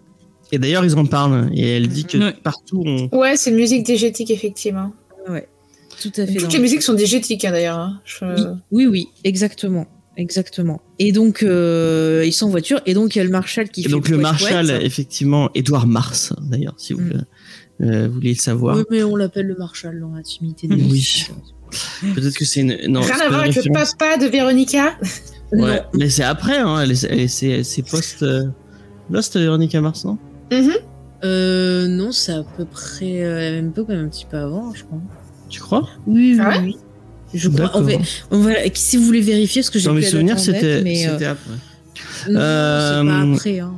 et 0.53 0.59
d'ailleurs 0.59 0.85
ils 0.85 0.95
en 0.95 1.07
parlent 1.07 1.51
et 1.55 1.77
elle 1.77 1.89
dit 1.89 2.05
que 2.05 2.19
Ouais. 2.19 2.35
partout 2.45 2.83
on 2.87 3.09
Ouais, 3.19 3.37
c'est 3.37 3.51
une 3.51 3.57
musique 3.57 3.85
diégétique, 3.85 4.31
effectivement. 4.31 4.93
Tout 6.01 6.13
à 6.19 6.27
fait. 6.27 6.35
Toutes 6.35 6.43
le- 6.53 6.57
les 6.59 6.59
musiques 6.59 6.83
sont 6.83 6.93
diégétiques, 6.93 7.45
hein, 7.47 7.53
d'ailleurs. 7.53 7.79
hein. 7.79 8.01
Je- 8.05 8.25
Oui, 8.71 8.85
oui, 8.85 8.87
oui, 8.87 9.09
exactement. 9.25 9.87
Exactement. 10.17 10.81
Et 10.99 11.13
donc, 11.13 11.43
euh, 11.43 12.23
ils 12.27 12.33
sont 12.33 12.47
en 12.47 12.51
voiture, 12.51 12.81
et 12.87 12.95
donc 12.95 13.15
il 13.15 13.19
y 13.19 13.21
a 13.21 13.25
le 13.25 13.31
Marshal 13.31 13.69
qui 13.69 13.81
et 13.81 13.85
fait 13.85 13.91
donc 13.91 14.09
le 14.09 14.15
pouet, 14.17 14.23
Marshal 14.23 14.71
effectivement 14.83 15.51
Edouard 15.55 15.87
Mars 15.87 16.33
d'ailleurs 16.41 16.75
si 16.79 16.93
vous 16.95 17.01
Mm. 17.03 17.25
euh, 17.83 18.09
voulez 18.09 18.31
le 18.31 18.39
savoir. 18.39 18.77
Oui, 18.77 18.85
mais 18.91 19.03
on 19.03 19.15
l'appelle 19.17 19.47
le 19.47 19.57
Marshal 19.57 20.01
dans 20.01 20.13
l'intimité 20.15 20.67
des 20.69 20.75
Oui. 20.77 21.27
Peut-être 22.15 22.35
que 22.35 22.45
c'est 22.47 22.61
une 22.61 22.79
non. 22.89 23.03
c'est 23.03 23.13
Rien 23.13 23.19
pas 23.19 23.25
à 23.27 23.29
voir 23.29 23.41
avec 23.43 23.57
le 23.57 23.73
papa 23.73 24.17
de 24.19 24.27
Véronica. 24.27 24.97
Non. 25.53 25.63
Ouais, 25.63 25.81
mais 25.95 26.11
c'est 26.11 26.25
après 26.25 26.57
hein, 26.59 26.81
elle 26.81 26.97
c'est 26.97 27.63
c'est 27.63 27.83
post 27.89 28.25
euh, 28.25 28.47
Lost 29.11 29.37
Véronica 29.37 29.81
Mars 29.81 30.05
non? 30.05 30.19
Mhm. 30.51 30.73
Euh, 31.25 31.87
non, 31.87 32.11
c'est 32.11 32.33
à 32.33 32.43
peu 32.57 32.65
près 32.65 33.23
euh, 33.25 33.53
même 33.53 33.69
époque, 33.69 33.89
même 33.89 34.07
un 34.07 34.09
petit 34.09 34.27
peu 34.29 34.37
avant, 34.39 34.75
je 34.75 34.83
crois. 34.85 34.99
Tu 35.49 35.61
crois? 35.61 35.89
Oui, 36.09 36.33
oui, 36.35 36.39
Ah 36.41 36.49
ouais? 36.51 36.59
oui. 36.65 36.77
Je 37.35 37.49
crois. 37.49 37.61
D'accord. 37.67 37.81
On 37.81 37.85
va, 37.85 37.93
on 38.31 38.39
va- 38.41 38.53
si 38.75 38.97
vous 38.97 39.05
voulez 39.05 39.21
vérifier, 39.21 39.63
parce 39.63 39.71
que 39.71 39.79
j'ai 39.79 39.87
Dans 39.87 39.95
mes 39.95 40.03
souvenirs 40.03 40.39
c'était 40.39 40.65
euh, 40.65 40.83
c'était 41.13 41.25
après. 41.27 41.51
non, 42.31 42.39
Euh, 42.41 43.01
c'est 43.03 43.07
pas 43.09 43.35
après. 43.35 43.61
Hein. 43.61 43.73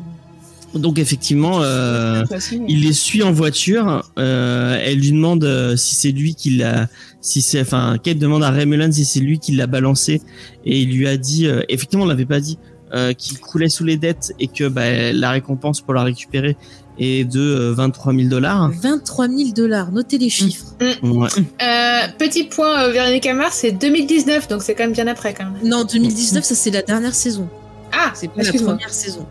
Donc 0.75 0.99
effectivement 0.99 1.63
euh, 1.63 2.25
Facile. 2.27 2.63
il 2.69 2.83
les 2.83 2.93
suit 2.93 3.23
en 3.23 3.33
voiture. 3.33 4.03
euh, 4.19 4.79
elle 4.85 4.99
lui 4.99 5.13
demande 5.13 5.43
euh, 5.45 5.77
si 5.77 5.95
c'est 5.95 6.11
lui 6.13 6.35
qui 6.35 6.51
l'a, 6.51 6.89
si 7.23 7.41
c'est, 7.41 7.61
enfin, 7.63 7.97
Kate 8.03 8.19
demande 8.19 8.45
à 8.45 8.51
Ray 8.51 8.67
Mullen 8.67 8.93
si 8.93 9.05
c'est 9.07 9.21
lui 9.21 9.39
qui 9.39 9.53
l'a 9.53 9.67
balancé 9.67 10.21
et 10.67 10.81
il 10.83 10.91
lui 10.95 11.09
a 11.09 11.17
dit, 11.17 11.47
euh, 11.47 11.63
effectivement, 11.71 12.05
on 12.05 12.09
l'avait 12.09 12.27
pas 12.27 12.41
dit, 12.41 12.59
euh, 12.95 13.13
qu'il 13.15 13.39
coulait 13.39 13.71
sous 13.71 13.85
les 13.85 13.97
dettes 13.97 14.33
et 14.39 14.47
que 14.47 14.69
bah, 14.69 15.11
la 15.13 15.31
récompense 15.31 15.81
pour 15.81 15.95
la 15.95 16.03
récupérer 16.05 16.57
est 16.99 17.25
de 17.25 17.41
euh, 17.41 17.73
23 17.75 18.13
000 18.15 18.29
dollars. 18.29 18.71
23 18.83 19.29
000 19.29 19.51
dollars, 19.55 19.93
notez 19.93 20.19
les 20.19 20.31
chiffres. 20.31 20.65
Ouais. 21.03 21.29
Euh, 21.63 22.07
petit 22.19 22.45
point, 22.45 22.83
euh, 22.85 22.91
Véronica 22.93 23.33
Mars, 23.35 23.59
c'est 23.61 23.73
2019, 23.73 24.49
donc 24.49 24.63
c'est 24.63 24.75
quand 24.75 24.85
même 24.85 24.93
bien 24.93 25.07
après, 25.07 25.35
quand 25.35 25.45
même. 25.45 25.59
Non, 25.63 25.85
2019, 25.85 26.45
ça 26.45 26.55
c'est 26.55 26.71
la 26.71 26.83
dernière 26.83 27.15
saison. 27.15 27.49
Ah, 27.93 28.13
C'est 28.15 28.29
pas 28.31 28.43
la 28.43 28.53
première 28.53 28.93
saison. 28.93 29.27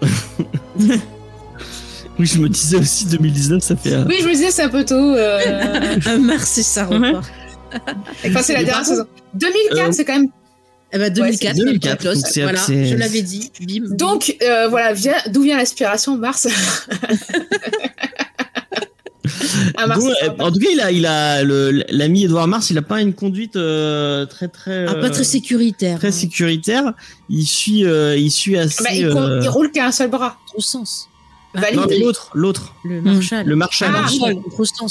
Oui, 2.18 2.26
je 2.26 2.38
me 2.38 2.48
disais 2.50 2.76
aussi 2.76 3.06
2019, 3.06 3.62
ça 3.62 3.76
fait. 3.76 3.94
euh, 3.94 4.04
Oui, 4.06 4.16
je 4.20 4.26
me 4.26 4.32
disais, 4.32 4.50
c'est 4.50 4.62
un 4.62 4.68
peu 4.68 4.84
tôt. 4.84 4.94
euh, 4.94 6.18
mars, 6.20 6.44
c'est 6.44 6.62
ça 6.62 6.84
repart. 6.84 7.24
Enfin, 8.26 8.42
c'est 8.42 8.52
la 8.52 8.64
dernière 8.64 8.84
saison. 8.84 9.04
2004, 9.34 9.78
Euh, 9.88 9.92
c'est 9.92 10.04
quand 10.04 10.18
même. 10.18 10.28
Eh 10.92 10.98
ben 10.98 11.12
2004, 11.12 11.38
c'est 11.40 11.46
comme 11.48 11.56
2004, 11.66 11.82
Jack 11.90 12.04
Lost. 12.04 12.22
donc 12.22 12.32
c'est- 12.32 12.42
voilà, 12.42 12.60
je 12.68 12.94
l'avais 12.96 13.22
dit. 13.22 13.52
Bim. 13.60 13.94
Donc, 13.96 14.36
euh, 14.42 14.68
voilà, 14.68 14.92
d'où 15.28 15.42
vient 15.42 15.56
l'aspiration, 15.56 16.16
Mars? 16.16 16.48
Ah, 19.76 19.86
Mars. 19.86 20.00
donc, 20.02 20.12
euh, 20.24 20.28
en 20.42 20.50
tout 20.50 20.58
cas, 20.58 20.68
il 20.72 20.80
a, 20.80 20.90
il 20.90 21.06
a 21.06 21.42
le- 21.44 21.84
l'ami 21.90 22.24
Edouard 22.24 22.48
Mars, 22.48 22.70
il 22.70 22.78
a 22.78 22.82
pas 22.82 23.00
une 23.00 23.12
conduite 23.14 23.56
euh, 23.56 24.26
très 24.26 24.48
très. 24.48 24.86
Ah, 24.88 24.94
pas 24.94 25.06
euh, 25.06 25.10
très 25.10 25.24
sécuritaire. 25.24 25.98
très 25.98 26.08
hein. 26.08 26.12
sécuritaire. 26.12 26.92
Il 27.28 27.44
suit, 27.46 27.84
euh, 27.84 28.16
il 28.16 28.30
suit 28.30 28.56
assez. 28.56 28.82
Bah, 28.82 28.90
il, 28.92 29.08
co- 29.10 29.18
euh, 29.18 29.40
il 29.42 29.48
roule 29.48 29.70
qu'à 29.70 29.86
un 29.86 29.92
seul 29.92 30.10
bras. 30.10 30.38
Trop 30.48 30.60
sens. 30.60 31.08
Valide. 31.54 32.00
L'autre, 32.00 32.30
l'autre, 32.34 32.74
Le 32.84 33.00
Marshall. 33.00 33.46
le 33.46 33.56
Marshal. 33.56 33.90
Ah, 33.94 34.00
Marshall. 34.02 34.34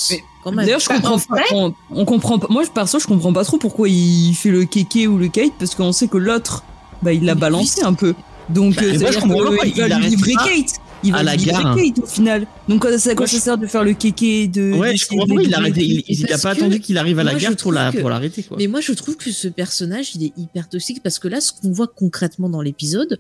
Mais- 0.09 0.23
Quand 0.43 0.51
même. 0.51 0.65
D'ailleurs, 0.65 0.79
je 0.79 0.89
Bah, 0.89 0.95
comprends 0.95 1.15
en 1.15 1.19
pas. 1.19 1.41
On, 1.53 1.73
on 1.91 2.05
comprend 2.05 2.39
pas. 2.39 2.47
Moi, 2.49 2.63
perso, 2.73 2.99
je 2.99 3.07
comprends 3.07 3.33
pas 3.33 3.43
trop 3.43 3.57
pourquoi 3.57 3.87
il 3.89 4.33
fait 4.35 4.49
le 4.51 4.65
kéké 4.65 5.07
ou 5.07 5.17
le 5.17 5.27
kite 5.27 5.53
parce 5.59 5.75
qu'on 5.75 5.91
sait 5.91 6.07
que 6.07 6.17
l'autre, 6.17 6.63
bah, 7.01 7.13
il 7.13 7.23
l'a 7.25 7.35
balancé 7.35 7.83
un 7.83 7.93
peu. 7.93 8.13
Donc, 8.49 8.75
Bah, 8.75 8.81
euh, 8.83 8.99
moi, 8.99 9.11
je 9.11 9.19
comprends 9.19 9.39
que, 9.51 9.57
pas, 9.57 9.65
il 9.65 9.73
va 9.73 9.83
il 9.83 9.85
lui 9.85 9.93
arrête 9.93 10.09
livrer 10.09 10.33
Kate. 10.33 10.73
Il 11.01 11.13
va 11.13 11.19
à 11.19 11.23
la 11.23 11.35
lui 11.35 11.45
livrer 11.45 11.63
gare. 11.63 11.75
Kate 11.75 11.99
au 12.03 12.05
final. 12.05 12.47
Donc, 12.67 12.85
à 12.85 12.97
ça, 12.99 13.13
Moi, 13.15 13.27
ça 13.27 13.39
sert 13.39 13.57
de 13.57 13.67
faire 13.67 13.83
le 13.85 13.93
kéké 13.93 14.47
de. 14.47 14.73
Ouais, 14.73 14.97
je 14.97 15.07
comprends 15.07 15.27
pas. 15.33 15.41
Il 15.41 15.53
a 15.53 15.59
arrêté. 15.59 15.81
Il, 15.85 16.03
il 16.07 16.33
a 16.33 16.37
pas 16.37 16.49
attendu 16.51 16.79
qu'il 16.81 16.97
arrive 16.97 17.19
à 17.19 17.23
la 17.23 17.35
gare 17.35 17.55
pour 17.55 17.71
la 17.71 17.91
pour 17.93 18.09
l'arrêter 18.09 18.43
quoi. 18.43 18.57
Mais 18.59 18.67
moi, 18.67 18.81
je 18.81 18.91
trouve 18.93 19.15
que 19.15 19.31
ce 19.31 19.47
personnage, 19.47 20.15
il 20.15 20.23
est 20.25 20.33
hyper 20.37 20.67
toxique 20.67 21.01
parce 21.03 21.19
que 21.19 21.27
là, 21.29 21.39
ce 21.41 21.51
qu'on 21.53 21.71
voit 21.71 21.87
concrètement 21.87 22.49
dans 22.49 22.61
l'épisode, 22.61 23.19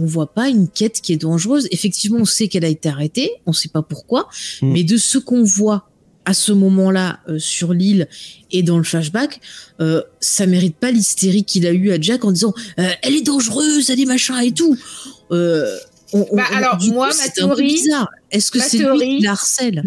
on 0.00 0.06
voit 0.06 0.32
pas 0.32 0.48
une 0.48 0.68
quête 0.68 1.00
qui 1.00 1.12
est 1.12 1.16
dangereuse. 1.18 1.68
Effectivement, 1.70 2.18
on 2.20 2.24
sait 2.24 2.48
qu'elle 2.48 2.64
a 2.64 2.68
été 2.68 2.88
arrêtée, 2.88 3.30
on 3.46 3.52
sait 3.52 3.68
pas 3.68 3.82
pourquoi, 3.82 4.28
Mm. 4.62 4.72
mais 4.72 4.82
de 4.82 4.96
ce 4.96 5.18
qu'on 5.18 5.44
voit 5.44 5.86
à 6.24 6.34
ce 6.34 6.52
moment-là 6.52 7.20
euh, 7.28 7.38
sur 7.38 7.72
l'île 7.72 8.08
et 8.50 8.62
dans 8.62 8.76
le 8.78 8.84
flashback, 8.84 9.40
euh, 9.80 10.02
ça 10.20 10.46
mérite 10.46 10.76
pas 10.76 10.90
l'hystérie 10.90 11.44
qu'il 11.44 11.66
a 11.66 11.70
eu 11.72 11.90
à 11.92 12.00
Jack 12.00 12.24
en 12.24 12.32
disant 12.32 12.54
euh, 12.78 12.88
elle 13.02 13.14
est 13.14 13.22
dangereuse, 13.22 13.88
elle 13.90 14.00
est 14.00 14.04
machin 14.06 14.38
et 14.40 14.52
tout. 14.52 14.76
Euh, 15.32 15.76
on- 16.12 16.26
on- 16.30 16.36
Bah, 16.36 16.44
on- 16.52 16.56
alors, 16.56 16.76
du 16.76 16.90
moi, 16.92 17.08
coup, 17.10 17.16
ma 17.16 17.22
c'est 17.22 17.40
un 17.42 17.48
peu 17.48 17.54
théorie- 17.56 17.74
bizarre. 17.74 18.08
Est-ce 18.30 18.50
que 18.50 18.58
c'est 18.60 18.78
lui 18.78 19.18
qui 19.18 19.22
la 19.24 19.30
harcèle? 19.32 19.82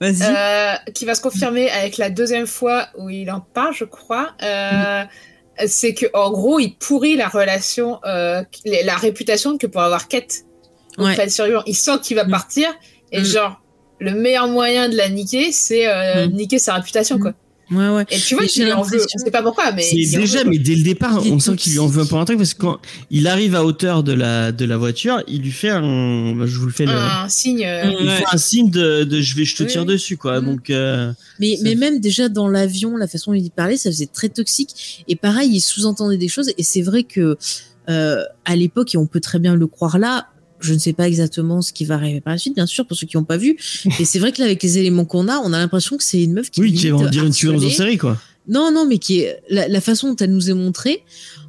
Vas-y. 0.00 0.22
Euh, 0.22 0.74
qui 0.92 1.04
va 1.04 1.14
se 1.14 1.20
confirmer 1.20 1.70
avec 1.70 1.96
la 1.96 2.10
deuxième 2.10 2.46
fois 2.46 2.88
où 2.98 3.08
il 3.08 3.30
en 3.30 3.40
parle, 3.40 3.74
je 3.74 3.84
crois. 3.84 4.32
Euh, 4.42 5.04
C'est 5.66 5.94
que 5.94 6.06
en 6.14 6.30
gros, 6.30 6.58
il 6.58 6.76
pourrit 6.76 7.16
la 7.16 7.28
relation, 7.28 7.98
euh, 8.04 8.42
la 8.64 8.96
réputation 8.96 9.58
que 9.58 9.66
pour 9.66 9.82
avoir 9.82 10.08
Kate 10.08 10.44
Ouais. 10.98 11.10
auprès 11.12 11.26
de 11.26 11.30
survivants. 11.30 11.62
Il 11.66 11.74
sent 11.76 11.98
qu'il 12.02 12.16
va 12.16 12.24
Mm. 12.24 12.30
partir 12.30 12.68
et 13.12 13.20
Mm. 13.20 13.24
genre 13.24 13.60
le 13.98 14.12
meilleur 14.12 14.48
moyen 14.48 14.88
de 14.88 14.96
la 14.96 15.08
niquer, 15.08 15.52
c'est 15.52 15.86
euh, 15.86 16.26
Mm. 16.26 16.32
niquer 16.32 16.58
sa 16.58 16.74
réputation, 16.74 17.18
quoi. 17.18 17.32
Ouais, 17.72 17.88
ouais. 17.88 18.04
Et 18.10 18.18
tu 18.18 18.34
vois 18.34 18.44
qu'il 18.46 18.64
lui 18.64 18.72
en 18.72 18.82
veut. 18.82 18.92
l'impression- 18.98 19.18
On 19.20 19.24
sait 19.24 19.30
pas 19.30 19.42
pourquoi, 19.42 19.72
mais 19.72 19.82
C'est 19.82 20.18
déjà, 20.18 20.44
mais 20.44 20.58
dès 20.58 20.74
le 20.74 20.82
départ, 20.82 21.22
on 21.26 21.38
sent 21.38 21.56
qu'il 21.56 21.72
lui 21.72 21.78
en 21.78 21.86
veut 21.86 22.02
un 22.02 22.06
peu 22.06 22.16
un 22.16 22.24
truc 22.24 22.38
parce 22.38 22.54
que 22.54 22.60
quand 22.60 22.78
il 23.10 23.26
arrive 23.26 23.54
à 23.54 23.64
hauteur 23.64 24.02
de 24.02 24.12
la 24.12 24.52
de 24.52 24.64
la 24.64 24.76
voiture, 24.76 25.22
il 25.28 25.42
lui 25.42 25.50
fait 25.52 25.70
un, 25.70 26.32
bah, 26.34 26.44
je 26.46 26.58
vous 26.58 26.66
le 26.66 26.72
fais 26.72 26.86
le, 26.86 26.92
un 26.92 27.28
signe. 27.28 27.64
euh, 27.64 27.92
il 28.00 28.06
Ouais. 28.06 28.16
fait 28.16 28.24
un 28.32 28.36
signe 28.38 28.70
de, 28.70 29.04
de 29.04 29.20
je 29.20 29.34
vais, 29.36 29.44
je 29.44 29.56
te 29.56 29.62
Oui, 29.62 29.68
tire 29.68 29.82
oui. 29.82 29.86
dessus 29.88 30.16
quoi. 30.16 30.40
Mm. 30.40 30.44
Donc 30.44 30.70
euh, 30.70 31.12
Mais, 31.40 31.58
mais 31.62 31.74
même 31.74 31.98
déjà 32.00 32.28
dans 32.28 32.48
l'avion, 32.48 32.96
la 32.96 33.06
façon 33.08 33.32
dont 33.32 33.38
il 33.38 33.50
parlait, 33.50 33.76
ça 33.76 33.90
faisait 33.90 34.06
très 34.06 34.28
toxique. 34.28 35.04
Et 35.08 35.16
pareil, 35.16 35.50
il 35.52 35.60
sous-entendait 35.60 36.18
des 36.18 36.28
choses. 36.28 36.50
Et 36.58 36.62
c'est 36.62 36.82
vrai 36.82 37.02
que 37.04 37.36
euh, 37.88 38.22
à 38.44 38.54
l'époque, 38.56 38.94
et 38.94 38.98
on 38.98 39.06
peut 39.06 39.20
très 39.20 39.38
bien 39.38 39.54
le 39.56 39.66
croire 39.66 39.98
là, 39.98 40.26
je 40.64 40.74
ne 40.74 40.78
sais 40.78 40.92
pas 40.92 41.06
exactement 41.08 41.62
ce 41.62 41.72
qui 41.72 41.84
va 41.84 41.94
arriver 41.94 42.20
par 42.20 42.32
la 42.34 42.38
suite, 42.38 42.54
bien 42.54 42.66
sûr, 42.66 42.86
pour 42.86 42.96
ceux 42.96 43.06
qui 43.06 43.16
n'ont 43.16 43.24
pas 43.24 43.36
vu. 43.36 43.56
Et 44.00 44.04
c'est 44.04 44.18
vrai 44.18 44.32
que 44.32 44.38
là, 44.40 44.46
avec 44.46 44.62
les 44.62 44.78
éléments 44.78 45.04
qu'on 45.04 45.28
a, 45.28 45.38
on 45.38 45.52
a 45.52 45.58
l'impression 45.58 45.96
que 45.96 46.04
c'est 46.04 46.22
une 46.22 46.32
meuf 46.34 46.50
qui 46.50 46.60
est 46.60 46.64
oui, 46.64 46.72
qui 46.72 46.86
limite 46.86 47.02
va 47.02 47.08
dire 47.10 47.24
une 47.24 47.32
tueuse 47.32 47.64
en 47.64 47.70
série 47.70 47.98
quoi. 47.98 48.18
Non, 48.48 48.72
non, 48.72 48.86
mais 48.86 48.98
qui 48.98 49.20
est 49.20 49.40
la, 49.50 49.68
la 49.68 49.80
façon 49.80 50.08
dont 50.10 50.16
elle 50.16 50.32
nous 50.32 50.50
est 50.50 50.54
montrée. 50.54 51.04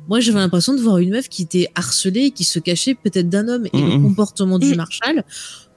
Moi, 0.09 0.19
j'avais 0.19 0.37
l'impression 0.39 0.73
de 0.75 0.79
voir 0.81 0.99
une 0.99 1.09
meuf 1.09 1.27
qui 1.27 1.41
était 1.41 1.67
harcelée, 1.73 2.29
qui 2.31 2.43
se 2.43 2.59
cachait 2.59 2.93
peut-être 2.93 3.29
d'un 3.29 3.47
homme. 3.47 3.65
Et 3.73 3.77
le 3.81 3.97
Mhm. 3.97 4.01
comportement 4.03 4.59
du. 4.59 4.75
Marshall, 4.75 5.23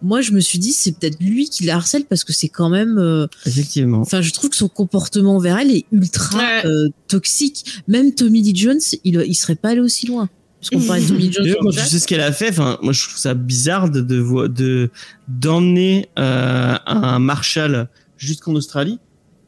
moi, 0.03 0.21
je 0.21 0.33
me 0.33 0.41
suis 0.41 0.59
dit, 0.59 0.75
c'est 0.75 0.93
peut-être 0.93 1.17
lui 1.21 1.49
qui 1.49 1.65
la 1.65 1.77
harcèle 1.77 2.05
parce 2.05 2.23
que 2.23 2.35
c'est 2.35 2.49
quand 2.51 2.69
même. 2.69 2.99
euh, 2.99 3.27
Effectivement. 3.47 4.01
Enfin, 4.01 4.21
je 4.21 4.31
trouve 4.33 4.51
que 4.51 4.57
son 4.57 4.69
comportement 4.69 5.37
envers 5.37 5.57
elle 5.59 5.71
est 5.71 5.87
ultra 5.91 6.37
Ouais. 6.39 6.67
euh, 6.67 6.89
toxique. 7.09 7.65
Même 7.89 8.15
Tommy 8.15 8.43
Lee 8.43 8.55
Jones, 8.55 8.81
il, 9.05 9.23
il 9.27 9.35
serait 9.35 9.55
pas 9.57 9.71
allé 9.71 9.81
aussi 9.81 10.07
loin. 10.07 10.29
Parce 10.61 10.71
qu'on 10.71 10.81
parlait 10.87 11.03
de 11.03 11.09
Tommy 11.09 11.33
Jones. 11.33 11.55
Quand 11.61 11.71
tu 11.71 11.79
sais 11.81 11.99
ce 11.99 12.07
qu'elle 12.07 12.21
a 12.21 12.33
fait, 12.33 12.49
enfin, 12.51 12.79
moi 12.83 12.93
je 12.93 13.03
trouve 13.05 13.19
ça 13.19 13.35
bizarre 13.35 13.89
de 13.91 14.01
de 14.01 14.47
de 14.49 14.91
d'emmener 15.29 16.09
euh, 16.19 16.75
un 16.87 17.19
Marshall 17.19 17.89
jusqu'en 18.17 18.55
Australie 18.55 18.99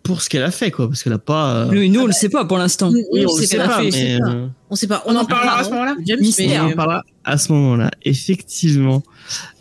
pour 0.03 0.23
ce 0.23 0.31
qu'elle 0.31 0.43
a 0.43 0.51
fait 0.51 0.71
quoi, 0.71 0.87
parce 0.89 1.03
qu'elle 1.03 1.13
a 1.13 1.19
pas. 1.19 1.55
euh, 1.67 1.71
Le- 1.71 1.87
nous, 1.87 2.01
on 2.01 2.07
le 2.07 2.13
sait 2.13 2.29
pas 2.31 2.45
pour 2.45 2.57
l'instant. 2.59 2.91
Oui, 2.91 3.05
on 3.27 3.33
on 3.33 3.37
le 3.37 3.43
sait 3.43 3.47
sait 3.49 3.57
pas, 3.59 3.81
on 3.83 3.91
sait 3.91 4.15
mais 4.15 4.19
pas. 4.19 4.29
euh, 4.31 4.47
On 4.71 4.77
sait 4.77 4.87
pas. 4.87 5.03
On 5.07 5.17
en 5.17 5.25
parlera 5.25 5.59
à 5.59 5.65
ce 5.65 5.71
moment-là. 5.71 5.97
On 5.99 6.67
en 6.73 6.73
parlera 6.77 7.05
à 7.25 7.37
ce 7.37 7.53
moment-là, 7.53 7.91
effectivement. 8.05 9.03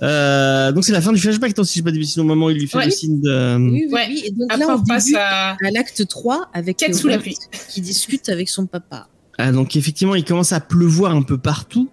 Euh, 0.04 0.72
donc 0.72 0.86
c'est 0.86 0.91
la 0.93 1.02
fin 1.02 1.12
du 1.12 1.20
flashback, 1.20 1.54
tant 1.54 1.64
si 1.64 1.80
je 1.80 1.84
pas 1.84 1.91
dit 1.91 2.00
bêtises, 2.00 2.18
au 2.20 2.24
moment 2.24 2.45
où 2.45 2.50
il 2.50 2.58
lui 2.60 2.68
fait 2.68 2.78
Ouais. 2.78 2.86
le 2.86 2.91
signe 2.91 3.20
de. 3.20 3.58
oui, 3.58 3.86
oui, 3.88 3.93
Ouais. 3.93 4.06
oui. 4.10 4.24
Et 4.26 4.32
donc 4.32 4.48
Après, 4.52 4.66
là, 4.66 4.76
on 4.78 4.80
on 4.80 4.84
passe 4.84 5.14
à 5.16 5.52
à 5.52 5.72
l'acte 5.72 6.08
3 6.08 6.50
avec 6.54 6.82
euh, 6.84 6.93
sous 6.93 7.08
la 7.08 7.16
Walt 7.16 7.22
pluie. 7.24 7.38
qui 7.70 7.82
discute 7.82 8.30
avec 8.30 8.48
son 8.48 8.68
papa. 8.68 9.08
Ah, 9.38 9.51
donc 9.51 9.75
effectivement, 9.75 10.15
il 10.15 10.23
commence 10.25 10.51
à 10.51 10.59
pleuvoir 10.59 11.15
un 11.15 11.21
peu 11.21 11.38
partout, 11.38 11.89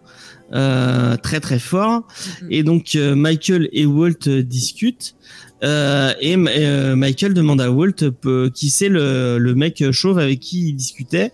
euh, 0.52 1.16
très 1.16 1.40
très 1.40 1.58
fort. 1.58 2.06
Mhm. 2.42 2.48
Et 2.50 2.62
donc 2.62 2.94
euh, 2.96 3.14
Michael 3.14 3.68
et 3.72 3.86
Walt 3.86 4.26
euh, 4.28 4.42
discutent. 4.42 5.14
Euh, 5.62 6.12
et 6.20 6.36
euh, 6.36 6.96
Michael 6.96 7.32
demande 7.32 7.60
à 7.60 7.70
Walt 7.70 8.04
euh, 8.26 8.50
qui 8.50 8.70
c'est 8.70 8.88
le, 8.88 9.38
le 9.38 9.54
mec 9.54 9.82
chauve 9.92 10.18
avec 10.18 10.40
qui 10.40 10.68
il 10.68 10.74
discutait. 10.74 11.32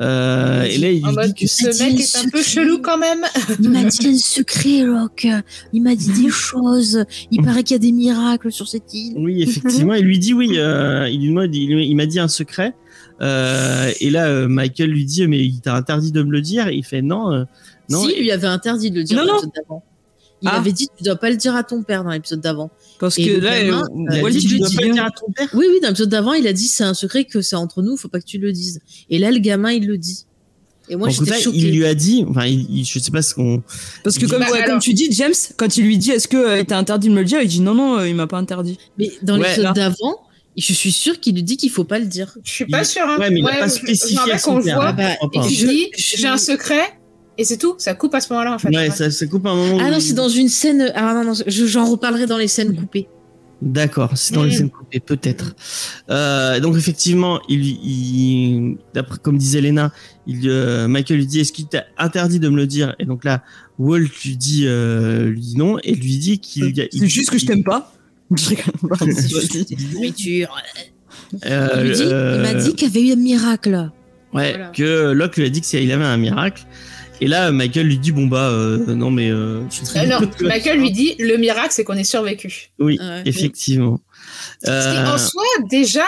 Euh, 0.00 0.64
et 0.64 0.78
là, 0.78 0.90
il 0.90 1.04
En 1.04 1.08
lui 1.08 1.16
mode, 1.16 1.32
dit 1.32 1.44
que 1.44 1.46
ce 1.50 1.82
mec 1.82 1.98
est 1.98 2.16
un 2.16 2.28
peu 2.28 2.42
chelou 2.42 2.78
quand 2.78 2.98
même. 2.98 3.24
Il 3.58 3.70
m'a 3.70 3.84
dit 3.84 4.06
un 4.06 4.18
secret, 4.18 4.82
Locke. 4.82 5.26
Il 5.72 5.82
m'a 5.82 5.94
dit 5.94 6.12
des 6.12 6.28
choses. 6.30 7.04
Il 7.30 7.42
paraît 7.42 7.62
qu'il 7.62 7.74
y 7.74 7.76
a 7.76 7.78
des 7.78 7.92
miracles 7.92 8.52
sur 8.52 8.68
cette 8.68 8.92
île. 8.92 9.14
Oui, 9.16 9.42
effectivement, 9.42 9.94
il 9.94 10.04
lui 10.04 10.18
dit 10.18 10.34
oui. 10.34 10.52
Euh, 10.56 11.08
il 11.10 11.32
m'a 11.32 11.46
dit 12.06 12.20
un 12.20 12.28
secret. 12.28 12.74
Euh, 13.22 13.92
et 14.00 14.10
là, 14.10 14.26
euh, 14.26 14.48
Michael 14.48 14.90
lui 14.90 15.04
dit 15.04 15.26
mais 15.28 15.38
il 15.44 15.60
t'a 15.60 15.74
interdit 15.76 16.12
de 16.12 16.22
me 16.22 16.30
le 16.32 16.40
dire. 16.40 16.68
Et 16.68 16.74
il 16.76 16.84
fait 16.84 17.02
non, 17.02 17.32
euh, 17.32 17.44
non. 17.88 18.02
Si, 18.04 18.12
il 18.16 18.22
lui 18.22 18.30
avait 18.32 18.46
interdit 18.46 18.90
de 18.90 18.96
le 18.98 19.04
dire 19.04 19.16
Non, 19.18 19.22
dans 19.26 19.28
non. 19.28 19.34
l'épisode 19.36 19.52
d'avant. 19.68 19.84
Il 20.44 20.48
Ah. 20.48 20.56
avait 20.58 20.72
dit 20.72 20.88
tu 20.96 21.04
dois 21.04 21.14
pas 21.14 21.30
le 21.30 21.36
dire 21.36 21.54
à 21.54 21.62
ton 21.62 21.84
père 21.84 22.02
dans 22.02 22.10
l'épisode 22.10 22.40
d'avant. 22.40 22.70
Parce 22.98 23.16
Et 23.18 23.24
que 23.26 23.40
là, 23.40 23.62
gamin, 23.62 23.86
il 23.96 24.08
a 24.26 24.30
dit, 24.30 24.38
il 24.38 24.48
tu 24.48 24.58
dois 24.58 24.68
pas 24.76 24.86
le 24.86 24.92
dire 24.92 25.04
à 25.04 25.10
ton 25.10 25.30
père. 25.32 25.48
Oui, 25.54 25.66
oui, 25.70 25.78
dans 25.80 25.88
l'épisode 25.88 26.08
d'avant, 26.08 26.32
il 26.32 26.46
a 26.48 26.52
dit 26.52 26.66
c'est 26.66 26.82
un 26.84 26.94
secret 26.94 27.24
que 27.24 27.40
c'est 27.42 27.54
entre 27.54 27.80
nous, 27.82 27.96
faut 27.96 28.08
pas 28.08 28.18
que 28.18 28.24
tu 28.26 28.38
le 28.38 28.50
dises. 28.50 28.80
Et 29.08 29.18
là, 29.20 29.30
le 29.30 29.38
gamin, 29.38 29.70
il 29.70 29.86
le 29.86 29.98
dit. 29.98 30.26
Et 30.88 30.96
moi, 30.96 31.06
Donc, 31.06 31.16
j'étais 31.16 31.30
là, 31.30 31.38
choquée. 31.38 31.58
il 31.58 31.76
lui 31.76 31.86
a 31.86 31.94
dit, 31.94 32.24
enfin, 32.28 32.44
il, 32.46 32.66
il- 32.78 32.84
je 32.84 32.98
sais 32.98 33.12
pas 33.12 33.22
ce 33.22 33.34
qu'on. 33.36 33.62
Parce 34.02 34.18
que 34.18 34.26
Bah, 34.26 34.32
comme, 34.32 34.42
ouais, 34.52 34.58
alors- 34.62 34.66
comme 34.66 34.78
tu 34.80 34.94
dis, 34.94 35.12
James, 35.12 35.32
quand 35.56 35.76
il 35.76 35.84
lui 35.84 35.96
dit 35.96 36.10
est-ce 36.10 36.26
que 36.26 36.36
euh, 36.36 36.58
il 36.58 36.66
t'a 36.66 36.76
interdit 36.76 37.06
de 37.08 37.12
me 37.14 37.20
le 37.20 37.24
dire, 37.24 37.40
il 37.40 37.46
dit 37.48 37.60
non, 37.60 37.74
non, 37.74 37.98
euh, 37.98 38.08
il 38.08 38.16
m'a 38.16 38.26
pas 38.26 38.38
interdit. 38.38 38.78
Mais 38.98 39.12
dans 39.22 39.34
Ouais, 39.38 39.42
l'épisode 39.44 39.64
là. 39.64 39.72
d'avant, 39.74 40.22
je 40.56 40.72
suis 40.72 40.92
sûre 40.92 41.18
qu'il 41.20 41.34
lui 41.34 41.42
dit 41.42 41.56
qu'il 41.56 41.70
faut 41.70 41.84
pas 41.84 41.98
le 41.98 42.06
dire. 42.06 42.36
Je 42.44 42.50
suis 42.50 42.66
pas 42.66 42.80
Il- 42.82 42.86
sûre. 42.86 43.02
Hein. 43.06 43.18
Ouais, 43.18 43.30
mais 43.30 43.40
il 43.40 43.46
a 43.48 43.56
pas 43.58 43.66
je- 43.68 43.72
spécifié 43.72 44.08
je 44.10 44.14
me 44.14 44.18
rappelle 44.20 44.34
à 44.34 44.38
son 44.38 44.60
père. 44.62 44.74
voit 44.76 44.88
Ah 44.88 44.92
bah, 44.92 45.08
je 45.32 45.38
et 45.38 45.54
Je- 45.54 45.66
dit 45.66 45.86
je- 45.96 46.16
j'ai 46.18 46.26
un 46.28 46.36
secret 46.38 46.82
et 47.38 47.44
c'est 47.44 47.56
tout. 47.58 47.74
Ça 47.78 47.94
coupe 47.94 48.14
à 48.14 48.20
ce 48.20 48.32
moment-là 48.32 48.54
en 48.54 48.58
fait. 48.58 48.68
Ouais, 48.68 48.90
ça, 48.90 49.10
ça 49.10 49.26
coupe 49.26 49.46
un 49.46 49.54
moment. 49.54 49.78
Ah 49.80 49.88
où- 49.88 49.90
non, 49.92 50.00
c'est 50.00 50.12
dans 50.14 50.28
une 50.28 50.48
scène. 50.48 50.92
Ah 50.94 51.14
non, 51.14 51.24
non, 51.24 51.32
je- 51.46 51.66
j'en 51.66 51.84
reparlerai 51.90 52.26
dans 52.26 52.38
les 52.38 52.48
scènes 52.48 52.74
coupées. 52.76 53.08
D'accord, 53.62 54.10
c'est 54.16 54.34
dans 54.34 54.42
les 54.42 54.50
Mm. 54.50 54.58
scènes 54.58 54.70
coupées, 54.70 54.98
peut-être. 54.98 55.54
Euh, 56.10 56.58
donc 56.58 56.76
effectivement, 56.76 57.40
il, 57.48 58.76
comme 59.22 59.38
disait 59.38 59.60
Lena, 59.60 59.92
il, 60.26 60.48
euh, 60.48 60.88
Michael 60.88 61.18
lui 61.18 61.26
dit 61.26 61.40
est-ce 61.40 61.52
qu'il 61.52 61.66
t'a 61.66 61.84
interdit 61.96 62.40
de 62.40 62.48
me 62.48 62.56
le 62.56 62.66
dire? 62.66 62.94
Et 62.98 63.04
donc 63.04 63.24
là, 63.24 63.42
Walt 63.78 64.00
lui 64.24 64.36
dit, 64.36 64.64
euh, 64.66 65.26
lui 65.28 65.40
dit 65.40 65.56
non 65.56 65.78
et 65.84 65.94
lui 65.94 66.16
dit 66.18 66.38
qu'il. 66.40 66.74
il- 66.92 67.00
C'est 67.00 67.06
juste 67.08 67.30
que 67.30 67.38
je 67.38 67.46
t'aime 67.46 67.64
pas. 67.64 67.92
Je 68.36 68.48
rigole. 68.48 68.74
Nourriture. 69.94 70.54
Euh, 71.46 71.68
Il, 71.76 71.80
lui 71.88 71.94
dit, 71.96 72.02
euh, 72.04 72.34
il 72.36 72.42
m'a 72.42 72.54
dit 72.62 72.74
qu'il 72.74 72.88
y 72.88 72.90
avait 72.90 73.08
eu 73.08 73.12
un 73.12 73.16
miracle. 73.16 73.90
Ouais, 74.34 74.50
Voilà. 74.52 74.66
que 74.74 75.12
Locke 75.12 75.36
lui 75.36 75.46
a 75.46 75.48
dit 75.50 75.60
que 75.60 75.66
c'est- 75.66 75.82
il 75.82 75.92
avait 75.92 76.04
un 76.04 76.16
miracle. 76.16 76.62
Et 77.20 77.28
là, 77.28 77.52
Michael 77.52 77.86
lui 77.86 77.98
dit 77.98 78.10
bon 78.10 78.26
bah 78.26 78.48
euh, 78.50 78.78
non 78.94 79.10
mais 79.10 79.30
euh, 79.30 79.60
Euh, 79.96 80.06
non, 80.06 80.18
Michael 80.40 80.78
lui 80.80 80.90
dit 80.90 81.14
le 81.20 81.36
miracle 81.36 81.68
c'est 81.70 81.84
qu'on 81.84 81.94
ait 81.96 82.02
survécu. 82.04 82.70
oui, 82.80 82.98
Ouais. 83.00 83.22
effectivement. 83.26 84.00
Ce 84.64 84.66
qui 84.66 84.98
Euh, 84.98 85.06
en 85.14 85.18
soi 85.18 85.42
déjà 85.70 86.04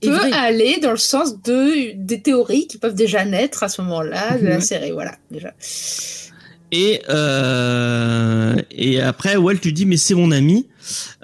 peut 0.00 0.10
vrai. 0.10 0.30
aller 0.32 0.78
dans 0.80 0.92
le 0.92 0.96
sens 0.96 1.42
de 1.42 1.92
des 1.96 2.20
théories 2.22 2.66
qui 2.68 2.78
peuvent 2.78 2.94
déjà 2.94 3.24
naître 3.24 3.62
à 3.64 3.68
ce 3.68 3.80
moment-là 3.82 4.38
de 4.38 4.46
la 4.46 4.54
Ouais. 4.56 4.60
série. 4.60 4.92
Voilà 4.92 5.16
déjà. 5.30 5.52
Et, 6.70 7.02
euh, 7.08 8.54
et 8.70 9.00
après, 9.00 9.36
Walt 9.36 9.54
lui 9.64 9.72
dit, 9.72 9.86
mais 9.86 9.96
c'est 9.96 10.14
mon 10.14 10.30
ami. 10.30 10.68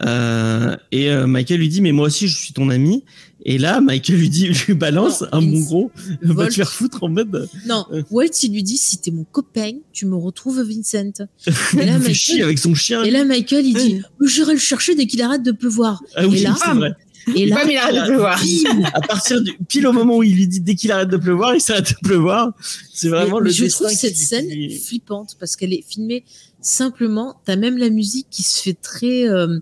Euh, 0.04 0.76
et 0.92 1.10
euh, 1.10 1.26
Michael 1.26 1.58
lui 1.60 1.68
dit, 1.68 1.80
mais 1.80 1.92
moi 1.92 2.06
aussi, 2.06 2.28
je 2.28 2.36
suis 2.36 2.52
ton 2.52 2.70
ami. 2.70 3.04
Et 3.46 3.56
là, 3.56 3.80
Michael 3.80 4.16
lui 4.16 4.28
dit, 4.28 4.48
lui 4.48 4.74
balance 4.74 5.22
Non, 5.22 5.28
un 5.32 5.40
bon 5.42 5.60
gros, 5.60 5.90
va 6.22 6.34
Walt. 6.34 6.48
te 6.48 6.54
faire 6.54 6.70
foutre 6.70 7.02
en 7.04 7.08
mode, 7.08 7.48
Non, 7.66 7.86
Euh. 7.90 8.02
Walt, 8.10 8.26
il 8.42 8.52
lui 8.52 8.62
dit 8.62 8.76
si 8.76 8.98
t'es 8.98 9.10
mon 9.10 9.24
copain, 9.24 9.72
tu 9.92 10.04
me 10.06 10.14
retrouves 10.16 10.60
Vincent. 10.60 11.12
Et 11.46 11.50
il 11.72 11.78
là, 11.78 11.98
Michael, 11.98 12.14
chier 12.14 12.42
avec 12.42 12.58
son 12.58 12.74
chien. 12.74 13.02
et 13.02 13.10
là, 13.10 13.24
Michael, 13.24 13.64
il 13.66 13.74
dit 13.74 14.02
J'irai 14.26 14.52
le 14.52 14.58
chercher 14.58 14.94
dès 14.94 15.06
qu'il 15.06 15.22
arrête 15.22 15.42
de 15.42 15.52
pleuvoir. 15.52 16.02
ah 16.16 16.26
oui, 16.26 16.40
et 16.40 16.42
là, 16.42 16.54
c'est 16.62 16.70
vrai. 16.74 16.92
Et 17.36 17.46
là, 17.46 17.62
il 17.70 17.76
arrête 17.76 17.94
de 18.02 18.06
pleuvoir. 18.08 18.38
bim 18.42 18.82
À 18.92 19.00
partir 19.00 19.40
du, 19.42 19.52
pile 19.68 19.86
au 19.86 19.92
moment 19.92 20.16
où 20.18 20.22
il 20.22 20.34
lui 20.34 20.46
dit, 20.48 20.60
dès 20.60 20.74
qu'il 20.74 20.90
arrête 20.92 21.08
de 21.10 21.16
pleuvoir, 21.18 21.54
il 21.54 21.60
s'arrête 21.60 21.90
de 21.90 21.96
pleuvoir. 22.02 22.52
C'est 22.92 23.08
vraiment 23.08 23.36
Mais- 23.40 23.44
le 23.50 23.50
mais 23.50 23.52
je 23.52 23.66
trouve 23.66 23.88
cette 23.90 24.14
qui- 24.14 24.24
scène 24.24 24.48
flippante 24.86 25.36
parce 25.38 25.54
qu'elle 25.56 25.72
est 25.72 25.84
filmée 25.88 26.24
simplement. 26.60 27.40
T'as 27.44 27.56
même 27.56 27.78
la 27.78 27.90
musique 27.90 28.26
qui 28.30 28.42
se 28.42 28.62
fait 28.62 28.74
très 28.74 29.28
euh, 29.28 29.58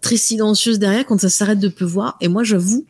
très 0.00 0.16
silencieuse 0.16 0.78
derrière 0.78 1.06
quand 1.06 1.20
ça 1.20 1.30
s'arrête 1.30 1.60
de 1.60 1.68
pleuvoir. 1.68 2.16
Et 2.20 2.28
moi, 2.28 2.44
j'avoue 2.44 2.84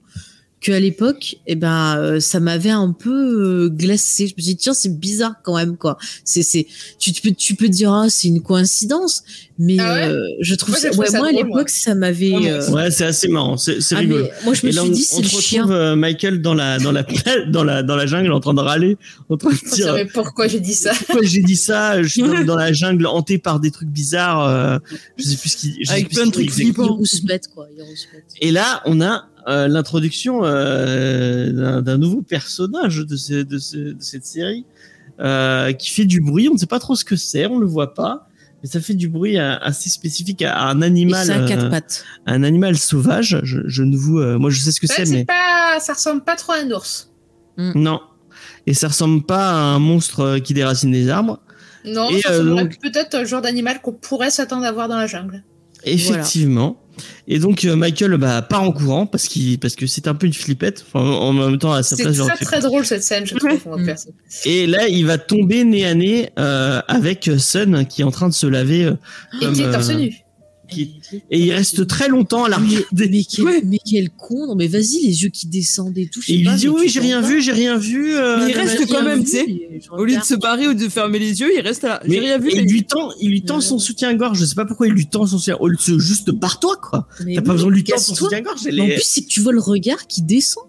qu'à 0.65 0.81
l'époque, 0.81 1.37
eh 1.47 1.57
ben, 1.57 1.97
euh, 1.99 2.21
ça 2.21 2.41
m'avait 2.41 2.71
un 2.71 2.93
peu 2.93 3.11
euh, 3.11 3.69
glacé. 3.69 4.27
Je 4.27 4.35
me 4.37 4.43
suis 4.43 4.55
dit 4.55 4.57
tiens, 4.57 4.73
c'est 4.75 4.99
bizarre 4.99 5.35
quand 5.43 5.57
même 5.57 5.77
quoi. 5.77 5.99
C'est 6.25 6.43
c'est 6.43 6.67
tu 6.99 7.12
tu 7.12 7.21
peux 7.21 7.33
tu 7.35 7.55
peux 7.55 7.69
dire 7.69 7.93
ah 7.93 8.07
c'est 8.09 8.29
une 8.29 8.43
coïncidence, 8.43 9.23
mais 9.59 9.77
Ah 9.79 9.95
ouais 9.95 10.09
euh, 10.09 10.19
je 10.41 10.55
trouve 10.55 10.71
Moi, 10.71 10.81
ça, 10.81 10.91
ouais, 10.97 11.07
ça 11.07 11.19
moi 11.19 11.29
à 11.29 11.33
l'époque 11.33 11.69
ça 11.69 11.95
m'avait. 11.95 12.33
Euh. 12.33 12.71
Ouais, 12.71 12.91
c'est 12.91 13.05
assez 13.05 13.29
marrant. 13.29 13.57
C'est 13.59 13.83
c'est 13.83 13.95
ah, 13.95 13.99
rigolo. 13.99 14.27
moi 14.45 14.55
je 14.55 14.67
me 14.67 14.73
Et 14.73 14.75
là, 14.75 14.83
suis 14.83 14.91
dit 14.93 15.07
on 15.12 15.17
c'est 15.17 15.23
le 15.23 15.29
chien. 15.29 15.62
retrouve 15.65 15.77
euh, 15.77 15.97
Michael 15.97 16.41
dans 16.41 16.55
la 16.55 16.79
dans 16.79 16.93
la 16.93 17.05
dans 17.51 17.62
la 17.65 17.83
dans 17.83 17.97
la 17.97 18.07
jungle 18.07 18.33
en 18.33 18.41
train 18.41 18.55
de 18.55 18.61
râler, 18.61 18.97
en 19.29 19.37
train 19.37 19.51
de 19.51 19.57
On 19.71 19.75
dire 19.75 20.07
pourquoi 20.15 20.49
j'ai 20.49 20.61
dit 20.61 20.75
ça. 20.75 20.93
pourquoi 21.07 21.23
j'ai 21.25 21.43
dit 21.43 21.57
ça 21.57 22.03
Je 22.03 22.09
suis 22.09 22.23
dans, 22.23 22.43
dans 22.47 22.57
la 22.57 22.73
jungle 22.73 23.07
hantée 23.07 23.37
par 23.37 23.61
des 23.61 23.71
trucs 23.71 23.91
bizarres. 23.91 24.49
euh, 24.49 24.79
je 25.19 25.25
sais 25.25 25.37
plus 25.37 25.51
ce 25.51 25.57
qui. 25.59 25.75
Avec 25.89 26.09
plein 26.09 26.27
de 26.27 26.33
trucs 26.33 26.51
flippants. 26.51 26.99
Et 28.41 28.51
là, 28.51 28.83
on 28.87 29.03
a 29.03 29.29
euh, 29.49 29.68
l'introduction 29.68 30.40
euh, 30.45 31.80
d'un- 31.82 31.99
nouveau 31.99 32.22
personnage 32.22 32.99
de, 32.99 33.16
ce- 33.16 33.42
de, 33.42 33.59
ce- 33.59 33.76
de 33.76 33.97
cette 34.03 34.24
série 34.26 34.64
euh, 35.20 35.72
qui 35.72 35.90
fait 35.90 36.07
du 36.07 36.20
bruit. 36.20 36.49
On 36.49 36.55
ne 36.55 36.59
sait 36.59 36.66
pas 36.66 36.78
trop 36.80 36.97
ce 36.97 37.05
que 37.05 37.16
c'est, 37.16 37.47
on 37.47 37.59
le 37.59 37.66
voit 37.66 37.95
pas, 37.95 38.26
mais 38.62 38.68
ça 38.68 38.80
fait 38.80 38.95
du 38.95 39.09
bruit 39.09 39.38
assez 39.38 39.90
spécifique 39.90 40.42
à 40.42 40.68
un 40.68 40.80
animal, 40.82 41.26
c'est 41.26 41.32
à 41.32 41.45
quatre 41.47 41.66
euh, 41.66 41.70
pattes. 41.70 42.05
un 42.26 42.42
animal 42.42 42.76
sauvage. 42.76 43.40
Je, 43.42 43.61
je 43.66 43.82
ne 43.82 43.97
vous, 43.97 44.18
euh, 44.18 44.38
moi, 44.38 44.51
je 44.51 44.59
sais 44.61 44.72
ce 44.72 44.80
que 44.80 44.86
Ouais, 44.86 45.05
c'est, 45.05 45.12
mais 45.12 45.24
pas, 45.24 45.78
ça 45.80 45.92
ressemble 45.92 46.22
pas 46.24 46.36
trop 46.36 46.53
à 46.53 46.57
un 46.59 46.70
ours. 46.70 47.11
non. 47.59 48.01
Et 48.66 48.72
ça 48.74 48.88
ressemble 48.88 49.22
pas 49.24 49.51
à 49.51 49.55
un 49.55 49.78
monstre 49.78 50.38
qui 50.38 50.55
déracine 50.55 50.90
des 50.90 51.11
arbres. 51.11 51.40
Non, 51.84 52.09
Et, 52.11 52.20
ça 52.22 52.30
euh, 52.32 52.42
donc- 52.42 52.78
peut-être 52.80 53.14
un 53.14 53.24
genre 53.24 53.42
d'animal 53.42 53.82
qu'on 53.82 53.92
pourrait 53.92 54.30
s'attendre 54.30 54.64
à 54.64 54.72
voir 54.72 54.88
dans 54.88 54.97
la 54.97 55.07
jungle. 55.07 55.45
Effectivement. 55.84 56.80
Et 57.28 57.38
donc 57.38 57.64
euh, 57.64 57.76
Michael 57.76 58.16
bah, 58.16 58.42
part 58.42 58.62
en 58.62 58.72
courant 58.72 59.07
parce 59.07 59.26
qu'il 59.28 59.59
parce 59.59 59.74
que 59.76 59.86
c'est 59.86 60.07
un 60.09 60.14
peu 60.14 60.26
une 60.26 60.32
flippette. 60.34 60.84
Enfin, 60.86 61.05
en 61.05 61.32
même 61.32 61.59
temps 61.59 61.72
à 61.72 61.82
sa 61.82 61.97
C'est 61.97 62.03
place. 62.05 62.14
j'aurais 62.16 62.34
très 62.36 62.45
très 62.45 62.61
drôle 62.61 62.84
cette 62.84 63.03
scène, 63.03 63.26
je 63.26 63.34
trouve. 63.34 63.61
moi, 63.66 63.78
Mm. 63.78 63.86
perso. 63.86 64.11
Et 64.45 64.66
là, 64.66 64.88
il 64.88 65.07
va 65.07 65.18
tomber 65.18 65.64
nez 65.64 65.84
à 65.86 65.95
nez 65.95 66.30
euh, 66.38 66.80
avec 66.88 67.30
Sun 67.38 67.86
qui 67.86 68.03
est 68.03 68.05
en 68.05 68.11
train 68.11 68.28
de 68.28 68.34
se 68.34 68.47
laver. 68.47 68.84
euh, 68.84 68.92
Et 69.40 69.45
comme, 69.47 69.55
qui 69.55 69.62
est 69.62 69.70
torse 69.72 69.88
euh, 69.90 69.95
nu. 69.95 70.14
Qui- 70.69 70.95
Et 71.31 71.41
il 71.41 71.53
reste 71.53 71.87
très 71.87 72.09
longtemps 72.09 72.45
à 72.45 72.49
la 72.49 72.59
Mais, 72.59 72.69
regarder. 72.77 73.09
mais 73.09 73.25
quel, 73.25 73.45
Ouais. 73.45 73.62
mais 73.65 73.79
quel 73.85 74.11
con, 74.11 74.47
non 74.47 74.55
mais 74.55 74.67
vas-y, 74.67 75.01
les 75.05 75.23
yeux 75.23 75.29
qui 75.29 75.47
descendent 75.47 75.97
et 75.99 76.07
tout. 76.07 76.21
Et 76.29 76.35
il 76.35 76.45
pas, 76.45 76.53
lui 76.53 76.59
dit 76.61 76.69
oui, 76.69 76.89
j'ai 76.89 77.01
rien 77.01 77.21
pas. 77.21 77.29
vu, 77.29 77.41
j'ai 77.43 77.53
rien 77.53 77.77
vu. 77.79 78.15
euh, 78.15 78.39
Mais 78.45 78.51
il 78.53 78.57
reste 78.57 78.87
quand 78.91 79.03
même, 79.03 79.25
tu 79.25 79.31
sais, 79.31 79.47
Au 79.93 80.05
lieu 80.05 80.17
de 80.17 80.23
se 80.25 80.35
barrer 80.35 80.69
ou 80.69 80.75
de 80.75 80.89
fermer 80.89 81.19
les 81.19 81.41
yeux, 81.41 81.51
il 81.57 81.61
reste 81.61 81.83
là. 81.83 82.01
Mais 82.07 82.15
J'ai 82.15 82.21
rien 82.21 82.39
vu. 82.39 82.51
il 82.55 82.62
lui 82.71 82.85
tend, 82.85 83.11
il 83.21 83.31
lui 83.31 83.43
tend 83.43 83.61
son 83.61 83.79
soutien-gorge. 83.79 84.39
Je 84.39 84.45
sais 84.45 84.55
pas 84.55 84.65
pourquoi 84.65 84.87
il 84.87 84.93
lui 84.93 85.07
tend 85.07 85.27
son 85.27 85.39
soutien. 85.39 85.57
Au 85.61 85.69
lieu 85.69 85.77
de 85.77 85.81
se 85.83 85.99
juste 85.99 86.31
barre-toi 86.31 86.77
quoi. 86.83 87.09
Mais 87.25 87.35
T'as 87.35 87.43
pas 87.43 87.53
besoin 87.53 87.71
de 87.71 87.75
lui 87.75 87.85
tendre 87.85 88.01
son 88.01 88.15
soutien-gorge. 88.15 88.61
En 88.67 88.87
plus, 88.87 89.03
c'est 89.03 89.23
que 89.23 89.29
tu 89.29 89.41
vois 89.41 89.53
le 89.53 89.61
regard 89.61 90.07
qui 90.07 90.23
descend, 90.23 90.65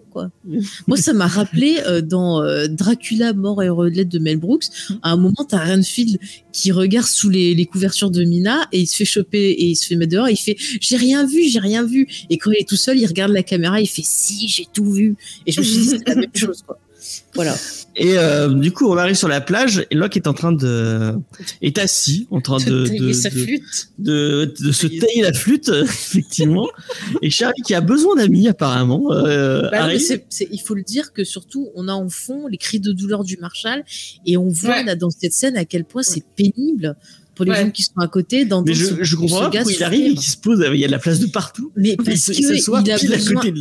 Moi, 0.88 0.98
ça 0.98 1.14
m'a 1.14 1.28
rappelé 1.28 1.78
euh, 1.86 2.02
dans 2.02 2.42
euh, 2.42 2.68
Dracula, 2.68 3.34
mort 3.34 3.62
et 3.62 3.70
relève 3.70 4.08
de 4.08 4.20
Mel 4.20 4.38
Brooks. 4.38 4.66
À 5.02 5.12
un 5.12 5.18
moment, 5.18 5.46
t'as 5.48 5.64
Renfield 5.66 6.20
qui 6.52 6.72
regarde 6.72 7.08
sous 7.08 7.30
les, 7.30 7.66
couvertures 7.66 8.12
de 8.12 8.24
Mina 8.24 8.68
et 8.72 8.82
il 8.82 8.88
se 8.88 8.96
fait 8.96 9.06
choper 9.06 9.50
et 9.50 9.66
il 9.66 9.76
se 9.76 9.88
fait 9.88 9.96
mettre 9.96 10.12
dehors. 10.12 10.28
Et 10.28 10.34
il 10.34 10.38
fait 10.38 10.56
J'ai 10.58 10.98
rien 10.98 11.26
vu, 11.26 11.44
j'ai 11.50 11.60
rien 11.60 11.84
vu. 11.84 12.08
Et 12.30 12.38
quand 12.38 12.52
il 12.52 12.60
est 12.60 12.68
tout 12.68 12.76
seul, 12.76 12.98
il 13.00 13.06
regarde 13.06 13.32
la 13.32 13.44
caméra, 13.44 13.82
il 13.82 13.88
fait 13.88 14.04
Si, 14.06 14.48
j'ai 14.48 14.68
tout 14.72 14.92
vu. 14.92 15.16
Et 15.46 15.52
je 15.52 15.60
me 15.60 15.66
suis 15.66 15.78
dit, 15.78 15.86
c'est 15.88 16.08
la 16.08 16.16
même 16.16 16.36
chose. 16.36 16.64
Voilà. 17.34 17.56
Et 17.98 18.18
euh, 18.18 18.50
du 18.54 18.72
coup, 18.74 18.88
on 18.92 18.98
arrive 18.98 19.16
sur 19.16 19.28
la 19.30 19.40
plage 19.40 19.86
et 19.90 19.96
Locke 19.96 20.18
est 20.18 20.28
en 20.28 20.34
train 20.34 20.52
de 20.52 21.14
est 21.62 21.78
assis 21.78 22.28
en 22.30 22.42
train 22.42 22.58
de 22.58 22.86
tailler 22.86 23.00
de, 23.00 23.14
sa 23.14 23.30
de- 23.30 23.36
flûte. 23.40 23.88
de, 24.00 24.54
de 24.60 24.72
se 24.74 24.88
tailler 24.88 25.22
la 25.22 25.32
flûte, 25.32 25.70
effectivement. 25.84 26.68
Et 27.22 27.30
Charlie, 27.30 27.62
qui 27.66 27.74
a 27.74 27.82
besoin 27.82 28.16
d'amis, 28.18 28.48
apparemment, 28.50 29.12
euh, 29.14 29.70
Bah 29.72 29.88
non, 29.88 29.98
il 29.98 30.60
faut 30.62 30.76
le 30.76 30.84
dire 30.84 31.14
que 31.14 31.24
surtout, 31.24 31.70
on 31.76 31.88
a 31.88 31.94
en 31.94 32.10
fond 32.10 32.48
les 32.48 32.58
cris 32.58 32.80
de 32.82 32.92
douleur 32.92 33.24
du 33.24 33.38
Marshal 33.38 33.84
et 34.26 34.36
on 34.38 34.50
voit 34.50 34.72
Ouais. 34.72 34.84
là 34.84 34.96
dans 34.96 35.10
cette 35.10 35.34
scène 35.34 35.56
à 35.56 35.64
quel 35.64 35.86
point 35.86 36.04
c'est 36.04 36.24
pénible 36.36 36.96
pour 37.36 37.46
les 37.46 37.52
Ouais. 37.52 37.62
gens 37.64 37.70
qui 37.70 37.84
sont 37.84 37.98
à 38.00 38.08
côté 38.08 38.46
d'entendre 38.46 38.68
Mais 38.68 38.74
je, 38.74 38.86
ce- 38.86 39.04
je 39.04 39.16
comprends 39.16 39.52
ce 39.52 39.58
pas 39.58 39.64
il 39.72 39.84
arrive 39.84 40.06
et 40.12 40.16
qu'il 40.16 40.28
se 40.30 40.38
pose, 40.38 40.64
il 40.74 40.80
y 40.80 40.84
a 40.84 40.88
de 40.88 40.92
la 40.92 41.00
place 41.00 41.20
de 41.20 41.26
partout. 41.28 41.72
Mais 41.76 41.96
parce 41.98 42.26
que 42.28 42.32
il 42.34 42.46
a 42.46 42.50
besoin, 42.52 42.84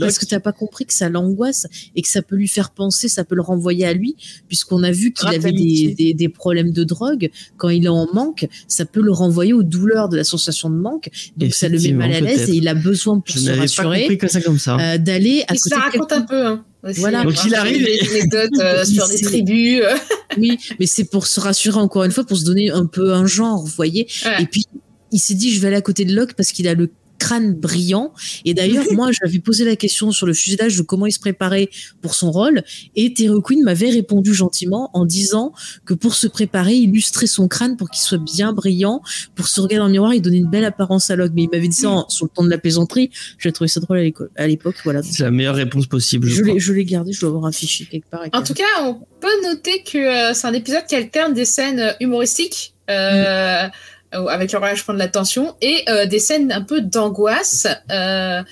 parce 0.01 0.19
que 0.19 0.25
t'as 0.27 0.41
pas 0.41 0.53
compris 0.53 0.87
que 0.87 0.95
ça 0.95 1.09
l'angoisse 1.09 1.67
et 1.97 2.03
que 2.03 2.09
ça 2.09 2.23
peut 2.23 2.37
lui 2.37 2.49
faire 2.49 2.71
penser, 2.71 3.09
ça 3.09 3.25
peut 3.25 3.35
le 3.35 3.43
renvoyer 3.43 3.85
à 3.87 3.93
lui, 3.93 4.17
puisqu'on 4.49 4.83
a 4.83 4.91
vu 4.91 5.13
qu'il 5.13 5.29
avait 5.29 5.53
des, 5.53 5.95
des, 5.99 6.15
des 6.15 6.29
problèmes 6.29 6.73
de 6.73 6.85
drogue. 6.85 7.31
Quand 7.57 7.69
il 7.69 7.85
est 7.85 7.89
en 7.89 8.07
manque, 8.15 8.47
ça 8.69 8.85
peut 8.85 9.03
le 9.03 9.13
renvoyer 9.13 9.53
aux 9.53 9.63
douleurs 9.63 10.09
de 10.09 10.17
la 10.17 10.25
sensation 10.25 10.71
de 10.71 10.77
manque. 10.77 11.09
Donc 11.37 11.53
ça 11.55 11.69
le 11.69 11.79
met 11.81 11.93
mal 11.93 12.13
à 12.13 12.21
l'aise 12.21 12.49
et 12.51 12.55
il 12.57 12.69
a 12.69 12.75
besoin 12.75 13.21
pour 13.21 13.35
Je 13.35 13.41
se 13.41 13.45
n'avais 13.47 13.57
pas 13.57 13.63
rassurer 13.63 14.01
compris 14.03 14.19
comme 14.19 14.29
ça 14.29 14.41
comme 14.41 14.59
ça. 14.59 14.77
euh, 14.79 14.99
d'aller 14.99 15.45
à 15.49 15.55
Il 15.55 15.61
côté 15.61 15.75
de 15.77 15.81
raconte 15.81 16.13
un 16.13 16.23
peu. 16.23 16.47
Hein, 16.47 16.65
aussi. 16.85 17.01
Voilà. 17.01 17.25
Donc, 17.25 17.35
il 17.45 17.55
arrive 17.55 17.85
Des 17.85 18.09
anecdotes 18.11 18.61
euh, 18.61 18.85
sur 18.85 19.09
des 19.09 19.21
tribus. 19.21 19.83
Oui, 20.37 20.59
mais 20.81 20.87
c'est 20.87 21.05
pour 21.05 21.29
se 21.29 21.39
rassurer 21.39 21.79
encore 21.79 22.03
une 22.03 22.11
fois, 22.11 22.25
pour 22.25 22.37
se 22.37 22.45
donner 22.45 22.69
un 22.69 22.87
peu 22.87 23.13
un 23.13 23.25
genre, 23.25 23.61
vous 23.61 23.73
voyez. 23.77 24.09
Ouais. 24.25 24.43
Et 24.43 24.47
puis, 24.47 24.67
il 25.13 25.21
s'est 25.21 25.35
dit, 25.35 25.53
je 25.55 25.61
vais 25.61 25.69
aller 25.69 25.77
à 25.77 25.81
côté 25.81 26.05
de 26.05 26.13
Locke 26.13 26.35
parce 26.35 26.51
qu'il 26.51 26.67
a 26.67 26.75
le 26.75 26.91
crâne 27.25 27.55
brillant. 27.55 28.13
Et 28.45 28.53
d'ailleurs, 28.55 28.85
moi, 28.93 29.09
j'avais 29.19 29.39
posé 29.39 29.65
la 29.65 29.77
question 29.77 30.11
sur 30.13 30.27
le 30.27 30.35
fuselage 30.35 30.77
de 30.77 30.83
comment 30.83 31.07
il 31.07 31.13
se 31.13 31.19
préparait 31.21 31.69
pour 32.03 32.15
son 32.15 32.31
rôle. 32.31 32.63
Et 32.97 33.15
Terry 33.15 33.41
Quinn 33.43 33.63
m'avait 33.63 33.91
répondu 33.91 34.35
gentiment 34.35 34.91
en 34.93 35.05
disant 35.05 35.53
que 35.87 35.95
pour 35.95 36.15
se 36.15 36.27
préparer, 36.27 36.75
il 36.75 36.91
lustrait 36.93 37.27
son 37.27 37.49
crâne 37.49 37.77
pour 37.79 37.89
qu'il 37.91 38.03
soit 38.03 38.19
bien 38.37 38.53
brillant. 38.53 39.01
Pour 39.35 39.49
se 39.49 39.61
regarder 39.61 39.81
dans 39.81 39.87
le 39.87 39.93
miroir, 39.93 40.13
il 40.15 40.21
donnait 40.23 40.39
une 40.47 40.51
belle 40.51 40.65
apparence 40.67 41.11
à 41.11 41.17
Locke. 41.17 41.33
Mais 41.35 41.45
il 41.45 41.51
m'avait 41.51 41.69
dit 41.69 41.77
ça 41.77 41.89
en- 41.91 42.09
sur 42.09 42.27
le 42.27 42.31
temps 42.35 42.45
de 42.45 42.51
la 42.51 42.59
plaisanterie. 42.59 43.11
J'ai 43.39 43.53
trouvé 43.53 43.69
ça 43.69 43.81
drôle 43.81 43.99
à 44.37 44.47
l'époque. 44.47 44.77
Voilà. 44.85 45.03
C'est 45.03 45.23
la 45.23 45.31
meilleure 45.31 45.55
réponse 45.57 45.87
possible. 45.87 46.29
Je 46.29 46.43
l'ai, 46.43 46.59
je 46.61 46.73
l'ai 46.73 46.85
gardé, 46.85 47.13
je 47.13 47.21
dois 47.21 47.31
avoir 47.31 47.47
un 47.47 47.53
fichier 47.53 47.87
quelque 47.91 48.09
part. 48.11 48.23
En 48.33 48.43
tout 48.43 48.55
cas, 48.55 48.65
on 48.83 48.95
peut 49.21 49.37
noter 49.49 49.83
que 49.83 49.99
euh, 49.99 50.35
c'est 50.35 50.47
un 50.47 50.53
épisode 50.53 50.85
qui 50.89 50.95
alterne 50.97 51.33
des 51.33 51.45
scènes 51.47 51.81
euh, 51.81 51.93
humoristiques 52.01 52.75
euh, 52.91 52.93
euh, 52.95 53.69
avec 54.15 54.53
le 54.53 54.59
relâchement 54.59 54.95
de 54.95 54.99
la 54.99 55.09
tension 55.09 55.55
et 55.61 55.83
euh, 55.89 56.07
des 56.07 56.19
scènes 56.19 56.53
un 56.53 56.63
peu 56.63 56.81
d'angoisse, 56.81 57.67
euh, 57.91 58.43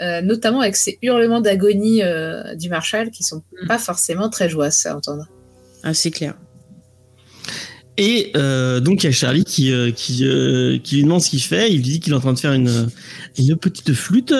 euh, 0.00 0.20
notamment 0.20 0.60
avec 0.60 0.76
ces 0.76 0.98
hurlements 1.02 1.40
d'agonie 1.40 2.02
euh, 2.02 2.54
du 2.54 2.68
Marshall 2.68 3.10
qui 3.10 3.24
sont 3.24 3.42
Mm. 3.62 3.66
pas 3.66 3.78
forcément 3.78 4.28
très 4.28 4.48
joyeux 4.48 4.70
à 4.84 4.96
entendre. 4.96 5.26
Ah, 5.82 5.94
c'est 5.94 6.10
clair. 6.10 6.34
Et 8.00 8.30
euh, 8.36 8.78
donc 8.78 9.02
il 9.02 9.06
y 9.06 9.08
a 9.08 9.12
Charlie 9.12 9.42
qui 9.44 9.72
euh, 9.72 9.90
qui 9.90 10.24
euh, 10.24 10.78
qui 10.78 10.94
lui 10.96 11.02
demande 11.02 11.20
ce 11.20 11.30
qu'il 11.30 11.42
fait. 11.42 11.68
Il 11.72 11.78
lui 11.78 11.82
dit 11.82 12.00
qu'il 12.00 12.12
est 12.12 12.16
en 12.16 12.20
train 12.20 12.32
de 12.32 12.38
faire 12.38 12.52
une 12.52 12.88
une 13.36 13.56
petite 13.56 13.92
flûte. 13.92 14.32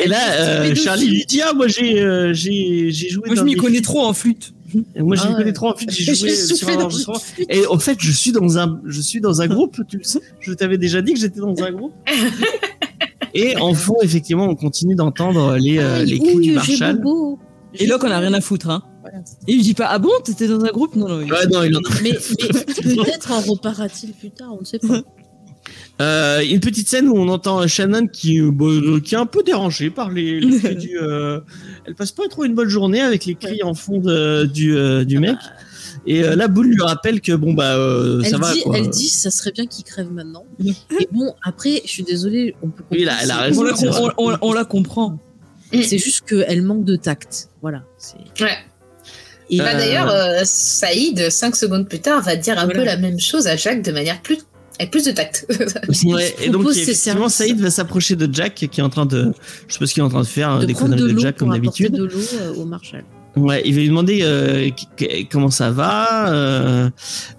Et 0.00 0.06
là, 0.06 0.32
euh, 0.38 0.74
Charlie 0.76 1.08
lui 1.08 1.24
dit 1.26 1.40
ah 1.42 1.52
moi 1.54 1.66
j'ai 1.66 2.00
euh, 2.00 2.32
joué. 2.32 2.92
Moi, 3.26 3.34
je 3.34 3.42
m'y 3.42 3.56
connais 3.56 3.80
trop 3.80 4.04
en 4.04 4.14
flûte. 4.14 4.52
Et 4.94 5.02
Moi, 5.02 5.16
je 5.16 5.22
Ah 5.24 5.36
ouais. 5.38 5.52
trop. 5.52 5.68
En 5.70 5.76
fait, 5.76 5.90
j'ai 5.90 6.04
J'ai 6.04 6.14
joué 6.14 6.30
sur 6.34 6.56
soufflé 6.56 6.74
un 6.74 6.80
enregistrement. 6.80 7.18
Et 7.48 7.66
en 7.66 7.78
fait, 7.78 7.96
je 8.00 8.10
suis 8.12 8.32
dans 8.32 8.58
un, 8.58 8.80
je 8.84 9.00
suis 9.00 9.20
dans 9.20 9.40
un 9.40 9.46
groupe. 9.46 9.80
Tu 9.88 9.98
le 9.98 10.04
sais. 10.04 10.20
Je 10.40 10.52
t'avais 10.52 10.78
déjà 10.78 11.00
dit 11.02 11.12
que 11.14 11.18
j'étais 11.20 11.40
dans 11.40 11.54
un 11.62 11.70
groupe. 11.72 11.92
Et 13.34 13.56
en 13.56 13.74
fond, 13.74 13.96
effectivement, 14.02 14.46
on 14.46 14.54
continue 14.56 14.94
d'entendre 14.94 15.56
les, 15.58 15.78
euh, 15.78 16.04
les 16.04 16.18
cris 16.18 16.36
du 16.36 16.42
j'ai 16.44 16.52
Marshall. 16.78 17.02
Et 17.74 17.86
là, 17.86 17.98
on 18.02 18.06
a 18.10 18.18
rien 18.18 18.32
à 18.32 18.40
foutre. 18.40 18.70
Hein. 18.70 18.82
Voilà. 19.02 19.18
Et 19.46 19.52
il 19.52 19.62
dit 19.62 19.74
pas 19.74 19.86
Ah 19.90 19.98
bon, 19.98 20.10
t'étais 20.24 20.48
dans 20.48 20.64
un 20.64 20.68
groupe? 20.70 20.96
Non, 20.96 21.08
non. 21.08 21.20
il- 21.20 21.30
Ouais, 21.32 21.46
non, 21.52 21.62
il 21.62 21.76
en 21.76 21.80
a- 21.80 22.00
Mais, 22.02 22.12
mais 22.84 22.94
peut-être 22.94 23.30
en 23.32 23.40
reparera-t-il 23.40 24.12
plus 24.12 24.30
tard, 24.30 24.54
on 24.56 24.60
ne 24.60 24.64
sait 24.64 24.78
pas. 24.78 25.02
Euh, 26.00 26.40
une 26.48 26.60
petite 26.60 26.88
scène 26.88 27.08
où 27.08 27.16
on 27.16 27.28
entend 27.28 27.66
Shannon 27.66 28.06
qui, 28.06 28.40
euh, 28.40 28.50
bah, 28.52 28.66
qui 29.04 29.14
est 29.14 29.18
un 29.18 29.26
peu 29.26 29.42
dérangée 29.42 29.90
par 29.90 30.10
les, 30.10 30.40
les 30.40 30.58
cris 30.60 30.76
du. 30.76 30.96
euh, 30.98 31.40
elle 31.86 31.94
passe 31.96 32.12
pas 32.12 32.28
trop 32.28 32.44
une 32.44 32.54
bonne 32.54 32.68
journée 32.68 33.00
avec 33.00 33.24
les 33.26 33.34
cris 33.34 33.62
en 33.64 33.74
fond 33.74 33.98
de- 33.98 34.44
du, 34.44 34.76
euh, 34.76 35.04
du 35.04 35.18
mec. 35.18 35.36
Et 36.06 36.22
euh, 36.22 36.36
la 36.36 36.46
boule 36.46 36.68
lui 36.68 36.80
rappelle 36.82 37.20
que 37.20 37.32
bon 37.32 37.52
bah 37.52 37.74
euh, 37.76 38.20
Elle 38.24 38.30
ça 38.30 38.38
va 38.38 38.52
dit, 38.52 38.62
quoi. 38.62 38.78
elle 38.78 38.88
dit, 38.88 39.08
ça 39.08 39.30
serait 39.32 39.50
bien 39.50 39.66
qu'il 39.66 39.84
crève 39.84 40.10
maintenant. 40.12 40.44
Et 40.64 41.08
bon, 41.10 41.34
après, 41.42 41.82
je 41.84 41.90
suis 41.90 42.04
désolée, 42.04 42.54
on 42.62 42.68
peut 42.68 42.84
Oui, 42.92 43.06
a- 43.08 43.16
elle 43.22 43.30
a 43.32 43.36
raison, 43.38 43.62
On 43.62 43.64
la, 43.64 43.74
c'est 43.76 43.86
vrai. 43.88 44.00
on- 44.18 44.30
on- 44.32 44.38
on 44.40 44.52
la 44.52 44.64
comprend. 44.64 45.18
C'est 45.72 45.98
juste 45.98 46.22
qu'elle 46.26 46.62
manque 46.62 46.84
de 46.84 46.94
tact. 46.96 47.48
Voilà. 47.60 47.82
c'est- 47.98 48.16
Ouais. 48.42 48.56
Et 49.50 49.58
Bah, 49.58 49.74
D'ailleurs, 49.74 50.08
euh, 50.10 50.42
Saïd, 50.44 51.30
cinq 51.30 51.56
secondes 51.56 51.88
plus 51.88 52.00
tard, 52.00 52.22
va 52.22 52.36
dire 52.36 52.58
un 52.58 52.64
Voilà. 52.66 52.78
peu 52.80 52.84
la 52.86 52.96
même 52.98 53.18
chose 53.18 53.46
à 53.46 53.56
Jacques 53.56 53.82
de 53.82 53.92
manière 53.92 54.20
plus 54.22 54.36
avec 54.78 54.90
plus 54.90 55.04
de 55.04 55.12
tact. 55.12 55.46
Ouais, 56.04 56.34
et 56.40 56.50
donc 56.50 56.68
effectivement. 56.70 57.28
Saïd 57.28 57.60
va 57.60 57.70
s'approcher 57.70 58.16
de 58.16 58.32
Jack 58.32 58.54
qui 58.54 58.80
est 58.80 58.84
en 58.84 58.88
train 58.88 59.06
de, 59.06 59.32
je 59.66 59.72
sais 59.72 59.78
pas 59.78 59.86
ce 59.86 59.94
qu'il 59.94 60.02
est 60.02 60.06
en 60.06 60.08
train 60.08 60.22
de 60.22 60.26
faire, 60.26 60.58
de 60.58 60.66
des 60.66 60.72
de 60.72 60.78
conneries 60.78 61.00
de 61.00 61.08
l'eau 61.08 61.20
Jack 61.20 61.36
comme 61.36 61.50
d'habitude. 61.50 61.92
de 61.92 62.04
l'eau 62.04 62.20
euh, 62.40 62.54
au 62.54 62.64
Marshall. 62.64 63.04
Ouais, 63.38 63.62
il 63.64 63.74
va 63.74 63.80
lui 63.80 63.88
demander 63.88 64.20
euh, 64.22 64.70
comment 65.30 65.50
ça 65.50 65.70
va. 65.70 66.32
Euh, 66.32 66.90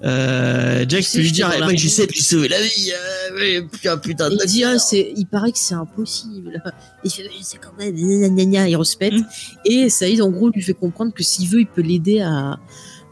euh, 0.03 0.85
Jack 0.87 1.01
Tu 1.01 1.03
sais, 1.03 1.17
peut 1.17 1.23
lui 1.23 1.31
dire, 1.31 1.49
ben, 1.49 1.65
route. 1.65 1.77
j'essaie 1.77 2.05
de 2.05 2.11
lui 2.11 2.21
sauver 2.21 2.47
la 2.47 2.61
vie. 2.61 2.91
Mais 3.37 3.61
putain, 4.01 4.29
il 4.31 4.37
dit, 4.47 4.63
ah, 4.63 4.75
il 4.93 5.25
paraît 5.25 5.51
que 5.51 5.57
c'est 5.57 5.73
impossible. 5.73 6.61
Il 7.03 7.11
fait, 7.11 7.29
c'est 7.41 7.57
quand 7.57 7.73
même, 7.77 7.97
il 7.97 8.75
respecte. 8.75 9.17
Mm. 9.17 9.25
Et 9.65 9.89
Saïd, 9.89 10.21
en 10.21 10.29
gros, 10.29 10.49
lui 10.49 10.61
fait 10.61 10.73
comprendre 10.73 11.13
que 11.13 11.23
s'il 11.23 11.49
veut, 11.49 11.61
il 11.61 11.67
peut 11.67 11.81
l'aider 11.81 12.21
à, 12.21 12.59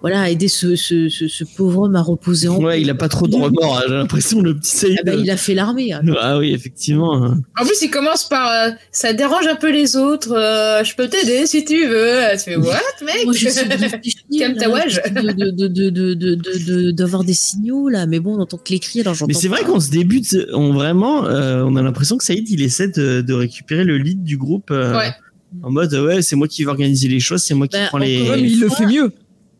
voilà, 0.01 0.29
aider 0.29 0.47
ce, 0.47 0.75
ce, 0.75 1.09
ce, 1.09 1.27
ce 1.27 1.43
pauvre 1.43 1.83
homme 1.83 1.95
à 1.95 2.01
reposer 2.01 2.47
en 2.47 2.61
Ouais, 2.61 2.81
il 2.81 2.89
a 2.89 2.95
pas 2.95 3.09
trop 3.09 3.27
de 3.27 3.35
remords. 3.35 3.77
hein, 3.79 3.83
J'ai 3.87 3.93
l'impression 3.95 4.41
le 4.41 4.55
petit 4.55 4.75
Saïd. 4.75 4.97
Ah 4.99 5.03
bah, 5.05 5.13
il 5.15 5.29
a 5.31 5.37
fait 5.37 5.53
l'armée. 5.55 5.91
hein. 5.93 6.01
Ah 6.19 6.37
oui, 6.37 6.53
effectivement. 6.53 7.23
hein. 7.23 7.39
En 7.59 7.65
plus, 7.65 7.81
il 7.81 7.89
commence 7.89 8.27
par 8.29 8.49
euh, 8.51 8.71
ça 8.91 9.13
dérange 9.13 9.47
un 9.47 9.55
peu 9.55 9.71
les 9.71 9.95
autres. 9.95 10.33
euh, 10.33 10.83
je 10.83 10.95
peux 10.95 11.07
t'aider 11.07 11.47
si 11.47 11.65
tu 11.65 11.87
veux. 11.87 12.19
Tu 12.33 12.39
fais 12.51 12.55
what, 12.57 12.73
mec? 13.05 13.25
Moi, 13.25 13.33
de- 13.33 13.37
de- 16.35 16.91
d'avoir 16.91 17.23
des 17.23 17.33
signaux, 17.33 17.89
là. 17.89 18.05
Mais 18.05 18.19
bon, 18.19 18.35
on 18.37 18.41
entend 18.41 18.57
que 18.57 18.71
les 18.71 18.79
cris, 18.79 19.01
alors 19.01 19.13
j'entends 19.13 19.27
Mais 19.27 19.33
c'est 19.33 19.47
vrai 19.47 19.63
qu'on 19.63 19.79
se 19.79 19.89
débute, 19.89 20.35
on 20.53 20.73
vraiment, 20.73 21.25
euh, 21.25 21.63
on 21.65 21.75
a 21.75 21.81
l'impression 21.81 22.17
que 22.17 22.23
Saïd, 22.23 22.49
il 22.49 22.61
essaie 22.61 22.87
de, 22.87 23.21
de 23.21 23.33
récupérer 23.33 23.83
le 23.83 23.97
lead 23.97 24.23
du 24.23 24.37
groupe. 24.37 24.71
euh, 24.71 24.95
Ouais. 24.97 25.11
En 25.63 25.71
mode, 25.71 25.93
ouais, 25.93 26.21
c'est 26.21 26.35
moi 26.35 26.47
qui 26.47 26.63
vais 26.65 26.69
organiser 26.69 27.07
les 27.07 27.21
choses, 27.21 27.41
c'est 27.41 27.53
moi 27.53 27.67
qui 27.67 27.77
Bah, 27.77 27.85
prends 27.87 27.97
les. 27.99 28.21
mais 28.29 28.41
il 28.41 28.59
le 28.59 28.69
fait 28.69 28.85
mieux. 28.85 29.11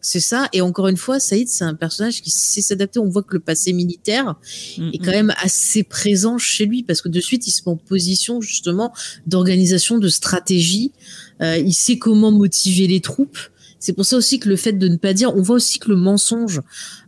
C'est 0.10 0.22
ça. 0.22 0.48
Et 0.54 0.62
encore 0.62 0.88
une 0.88 0.96
fois, 0.96 1.20
Saïd, 1.20 1.50
c'est 1.50 1.66
un 1.66 1.76
personnage 1.76 2.22
qui 2.22 2.32
sait 2.32 2.62
s'adapter. 2.62 2.98
On 3.00 3.10
voit 3.10 3.24
que 3.24 3.34
le 3.34 3.42
passé 3.42 3.74
militaire 3.74 4.38
Mm, 4.78 4.90
est 4.94 4.98
quand 5.00 5.12
même 5.12 5.34
assez 5.42 5.84
présent 5.84 6.38
chez 6.38 6.66
lui 6.66 6.84
parce 6.84 7.02
que 7.02 7.10
de 7.10 7.20
suite, 7.20 7.46
il 7.46 7.52
se 7.52 7.62
met 7.66 7.72
en 7.72 7.78
position 7.78 8.42
justement 8.42 8.94
d'organisation, 9.26 9.98
de 9.98 10.08
stratégie. 10.08 10.94
Euh, 11.42 11.58
il 11.58 11.74
sait 11.74 11.98
comment 11.98 12.32
motiver 12.32 12.88
les 12.88 13.02
troupes. 13.02 13.38
C'est 13.80 13.94
pour 13.94 14.06
ça 14.06 14.18
aussi 14.18 14.40
que 14.40 14.50
le 14.50 14.56
fait 14.56 14.74
de 14.74 14.88
ne 14.88 14.96
pas 14.96 15.14
dire, 15.14 15.36
on 15.36 15.42
voit 15.42 15.58
aussi 15.58 15.78
que 15.78 15.90
le 15.90 15.98
mensonge 15.98 16.62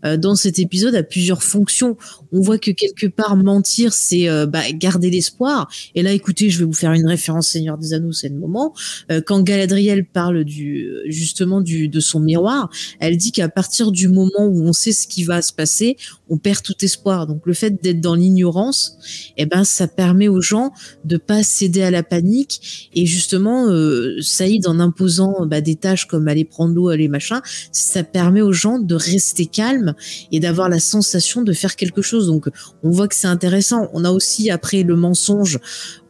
euh, 0.06 0.18
dans 0.18 0.36
cet 0.36 0.60
épisode 0.60 0.96
a 0.96 1.04
plusieurs 1.04 1.44
fonctions. 1.44 1.98
On 2.32 2.42
voit 2.42 2.58
que 2.58 2.72
quelque 2.72 3.08
part 3.08 3.36
mentir, 3.36 3.94
c'est 3.94 4.30
euh, 4.30 4.46
bah, 4.46 4.64
garder 4.74 5.10
l'espoir. 5.10 5.70
Et 5.96 6.02
là, 6.02 6.12
écoutez, 6.12 6.50
je 6.50 6.60
vais 6.60 6.66
vous 6.66 6.74
faire 6.74 6.94
une 6.94 7.08
référence 7.08 7.50
Seigneur 7.50 7.78
des 7.78 7.94
Anneaux, 7.94 8.12
c'est 8.12 8.30
le 8.30 8.36
moment. 8.36 8.74
Euh, 9.12 9.22
quand 9.26 9.42
Galadriel 9.42 10.06
parle 10.06 10.44
du 10.44 10.88
justement 11.08 11.62
du 11.62 11.88
de 11.88 12.00
son 12.00 12.20
miroir, 12.20 12.70
elle 13.00 13.18
dit 13.18 13.32
qu'à 13.32 13.50
partir 13.50 13.92
du 13.92 14.08
moment 14.08 14.46
où 14.46 14.64
on 14.64 14.74
sait 14.74 14.92
ce 14.92 15.08
qui 15.08 15.24
va 15.24 15.42
se 15.42 15.54
passer, 15.54 15.98
on 16.30 16.38
perd 16.38 16.62
tout 16.62 16.76
espoir. 16.82 17.28
Donc 17.28 17.46
le 17.46 17.54
fait 17.54 17.82
d'être 17.82 18.02
dans 18.02 18.16
l'ignorance, 18.16 18.98
eh 19.38 19.46
ben 19.46 19.64
ça 19.64 19.88
permet 19.88 20.28
aux 20.28 20.42
gens 20.42 20.72
de 21.06 21.18
pas 21.18 21.44
céder 21.44 21.82
à 21.82 21.92
la 21.92 22.04
panique 22.04 22.90
et 22.94 23.06
justement 23.06 23.68
euh, 23.68 24.22
Saïd 24.22 24.68
en 24.68 24.80
imposant 24.80 25.46
bah, 25.46 25.62
des 25.62 25.76
tâches 25.76 26.06
comme 26.06 26.28
aller 26.28 26.46
prendre 26.46 26.74
l'eau, 26.74 26.90
aller 26.90 27.08
machin, 27.08 27.42
ça 27.72 28.04
permet 28.04 28.42
aux 28.42 28.54
gens 28.54 28.80
de 28.80 28.96
rester 28.96 29.46
calmes 29.46 29.89
et 30.32 30.40
d'avoir 30.40 30.70
la 30.70 30.80
sensation 30.80 31.42
de 31.42 31.54
faire 31.54 31.76
quelque 31.76 32.02
chose. 32.02 32.28
Donc 32.28 32.50
on 32.84 32.90
voit 32.90 33.08
que 33.08 33.16
c'est 33.16 33.28
intéressant. 33.28 33.90
On 33.94 34.04
a 34.04 34.12
aussi 34.12 34.50
après 34.50 34.84
le 34.84 34.96
mensonge 34.96 35.60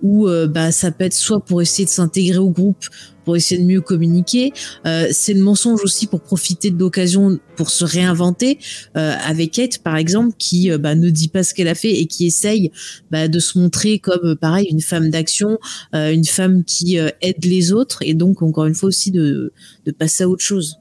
où 0.01 0.27
euh, 0.27 0.47
bah 0.47 0.71
ça 0.71 0.91
peut 0.91 1.03
être 1.05 1.13
soit 1.13 1.43
pour 1.43 1.61
essayer 1.61 1.85
de 1.85 1.89
s'intégrer 1.89 2.37
au 2.37 2.49
groupe 2.49 2.85
pour 3.29 3.35
essayer 3.35 3.61
de 3.61 3.67
mieux 3.67 3.81
communiquer. 3.81 4.53
Euh, 4.87 5.07
c'est 5.11 5.35
le 5.35 5.41
mensonge 5.41 5.81
aussi 5.83 6.07
pour 6.07 6.19
profiter 6.19 6.71
de 6.71 6.79
l'occasion 6.79 7.37
pour 7.55 7.69
se 7.69 7.85
réinventer. 7.85 8.57
Euh, 8.97 9.13
avec 9.23 9.51
Kate, 9.51 9.77
par 9.79 9.97
exemple, 9.97 10.33
qui 10.39 10.71
euh, 10.71 10.79
bah, 10.79 10.95
ne 10.95 11.11
dit 11.11 11.27
pas 11.27 11.43
ce 11.43 11.53
qu'elle 11.53 11.67
a 11.67 11.75
fait 11.75 11.91
et 11.91 12.07
qui 12.07 12.25
essaye 12.25 12.71
bah, 13.11 13.27
de 13.27 13.37
se 13.37 13.59
montrer 13.59 13.99
comme, 13.99 14.25
euh, 14.25 14.35
pareil, 14.35 14.67
une 14.71 14.81
femme 14.81 15.11
d'action, 15.11 15.59
une 15.93 16.25
femme 16.25 16.63
qui 16.63 16.97
aide 16.97 17.45
les 17.45 17.71
autres 17.71 17.99
et 18.01 18.15
donc, 18.15 18.41
encore 18.41 18.65
une 18.65 18.73
fois 18.73 18.87
aussi, 18.87 19.11
de, 19.11 19.53
de 19.85 19.91
passer 19.91 20.23
à 20.23 20.29
autre 20.29 20.43
chose. 20.43 20.78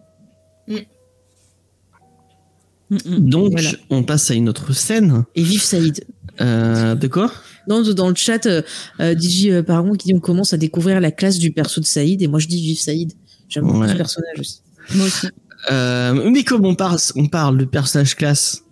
Donc, 2.90 3.52
Voilà. 3.52 3.70
on 3.90 4.02
passe 4.02 4.30
à 4.30 4.34
une 4.34 4.48
autre 4.48 4.72
scène. 4.72 5.24
Et 5.34 5.42
vive 5.42 5.62
Saïd. 5.62 6.04
Euh, 6.40 6.94
de 6.94 7.06
quoi? 7.08 7.32
Non, 7.68 7.82
dans 7.82 8.08
le 8.08 8.14
chat, 8.14 8.46
euh, 8.46 8.62
euh, 9.00 9.14
DJ 9.18 9.46
euh, 9.48 9.62
Paragon 9.62 9.92
qui 9.92 10.08
dit 10.08 10.14
on 10.14 10.20
commence 10.20 10.54
à 10.54 10.56
découvrir 10.56 11.00
la 11.00 11.10
classe 11.10 11.38
du 11.38 11.50
perso 11.52 11.80
de 11.80 11.86
Saïd 11.86 12.22
et 12.22 12.28
moi 12.28 12.38
je 12.38 12.46
dis 12.46 12.62
vive 12.62 12.78
Saïd. 12.78 13.12
J'aime 13.48 13.64
beaucoup 13.64 13.86
ce 13.88 13.94
personnage 13.94 14.38
aussi. 14.38 14.60
Moi 14.94 15.06
aussi. 15.06 15.26
euh, 15.70 16.30
Mais 16.30 16.44
comme 16.44 16.64
on 16.64 16.74
parle, 16.74 16.98
on 17.16 17.26
parle 17.26 17.58
de 17.58 17.64
personnage 17.64 18.14
classe. 18.14 18.62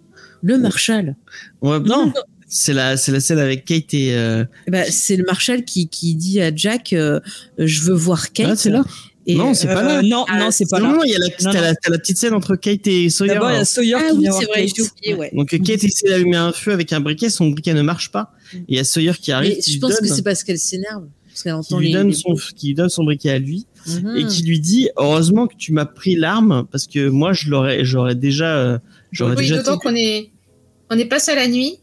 Le 0.43 0.57
Marshall. 0.59 1.17
Ouais, 1.61 1.81
non, 1.81 2.13
c'est 2.47 2.73
la, 2.73 2.97
c'est 2.97 3.11
la 3.13 3.21
scène 3.21 3.39
avec 3.39 3.65
Kate 3.65 3.93
et. 3.95 4.15
Euh... 4.17 4.45
Ben, 4.69 4.87
c'est 4.89 5.17
le 5.17 5.25
Marshall 5.27 5.65
qui, 5.65 5.89
qui 5.89 6.15
dit 6.15 6.41
à 6.41 6.55
Jack 6.55 6.93
euh, 6.93 7.21
je 7.59 7.83
veux 7.83 7.95
voir 7.95 8.33
Kate. 8.33 8.47
Ah, 8.53 8.57
c'est 8.57 8.71
là. 8.71 8.85
Et, 9.29 9.35
Non, 9.35 9.55
c'est 9.55 9.67
pas 9.67 9.83
Euh, 9.83 10.01
là. 10.01 10.03
Non, 10.03 10.25
Ah, 10.29 10.39
non, 10.39 10.51
c'est 10.53 10.69
pas 10.71 10.79
non, 10.79 10.91
là. 10.91 10.95
non, 10.99 11.01
il 11.05 11.11
y 11.13 11.17
a 11.17 11.19
la, 11.19 11.27
Non, 11.27 11.35
t'as 11.41 11.53
non. 11.55 11.61
la, 11.61 11.75
t'as 11.75 11.91
la 11.91 11.99
petite 11.99 12.17
scène 12.17 12.33
entre 12.35 12.55
Kate 12.57 12.87
et 12.87 13.11
Sawyer. 13.11 13.35
D'abord, 13.35 13.51
il 13.51 13.55
y 13.57 13.59
a 13.59 13.65
Sawyer 13.65 13.95
Ah 13.99 14.11
qui 14.11 14.17
oui, 14.17 14.21
vient 14.23 14.33
c'est 14.33 14.45
voir 14.45 14.57
vrai, 14.57 14.67
Kate. 14.67 14.77
j'ai 14.77 14.83
oublié, 14.83 15.15
ouais. 15.15 15.31
Donc 15.35 15.49
Kate 15.49 15.85
essaie 15.85 16.09
d'allumer 16.09 16.37
un 16.37 16.53
feu 16.53 16.73
avec 16.73 16.93
un 16.93 17.01
briquet, 17.01 17.29
son 17.29 17.49
briquet 17.51 17.75
ne 17.75 17.83
marche 17.83 18.11
pas. 18.13 18.31
Et 18.55 18.59
il 18.69 18.77
y 18.77 18.79
a 18.79 18.85
Sawyer 18.85 19.13
qui 19.21 19.33
arrive, 19.33 19.55
Mais 19.57 19.59
qui 19.61 19.73
je 19.73 19.79
pense 19.81 19.97
que 19.99 20.07
c'est 20.07 20.23
parce 20.23 20.45
qu'elle 20.45 20.59
s'énerve. 20.59 21.05
Parce 21.29 21.43
qu'elle 21.43 21.53
qui 21.53 21.59
entend 21.59 21.79
lui 21.81 21.89
les. 21.89 21.93
donne 21.95 22.09
les 22.09 22.15
son, 22.15 22.35
qui 22.57 22.69
lui 22.69 22.75
donne 22.75 22.89
son 22.89 23.05
briquet 23.05 23.31
à 23.31 23.39
lui 23.39 23.67
et 24.17 24.25
qui 24.27 24.43
lui 24.45 24.59
dit 24.61 24.89
heureusement 24.97 25.47
que 25.49 25.55
tu 25.57 25.73
m'as 25.73 25.85
pris 25.87 26.15
l'arme 26.17 26.67
parce 26.73 26.87
que 26.87 27.09
moi 27.09 27.33
je 27.33 27.49
l'aurais, 27.51 27.85
j'aurais 27.85 28.15
déjà, 28.17 28.57
euh, 28.57 28.79
j'aurais 29.13 29.35
Oui, 29.37 29.43
déjà. 29.43 29.59
d'autant 29.59 29.79
qu'on 29.79 29.95
est, 29.95 30.31
on 30.91 30.99
est 30.99 31.05
passé 31.05 31.33
à 31.33 31.35
la 31.37 31.47
nuit 31.49 31.79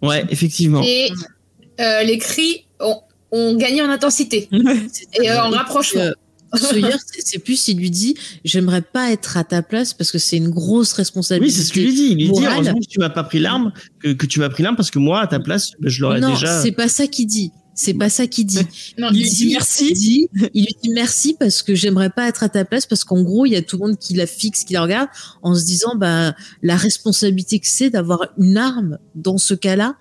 Ouais, 0.00 0.24
effectivement. 0.30 0.82
et 0.84 1.10
euh, 1.80 2.02
les 2.04 2.16
cris 2.18 2.64
ont, 2.80 3.00
ont 3.32 3.56
gagné 3.56 3.82
en 3.82 3.90
intensité 3.90 4.48
et 4.52 5.30
euh, 5.30 5.42
en 5.42 5.50
rapprochement. 5.50 6.08
Sawyer, 6.56 6.96
c'est- 7.06 7.22
c'est 7.26 7.38
plus, 7.38 7.68
il 7.68 7.78
lui 7.78 7.90
dit, 7.90 8.14
j'aimerais 8.44 8.82
pas 8.82 9.12
être 9.12 9.36
à 9.36 9.44
ta 9.44 9.62
place 9.62 9.92
parce 9.94 10.10
que 10.10 10.18
c'est 10.18 10.36
une 10.38 10.48
grosse 10.50 10.92
Oui, 10.92 10.96
responsabilité. 10.98 11.54
c'est 11.56 11.62
ce 11.64 11.72
qu'il 11.72 11.84
lui 11.84 11.94
dit. 11.94 12.08
Il 12.12 12.16
lui 12.16 12.32
dit 12.32 12.46
heureusement 12.46 12.78
que 12.80 12.86
tu 12.88 12.98
m'as 12.98 13.10
pas 13.10 13.24
pris 13.24 13.38
l'arme, 13.38 13.72
que, 14.00 14.12
que 14.12 14.26
tu 14.26 14.40
m'as 14.40 14.48
pris 14.48 14.62
l'arme 14.62 14.76
parce 14.76 14.90
que 14.90 14.98
moi, 14.98 15.20
à 15.20 15.26
ta 15.26 15.40
place, 15.40 15.72
je 15.82 16.00
l'aurais 16.02 16.20
non, 16.20 16.30
déjà. 16.34 16.62
c'est 16.62 16.72
pas 16.72 16.88
ça 16.88 17.06
qu'il 17.06 17.26
dit. 17.26 17.52
C'est 17.74 17.94
pas 17.94 18.08
ça 18.08 18.26
qu'il 18.26 18.44
dit. 18.44 18.58
Non, 18.98 19.08
Il 19.12 19.18
Il 19.18 19.22
lui 19.22 19.28
dit 19.30 19.36
dit 19.36 19.52
merci. 19.52 19.86
Il, 19.90 19.94
dit- 19.94 20.28
il 20.52 20.64
lui 20.64 20.74
dit 20.82 20.90
merci 20.90 21.36
parce 21.38 21.62
que 21.62 21.76
j'aimerais 21.76 22.10
pas 22.10 22.26
être 22.26 22.42
à 22.42 22.48
ta 22.48 22.64
place 22.64 22.86
parce 22.86 23.04
qu'en 23.04 23.22
gros, 23.22 23.46
il 23.46 23.52
y 23.52 23.56
a 23.56 23.62
tout 23.62 23.76
le 23.78 23.86
monde 23.86 23.98
qui 24.00 24.14
la 24.14 24.26
fixe, 24.26 24.64
qui 24.64 24.72
la 24.72 24.82
regarde 24.82 25.08
en 25.42 25.54
se 25.54 25.64
disant, 25.64 25.94
bah, 25.94 26.34
la 26.64 26.76
responsabilité 26.76 27.60
que 27.60 27.68
c'est 27.68 27.90
d'avoir 27.90 28.26
une 28.36 28.56
arme 28.56 28.98
dans 29.14 29.38
ce 29.38 29.54
cas-là, 29.54 29.94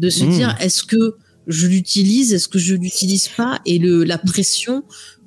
de 0.00 0.10
se 0.10 0.24
Mmh. 0.24 0.30
dire, 0.32 0.56
est-ce 0.60 0.82
que 0.82 1.14
je 1.46 1.68
l'utilise, 1.68 2.32
est-ce 2.32 2.48
que 2.48 2.58
je 2.58 2.74
l'utilise 2.74 3.28
pas, 3.28 3.60
et 3.64 3.78
le, 3.78 4.02
la 4.02 4.18
pression 4.18 4.82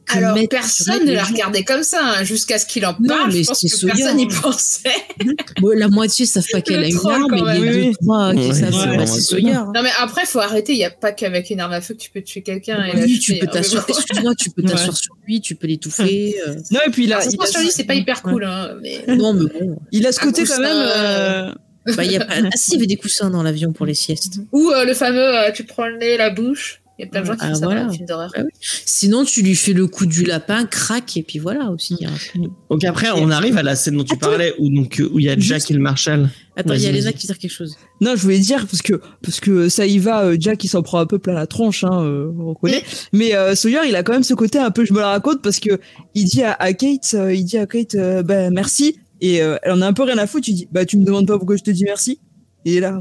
Alors, 0.09 0.37
personne 0.49 1.05
ne 1.05 1.13
la 1.13 1.23
regardait 1.23 1.63
comme 1.63 1.83
ça, 1.83 1.99
hein, 2.03 2.23
jusqu'à 2.23 2.57
ce 2.59 2.65
qu'il 2.65 2.85
en 2.85 2.95
Non, 2.99 3.07
parle. 3.07 3.31
mais 3.33 3.43
je 3.43 3.47
pense 3.47 3.59
c'est 3.61 3.69
que 3.69 3.75
Sawyer, 3.75 3.93
personne 3.95 4.17
n'y 4.17 4.23
hein. 4.25 4.39
pensait. 4.41 4.89
Bon, 5.61 5.69
la 5.77 5.87
moitié 5.87 6.25
savent 6.25 6.45
pas 6.51 6.61
qu'elle 6.61 6.81
Le 6.81 6.85
a 6.85 6.89
une 6.89 6.97
arme, 7.09 7.33
et 7.33 7.41
les 7.59 7.59
même. 7.59 7.83
deux, 7.85 7.93
trois 8.01 8.33
qui 8.33 8.53
savent, 8.53 9.05
c'est. 9.07 9.41
Non, 9.41 9.71
mais 9.81 9.89
après, 9.99 10.25
faut 10.25 10.39
arrêter. 10.39 10.73
Il 10.73 10.77
n'y 10.77 10.85
a 10.85 10.91
pas 10.91 11.11
qu'avec 11.11 11.49
une 11.49 11.59
arme 11.59 11.73
à 11.73 11.81
feu 11.81 11.93
que 11.93 11.99
tu 11.99 12.09
peux 12.11 12.21
tuer 12.21 12.41
quelqu'un. 12.41 12.83
et 12.85 13.03
Oui, 13.05 13.19
tu 13.19 13.35
peux 13.37 13.45
hein, 13.45 13.49
t'asseoir, 13.51 13.85
mais 13.87 13.93
bon. 13.93 13.99
excuse-moi, 13.99 14.35
tu 14.35 14.49
peux 14.51 14.61
Ouais. 14.63 14.69
t'asseoir 14.71 14.97
sur 14.97 15.15
lui, 15.25 15.41
tu 15.41 15.55
peux 15.55 15.67
l'étouffer. 15.67 16.35
euh. 16.47 16.55
Non, 16.71 16.79
et 16.85 16.89
puis 16.91 17.05
il 17.05 17.13
a, 17.13 17.23
il 17.25 17.41
a, 17.41 17.45
sur 17.45 17.61
lui, 17.61 17.71
c'est 17.71 17.83
pas 17.85 17.95
hyper 17.95 18.21
cool. 18.21 18.43
Hein, 18.43 18.75
mais... 18.81 19.03
Non, 19.15 19.33
mais 19.33 19.45
bon. 19.59 19.77
il 19.91 20.05
a 20.05 20.11
ce 20.11 20.19
Un 20.21 20.23
côté 20.25 20.43
quand 20.45 20.59
même. 20.59 20.75
euh, 20.75 21.51
Bah, 21.95 22.03
y 22.03 22.15
a 22.17 22.25
pas... 22.25 22.33
Ah, 22.43 22.49
si, 22.55 22.71
il 22.71 22.73
y 22.73 22.77
avait 22.77 22.87
des 22.87 22.95
coussins 22.97 23.29
dans 23.29 23.43
l'avion 23.43 23.71
pour 23.73 23.85
les 23.85 23.93
siestes. 23.93 24.39
Ou 24.51 24.69
euh, 24.71 24.85
le 24.85 24.93
fameux 24.93 25.19
euh, 25.37 25.51
tu 25.51 25.63
prends 25.63 25.87
le 25.87 25.97
nez, 25.97 26.17
la 26.17 26.29
bouche. 26.29 26.81
Il 26.99 27.05
y 27.05 27.07
a 27.07 27.11
plein 27.11 27.21
de 27.21 27.25
gens 27.25 27.33
qui 27.33 27.39
Ah, 27.41 27.47
font 27.49 27.55
ça 27.55 27.65
voilà. 27.65 27.81
dans 27.85 27.87
les 27.89 27.93
films 27.95 28.05
d'horreur. 28.07 28.31
Ah 28.35 28.41
oui. 28.45 28.51
Sinon, 28.61 29.25
tu 29.25 29.41
lui 29.41 29.55
fais 29.55 29.73
le 29.73 29.87
coup 29.87 30.05
du 30.05 30.23
lapin, 30.23 30.65
crac, 30.65 31.17
et 31.17 31.23
puis 31.23 31.39
voilà 31.39 31.71
aussi. 31.71 31.97
hein. 32.05 32.39
Donc 32.69 32.83
après, 32.83 33.07
on 33.15 33.31
arrive 33.31 33.57
à 33.57 33.63
la 33.63 33.75
scène 33.75 33.97
dont 33.97 34.03
tu 34.03 34.15
parlais 34.17 34.53
où 34.59 34.69
donc 34.69 34.99
euh, 34.99 35.09
où 35.11 35.17
il 35.19 35.25
y 35.25 35.29
a 35.29 35.35
Jack 35.37 35.71
et 35.71 35.73
le 35.73 35.79
Marshal. 35.79 36.29
Attends, 36.55 36.75
il 36.75 36.81
y 36.81 36.85
a 36.85 36.91
Léna 36.91 37.11
qui 37.11 37.25
dit 37.25 37.33
quelque 37.33 37.49
chose. 37.51 37.75
Non, 37.99 38.15
je 38.15 38.21
voulais 38.21 38.37
dire 38.37 38.67
parce 38.67 38.83
que 38.83 39.01
parce 39.23 39.39
que 39.39 39.69
ça 39.69 39.87
y 39.87 39.97
va, 39.97 40.37
Jack 40.39 40.63
il 40.63 40.67
s'en 40.67 40.83
prend 40.83 40.99
un 40.99 41.07
peu 41.07 41.17
plein 41.17 41.33
la 41.33 41.47
tronche, 41.47 41.83
hein, 41.83 42.03
euh, 42.03 42.31
on 42.39 42.49
reconnaît. 42.49 42.83
Mais 43.11 43.35
euh, 43.35 43.55
Sawyer 43.55 43.79
il 43.87 43.95
a 43.95 44.03
quand 44.03 44.13
même 44.13 44.21
ce 44.23 44.35
côté 44.35 44.59
un 44.59 44.69
peu, 44.69 44.85
je 44.85 44.93
me 44.93 44.99
la 44.99 45.07
raconte 45.09 45.41
parce 45.41 45.59
que 45.59 45.79
il 46.13 46.25
dit 46.25 46.43
à, 46.43 46.53
à 46.53 46.73
Kate, 46.73 47.15
euh, 47.15 47.33
il 47.33 47.43
dit 47.43 47.57
à 47.57 47.65
Kate, 47.65 47.95
euh, 47.95 48.21
bah 48.21 48.51
merci, 48.51 48.99
et 49.19 49.41
euh, 49.41 49.57
elle 49.63 49.71
en 49.71 49.81
a 49.81 49.87
un 49.87 49.93
peu 49.93 50.03
rien 50.03 50.19
à 50.19 50.27
foutre. 50.27 50.45
Tu 50.45 50.53
dis, 50.53 50.67
bah 50.71 50.85
tu 50.85 50.97
me 50.97 51.05
demandes 51.05 51.25
pas 51.25 51.39
pourquoi 51.39 51.55
je 51.57 51.63
te 51.63 51.71
dis 51.71 51.85
merci. 51.85 52.19
Et 52.65 52.79
là, 52.79 52.97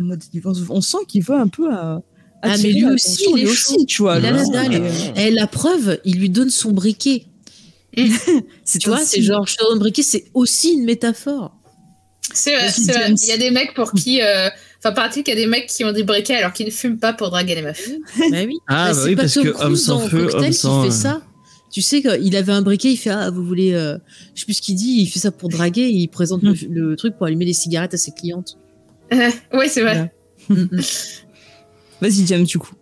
on 0.71 0.81
sent 0.81 0.97
qu'il 1.07 1.23
veut 1.23 1.37
un 1.37 1.47
peu 1.49 1.71
à. 1.71 2.01
Ah, 2.43 2.57
mais 2.63 2.71
lui 2.73 2.85
aussi, 2.87 3.25
il 3.37 3.43
est 3.45 3.55
chaud. 3.55 3.85
tu 3.87 4.03
vois. 4.03 4.19
Il 4.19 4.27
a 4.27 4.33
le- 4.33 4.37
la 4.39 4.45
dalle. 4.47 4.75
euh, 4.83 5.15
Et 5.17 5.31
la 5.31 5.47
preuve, 5.47 6.01
il 6.05 6.19
lui 6.19 6.29
donne 6.29 6.51
son 6.51 6.73
briquet. 6.73 7.25
Tu 7.97 8.89
vois, 8.89 9.05
c'est 9.05 9.23
genre, 9.23 9.47
je 9.47 9.57
te 9.57 9.63
donne 9.63 9.75
le 9.75 9.79
briquet, 9.81 10.03
c'est 10.03 10.25
aussi 10.35 10.73
une 10.73 10.85
métaphore. 10.85 11.55
C'est 12.35 12.55
vrai, 12.57 12.71
c'est. 12.71 13.11
Il 13.23 13.29
y 13.29 13.33
a 13.33 13.37
des 13.37 13.51
mecs 13.51 13.75
pour 13.75 13.93
qui. 13.93 14.21
euh, 14.23 14.49
Enfin, 14.79 14.93
paraît-il 14.93 15.23
qu'il 15.23 15.35
y 15.35 15.37
a 15.37 15.41
des 15.41 15.47
mecs 15.47 15.69
qui 15.69 15.85
ont 15.85 15.93
des 15.93 16.03
briquets 16.03 16.35
alors 16.35 16.53
qu'ils 16.53 16.67
ne 16.67 16.71
fument 16.73 16.99
pas 16.99 17.13
pour 17.13 17.31
draguer 17.31 17.55
les 17.55 17.63
meufs. 17.63 17.89
bah 18.31 18.39
oui. 18.47 18.57
Ah, 18.69 18.89
Bah, 18.89 18.89
bah 18.89 18.95
c'est 18.95 19.09
oui, 19.11 19.15
pas 19.17 19.23
parce 19.23 19.35
Tom 19.35 19.45
que 19.45 19.49
Cruise 19.51 19.65
homme 19.67 19.77
sans 19.77 19.99
dans 20.01 20.09
feu, 20.09 20.23
Cocktail 20.27 20.45
homme 20.47 20.53
sans. 20.53 20.83
fait 20.83 20.89
euh, 20.89 20.91
ça. 20.91 21.23
Tu 21.71 21.83
sais 21.83 22.03
qu'il 22.03 22.35
avait 22.37 22.53
un 22.53 22.63
briquet, 22.63 22.91
il 22.93 22.97
fait 22.97 23.11
ah 23.11 23.31
vous 23.31 23.45
voulez, 23.45 23.73
euh, 23.75 23.97
je 24.35 24.41
sais 24.41 24.45
plus 24.47 24.55
ce 24.55 24.63
qu'il 24.63 24.75
dit, 24.75 24.97
il 25.03 25.07
fait 25.07 25.21
ça 25.21 25.31
pour 25.31 25.49
draguer, 25.49 25.83
et 25.83 25.91
il 25.91 26.09
présente 26.09 26.43
le, 26.43 26.55
le 26.71 26.97
truc 26.97 27.17
pour 27.17 27.27
allumer 27.27 27.45
les 27.45 27.53
cigarettes 27.55 27.95
à 27.95 27.97
ses 27.99 28.11
clientes. 28.13 28.59
oui, 29.13 29.67
c'est 29.69 29.83
vrai. 29.83 30.13
Mm, 30.49 30.55
mm. 30.55 30.81
Vas-y, 32.03 32.27
James, 32.27 32.45
du 32.45 32.59
coup. 32.59 32.73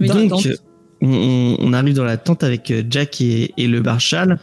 Mais 0.00 0.08
Donc, 0.08 0.48
on, 1.02 1.56
on 1.58 1.72
arrive 1.72 1.94
dans 1.94 2.04
la 2.04 2.16
tente 2.16 2.42
avec 2.42 2.70
euh, 2.70 2.82
Jack 2.90 3.20
et, 3.20 3.52
et 3.56 3.66
le 3.68 3.80
Marshal. 3.82 4.38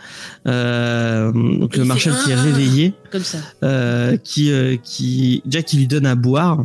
Euh, 0.47 1.31
donc 1.31 1.71
Il 1.73 1.79
le 1.79 1.85
Marshal 1.85 2.13
qui 2.23 2.31
est 2.31 2.35
réveillé, 2.35 2.93
Comme 3.11 3.23
ça. 3.23 3.39
euh, 3.63 4.15
qui, 4.17 4.51
euh, 4.51 4.75
qui 4.81 5.41
Jack 5.47 5.65
qui 5.65 5.77
lui 5.77 5.87
donne 5.87 6.05
à 6.05 6.15
boire, 6.15 6.63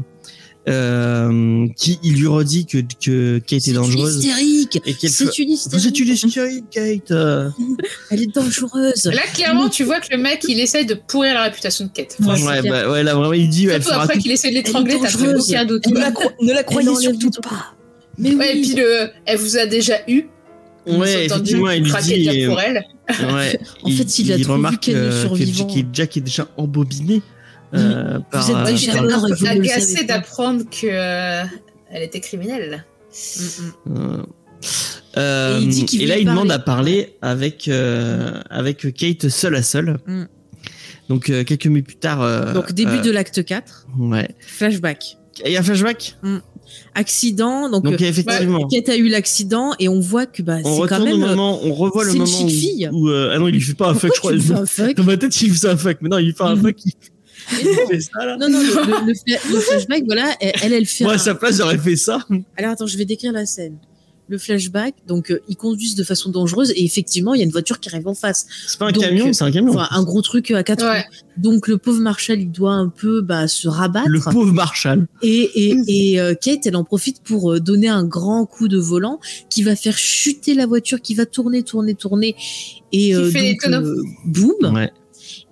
euh, 0.69 1.67
qui 1.77 1.99
il 2.05 2.15
lui 2.15 2.27
redit 2.29 2.67
que, 2.67 2.79
que 3.05 3.39
Kate 3.39 3.53
est 3.53 3.61
C'est 3.61 3.71
une 3.71 3.77
dangereuse 3.79 4.25
hystérique. 4.25 4.81
et 4.87 4.95
C'est 5.09 5.27
fait, 5.27 5.43
une 5.43 5.57
vous 5.71 5.89
êtes 5.89 5.99
une 5.99 6.09
hystérique. 6.09 6.25
hystérique, 6.25 6.65
Kate. 6.71 7.11
Elle 8.11 8.23
est 8.23 8.35
dangereuse. 8.35 9.05
Là, 9.07 9.23
clairement, 9.35 9.69
tu 9.69 9.85
vois 9.85 10.01
que 10.01 10.07
le 10.15 10.19
mec, 10.23 10.45
il 10.49 10.61
essaye 10.61 10.87
de 10.87 10.95
pourrir 10.95 11.35
la 11.35 11.45
réputation 11.45 11.87
de 11.87 11.91
Kate. 11.91 12.17
Ouais, 12.21 12.41
Ouais, 12.43 12.63
bah, 12.63 12.91
ouais, 12.91 13.03
là 13.03 13.15
vraiment 13.15 13.33
il 13.33 13.49
dit, 13.49 13.67
elle 13.67 13.83
fera 13.83 14.03
après 14.03 14.15
tout. 14.15 14.21
qu'il 14.21 14.31
essaie 14.33 14.51
de 14.51 14.55
l'étrangler, 14.55 14.95
t'as 15.03 15.09
plus 15.11 15.19
dangereuse. 15.25 15.51
aucun 15.51 15.65
doute. 15.65 15.87
Ne 15.89 15.99
la, 15.99 16.11
cro- 16.13 16.31
ne 16.41 16.53
la 16.53 16.61
Elle 16.61 16.65
croyez 16.65 16.95
surtout 16.97 17.31
pas. 17.41 17.75
Mais 18.19 18.35
oui. 18.35 18.45
Et 18.55 18.61
puis 18.61 18.75
le, 18.77 19.09
elle 19.27 19.39
vous 19.39 19.57
a 19.57 19.67
déjà 19.67 19.95
eu. 20.07 20.27
Ouais, 20.87 21.27
effectivement, 21.27 21.65
entendu 21.67 21.77
il 21.79 21.83
lui 21.85 21.91
craquer 21.91 22.19
dit. 22.19 22.47
pour 22.47 22.61
elle. 22.61 22.85
Ouais, 23.09 23.59
En 23.83 23.91
fait, 23.91 24.19
il 24.19 24.33
a 24.33 24.37
trop 24.37 24.45
vu 24.47 24.53
remarque 24.53 24.81
qu'elle 24.81 24.97
est 24.97 24.99
euh, 24.99 25.29
que 25.29 25.87
Jack 25.93 26.17
est 26.17 26.21
déjà 26.21 26.49
embobiné. 26.57 27.23
Euh, 27.75 28.19
par, 28.31 28.49
êtes 28.51 28.57
euh, 28.57 28.65
déjà 28.71 28.93
vous 29.03 29.47
agacé 29.47 30.05
d'apprendre 30.05 30.65
que 30.71 30.87
euh, 30.87 31.43
était 31.95 32.21
criminelle. 32.21 32.85
Et 35.17 35.59
il 35.61 35.69
dit 35.69 35.85
qu'il 35.85 36.03
et 36.03 36.05
veut 36.07 36.11
là, 36.11 36.19
il 36.19 36.27
demande 36.27 36.51
à 36.51 36.59
parler 36.59 37.17
avec 37.23 37.69
euh, 37.69 38.41
avec 38.51 38.95
Kate 38.95 39.29
seule 39.29 39.57
à 39.57 39.63
seule. 39.63 39.99
Mm. 40.07 40.25
Donc 41.09 41.31
euh, 41.31 41.45
quelques 41.45 41.67
minutes 41.67 41.87
plus 41.87 41.97
tard. 41.97 42.23
euh, 42.23 42.53
Donc 42.55 42.73
début 42.73 42.99
euh, 42.99 43.03
de 43.03 43.11
l'acte 43.11 43.45
4, 43.45 43.87
Ouais. 43.99 44.29
flashback. 44.41 45.19
Il 45.45 45.53
y 45.53 45.57
a 45.57 45.61
un 45.61 45.63
flashback? 45.63 46.17
Accident, 46.95 47.69
donc, 47.69 47.85
Donc 47.85 48.01
effectivement, 48.01 48.67
Kate 48.69 48.89
a 48.89 48.97
eu 48.97 49.09
l'accident 49.09 49.73
et 49.79 49.89
on 49.89 50.01
voit 50.01 50.25
que 50.27 50.43
bah, 50.43 50.59
on 50.65 50.83
c'est 50.83 50.89
quand 50.89 51.05
même... 51.05 51.19
moment, 51.19 51.61
on 51.65 51.75
revoit 51.75 52.05
le 52.05 52.11
c'est 52.11 52.17
une 52.17 52.23
moment 52.25 52.37
chic 52.39 52.47
où, 52.47 52.51
fille. 52.51 52.89
où, 52.93 53.09
euh, 53.09 53.33
ah 53.35 53.39
non, 53.39 53.49
il 53.49 53.55
lui 53.55 53.61
fait 53.61 53.75
pas 53.75 53.91
un 53.91 53.95
fuck, 53.95 54.13
je 54.15 54.19
crois. 54.21 54.33
Dans 54.95 55.05
ma 55.05 55.17
tête, 55.19 55.39
il 55.43 55.49
lui 55.51 55.57
fait 55.57 55.69
un 55.69 55.77
fuck, 55.77 55.99
mais 56.01 56.09
non, 56.09 56.19
il 56.19 56.27
lui 56.27 56.33
fait 56.33 56.45
un 56.45 56.55
Mm. 56.55 56.63
fuck. 56.63 56.77
Non. 57.53 57.59
il 57.63 57.87
fait 57.97 58.01
ça 58.01 58.25
là. 58.27 58.37
Non, 58.37 58.49
non, 58.49 58.59
le, 58.61 58.67
le- 58.67 59.07
le 59.07 59.13
fla- 59.15 59.53
le 59.53 59.61
flashback, 59.61 60.05
voilà, 60.07 60.35
elle, 60.41 60.73
elle, 60.73 60.87
fait 60.87 61.05
Moi, 61.05 61.13
un- 61.15 61.17
à 61.17 61.19
sa 61.19 61.35
place, 61.35 61.57
j'aurais 61.59 61.79
fait 61.79 61.97
ça. 61.97 62.25
Alors 62.57 62.73
attends, 62.73 62.87
je 62.87 62.97
vais 62.99 63.05
décrire 63.05 63.33
la 63.33 63.47
scène. 63.47 63.77
Le 64.29 64.39
flashback, 64.39 64.95
donc 65.07 65.31
euh, 65.31 65.41
ils 65.49 65.57
conduisent 65.57 65.97
de 65.97 66.05
façon 66.05 66.31
dangereuse 66.31 66.71
et 66.71 66.85
effectivement, 66.85 67.35
il 67.35 67.39
y 67.39 67.41
a 67.43 67.45
une 67.45 67.51
voiture 67.51 67.81
qui 67.81 67.91
arrive 67.91 68.07
en 68.09 68.15
face. 68.15 68.47
C'est 68.67 68.79
pas 68.79 68.87
un 68.87 68.93
Donc, 68.93 69.03
camion, 69.03 69.31
c'est 69.33 69.45
un 69.45 69.51
camion. 69.51 69.73
Enfin, 69.75 69.89
un 69.91 70.03
gros 70.05 70.23
truc 70.23 70.51
à 70.53 70.63
quatre 70.63 70.85
Ouais. 70.87 71.05
Donc 71.37 71.67
le 71.69 71.77
pauvre 71.77 72.01
Marshall, 72.01 72.41
il 72.41 72.51
doit 72.51 72.73
un 72.73 72.89
peu 72.89 73.21
bah, 73.21 73.47
se 73.49 73.69
rabattre. 73.69 74.09
le 74.09 74.21
pauvre 74.21 74.53
Marshall. 74.53 75.07
Et, 75.23 75.51
et, 75.71 75.77
et 75.89 76.21
euh, 76.21 76.35
Kate, 76.35 76.67
elle 76.67 76.77
en 76.77 76.85
profite 76.85 77.21
pour 77.23 77.53
euh, 77.53 77.61
donner 77.61 77.89
un 77.89 78.05
grand 78.05 78.47
coup 78.47 78.69
de 78.69 78.79
volant 78.79 79.19
qui 79.51 79.65
va 79.65 79.77
faire 79.77 79.99
chuter 79.99 80.55
la 80.55 80.67
voiture, 80.67 81.03
qui 81.03 81.15
va 81.15 81.27
tourner, 81.27 81.63
tourner, 81.65 81.95
tourner. 81.95 82.35
Et 82.93 83.09
Qui 83.09 83.15
euh, 83.15 83.29
fait 83.31 83.41
des 83.41 83.51
donc, 83.51 83.61
tonneaux. 83.63 83.87
euh, 83.87 84.03
boum. 84.25 84.75
Ouais, 84.75 84.93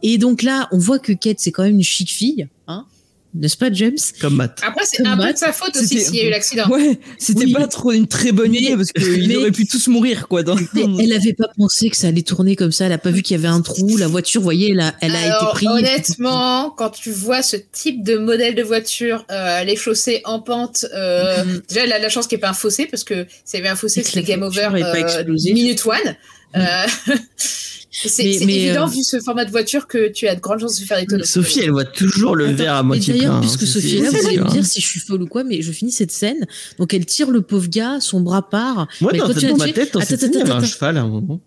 Et 0.02 0.18
donc 0.18 0.42
là, 0.42 0.68
on 0.72 0.78
voit 0.78 0.98
que 0.98 1.12
Kate, 1.12 1.38
c'est 1.40 1.52
quand 1.52 1.62
même 1.62 1.76
une 1.76 1.82
chic 1.82 2.10
fille. 2.10 2.48
Hein 2.68 2.86
N'est-ce 3.32 3.56
pas, 3.56 3.72
James? 3.72 3.96
Comme 4.20 4.34
Matt. 4.34 4.58
Après, 4.66 4.84
c'est 4.84 5.06
un 5.06 5.16
peu 5.16 5.32
de 5.32 5.38
sa 5.38 5.52
faute 5.52 5.76
aussi 5.76 6.00
s'il 6.00 6.16
y 6.16 6.20
a 6.20 6.24
eu 6.26 6.30
l'accident. 6.30 6.68
Ouais, 6.68 6.98
c'était 7.16 7.44
Oui. 7.44 7.52
pas 7.52 7.68
trop 7.68 7.92
une 7.92 8.08
très 8.08 8.32
bonne 8.32 8.50
Mais- 8.50 8.58
idée 8.58 8.76
parce 8.76 8.90
qu'ils 8.90 9.28
mais- 9.28 9.36
auraient 9.36 9.52
pu 9.52 9.68
tous 9.68 9.86
mourir, 9.86 10.26
quoi. 10.26 10.42
Dans... 10.42 10.56
Mais 10.74 11.04
elle 11.04 11.12
avait 11.12 11.32
pas 11.34 11.46
pensé 11.56 11.90
que 11.90 11.96
ça 11.96 12.08
allait 12.08 12.22
tourner 12.22 12.56
comme 12.56 12.72
ça. 12.72 12.86
Elle 12.86 12.92
a 12.92 12.98
pas 12.98 13.12
vu 13.12 13.22
qu'il 13.22 13.36
y 13.36 13.38
avait 13.38 13.46
un 13.46 13.60
trou. 13.60 13.96
La 13.98 14.08
voiture, 14.08 14.40
vous 14.40 14.44
voyez, 14.46 14.72
elle 14.72 14.80
a, 14.80 14.94
elle 15.00 15.14
a 15.14 15.36
Alors, 15.36 15.42
été 15.56 15.66
prise. 15.66 15.68
honnêtement, 15.68 16.70
quand 16.70 16.90
tu 16.90 17.12
vois 17.12 17.42
ce 17.42 17.54
type 17.56 18.02
de 18.02 18.18
modèle 18.18 18.56
de 18.56 18.64
voiture, 18.64 19.24
euh, 19.30 19.62
les 19.62 19.76
chaussées 19.76 20.22
en 20.24 20.40
pente, 20.40 20.86
euh, 20.92 21.44
Mhm. 21.44 21.62
déjà 21.68 21.84
elle 21.84 21.92
a 21.92 21.98
de 21.98 22.02
la 22.02 22.08
chance 22.08 22.26
qu'il 22.26 22.34
n'y 22.36 22.40
ait 22.40 22.42
pas 22.42 22.50
un 22.50 22.54
fossé, 22.54 22.86
parce 22.86 23.04
que 23.04 23.26
s'il 23.44 23.58
y 23.58 23.62
avait 23.62 23.68
un 23.70 23.76
fossé, 23.76 24.02
c'était 24.02 24.24
game 24.24 24.42
over 24.42 24.70
euh, 24.74 25.24
minute 25.52 25.86
one. 25.86 26.16
Euh, 26.56 26.58
c'est 27.06 27.12
Mais- 27.14 27.16
c'est 27.90 28.24
évident, 28.24 28.86
euh, 28.86 28.90
vu 28.90 29.02
ce 29.02 29.18
format 29.20 29.44
de 29.44 29.50
voiture, 29.50 29.88
que 29.88 30.10
tu 30.10 30.28
as 30.28 30.36
de 30.36 30.40
grandes 30.40 30.60
chances 30.60 30.78
de 30.78 30.84
faire 30.84 30.98
des 30.98 31.06
tonneaux. 31.06 31.24
Sophie, 31.24 31.60
elle 31.60 31.72
voit 31.72 31.84
toujours 31.84 32.36
le 32.36 32.46
Attends, 32.46 32.54
verre 32.54 32.74
à 32.74 32.82
moitié 32.82 33.14
plein. 33.14 33.22
d'ailleurs, 33.22 33.36
hein. 33.36 33.40
puisque 33.40 33.66
Sophie 33.66 33.96
est 33.96 34.02
là, 34.02 34.10
vous 34.10 34.26
allez 34.26 34.38
me 34.38 34.44
hein. 34.44 34.48
dire 34.48 34.64
si 34.64 34.80
je 34.80 34.86
suis 34.86 35.00
folle 35.00 35.22
ou 35.22 35.26
quoi, 35.26 35.42
mais 35.42 35.60
je 35.60 35.72
finis 35.72 35.90
cette 35.90 36.12
scène. 36.12 36.46
Donc 36.78 36.94
elle 36.94 37.04
tire 37.04 37.30
le 37.30 37.42
pauvre 37.42 37.68
gars, 37.68 37.98
son 38.00 38.20
bras 38.20 38.48
part. 38.48 38.86
Moi, 39.00 39.10
mais 39.12 39.18
dans, 39.18 39.26
ma 39.56 39.72
tête, 39.72 39.96
il 39.96 40.34
y 40.34 40.40
avait 40.40 40.50
un 40.50 40.64
cheval 40.64 40.96
à 40.98 41.02
un 41.02 41.08
moment. 41.08 41.40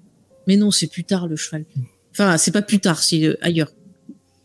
Mais 0.47 0.57
non, 0.57 0.71
c'est 0.71 0.87
plus 0.87 1.05
tard 1.05 1.27
le 1.27 1.37
cheval. 1.37 1.65
Enfin, 2.11 2.37
c'est 2.37 2.51
pas 2.51 2.61
plus 2.61 2.79
tard, 2.79 3.01
c'est 3.01 3.23
euh, 3.23 3.37
ailleurs. 3.41 3.71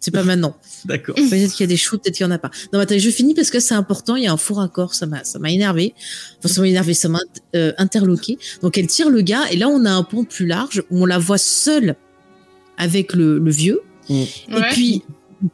C'est 0.01 0.11
pas 0.11 0.23
maintenant. 0.23 0.57
D'accord. 0.85 1.15
Peut-être 1.16 1.53
qu'il 1.53 1.65
y 1.65 1.69
a 1.69 1.69
des 1.69 1.77
choux, 1.77 1.99
peut-être 1.99 2.16
qu'il 2.16 2.25
y 2.25 2.29
en 2.29 2.31
a 2.31 2.39
pas. 2.39 2.51
Non, 2.73 2.79
mais 2.79 2.81
attends, 2.81 2.99
je 2.99 3.11
finis 3.11 3.35
parce 3.35 3.51
que 3.51 3.61
c'est 3.61 3.75
important. 3.75 4.16
Il 4.16 4.25
y 4.25 4.27
a 4.27 4.33
un 4.33 4.37
faux 4.37 4.55
raccord. 4.55 4.95
Ça 4.95 5.07
m'a, 5.07 5.25
ça 5.25 5.39
m'a 5.39 5.51
énervé. 5.51 5.95
Enfin, 6.39 6.53
ça 6.53 6.61
m'a 6.61 6.69
énervé. 6.69 6.95
Ça 6.95 7.09
m'a 7.09 7.20
euh, 7.57 7.73
interloqué. 7.79 8.39
Donc, 8.62 8.79
elle 8.79 8.87
tire 8.87 9.11
le 9.11 9.23
gars. 9.23 9.45
Et 9.51 9.57
là, 9.57 9.69
on 9.69 9.85
a 9.85 9.91
un 9.91 10.03
pont 10.05 10.25
plus 10.25 10.47
large 10.47 10.83
où 10.91 11.03
on 11.03 11.07
la 11.07 11.19
voit 11.19 11.39
seule 11.39 11.97
avec 12.77 13.12
le, 13.12 13.39
le 13.39 13.51
vieux. 13.51 13.81
Ouais. 14.09 14.27
Et 14.51 14.61
puis, 14.70 15.03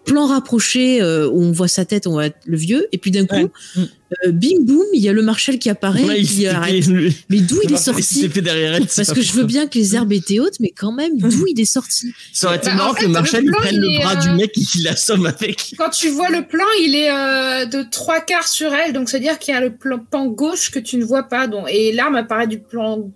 plan 0.05 0.27
rapproché 0.27 1.03
euh, 1.03 1.29
où 1.29 1.43
on 1.43 1.53
voit 1.53 1.69
sa 1.69 1.85
tête, 1.85 2.07
on 2.07 2.13
voit 2.13 2.29
le 2.47 2.57
vieux. 2.57 2.87
Et 2.93 2.99
puis 2.99 3.11
d'un 3.11 3.27
coup, 3.27 3.35
Ouais. 3.37 3.51
Mm. 3.77 3.83
euh, 4.27 4.33
bing 4.33 4.65
boum, 4.65 4.85
il 4.95 5.03
y 5.03 5.09
a 5.09 5.13
le 5.13 5.23
Marshall 5.23 5.59
qui 5.59 5.69
apparaît. 5.69 6.05
Ouais, 6.05 6.21
et 6.21 6.25
qui 6.25 6.47
arrête. 6.47 6.87
Mais 7.29 7.41
d'où 7.41 7.59
il 7.65 7.73
est 7.73 7.77
sorti 7.77 8.29
fait 8.29 8.41
derrière 8.41 8.75
elle. 8.75 8.87
Parce 8.87 9.13
que 9.13 9.21
je 9.21 9.33
veux 9.33 9.45
bien 9.45 9.67
que 9.67 9.79
les 9.79 9.95
herbes 9.95 10.13
étaient 10.13 10.41
hautes, 10.41 10.59
mais 10.61 10.71
quand 10.71 10.93
même, 10.93 11.19
d'où 11.19 11.47
il 11.47 11.61
est 11.61 11.65
sorti 11.65 12.13
Ça 12.33 12.47
aurait 12.47 12.57
été 12.57 12.67
Bah, 12.67 12.73
en 12.73 12.77
marrant 12.77 12.95
fait, 12.95 13.01
que 13.01 13.07
le 13.07 13.13
Marshall 13.13 13.45
il 13.45 13.51
plan, 13.51 13.59
prenne 13.61 13.77
le 13.79 13.99
bras 14.01 14.17
euh, 14.17 14.21
du 14.21 14.31
mec 14.31 14.53
et 14.57 14.61
qu'il 14.65 14.85
l'assomme 14.85 15.27
avec. 15.27 15.75
Quand 15.77 15.91
tu 15.91 16.09
vois 16.09 16.31
le 16.31 16.47
plan, 16.47 16.65
il 16.83 16.95
est 16.95 17.11
euh, 17.11 17.67
de 17.67 17.83
trois 17.91 18.21
quarts 18.21 18.49
sur 18.49 18.73
elle, 18.73 18.93
donc 18.93 19.09
c'est-à-dire 19.11 19.39
qu'il 19.39 19.53
y 19.53 19.57
a 19.57 19.61
le 19.61 19.75
plan, 19.77 19.99
pan 19.99 20.27
gauche 20.27 20.71
que 20.71 20.79
tu 20.79 20.97
ne 20.97 21.05
vois 21.05 21.25
pas, 21.25 21.47
donc, 21.47 21.67
et 21.71 21.93
l'arme 21.93 22.15
apparaît 22.17 22.47
du 22.47 22.59
plan 22.59 23.11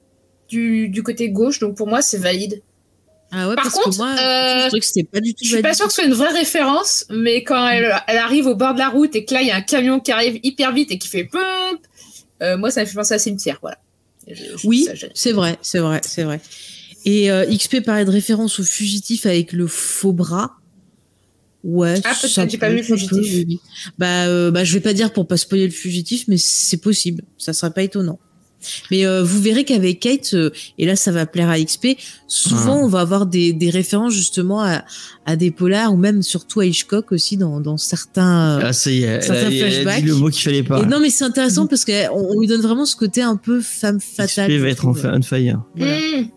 du, 0.51 0.89
du 0.89 1.03
côté 1.03 1.31
gauche, 1.31 1.59
donc 1.61 1.77
pour 1.77 1.87
moi 1.87 2.03
c'est 2.03 2.19
valide. 2.19 2.63
Ah 3.31 3.49
ouais, 3.49 3.55
Par 3.57 3.65
parce 3.65 3.75
contre, 3.77 3.91
que 3.91 3.97
moi, 3.97 4.09
euh, 4.19 4.71
je 4.73 4.79
que 4.79 4.85
c'était 4.85 5.05
pas 5.05 5.21
du 5.21 5.35
tout 5.35 5.45
Je 5.45 5.49
suis 5.55 5.63
pas 5.63 5.75
sûre 5.75 5.87
que 5.87 5.93
ce 5.93 6.01
soit 6.01 6.09
une 6.09 6.15
vraie 6.15 6.33
référence, 6.33 7.05
mais 7.11 7.45
quand 7.45 7.69
elle, 7.69 7.95
elle 8.07 8.17
arrive 8.17 8.47
au 8.47 8.55
bord 8.55 8.73
de 8.75 8.79
la 8.79 8.89
route 8.89 9.15
et 9.17 9.25
que 9.27 9.35
là, 9.35 9.43
il 9.43 9.49
y 9.49 9.51
a 9.51 9.57
un 9.57 9.61
camion 9.63 10.01
qui 10.01 10.13
arrive 10.13 10.41
hyper 10.43 10.73
vite 10.73 10.91
et 10.93 10.99
qui 10.99 11.09
fait 11.09 11.25
pump, 11.25 11.81
euh, 12.43 12.57
moi, 12.57 12.71
ça 12.71 12.81
me 12.81 12.87
fait 12.87 12.95
penser 12.95 13.15
à 13.15 13.19
cimetière, 13.19 13.59
voilà. 13.61 13.79
Je- 14.27 14.35
je 14.57 14.67
Oui, 14.67 14.89
c'est 15.15 15.33
vrai, 15.33 15.59
c'est 15.63 15.79
vrai, 15.79 16.01
c'est 16.07 16.23
vrai. 16.23 16.41
Et 17.05 17.31
euh, 17.31 17.45
XP 17.47 17.81
parlait 17.83 18.05
de 18.05 18.11
référence 18.11 18.61
au 18.61 18.65
fugitif 18.65 19.27
avec 19.27 19.53
le 19.53 19.67
faux 19.67 20.13
bras. 20.13 20.53
Ouais. 21.65 21.95
Ah, 22.05 22.15
peut-être, 22.21 22.33
ça 22.33 22.47
j'ai 22.49 22.57
pas 22.57 22.71
vu 22.71 22.77
le 22.77 22.83
fugitif. 22.83 23.45
oui. 23.47 23.61
Bah, 23.99 24.51
bah, 24.51 24.65
je 24.65 24.73
vais 24.75 24.81
pas 24.81 24.93
dire 24.95 25.13
pour 25.13 25.27
pas 25.27 25.37
spoiler 25.37 25.67
le 25.67 25.73
fugitif, 25.73 26.25
mais 26.29 26.37
c'est 26.39 26.77
possible. 26.79 27.25
Ça 27.37 27.53
serait 27.53 27.73
pas 27.73 27.83
étonnant. 27.83 28.19
Mais 28.91 29.07
euh, 29.07 29.23
vous 29.23 29.41
verrez 29.41 29.65
qu'avec 29.65 30.01
Kate, 30.01 30.35
euh, 30.35 30.51
et 30.79 30.87
là 30.87 30.97
ça 30.97 31.13
va 31.13 31.27
plaire 31.27 31.49
à 31.49 31.59
XP, 31.61 31.97
souvent 32.27 32.79
Ah. 32.81 32.85
on 32.85 32.89
va 32.89 33.01
avoir 33.01 33.27
des, 33.27 33.53
des 33.53 33.71
références 33.71 34.13
justement 34.13 34.63
à, 34.63 34.85
à 35.27 35.37
des 35.37 35.51
polars 35.51 35.93
ou 35.93 35.97
même 35.97 36.23
surtout 36.23 36.61
à 36.61 36.67
Hitchcock 36.67 37.13
aussi 37.13 37.37
dans, 37.37 37.61
dans 37.61 37.77
certains. 37.77 38.59
euh, 38.59 38.63
Ah, 38.65 38.73
ça 38.73 38.91
y 38.91 39.03
est, 39.05 39.07
elle 39.07 39.23
Certains 39.23 39.51
elle 39.51 39.63
a 39.65 39.69
flashbacks. 39.71 40.03
dit 40.03 40.09
le 40.09 40.15
mot 40.17 40.29
qu'il 40.31 40.43
fallait 40.43 40.63
pas. 40.63 40.81
Et 40.83 40.87
non 40.87 40.99
mais 41.01 41.11
c'est 41.11 41.25
intéressant 41.25 41.67
parce 41.67 41.85
qu'on 41.85 42.09
on 42.11 42.41
lui 42.41 42.47
donne 42.49 42.61
vraiment 42.63 42.85
ce 42.85 42.97
côté 42.97 43.23
un 43.23 43.37
peu 43.37 43.61
femme 43.61 44.01
fatale. 44.01 44.51
XP 44.51 44.61
va 44.61 44.69
être 44.69 44.87
en 44.87 44.91
on 44.91 45.23
fire. 45.23 45.63
Voilà. 45.77 45.99
Hmm. 45.99 46.29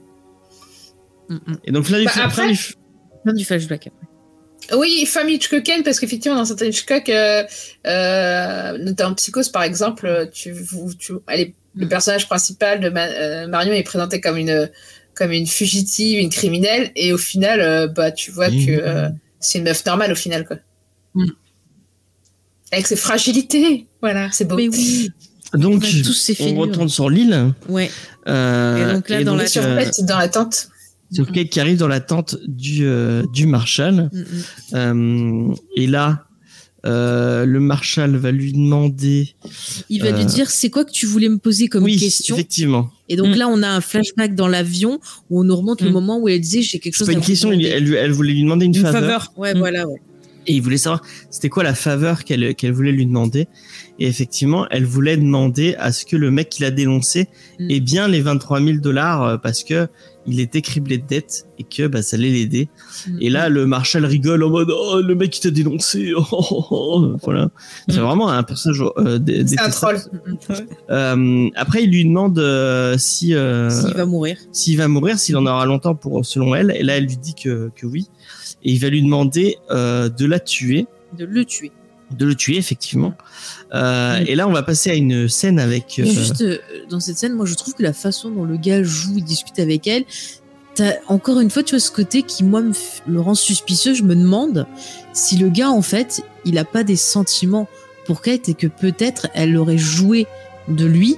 Mm, 1.29 1.35
mm. 1.35 1.55
Et 1.65 1.71
donc 1.71 1.89
là, 1.89 1.99
du 1.99 2.05
Bah, 2.05 2.11
fin- 2.11 2.21
après- 2.25 2.53
fin 2.55 3.33
du- 3.33 3.45
flashback. 3.45 3.87
après. 3.87 4.77
Oui, 4.77 5.05
femme 5.05 5.27
Hitchcockienne, 5.27 5.81
parce 5.83 5.99
qu'effectivement, 5.99 6.37
dans 6.37 6.45
certains 6.45 6.67
Hitchcock, 6.67 7.09
euh, 7.09 7.43
euh, 7.87 8.77
notamment 8.77 9.15
Psychose, 9.15 9.49
par 9.49 9.63
exemple, 9.63 10.29
tu, 10.31 10.53
tu, 10.99 11.13
elle 11.27 11.39
est- 11.39 11.55
le 11.75 11.85
Mm. 11.85 11.89
personnage 11.89 12.27
principal 12.27 12.79
de 12.79 12.89
Ma- 12.89 13.05
euh, 13.07 13.47
Marion 13.47 13.73
est 13.73 13.83
présenté 13.83 14.19
comme 14.21 14.37
une, 14.37 14.69
comme 15.15 15.31
une 15.31 15.47
fugitive, 15.47 16.19
une 16.19 16.29
criminelle, 16.29 16.91
et 16.95 17.13
au 17.13 17.17
final, 17.17 17.59
euh, 17.61 17.87
bah, 17.87 18.11
tu 18.11 18.31
vois 18.31 18.49
que 18.49 18.55
euh, 18.69 19.09
c'est 19.39 19.59
une 19.59 19.65
meuf 19.65 19.85
normale 19.85 20.11
au 20.11 20.15
final, 20.15 20.45
quoi. 20.45 20.57
Mm. 21.15 21.25
Avec 22.71 22.87
ses 22.87 22.95
fragilités, 22.95 23.87
voilà, 24.01 24.29
c'est 24.31 24.45
beau. 24.45 24.55
Mais 24.55 24.69
oui, 24.69 25.11
Donc, 25.53 25.83
on 25.83 26.01
tous 26.03 26.31
retourne 26.55 26.87
sur 26.89 27.09
l'île. 27.09 27.53
Ouais. 27.67 27.91
Euh, 28.27 28.89
Et 28.89 28.93
donc 28.93 29.09
là, 29.09 29.23
dans 29.23 29.35
la 29.35 29.47
Sur 29.47 29.63
euh, 29.65 29.75
Pet, 29.77 29.91
dans 30.05 30.17
la 30.17 30.29
tente. 30.29 30.69
sur 31.11 31.29
Kate 31.31 31.49
qui 31.49 31.59
arrive 31.59 31.77
dans 31.77 31.89
la 31.89 31.99
tente 31.99 32.37
du, 32.47 32.85
euh, 32.85 33.23
du 33.33 33.45
Marshal. 33.47 34.09
Mm, 34.71 35.53
et 35.75 35.87
là, 35.87 36.25
euh, 36.85 37.45
le 37.45 37.59
Marshal 37.59 38.15
va 38.17 38.31
lui 38.31 38.53
demander. 38.53 39.35
Il 39.89 40.01
va 40.01 40.07
Euh, 40.09 40.17
lui 40.17 40.25
dire 40.25 40.49
c'est 40.49 40.69
quoi 40.69 40.83
que 40.85 40.91
tu 40.91 41.05
voulais 41.05 41.29
me 41.29 41.37
poser 41.37 41.67
comme 41.67 41.83
oui, 41.83 41.97
question? 41.97 42.35
effectivement. 42.35 42.89
Et 43.09 43.15
donc 43.15 43.35
Mm. 43.35 43.39
là, 43.39 43.47
on 43.49 43.61
a 43.61 43.69
un 43.69 43.81
flashback 43.81 44.33
dans 44.35 44.47
l'avion 44.47 44.99
où 45.29 45.39
on 45.41 45.43
nous 45.43 45.55
remonte 45.55 45.81
le 45.81 45.89
Mm. 45.89 45.93
moment 45.93 46.19
où 46.19 46.27
elle 46.29 46.39
disait 46.41 46.61
j'ai 46.61 46.79
quelque 46.79 46.95
C'est 46.95 46.99
chose 46.99 47.07
pas 47.07 47.13
à 47.13 47.15
une 47.17 47.21
question, 47.21 47.51
elle, 47.51 47.93
elle 47.93 48.11
voulait 48.11 48.33
lui 48.33 48.41
demander 48.43 48.65
une, 48.65 48.75
Une 48.75 48.81
faveur. 48.81 49.01
faveur. 49.01 49.33
Ouais, 49.37 49.53
Mm. 49.53 49.57
voilà, 49.59 49.87
ouais. 49.87 50.01
Et 50.47 50.53
il 50.55 50.61
voulait 50.63 50.77
savoir 50.77 51.03
c'était 51.29 51.49
quoi 51.49 51.61
la 51.63 51.75
faveur 51.75 52.23
qu'elle 52.23 52.55
qu'elle 52.55 52.71
voulait 52.71 52.91
lui 52.91 53.05
demander. 53.05 53.47
Et 53.99 54.07
effectivement, 54.07 54.65
elle 54.71 54.85
voulait 54.85 55.15
demander 55.17 55.75
à 55.77 55.91
ce 55.91 56.03
que 56.03 56.15
le 56.15 56.31
mec 56.31 56.49
qui 56.49 56.63
l'a 56.63 56.71
dénoncé 56.71 57.27
ait 57.69 57.79
bien 57.79 58.07
les 58.07 58.21
23 58.21 58.59
000 58.59 58.77
dollars 58.79 59.21
euh, 59.23 59.37
parce 59.37 59.63
que 59.63 59.87
il 60.27 60.39
était 60.39 60.61
criblé 60.61 60.97
de 60.99 61.05
dettes 61.07 61.47
et 61.57 61.63
que 61.63 61.87
bah, 61.87 62.01
ça 62.01 62.15
allait 62.15 62.29
l'aider. 62.29 62.69
Mm. 63.07 63.17
Et 63.21 63.29
là, 63.29 63.49
le 63.49 63.65
Marshal 63.65 64.05
rigole 64.05 64.43
en 64.43 64.49
mode 64.49 64.69
oh, 64.71 65.01
le 65.01 65.15
mec 65.15 65.31
qui 65.31 65.41
t'a 65.41 65.49
dénoncé. 65.51 66.13
oh, 66.17 66.23
oh, 66.31 66.65
oh. 66.69 67.13
Voilà. 67.23 67.49
C'est 67.89 67.97
Mm. 67.99 68.03
vraiment 68.03 68.29
un 68.29 68.43
personnage. 68.43 68.81
Euh, 68.97 69.19
C'est 69.47 69.59
un 69.59 69.69
troll. 69.69 69.97
Euh, 70.89 71.49
après, 71.55 71.83
il 71.83 71.89
lui 71.91 72.05
demande 72.05 72.37
euh, 72.39 72.97
si 72.97 73.33
euh, 73.33 73.69
S'il 73.69 73.93
va 73.93 74.05
mourir. 74.05 74.37
s'il 74.51 74.77
va 74.77 74.87
mourir, 74.87 75.17
s'il 75.19 75.37
en 75.37 75.45
aura 75.45 75.65
longtemps 75.65 75.95
pour 75.95 76.25
selon 76.25 76.53
elle. 76.55 76.71
Et 76.75 76.83
là, 76.83 76.97
elle 76.97 77.05
lui 77.05 77.17
dit 77.17 77.33
que, 77.35 77.71
que 77.75 77.85
oui. 77.85 78.07
Et 78.63 78.71
il 78.73 78.79
va 78.79 78.89
lui 78.89 79.01
demander 79.01 79.57
euh, 79.71 80.09
de 80.09 80.25
la 80.25 80.39
tuer, 80.39 80.85
De 81.17 81.25
le 81.25 81.45
tuer. 81.45 81.71
de 82.17 82.25
le 82.25 82.35
tuer 82.35 82.57
effectivement. 82.57 83.13
Euh. 83.73 84.23
Et 84.27 84.35
là, 84.35 84.47
on 84.47 84.51
va 84.51 84.63
passer 84.63 84.89
à 84.89 84.95
une 84.95 85.29
scène 85.29 85.59
avec. 85.59 85.97
euh, 85.99 86.05
Juste 86.05 86.41
euh, 86.41 86.57
dans 86.89 86.99
cette 86.99 87.17
scène, 87.17 87.33
moi 87.33 87.45
je 87.45 87.53
trouve 87.55 87.73
que 87.73 87.83
la 87.83 87.93
façon 87.93 88.29
dont 88.29 88.43
le 88.43 88.57
gars 88.57 88.83
joue, 88.83 89.13
il 89.17 89.23
discute 89.23 89.59
avec 89.59 89.87
elle, 89.87 90.03
t'as 90.75 90.93
encore 91.07 91.39
une 91.39 91.49
fois, 91.49 91.63
tu 91.63 91.75
vois 91.75 91.79
ce 91.79 91.91
côté 91.91 92.23
qui 92.23 92.43
moi 92.43 92.61
me 92.61 93.19
rend 93.19 93.35
suspicieux. 93.35 93.93
Je 93.93 94.03
me 94.03 94.15
demande 94.15 94.67
si 95.13 95.37
le 95.37 95.49
gars 95.49 95.69
en 95.69 95.81
fait, 95.81 96.23
il 96.45 96.57
a 96.57 96.65
pas 96.65 96.83
des 96.83 96.95
sentiments 96.97 97.67
pour 98.05 98.21
Kate 98.21 98.49
et 98.49 98.53
que 98.55 98.67
peut-être 98.67 99.27
elle 99.33 99.55
aurait 99.57 99.77
joué 99.77 100.27
de 100.67 100.85
lui. 100.85 101.17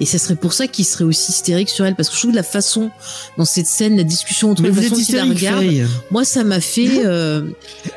Et 0.00 0.06
ça 0.06 0.18
serait 0.18 0.34
pour 0.36 0.52
ça 0.52 0.66
qu'il 0.66 0.84
serait 0.84 1.04
aussi 1.04 1.30
hystérique 1.32 1.68
sur 1.68 1.84
elle. 1.86 1.94
Parce 1.94 2.08
que 2.08 2.14
je 2.14 2.20
trouve 2.20 2.30
que 2.32 2.36
la 2.36 2.42
façon, 2.42 2.90
dans 3.38 3.44
cette 3.44 3.66
scène, 3.66 3.96
la 3.96 4.02
discussion 4.02 4.50
entre 4.50 4.64
êtes 4.66 4.74
façon 4.74 4.96
qu'il 4.96 5.14
la 5.14 5.24
regarde, 5.24 5.60
Faye. 5.64 5.84
moi, 6.10 6.24
ça 6.24 6.42
m'a 6.44 6.60
fait. 6.60 7.04
euh, 7.04 7.42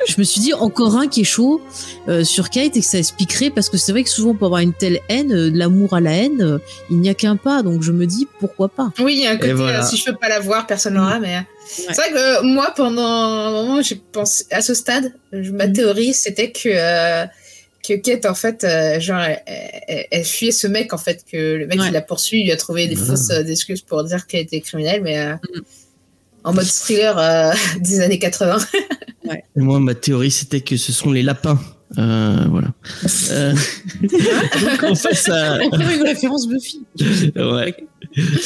je 0.06 0.14
me 0.18 0.22
suis 0.24 0.40
dit 0.40 0.52
encore 0.54 0.96
un 0.96 1.08
qui 1.08 1.22
est 1.22 1.24
chaud 1.24 1.60
euh, 2.08 2.24
sur 2.24 2.50
Kate 2.50 2.76
et 2.76 2.80
que 2.80 2.86
ça 2.86 2.98
expliquerait 2.98 3.50
parce 3.50 3.68
que 3.68 3.76
c'est 3.76 3.92
vrai 3.92 4.04
que 4.04 4.10
souvent 4.10 4.34
pour 4.34 4.46
avoir 4.46 4.60
une 4.60 4.72
telle 4.72 5.00
haine, 5.08 5.32
euh, 5.32 5.50
de 5.50 5.58
l'amour 5.58 5.94
à 5.94 6.00
la 6.00 6.12
haine, 6.12 6.40
euh, 6.42 6.58
il 6.90 6.98
n'y 7.00 7.08
a 7.08 7.14
qu'un 7.14 7.36
pas. 7.36 7.62
Donc 7.62 7.82
je 7.82 7.92
me 7.92 8.06
dis 8.06 8.26
pourquoi 8.40 8.68
pas? 8.68 8.90
Oui, 9.00 9.14
il 9.16 9.22
y 9.22 9.26
a 9.26 9.30
un 9.32 9.36
côté, 9.36 9.52
voilà. 9.52 9.84
euh, 9.84 9.88
si 9.88 9.96
je 9.96 10.04
peux 10.04 10.16
pas 10.16 10.28
la 10.28 10.40
voir, 10.40 10.66
personne 10.66 10.94
l'aura, 10.94 11.18
mais. 11.18 11.36
euh, 11.36 11.40
C'est 11.66 11.92
vrai 11.94 12.10
que 12.12 12.38
euh, 12.38 12.42
moi, 12.42 12.72
pendant 12.76 13.04
un 13.04 13.50
moment, 13.50 13.82
j'ai 13.82 13.96
pensé, 14.12 14.44
à 14.50 14.62
ce 14.62 14.72
stade, 14.74 15.12
je- 15.32 15.50
ma 15.50 15.66
Mhm. 15.66 15.72
théorie, 15.74 16.14
c'était 16.14 16.50
que, 16.50 16.68
euh, 16.72 17.26
que 17.88 17.94
Kate, 17.94 18.26
en 18.26 18.34
fait, 18.34 18.64
euh, 18.64 19.00
genre, 19.00 19.20
elle, 19.20 19.40
elle- 19.88 20.06
elle 20.10 20.24
fuyait 20.24 20.52
ce 20.52 20.66
mec, 20.66 20.92
en 20.92 20.98
fait, 20.98 21.24
que 21.30 21.36
le 21.54 21.66
mec 21.66 21.78
Ouais. 21.80 21.86
qui 21.86 21.92
l'a 21.92 22.02
poursuivi, 22.02 22.42
il 22.42 22.46
lui 22.46 22.52
a 22.52 22.56
trouvé 22.56 22.86
des 22.86 22.96
Mhm. 22.96 23.06
fausses 23.06 23.30
euh, 23.30 23.44
excuses 23.44 23.80
pour 23.82 24.04
dire 24.04 24.26
qu'elle 24.26 24.42
était 24.42 24.60
criminelle, 24.60 25.02
mais 25.02 25.18
euh, 25.18 25.32
Mhm. 25.54 25.62
en 26.44 26.52
mode 26.52 26.66
thriller 26.66 27.16
euh, 27.18 27.52
des 27.80 28.00
années 28.00 28.18
80. 28.18 28.58
Et 29.30 29.60
moi, 29.60 29.80
ma 29.80 29.94
théorie, 29.94 30.30
c'était 30.30 30.60
que 30.60 30.76
ce 30.76 30.92
sont 30.92 31.10
les 31.12 31.22
lapins. 31.22 31.58
Euh, 31.96 32.44
voilà. 32.50 32.68
Euh, 33.30 33.52
donc 34.02 34.82
on 34.82 34.94
passe 34.94 35.28
à, 35.30 35.58
Encore 35.64 35.80
une 35.80 36.02
référence 36.02 36.46
Buffy. 36.46 36.82
ouais. 37.34 37.74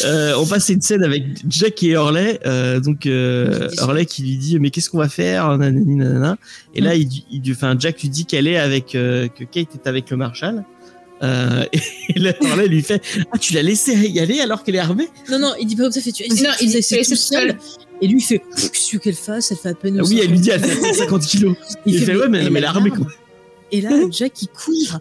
Euh, 0.05 0.35
on 0.39 0.47
passe 0.47 0.71
à 0.71 0.73
une 0.75 0.81
scène 0.81 1.03
avec 1.03 1.25
Jack 1.49 1.83
et 1.83 1.89
Hurley. 1.89 2.39
Euh, 2.47 2.79
donc 2.79 3.07
euh, 3.07 3.69
Hurley 3.79 4.07
qui 4.07 4.23
lui 4.23 4.37
dit 4.37 4.59
mais 4.61 4.71
qu'est-ce 4.71 4.91
qu'on 4.91 4.99
va 4.99 5.09
faire? 5.09 5.49
Nanani, 5.59 5.97
nanana. 5.97 6.37
Et 6.75 6.81
là, 6.81 6.95
il, 6.95 7.09
il, 7.31 7.43
enfin 7.51 7.75
Jack 7.79 8.01
lui 8.03 8.09
dit 8.11 8.27
qu'elle 8.27 8.47
est 8.47 8.59
avec 8.59 8.95
euh, 8.95 9.27
que 9.29 9.45
Kate 9.45 9.75
est 9.75 9.87
avec 9.89 10.11
le 10.11 10.17
Marshal. 10.17 10.65
Euh, 11.25 11.65
et 12.15 12.19
là, 12.19 12.33
Hurley 12.41 12.69
lui 12.69 12.83
fait 12.83 13.03
ah 13.33 13.39
tu 13.39 13.55
l'as 13.55 13.63
laissé 13.63 13.93
y 13.95 14.21
aller 14.21 14.41
alors 14.41 14.63
qu'elle 14.63 14.77
est 14.77 14.81
armée? 14.81 15.09
Non, 15.31 15.39
non, 15.39 15.53
il 15.61 15.67
dit 15.67 15.77
pas 15.77 15.85
comme 15.85 15.93
ça, 15.93 16.01
il 16.01 16.03
fait 16.05 16.13
tu 16.13 16.29
Non, 16.43 16.51
il 16.61 16.69
dit 16.71 16.83
c'est 16.83 16.97
laissé 16.97 17.11
tout 17.15 17.17
seul. 17.21 17.51
seul. 17.51 17.57
Et 18.01 18.09
lui, 18.09 18.19
il 18.19 18.23
fait 18.25 18.39
qu'est-ce 18.57 18.71
que 18.71 18.89
tu 18.89 18.97
veux 18.97 19.01
qu'elle 19.01 19.15
fasse? 19.15 19.53
Elle 19.53 19.59
fait 19.59 19.69
à 19.69 19.75
peine. 19.75 19.99
Ah 20.01 20.05
oui, 20.05 20.21
elle 20.23 20.31
lui 20.31 20.41
dit 20.41 20.51
elle 20.51 20.61
fait 20.61 20.93
50 20.95 21.23
kilos. 21.23 21.57
Il, 21.87 21.99
fait, 22.05 22.17
ouais 22.17 22.29
mais, 22.29 22.51
mais 22.51 22.59
elle 22.59 22.65
est 22.65 22.69
armée 22.69 22.91
quoi. 22.91 23.07
Et 23.73 23.81
là, 23.81 23.91
Jack, 24.11 24.41
il 24.43 24.49
court 24.49 25.01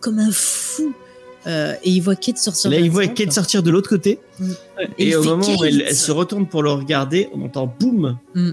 comme 0.00 0.18
un 0.18 0.30
fou. 0.32 0.92
Euh, 1.46 1.74
et 1.84 1.90
il 1.90 2.00
voit 2.00 2.16
Kate 2.16 2.38
sortir. 2.38 2.70
Là, 2.72 2.78
il 2.80 2.90
voit. 2.90 3.06
Kate 3.06 3.30
sortir 3.32 3.62
de 3.62 3.70
l'autre 3.70 3.88
côté. 3.88 4.18
Et 4.98 5.10
Et, 5.10 5.16
au 5.16 5.22
moment 5.22 5.46
où 5.56 5.64
elle, 5.64 5.94
se 5.94 6.10
retourne 6.10 6.48
pour 6.48 6.64
le 6.64 6.72
regarder, 6.72 7.28
on 7.32 7.44
entend 7.44 7.72
boum. 7.78 8.18
Mm. 8.34 8.50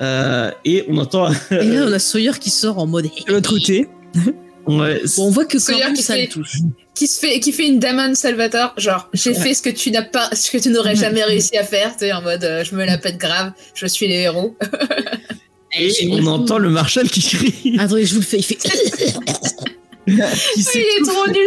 Euh, 0.00 0.50
et 0.64 0.84
on 0.88 0.96
entend. 0.96 1.30
Et 1.50 1.64
là, 1.68 1.84
on 1.86 1.92
a 1.92 1.98
Sawyer 1.98 2.32
qui 2.40 2.48
sort 2.48 2.78
en 2.78 2.86
mode. 2.86 3.04
De 3.26 3.32
l'autre 3.32 3.50
côté. 3.50 3.86
ouais, 4.66 5.02
Bon, 5.16 5.26
on 5.26 5.30
voit 5.30 5.44
que 5.44 5.58
Sawyer 5.58 5.92
qui 5.94 6.02
ça 6.02 6.14
fait- 6.14 6.22
le 6.22 6.28
touche. 6.28 6.56
qui 6.94 7.06
se 7.06 7.18
fait, 7.20 7.38
qui 7.40 7.52
fait 7.52 7.66
une 7.68 7.78
Damon 7.78 8.14
Salvatore, 8.14 8.72
genre, 8.78 9.08
j'ai 9.12 9.30
Ouais. 9.30 9.36
fait 9.36 9.54
ce 9.54 9.60
que 9.62 9.70
tu 9.70 9.90
n'as 9.90 10.02
pas, 10.02 10.30
ce 10.34 10.50
que 10.50 10.56
tu 10.58 10.70
n'aurais 10.70 10.96
jamais 10.96 11.22
réussi 11.24 11.56
à 11.58 11.64
faire, 11.64 11.92
tu 11.92 12.00
sais, 12.06 12.12
en 12.12 12.22
mode, 12.22 12.44
euh, 12.44 12.64
je 12.64 12.74
me 12.74 12.84
la 12.86 12.96
pète 12.98 13.18
grave, 13.18 13.52
je 13.74 13.86
suis 13.86 14.08
les 14.08 14.20
héros. 14.20 14.56
et 15.78 16.08
on 16.10 16.26
entend 16.26 16.58
le 16.58 16.70
Marshal 16.70 17.08
qui 17.08 17.20
crie. 17.20 17.76
Attendez, 17.78 18.04
je 18.04 18.14
vous 18.14 18.20
le 18.20 18.26
fais. 18.26 18.38
Il 18.38 18.44
fait. 18.44 18.58
il 20.06 20.18
est 20.20 21.04
trop 21.04 21.26
nul. 21.28 21.46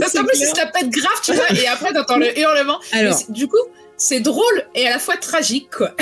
Parce 0.00 0.12
c'est 0.12 0.18
qu'en 0.18 0.24
plus, 0.24 0.38
se 0.38 0.56
la 0.56 0.66
pète 0.66 0.88
grave, 0.90 1.20
tu 1.22 1.32
vois, 1.32 1.50
et 1.52 1.66
après, 1.66 1.92
t'entends 1.92 2.16
le 2.16 2.38
hurlement. 2.38 2.78
Alors, 2.92 3.18
du 3.28 3.46
coup, 3.48 3.56
c'est 3.96 4.20
drôle 4.20 4.64
et 4.74 4.86
à 4.86 4.90
la 4.90 4.98
fois 4.98 5.16
tragique, 5.16 5.68
quoi. 5.76 5.94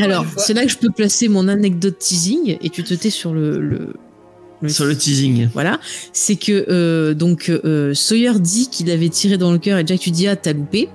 alors 0.00 0.24
c'est 0.38 0.54
là 0.54 0.64
que 0.64 0.70
je 0.70 0.78
peux 0.78 0.90
placer 0.90 1.28
mon 1.28 1.48
anecdote 1.48 1.98
teasing 1.98 2.56
et 2.60 2.70
tu 2.70 2.82
te 2.84 2.94
tais 2.94 3.10
sur 3.10 3.32
le. 3.32 3.58
le- 3.60 3.94
le- 4.62 4.68
Sur 4.68 4.84
le 4.86 4.96
teasing. 4.96 5.48
Voilà, 5.52 5.78
c'est 6.12 6.36
que 6.36 6.66
euh, 6.68 7.12
donc 7.14 7.48
euh, 7.50 7.92
Sawyer 7.94 8.32
dit 8.40 8.68
qu'il 8.70 8.90
avait 8.90 9.08
tiré 9.08 9.36
dans 9.36 9.52
le 9.52 9.58
cœur 9.58 9.78
et 9.78 9.84
Jack 9.86 10.00
tu 10.00 10.10
dis 10.10 10.26
ah 10.26 10.36
t'as 10.36 10.52
loupé. 10.52 10.88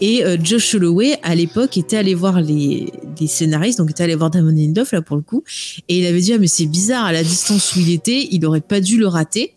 Et 0.00 0.24
euh, 0.24 0.36
Josh 0.42 0.74
Holloway 0.74 1.18
à 1.22 1.34
l'époque 1.34 1.76
était 1.76 1.96
allé 1.96 2.14
voir 2.14 2.40
les, 2.40 2.92
les 3.20 3.26
scénaristes 3.26 3.78
donc 3.78 3.90
était 3.90 4.02
allé 4.02 4.14
voir 4.14 4.30
Damon 4.30 4.50
Lindelof 4.50 4.92
là 4.92 5.02
pour 5.02 5.16
le 5.16 5.22
coup. 5.22 5.44
Et 5.88 5.98
il 6.00 6.06
avait 6.06 6.20
dit 6.20 6.32
ah 6.32 6.38
mais 6.38 6.46
c'est 6.48 6.66
bizarre 6.66 7.04
à 7.04 7.12
la 7.12 7.22
distance 7.22 7.76
où 7.76 7.80
il 7.80 7.90
était 7.92 8.28
il 8.30 8.44
aurait 8.46 8.60
pas 8.60 8.80
dû 8.80 8.98
le 8.98 9.06
rater. 9.06 9.54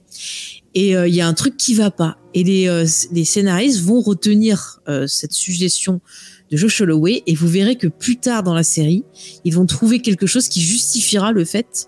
Et 0.77 0.95
euh, 0.95 1.07
il 1.07 1.15
y 1.15 1.21
a 1.21 1.27
un 1.27 1.33
truc 1.33 1.55
qui 1.57 1.73
va 1.73 1.89
pas. 1.89 2.17
Et 2.33 2.43
les, 2.43 2.67
euh, 2.67 2.85
les 3.13 3.23
scénaristes 3.23 3.79
vont 3.81 4.01
retenir 4.01 4.81
euh, 4.89 5.07
cette 5.07 5.31
suggestion 5.31 6.01
de 6.51 6.57
Josh 6.57 6.81
Holloway. 6.81 7.23
Et 7.27 7.33
vous 7.33 7.47
verrez 7.47 7.77
que 7.77 7.87
plus 7.87 8.17
tard 8.17 8.43
dans 8.43 8.53
la 8.53 8.63
série 8.63 9.03
ils 9.45 9.53
vont 9.55 9.65
trouver 9.65 9.99
quelque 10.01 10.27
chose 10.27 10.49
qui 10.49 10.61
justifiera 10.61 11.31
le 11.31 11.45
fait 11.45 11.87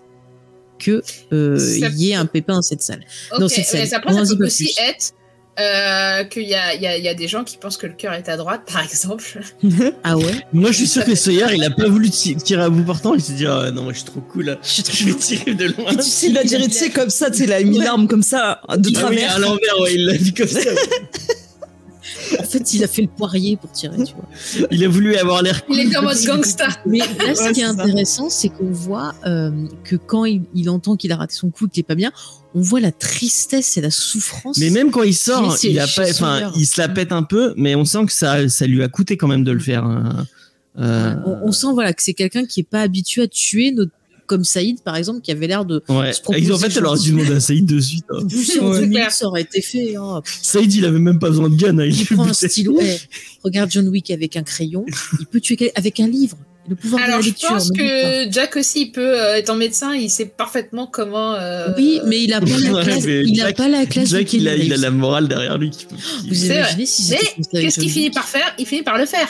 que 0.78 1.02
euh, 1.32 1.58
Ça 1.58 1.88
il 1.88 2.00
y 2.00 2.10
ait 2.10 2.14
un 2.14 2.26
pépin 2.26 2.54
dans 2.54 2.62
cette 2.62 2.82
salle. 2.82 3.00
Ok, 3.32 3.40
Dans 3.40 3.48
cette 3.48 3.64
scène. 3.66 3.82
mais 3.84 3.94
après, 3.94 4.12
On 4.14 4.18
en 4.18 4.24
ça 4.24 4.36
peut 4.36 4.46
aussi 4.46 4.64
plus. 4.64 4.84
être 4.88 5.12
euh, 5.60 6.22
qu'il 6.24 6.44
y 6.48 6.54
a, 6.54 6.72
il 6.74 6.80
y, 6.82 6.86
a, 6.86 6.96
il 6.96 7.02
y 7.04 7.08
a 7.08 7.14
des 7.14 7.26
gens 7.26 7.42
qui 7.42 7.56
pensent 7.56 7.76
que 7.76 7.88
le 7.88 7.92
cœur 7.94 8.12
est 8.12 8.28
à 8.28 8.36
droite, 8.36 8.60
par 8.72 8.80
exemple. 8.84 9.24
Ah 10.04 10.16
ouais? 10.16 10.24
Moi, 10.52 10.70
je 10.70 10.76
suis 10.76 10.86
sûr 10.86 11.04
que 11.04 11.16
Sawyer, 11.16 11.46
il 11.52 11.64
a 11.64 11.70
pas 11.70 11.88
voulu 11.88 12.10
ti- 12.10 12.36
tirer 12.36 12.62
à 12.62 12.68
bout 12.70 12.84
portant. 12.84 13.14
Il 13.16 13.20
s'est 13.20 13.32
dit, 13.32 13.44
ah, 13.46 13.70
non, 13.72 13.82
moi, 13.82 13.92
je 13.92 13.98
suis 13.98 14.06
trop 14.06 14.20
cool. 14.20 14.44
là. 14.44 14.58
Je 14.62 15.04
vais 15.06 15.14
tirer 15.14 15.54
de 15.54 15.64
loin. 15.64 15.90
Et 15.90 15.96
tu 15.96 16.02
sais, 16.02 16.28
il 16.28 16.38
a 16.38 16.44
tiré, 16.44 16.62
tu 16.68 16.74
sais, 16.74 16.90
comme 16.90 17.10
ça, 17.10 17.28
tu 17.32 17.38
sais, 17.38 17.44
il 17.44 17.52
a 17.52 17.60
mis 17.64 17.78
l'arme 17.78 18.06
comme 18.06 18.22
ça, 18.22 18.60
de 18.68 18.72
Ah 18.72 18.76
oui, 18.84 18.92
travers. 18.92 19.34
à 19.34 19.38
l'envers, 19.40 19.80
ouais, 19.80 19.94
il 19.94 20.06
l'a 20.06 20.16
dit 20.16 20.32
comme 20.32 20.46
ça. 20.46 20.60
En 22.40 22.42
fait, 22.44 22.74
il 22.74 22.84
a 22.84 22.88
fait 22.88 23.02
le 23.02 23.08
poirier 23.08 23.56
pour 23.56 23.70
tirer, 23.72 23.96
tu 24.04 24.14
vois. 24.14 24.68
Il 24.70 24.84
a 24.84 24.88
voulu 24.88 25.16
avoir 25.16 25.42
l'air 25.42 25.64
cool. 25.66 25.76
Il 25.76 25.92
est 25.92 25.96
en 25.96 26.02
mode 26.02 26.16
gangsta. 26.24 26.68
Mais 26.86 26.98
là, 26.98 27.34
ce 27.34 27.52
qui 27.52 27.60
est 27.60 27.64
intéressant, 27.64 28.28
c'est 28.30 28.48
qu'on 28.48 28.70
voit 28.70 29.14
euh, 29.26 29.50
que 29.84 29.96
quand 29.96 30.24
il, 30.24 30.42
il 30.54 30.68
entend 30.70 30.96
qu'il 30.96 31.12
a 31.12 31.16
raté 31.16 31.34
son 31.34 31.50
coup, 31.50 31.68
qu'il 31.68 31.80
est 31.80 31.84
pas 31.86 31.94
bien, 31.94 32.12
on 32.54 32.60
voit 32.60 32.80
la 32.80 32.92
tristesse 32.92 33.76
et 33.76 33.80
la 33.80 33.90
souffrance. 33.90 34.58
Mais 34.58 34.70
même 34.70 34.90
quand 34.90 35.02
il 35.02 35.14
sort, 35.14 35.56
il 35.62 35.78
a 35.78 35.86
pas, 35.86 36.08
enfin, 36.10 36.52
il 36.56 36.66
se 36.66 36.80
la 36.80 36.88
pète 36.88 37.12
un 37.12 37.22
peu, 37.22 37.54
mais 37.56 37.74
on 37.74 37.84
sent 37.84 38.06
que 38.06 38.12
ça, 38.12 38.48
ça 38.48 38.66
lui 38.66 38.82
a 38.82 38.88
coûté 38.88 39.16
quand 39.16 39.28
même 39.28 39.44
de 39.44 39.52
le 39.52 39.60
faire. 39.60 39.84
hein. 39.84 40.26
Euh, 40.78 41.14
on, 41.26 41.48
on 41.48 41.52
sent 41.52 41.66
voilà 41.72 41.92
que 41.92 42.02
c'est 42.02 42.14
quelqu'un 42.14 42.44
qui 42.46 42.60
est 42.60 42.68
pas 42.68 42.82
habitué 42.82 43.22
à 43.22 43.26
tuer, 43.28 43.72
notre- 43.72 43.90
comme 44.28 44.44
Saïd 44.44 44.80
par 44.82 44.94
exemple, 44.94 45.20
qui 45.22 45.32
avait 45.32 45.48
l'air 45.48 45.64
de. 45.64 45.82
ouais. 45.88 46.12
se 46.12 46.20
proposer 46.22 46.44
Ils 46.44 46.52
en 46.52 46.58
fait, 46.58 46.72
elle 46.76 46.86
aurait 46.86 47.00
dû 47.00 47.10
demander 47.10 47.34
à 47.34 47.40
Saïd 47.40 47.66
de 47.66 47.80
suite. 47.80 48.04
hein. 48.10 48.20
En 48.22 49.10
ça 49.10 49.26
aurait 49.26 49.42
été 49.42 49.60
fait. 49.60 49.96
hein. 49.96 50.22
Saïd, 50.42 50.72
il 50.74 50.84
avait 50.84 51.00
même 51.00 51.18
pas 51.18 51.30
besoin 51.30 51.48
de 51.48 51.56
gun. 51.56 51.76
hein, 51.78 51.84
il 51.86 52.00
Il 52.00 52.06
prend 52.06 52.24
un 52.28 52.32
stylo. 52.32 52.78
eh, 52.82 52.96
regarde 53.42 53.70
John 53.72 53.88
Wick 53.88 54.10
avec 54.12 54.36
un 54.36 54.42
crayon. 54.44 54.84
Il 55.18 55.26
peut 55.26 55.40
tuer 55.40 55.72
avec 55.74 55.98
un 55.98 56.06
livre. 56.06 56.36
Le 56.68 56.76
pouvoir 56.76 57.00
de 57.00 57.06
Alors, 57.06 57.16
la 57.20 57.22
je 57.22 57.28
lecture. 57.28 57.48
pense 57.48 57.68
n'oublie 57.68 57.78
pas. 57.82 57.86
que 58.26 58.30
Jack 58.30 58.56
aussi, 58.56 58.82
il 58.82 58.92
peut, 58.92 59.00
euh, 59.18 59.36
étant 59.38 59.56
médecin, 59.56 59.94
il 59.94 60.10
sait 60.10 60.26
parfaitement 60.26 60.86
comment. 60.86 61.32
euh, 61.34 61.68
Oui, 61.78 61.98
mais 62.04 62.22
il 62.22 62.32
a 62.34 62.42
pas 62.42 62.46
la 62.58 62.82
classe. 62.84 63.04
il 63.06 63.40
a 63.40 63.52
pas 63.54 63.68
la 63.68 63.86
classe. 63.86 64.10
Jack, 64.10 64.30
de 64.32 64.36
il 64.36 64.48
a, 64.48 64.54
il 64.54 64.68
la 64.68 64.90
morale 64.90 65.28
derrière 65.28 65.56
lui. 65.56 65.70
qui- 65.70 65.86
qui- 65.86 66.28
Vous 66.28 66.34
C'est 66.34 66.56
imaginez 66.56 66.84
si 66.84 67.14
Qu'est-ce 67.52 67.80
qu'il 67.80 67.90
finit 67.90 68.10
par 68.10 68.28
faire? 68.28 68.54
Il 68.58 68.66
finit 68.66 68.82
par 68.82 68.98
le 68.98 69.06
faire. 69.06 69.28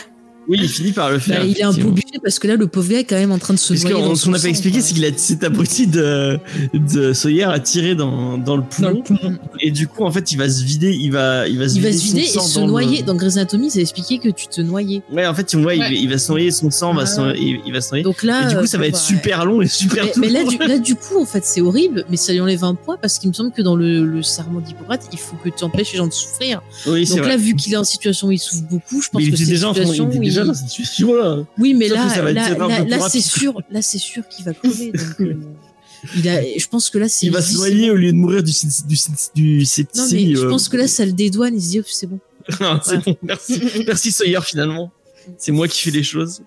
Oui, 0.49 0.59
il 0.63 0.69
finit 0.69 0.93
par 0.93 1.11
le 1.11 1.19
faire. 1.19 1.41
Bah, 1.41 1.47
il 1.47 1.59
est 1.59 1.63
un 1.63 1.73
peu 1.75 1.83
obligé 1.87 2.09
parce 2.23 2.39
que 2.39 2.49
là, 2.49 2.57
le 2.57 2.67
pauvre 2.67 2.89
gars 2.89 3.01
est 3.01 3.05
quand 3.05 3.17
même 3.17 3.33
en 3.33 3.39
train 3.39 3.53
de 3.55 3.59
se 3.59 3.75
Parce 3.75 3.85
noyer. 3.85 4.17
ce 4.17 4.25
qu'on 4.25 4.31
n'a 4.31 4.39
pas 4.39 4.49
expliqué, 4.49 4.81
c'est 4.81 4.95
qu'il 4.95 5.05
a 5.05 5.11
cet 5.17 5.45
abruti 5.45 5.87
de, 5.87 6.39
de 6.75 7.13
Sawyer 7.13 7.45
a 7.45 7.61
tiré 7.61 7.95
dans, 7.95 8.39
dans 8.39 8.57
le 8.57 8.63
Dans 8.79 8.91
le 8.91 9.03
poumon. 9.03 9.37
Et 9.61 9.71
du 9.71 9.87
coup, 9.89 10.05
en 10.05 10.11
fait, 10.11 10.33
il 10.33 10.39
va 10.39 10.49
se 10.49 10.65
vider, 10.65 10.91
il 10.93 11.13
va, 11.13 11.47
il 11.49 11.59
va 11.59 11.69
se 11.69 11.77
Il 11.77 11.83
va 11.83 11.93
se 11.93 11.99
vider 12.03 12.21
et 12.23 12.25
se 12.27 12.55
dans 12.55 12.63
le- 12.67 12.73
noyer. 12.73 13.03
Dans 13.03 13.15
Grey's 13.15 13.37
Anatomy, 13.37 13.71
ça 13.71 13.81
expliqué 13.81 14.19
que 14.19 14.29
tu 14.31 14.47
te 14.49 14.61
noyais. 14.61 15.03
Ouais, 15.13 15.27
en 15.27 15.35
fait, 15.35 15.53
il, 15.53 15.59
Ouais. 15.65 15.79
il 15.93 16.09
va 16.09 16.17
se 16.19 16.31
noyer, 16.33 16.51
son 16.51 16.71
sang 16.71 16.95
va 16.95 17.05
se, 17.05 17.21
Ah. 17.21 17.33
il, 17.37 17.61
il 17.67 17.73
va 17.73 17.81
se 17.81 17.91
noyer. 17.91 18.03
Donc 18.05 18.23
là, 18.23 18.45
Et 18.45 18.49
du 18.49 18.55
coup, 18.57 18.63
euh, 18.63 18.67
ça 18.67 18.79
va 18.79 18.87
être 18.87 18.97
super 18.97 19.45
long 19.45 19.61
et 19.61 19.67
super 19.69 20.05
Mais, 20.05 20.13
mais 20.17 20.29
là, 20.31 20.45
du, 20.45 20.57
là, 20.57 20.79
du 20.79 20.95
coup, 20.95 21.21
en 21.21 21.27
fait, 21.27 21.45
c'est 21.45 21.61
horrible, 21.61 22.05
mais 22.11 22.17
ça 22.17 22.33
lui 22.33 22.41
enlève 22.41 22.65
un 22.65 22.75
poids 22.75 22.97
parce 22.97 23.19
qu'il 23.19 23.29
me 23.29 23.35
semble 23.35 23.53
que 23.53 23.61
dans 23.63 23.77
le, 23.77 24.07
le 24.07 24.23
serment 24.23 24.61
d'Hippocrate, 24.61 25.03
il 25.13 25.19
faut 25.19 25.37
que 25.45 25.51
tu 25.51 25.63
empêches 25.65 25.93
les 25.93 25.99
gens 25.99 26.07
de 26.07 26.13
souffrir. 26.13 26.63
Oui, 26.87 27.07
c'est 27.07 27.17
Donc 27.17 27.27
là, 27.27 27.37
vu 27.37 27.55
qu'il 27.55 27.75
est 27.75 27.77
en 27.77 27.85
situation 27.85 28.29
où 28.29 28.33
il 28.33 28.39
souffre 28.39 28.63
beaucoup, 28.71 29.03
je 29.03 29.09
pense 29.11 29.23
que 29.23 29.37
c'est 29.37 29.43
une 29.45 29.49
déjà, 29.51 30.38
déjà 30.39 30.45
dans 30.47 30.55
cette 30.55 30.69
situation-là. 30.69 31.45
Oui, 31.59 31.75
mais 31.75 31.89
Sauf 31.89 31.97
là, 31.99 32.33
là, 32.85 33.09
c'est 33.09 33.21
sûr, 33.21 33.61
là, 33.71 33.83
c'est 33.83 33.99
sûr 33.99 34.27
qu'il 34.29 34.45
va 34.45 34.55
crever. 34.55 34.93
Donc, 34.93 35.21
euh, 35.21 35.35
il 36.17 36.29
a, 36.29 36.41
je 36.59 36.67
pense 36.69 36.91
que 36.91 36.99
là, 36.99 37.09
c'est. 37.09 37.27
Il 37.27 37.33
va 37.33 37.43
se 37.43 37.55
noyer 37.57 37.91
au 37.91 37.97
lieu 37.97 38.13
de 38.13 38.17
mourir 38.17 38.43
du, 38.43 38.53
du, 38.53 38.97
du, 39.35 39.59
du 39.65 39.87
Non, 39.97 40.07
mais 40.13 40.35
je 40.35 40.47
euh. 40.47 40.49
pense 40.49 40.69
que 40.69 40.77
là, 40.77 40.87
ça 40.89 41.05
le 41.05 41.13
dédouane. 41.13 41.55
Il 41.55 41.63
se 41.63 41.69
dit, 41.71 41.81
oh, 41.81 41.85
c'est 41.87 42.07
bon. 42.07 42.21
Ah, 42.61 42.81
c'est 42.85 43.05
bon, 43.05 43.15
merci. 43.23 43.61
Merci 43.87 44.11
Sawyer 44.13 44.41
finalement. 44.43 44.91
C'est 45.37 45.53
moi 45.53 45.69
qui 45.69 45.83
fais 45.83 45.91
les 45.91 46.03
choses. 46.03 46.41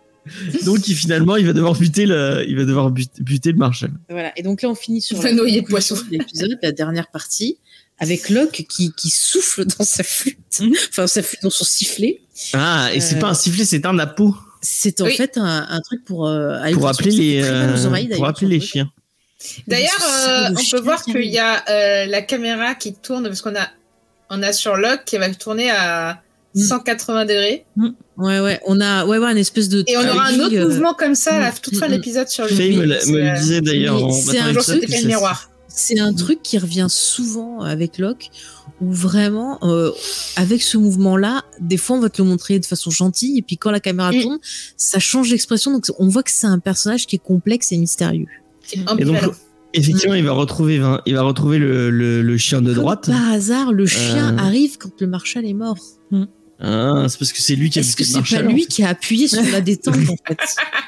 Donc 0.65 0.87
il, 0.87 0.95
finalement, 0.95 1.35
il 1.35 1.45
va 1.45 1.53
devoir 1.53 1.73
buter 1.75 2.05
le, 2.07 2.43
il 2.47 2.55
va 2.55 2.65
devoir 2.65 2.89
but- 2.91 3.21
buter 3.21 3.51
le 3.51 3.57
Marshall. 3.57 3.91
Voilà. 4.09 4.31
Et 4.37 4.41
donc 4.43 4.61
là, 4.63 4.69
on 4.69 4.75
finit 4.75 5.01
sur 5.01 5.17
Il 5.17 5.23
va 5.23 5.29
la 5.29 5.35
noyer 5.35 5.61
de 5.61 5.67
poisson. 5.67 5.95
de 5.95 6.17
l'épisode, 6.17 6.57
la 6.63 6.71
dernière 6.71 7.07
partie, 7.11 7.57
avec 7.99 8.29
Locke 8.29 8.65
qui, 8.67 8.91
qui 8.93 9.09
souffle 9.11 9.65
dans 9.65 9.83
sa 9.85 10.03
flûte, 10.03 10.37
enfin 10.89 11.05
sa 11.07 11.21
flûte 11.21 11.41
dans 11.43 11.49
son 11.51 11.65
sifflet. 11.65 12.21
Ah, 12.53 12.89
et 12.93 12.99
c'est 12.99 13.15
Euh, 13.15 13.19
pas 13.19 13.29
un 13.29 13.33
sifflet, 13.33 13.65
c'est 13.65 13.85
un 13.85 13.93
napo 13.93 14.35
C'est 14.61 15.01
en 15.01 15.05
Oui. 15.05 15.15
fait 15.15 15.37
un, 15.37 15.67
un 15.69 15.81
truc 15.81 16.03
pour 16.05 16.27
euh, 16.27 16.59
aller 16.61 16.73
pour 16.73 16.81
voir 16.81 16.93
appeler 16.93 17.11
les, 17.11 17.41
euh, 17.43 17.87
oreilles, 17.87 18.09
pour 18.09 18.27
appeler 18.27 18.47
les 18.47 18.59
chiens. 18.59 18.91
D'ailleurs, 19.67 19.89
euh, 20.27 20.49
on 20.51 20.57
chien 20.57 20.77
peut 20.77 20.83
voir 20.83 21.03
qui 21.03 21.11
qu'il 21.13 21.25
y 21.31 21.39
a 21.39 21.63
euh, 21.69 22.05
la 22.05 22.21
caméra 22.21 22.75
qui 22.75 22.93
tourne 22.93 23.23
parce 23.23 23.41
qu'on 23.41 23.55
a, 23.55 23.67
on 24.29 24.43
a 24.43 24.53
sur 24.53 24.75
Locke 24.75 25.03
qui 25.05 25.17
va 25.17 25.33
tourner 25.33 25.71
à 25.71 26.21
Mm. 26.53 26.63
180 26.63 27.25
degrés. 27.25 27.65
Ouais, 28.17 28.39
ouais, 28.39 28.59
on 28.65 28.81
a, 28.81 29.05
ouais, 29.05 29.17
ouais, 29.17 29.29
un 29.29 29.35
espèce 29.37 29.69
de. 29.69 29.83
Et 29.87 29.95
on 29.95 30.01
aura 30.01 30.27
un 30.27 30.39
autre 30.39 30.55
euh, 30.55 30.67
mouvement 30.67 30.93
comme 30.93 31.15
ça 31.15 31.35
à 31.35 31.39
la 31.39 31.51
mm, 31.51 31.53
toute 31.61 31.77
fin 31.77 31.85
mm, 31.87 31.89
de 31.89 31.95
l'épisode 31.95 32.27
sur 32.27 32.43
le 32.43 32.49
Faye 32.49 32.75
me, 32.75 32.81
me 32.81 32.85
le 32.87 33.29
euh, 33.29 33.33
disait 33.35 33.61
d'ailleurs 33.61 34.11
c'est 34.11 34.37
un 34.39 34.53
truc 34.53 34.89
miroir. 35.05 35.49
C'est 35.69 35.99
un 35.99 36.13
truc 36.13 36.43
qui 36.43 36.57
revient 36.57 36.87
souvent 36.89 37.61
avec 37.61 37.97
Locke, 37.97 38.29
où 38.81 38.91
vraiment, 38.91 39.59
euh, 39.63 39.91
avec 40.35 40.61
ce 40.61 40.77
mouvement-là, 40.77 41.43
des 41.59 41.77
fois 41.77 41.97
on 41.97 41.99
va 41.99 42.09
te 42.09 42.21
le 42.21 42.27
montrer 42.27 42.59
de 42.59 42.65
façon 42.65 42.89
gentille, 42.89 43.37
et 43.37 43.41
puis 43.41 43.57
quand 43.57 43.71
la 43.71 43.79
caméra 43.79 44.11
Mm. 44.11 44.21
tourne, 44.21 44.39
ça 44.77 44.99
change 44.99 45.29
d'expression, 45.29 45.71
donc 45.71 45.85
on 45.99 46.07
voit 46.07 46.23
que 46.23 46.31
c'est 46.31 46.47
un 46.47 46.59
personnage 46.59 47.05
qui 47.07 47.15
est 47.17 47.23
complexe 47.23 47.71
et 47.71 47.77
mystérieux. 47.77 48.25
Et 48.73 49.05
donc, 49.05 49.17
effectivement, 49.73 50.15
il 50.15 50.23
va 50.23 50.31
retrouver, 50.33 50.81
il 51.05 51.13
va 51.15 51.21
retrouver 51.21 51.57
le, 51.59 51.89
le, 51.89 52.21
le 52.21 52.37
chien 52.37 52.61
de 52.61 52.67
Comme 52.73 52.81
droite. 52.83 53.05
par 53.07 53.31
hasard, 53.31 53.71
le 53.71 53.85
chien 53.85 54.35
Euh. 54.35 54.41
arrive 54.41 54.77
quand 54.77 54.91
le 54.99 55.07
Marshal 55.07 55.45
est 55.45 55.53
mort. 55.53 55.77
Ah, 56.63 57.05
c'est 57.09 57.17
parce 57.17 57.33
que 57.33 57.41
c'est 57.41 57.55
lui 57.55 57.69
qui 57.71 57.79
a 57.79 57.81
Est-ce 57.81 57.95
que 57.95 58.03
c'est 58.03 58.21
pas 58.21 58.41
lui 58.43 58.67
qui 58.67 58.83
a 58.83 58.89
appuyé 58.89 59.27
sur 59.27 59.41
la 59.51 59.61
détente 59.61 59.95
en 59.95 60.15
fait? 60.27 60.37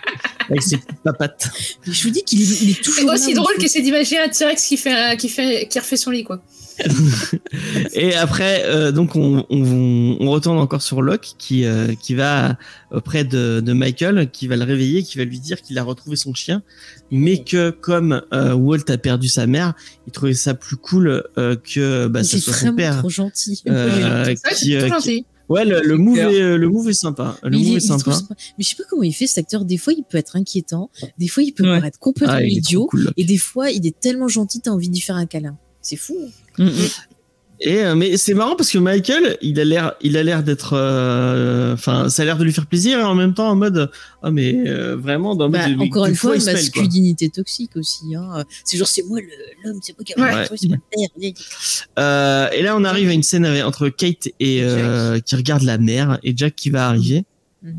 Avec 0.49 0.61
ses 0.61 0.77
papates. 1.03 1.49
Mais 1.87 1.93
Je 1.93 2.03
vous 2.03 2.09
dis 2.11 2.21
qu'il 2.23 2.41
est, 2.41 2.61
il 2.61 2.69
est 2.69 2.73
C'est 2.75 2.81
toujours 2.81 3.09
aussi 3.11 3.33
là, 3.33 3.41
drôle 3.41 3.55
que 3.57 3.67
c'est 3.67 3.81
d'imaginer 3.81 4.19
un 4.19 4.29
T-Rex 4.29 4.67
qui 4.67 4.77
fait, 4.77 5.17
qui 5.17 5.29
fait, 5.29 5.67
qui 5.69 5.79
refait 5.79 5.97
son 5.97 6.11
lit, 6.11 6.23
quoi. 6.25 6.43
Et 7.93 8.15
après, 8.15 8.63
euh, 8.65 8.91
donc 8.91 9.15
on, 9.15 9.45
on, 9.49 10.17
on 10.19 10.29
retourne 10.31 10.57
encore 10.57 10.81
sur 10.81 11.01
Locke 11.01 11.33
qui 11.37 11.65
euh, 11.65 11.93
qui 11.95 12.15
va 12.15 12.57
auprès 12.91 13.23
de, 13.23 13.59
de 13.59 13.73
Michael, 13.73 14.29
qui 14.31 14.47
va 14.47 14.55
le 14.55 14.63
réveiller, 14.63 15.03
qui 15.03 15.17
va 15.17 15.23
lui 15.25 15.39
dire 15.39 15.61
qu'il 15.61 15.77
a 15.77 15.83
retrouvé 15.83 16.15
son 16.15 16.33
chien, 16.33 16.63
mais 17.11 17.43
que 17.43 17.69
comme 17.71 18.21
euh, 18.33 18.53
Walt 18.53 18.89
a 18.89 18.97
perdu 18.97 19.27
sa 19.27 19.47
mère, 19.47 19.73
il 20.07 20.11
trouvait 20.13 20.33
ça 20.33 20.53
plus 20.53 20.77
cool 20.77 21.23
euh, 21.37 21.55
que 21.55 22.07
bah, 22.07 22.23
ça 22.23 22.37
est 22.37 22.39
soit 22.39 22.53
son 22.53 22.75
père. 22.75 22.97
trop 22.99 23.09
gentil. 23.09 23.61
euh, 23.67 24.33
qui, 24.55 24.75
euh, 24.75 24.89
qui-. 24.99 25.25
Ouais, 25.49 25.65
le, 25.65 25.81
le 25.83 25.97
move 25.97 26.17
est, 26.17 26.57
le 26.57 26.69
move 26.69 26.89
est 26.89 26.93
sympa. 26.93 27.37
Le 27.43 27.49
Mais 27.51 27.57
move 27.57 27.77
est- 27.77 27.79
sympa. 27.81 28.13
sympa. 28.13 28.33
Mais 28.57 28.63
je 28.63 28.69
sais 28.69 28.75
pas 28.77 28.83
comment 28.89 29.03
il 29.03 29.11
fait 29.13 29.27
cet 29.27 29.39
acteur. 29.39 29.65
Des 29.65 29.77
fois, 29.77 29.91
il 29.93 30.03
peut 30.03 30.17
être 30.17 30.37
inquiétant. 30.37 30.89
Des 31.19 31.27
fois, 31.27 31.43
il 31.43 31.51
peut 31.51 31.63
Ouais. 31.69 31.77
paraître 31.77 31.99
complètement 31.99 32.35
Ah, 32.37 32.43
idiot. 32.43 32.87
cool. 32.87 33.11
Et 33.17 33.25
des 33.25 33.37
fois, 33.37 33.69
il 33.69 33.85
est 33.85 33.99
tellement 33.99 34.29
gentil, 34.29 34.61
t'as 34.61 34.71
envie 34.71 34.89
d'y 34.89 35.01
faire 35.01 35.17
un 35.17 35.25
câlin. 35.25 35.57
C'est 35.83 35.95
fou. 35.97 36.17
Mm. 36.57 36.69
Et 37.65 37.77
euh, 37.85 37.95
mais 37.95 38.17
c'est 38.17 38.33
marrant 38.33 38.55
parce 38.57 38.69
que 38.71 38.77
Michael, 38.77 39.37
il 39.41 39.57
a 39.57 39.63
l'air, 39.63 39.93
il 40.01 40.17
a 40.17 40.23
l'air 40.23 40.43
d'être, 40.43 40.73
euh, 40.75 41.73
enfin, 41.73 42.09
ça 42.09 42.23
a 42.23 42.25
l'air 42.25 42.37
de 42.37 42.43
lui 42.43 42.51
faire 42.51 42.65
plaisir 42.65 42.99
et 42.99 43.03
en 43.03 43.15
même 43.15 43.33
temps 43.33 43.47
en 43.47 43.55
mode, 43.55 43.89
ah 44.21 44.31
mais 44.31 44.67
euh, 44.67 44.97
vraiment 44.97 45.33
dans 45.33 45.45
le 45.45 45.51
Bah, 45.53 45.69
mode, 45.69 45.87
encore 45.87 46.05
une 46.07 46.15
fois, 46.15 46.35
il 46.35 46.41
se 46.41 46.47
mêle, 46.47 46.55
quoi. 46.55 46.81
masculinité 46.81 47.29
toxique 47.29 47.77
aussi. 47.77 48.15
Hein. 48.15 48.43
C'est 48.65 48.75
genre, 48.77 48.87
c'est 48.87 49.03
moi 49.03 49.19
le- 49.21 49.27
l'homme, 49.69 49.79
c'est 49.81 49.95
moi 49.97 50.03
qui 50.03 50.11
ai 50.11 50.21
Ouais. 50.21 50.57
c'est 50.57 50.67
ma. 50.67 50.77
Euh, 51.99 52.49
et 52.51 52.63
là, 52.63 52.75
on 52.75 52.83
arrive 52.83 53.07
à 53.07 53.13
une 53.13 53.23
scène 53.23 53.45
avec- 53.45 53.63
entre 53.63 53.87
Kate 53.87 54.27
et 54.41 54.59
euh, 54.63 55.19
qui 55.19 55.35
regarde 55.35 55.61
la 55.63 55.77
mer 55.77 56.19
et 56.23 56.33
Jack 56.35 56.55
qui 56.55 56.69
va 56.69 56.87
arriver. 56.89 57.23
Mhm. 57.61 57.73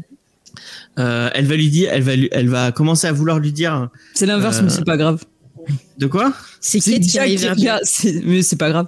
Euh, 1.01 1.29
elle 1.35 1.47
va 1.47 1.57
lui 1.57 1.69
dire, 1.69 1.91
elle 1.93 2.03
va, 2.03 2.17
lui- 2.17 2.29
elle 2.33 2.49
va 2.49 2.73
commencer 2.73 3.07
à 3.07 3.13
vouloir 3.13 3.39
lui 3.39 3.53
dire 3.53 3.89
C'est 4.15 4.25
l'inverse, 4.27 4.59
Euh, 4.59 4.63
mais 4.63 4.71
c'est 4.71 4.85
pas 4.85 4.97
grave. 4.97 5.23
De 5.99 6.07
quoi? 6.07 6.33
C'est 6.61 6.81
C'est 6.81 6.93
Kate 6.93 7.03
qui 7.03 7.09
Jack 7.11 7.23
arrive 7.23 7.39
qui 7.39 7.45
vers 7.45 7.57
regarde, 7.57 7.81
c'est- 7.85 8.23
mais 8.25 8.43
c'est 8.43 8.57
pas 8.57 8.71
grave. 8.71 8.87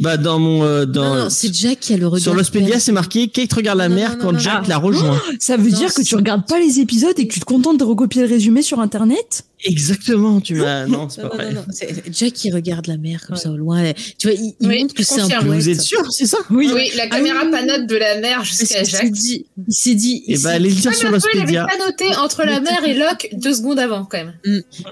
Bah 0.00 0.16
dans 0.16 0.38
mon, 0.38 0.62
euh, 0.62 0.84
dans 0.86 1.02
Non, 1.16 1.22
non, 1.24 1.28
c'est 1.30 1.52
Jack 1.52 1.80
qui 1.80 1.92
a 1.92 1.96
le 1.96 2.06
regard. 2.06 2.22
sur 2.22 2.32
l'Ospedia, 2.34 2.78
c'est 2.78 2.92
marqué 2.92 3.26
Kate 3.26 3.52
regarde 3.52 3.78
la 3.78 3.88
Non, 3.88 3.96
mer 3.96 4.18
quand 4.18 4.32
non, 4.32 4.38
Jack 4.38 4.62
non. 4.62 4.68
la 4.68 4.76
rejoint. 4.78 5.20
Ça 5.40 5.56
veut 5.56 5.70
Non, 5.70 5.76
dire 5.76 5.92
que 5.92 6.02
tu 6.02 6.14
regardes 6.14 6.46
pas 6.46 6.60
les 6.60 6.78
épisodes 6.78 7.18
et 7.18 7.26
que 7.26 7.32
tu 7.34 7.40
te 7.40 7.44
contentes 7.44 7.78
de 7.80 7.84
recopier 7.84 8.22
le 8.22 8.28
résumé 8.28 8.62
sur 8.62 8.78
internet? 8.78 9.42
Exactement, 9.64 10.40
tu 10.40 10.54
m'as. 10.54 10.86
Non, 10.86 11.08
c'est 11.08 11.22
pas 11.22 11.28
non, 11.28 11.34
vrai. 11.34 11.46
non, 11.52 11.60
non. 11.60 11.66
C'est 11.70 12.02
Jack 12.12 12.32
qui 12.32 12.50
regarde 12.50 12.86
la 12.86 12.96
mer 12.96 13.22
comme 13.26 13.36
Ouais. 13.36 13.42
ça 13.42 13.50
au 13.50 13.56
loin. 13.56 13.92
Tu 14.18 14.28
vois, 14.28 14.36
il, 14.36 14.54
il 14.60 14.68
Oui, 14.68 14.80
montre 14.82 14.94
que 14.94 15.02
c'est 15.02 15.20
un 15.20 15.40
vous 15.40 15.68
êtes 15.68 15.80
sûr, 15.80 16.04
c'est 16.12 16.26
ça? 16.26 16.38
Oui. 16.50 16.70
Oui, 16.72 16.90
la 16.96 17.06
caméra 17.08 17.38
Ah 17.42 17.44
oui. 17.46 17.50
panote 17.50 17.86
de 17.86 17.96
la 17.96 18.20
mer 18.20 18.44
jusqu'à 18.44 18.66
qu'il 18.78 18.86
s'est 18.86 18.98
Jacques. 18.98 19.10
dit, 19.10 19.46
il 19.66 19.74
s'est 19.74 19.94
dit, 19.94 20.22
il 20.26 20.34
Et 20.34 20.36
s'est 20.36 20.44
bah 20.44 20.50
allez 20.50 20.68
le 20.68 20.74
dire 20.74 20.90
Ah, 20.92 20.96
sur 20.96 21.10
peu, 21.10 21.18
il 21.34 21.40
avait 21.40 21.52
l'Ospedia. 21.52 21.66
panoté 21.66 22.16
entre 22.16 22.44
la 22.44 22.60
mer 22.60 22.84
et 22.86 22.94
Locke 22.94 23.28
deux 23.32 23.54
secondes 23.54 23.78
avant, 23.78 24.04
quand 24.04 24.18
même. 24.18 24.34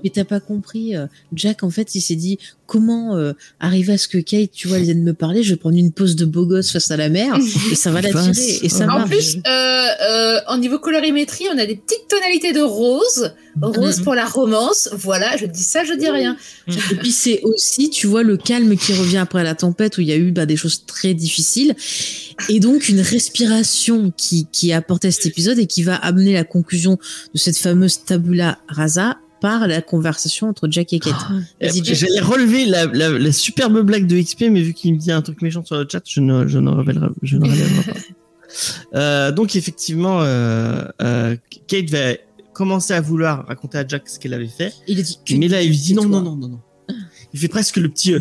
Mais 0.02 0.10
t'as 0.10 0.24
pas 0.24 0.40
compris, 0.40 0.96
euh, 0.96 1.06
Jack, 1.32 1.62
en 1.62 1.70
fait, 1.70 1.94
il 1.94 2.00
s'est 2.00 2.14
dit 2.16 2.38
comment 2.66 3.14
euh, 3.16 3.32
arriver 3.60 3.92
à 3.92 3.98
ce 3.98 4.08
que 4.08 4.18
Kate, 4.18 4.50
tu 4.52 4.66
vois, 4.66 4.78
elle 4.78 4.82
vienne 4.84 5.04
me 5.04 5.14
parler, 5.14 5.44
je 5.44 5.50
vais 5.50 5.56
prendre 5.56 5.76
une 5.78 5.92
pose 5.92 6.16
de 6.16 6.24
beau 6.24 6.46
gosse 6.46 6.72
face 6.72 6.90
à 6.90 6.96
la 6.96 7.08
mer 7.08 7.36
et 7.70 7.74
ça 7.76 7.90
va 7.92 8.00
l'attirer. 8.00 8.58
Et 8.62 8.68
ça 8.68 8.86
En 8.86 8.96
En 8.96 8.98
marche. 8.98 9.10
plus, 9.10 9.36
euh, 9.46 9.86
euh, 10.10 10.40
en 10.48 10.58
niveau 10.58 10.78
colorimétrie, 10.80 11.44
on 11.54 11.58
a 11.58 11.66
des 11.66 11.76
petites 11.76 12.08
tonalités 12.08 12.52
de 12.52 12.60
rose. 12.60 13.32
Rose 13.62 13.98
Mhm. 13.98 14.04
pour 14.04 14.14
la 14.14 14.26
romance. 14.26 14.88
Voilà, 14.92 15.36
je 15.36 15.46
dis 15.46 15.62
ça, 15.62 15.84
je 15.84 15.94
dis 15.94 16.08
rien. 16.10 16.36
Et 16.68 16.94
puis 16.96 17.12
c'est 17.12 17.40
aussi, 17.42 17.90
tu 17.90 18.06
vois, 18.06 18.22
le 18.22 18.36
calme 18.36 18.76
qui 18.76 18.92
revient 18.92 19.16
après 19.18 19.42
la 19.44 19.54
tempête 19.54 19.96
où 19.98 20.00
il 20.02 20.06
y 20.08 20.12
a 20.12 20.16
eu 20.16 20.30
bah, 20.32 20.46
des 20.46 20.56
choses 20.56 20.84
très 20.86 21.14
difficiles. 21.14 21.74
Et 22.48 22.60
donc 22.60 22.88
une 22.88 23.00
respiration 23.00 24.12
qui, 24.16 24.46
qui 24.52 24.70
est 24.70 24.74
apportée 24.74 25.08
à 25.08 25.10
cet 25.10 25.26
épisode 25.26 25.58
et 25.58 25.66
qui 25.66 25.82
va 25.82 25.96
amener 25.96 26.32
la 26.32 26.44
conclusion 26.44 26.98
de 27.34 27.38
cette 27.38 27.56
fameuse 27.56 28.04
tabula 28.04 28.58
rasa 28.68 29.18
par 29.40 29.68
la 29.68 29.82
conversation 29.82 30.48
entre 30.48 30.66
Jack 30.70 30.92
et 30.94 30.98
Kate. 30.98 31.14
Jack. 31.60 31.84
J'allais 31.84 32.20
relever 32.20 32.64
la, 32.64 32.86
la, 32.86 33.10
la 33.10 33.32
superbe 33.32 33.80
blague 33.82 34.06
de 34.06 34.20
XP, 34.20 34.46
mais 34.50 34.62
vu 34.62 34.72
qu'il 34.72 34.94
me 34.94 34.98
dit 34.98 35.12
un 35.12 35.22
truc 35.22 35.42
méchant 35.42 35.64
sur 35.64 35.76
le 35.76 35.86
chat, 35.90 36.02
je 36.06 36.20
ne, 36.20 36.46
je 36.46 36.58
ne 36.58 36.70
révélerai, 36.70 37.08
je 37.22 37.36
ne 37.36 37.48
révélerai 37.48 37.82
pas. 37.86 37.92
Euh, 38.94 39.32
donc 39.32 39.56
effectivement, 39.56 40.22
euh, 40.22 40.82
euh, 41.02 41.36
Kate 41.66 41.90
va 41.90 42.12
commencer 42.56 42.94
à 42.94 43.00
vouloir 43.02 43.46
raconter 43.46 43.76
à 43.78 43.86
Jack 43.86 44.08
ce 44.08 44.18
qu'elle 44.18 44.32
avait 44.34 44.46
fait, 44.48 44.72
Il 44.88 44.98
a 44.98 45.02
dit. 45.02 45.18
mais 45.38 45.48
là 45.48 45.62
il 45.62 45.68
lui 45.68 45.76
dit 45.76 45.94
non, 45.94 46.04
non, 46.06 46.22
non, 46.22 46.36
non, 46.36 46.48
non. 46.48 46.60
Il 47.34 47.38
fait 47.40 47.48
presque 47.48 47.76
le 47.76 47.88
petit. 47.90 48.14
euh, 48.14 48.20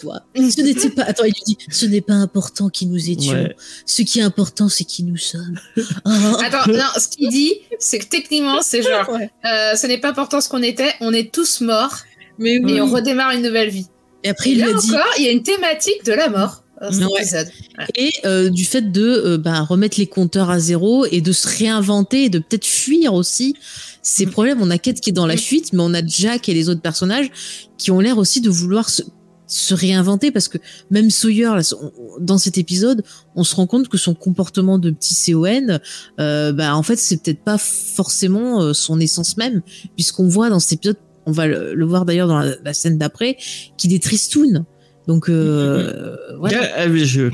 Toi. 0.00 0.20
Ce 0.36 0.60
n'était 0.62 0.90
pas. 0.90 1.02
Attends, 1.04 1.24
il 1.24 1.32
lui 1.32 1.42
dit. 1.46 1.58
Ce 1.70 1.86
n'est 1.86 2.00
pas 2.00 2.14
important 2.14 2.68
qui 2.68 2.86
nous 2.86 3.10
étions. 3.10 3.32
Ouais. 3.34 3.54
Ce 3.86 4.02
qui 4.02 4.18
est 4.18 4.22
important, 4.22 4.68
c'est 4.68 4.84
qui 4.84 5.04
nous 5.04 5.16
sommes. 5.16 5.58
Ah, 6.04 6.32
Attends, 6.44 6.72
non, 6.72 6.84
ce 6.98 7.08
qu'il 7.08 7.28
dit, 7.30 7.54
c'est 7.78 7.98
que 8.00 8.06
techniquement, 8.06 8.62
c'est 8.62 8.82
genre, 8.82 9.08
Ouais. 9.10 9.30
euh, 9.44 9.76
ce 9.76 9.86
n'est 9.86 9.98
pas 9.98 10.10
important 10.10 10.40
ce 10.40 10.48
qu'on 10.48 10.62
était, 10.62 10.92
on 11.00 11.12
est 11.12 11.32
tous 11.32 11.60
morts 11.60 11.98
Mais 12.38 12.58
oui. 12.58 12.74
et 12.74 12.80
on 12.80 12.86
redémarre 12.90 13.30
une 13.32 13.42
nouvelle 13.42 13.70
vie. 13.70 13.86
Et 14.24 14.30
après, 14.30 14.50
Et 14.50 14.52
il 14.54 14.62
lui 14.62 14.72
là 14.72 14.76
a 14.76 14.80
dit. 14.80 14.90
encore, 14.90 15.06
il 15.18 15.24
y 15.24 15.28
a 15.28 15.32
une 15.32 15.42
thématique 15.42 16.04
de 16.04 16.12
la 16.12 16.28
mort 16.30 16.63
cet 16.92 17.02
Ouais. 17.04 17.20
épisode. 17.20 17.48
et 17.96 18.10
euh, 18.24 18.50
du 18.50 18.64
fait 18.64 18.92
de 18.92 19.02
euh, 19.02 19.38
bah, 19.38 19.60
remettre 19.62 19.98
les 19.98 20.06
compteurs 20.06 20.50
à 20.50 20.58
zéro 20.58 21.04
et 21.06 21.20
de 21.20 21.32
se 21.32 21.48
réinventer 21.48 22.24
et 22.24 22.28
de 22.28 22.38
peut-être 22.38 22.66
fuir 22.66 23.14
aussi 23.14 23.54
ces 24.02 24.26
problèmes. 24.26 24.60
On 24.60 24.70
a 24.70 24.78
Kate 24.78 25.00
qui 25.00 25.10
est 25.10 25.14
dans 25.14 25.26
la 25.26 25.36
fuite, 25.36 25.72
mais 25.72 25.82
on 25.82 25.94
a 25.94 26.04
Jack 26.06 26.48
et 26.48 26.54
les 26.54 26.68
autres 26.68 26.82
personnages 26.82 27.30
qui 27.78 27.90
ont 27.90 28.00
l'air 28.00 28.18
aussi 28.18 28.40
de 28.40 28.50
vouloir 28.50 28.88
se, 28.90 29.02
se 29.46 29.74
réinventer 29.74 30.30
parce 30.30 30.48
que 30.48 30.58
même 30.90 31.10
Sawyer, 31.10 31.44
là, 31.54 31.60
on- 31.80 31.92
dans 32.20 32.38
cet 32.38 32.58
épisode, 32.58 33.02
on 33.36 33.44
se 33.44 33.54
rend 33.54 33.66
compte 33.66 33.88
que 33.88 33.98
son 33.98 34.14
comportement 34.14 34.78
de 34.78 34.90
petit 34.90 35.14
CON, 35.32 35.78
euh, 36.20 36.52
bah, 36.52 36.74
en 36.76 36.82
fait, 36.82 36.96
c'est 36.96 37.22
peut-être 37.22 37.44
pas 37.44 37.58
forcément 37.58 38.72
son 38.74 39.00
essence 39.00 39.36
même, 39.36 39.62
puisqu'on 39.96 40.28
voit 40.28 40.50
dans 40.50 40.60
cet 40.60 40.74
épisode, 40.74 40.96
on 41.26 41.32
va 41.32 41.46
le, 41.46 41.74
le 41.74 41.84
voir 41.86 42.04
d'ailleurs 42.04 42.28
dans 42.28 42.38
la, 42.40 42.54
la 42.62 42.74
scène 42.74 42.98
d'après, 42.98 43.36
qu'il 43.78 43.94
est 43.94 44.02
tristoun. 44.02 44.64
Donc, 45.06 45.28
euh, 45.28 46.16
voilà. 46.38 46.80
Euh, 46.80 47.04
je... 47.04 47.28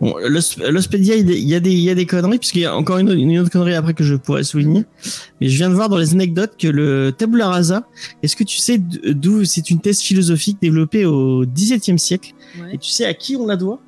bon, 0.00 0.16
l'os- 0.28 0.56
l'Ospédia, 0.58 1.14
il 1.14 1.30
y 1.30 1.54
a- 1.54 1.60
des, 1.60 1.70
il 1.72 1.78
y 1.78 1.88
a 1.90 1.94
des 1.94 2.06
conneries, 2.06 2.38
puisqu'il 2.38 2.62
y 2.62 2.66
a 2.66 2.76
encore 2.76 2.98
une, 2.98 3.10
une 3.12 3.38
autre 3.38 3.50
connerie 3.50 3.74
après 3.74 3.94
que 3.94 4.02
je 4.02 4.16
pourrais 4.16 4.42
souligner. 4.42 4.84
Mais 5.40 5.48
je 5.48 5.56
viens 5.56 5.68
de 5.70 5.74
voir 5.74 5.88
dans 5.88 5.96
les 5.98 6.12
anecdotes 6.12 6.54
que 6.58 6.66
le 6.66 7.12
tabula 7.16 7.48
rasa, 7.48 7.86
est-ce 8.24 8.34
que 8.34 8.42
tu 8.42 8.58
sais 8.58 8.78
d'où 8.78 9.44
c'est 9.44 9.70
une 9.70 9.80
thèse 9.80 10.00
philosophique 10.00 10.58
développée 10.60 11.04
au 11.06 11.44
XVIIe 11.46 11.98
siècle? 12.00 12.32
Ouais. 12.60 12.74
Et 12.74 12.78
tu 12.78 12.90
sais 12.90 13.04
à 13.04 13.14
qui 13.14 13.36
on 13.36 13.46
la 13.46 13.56
doit? 13.56 13.80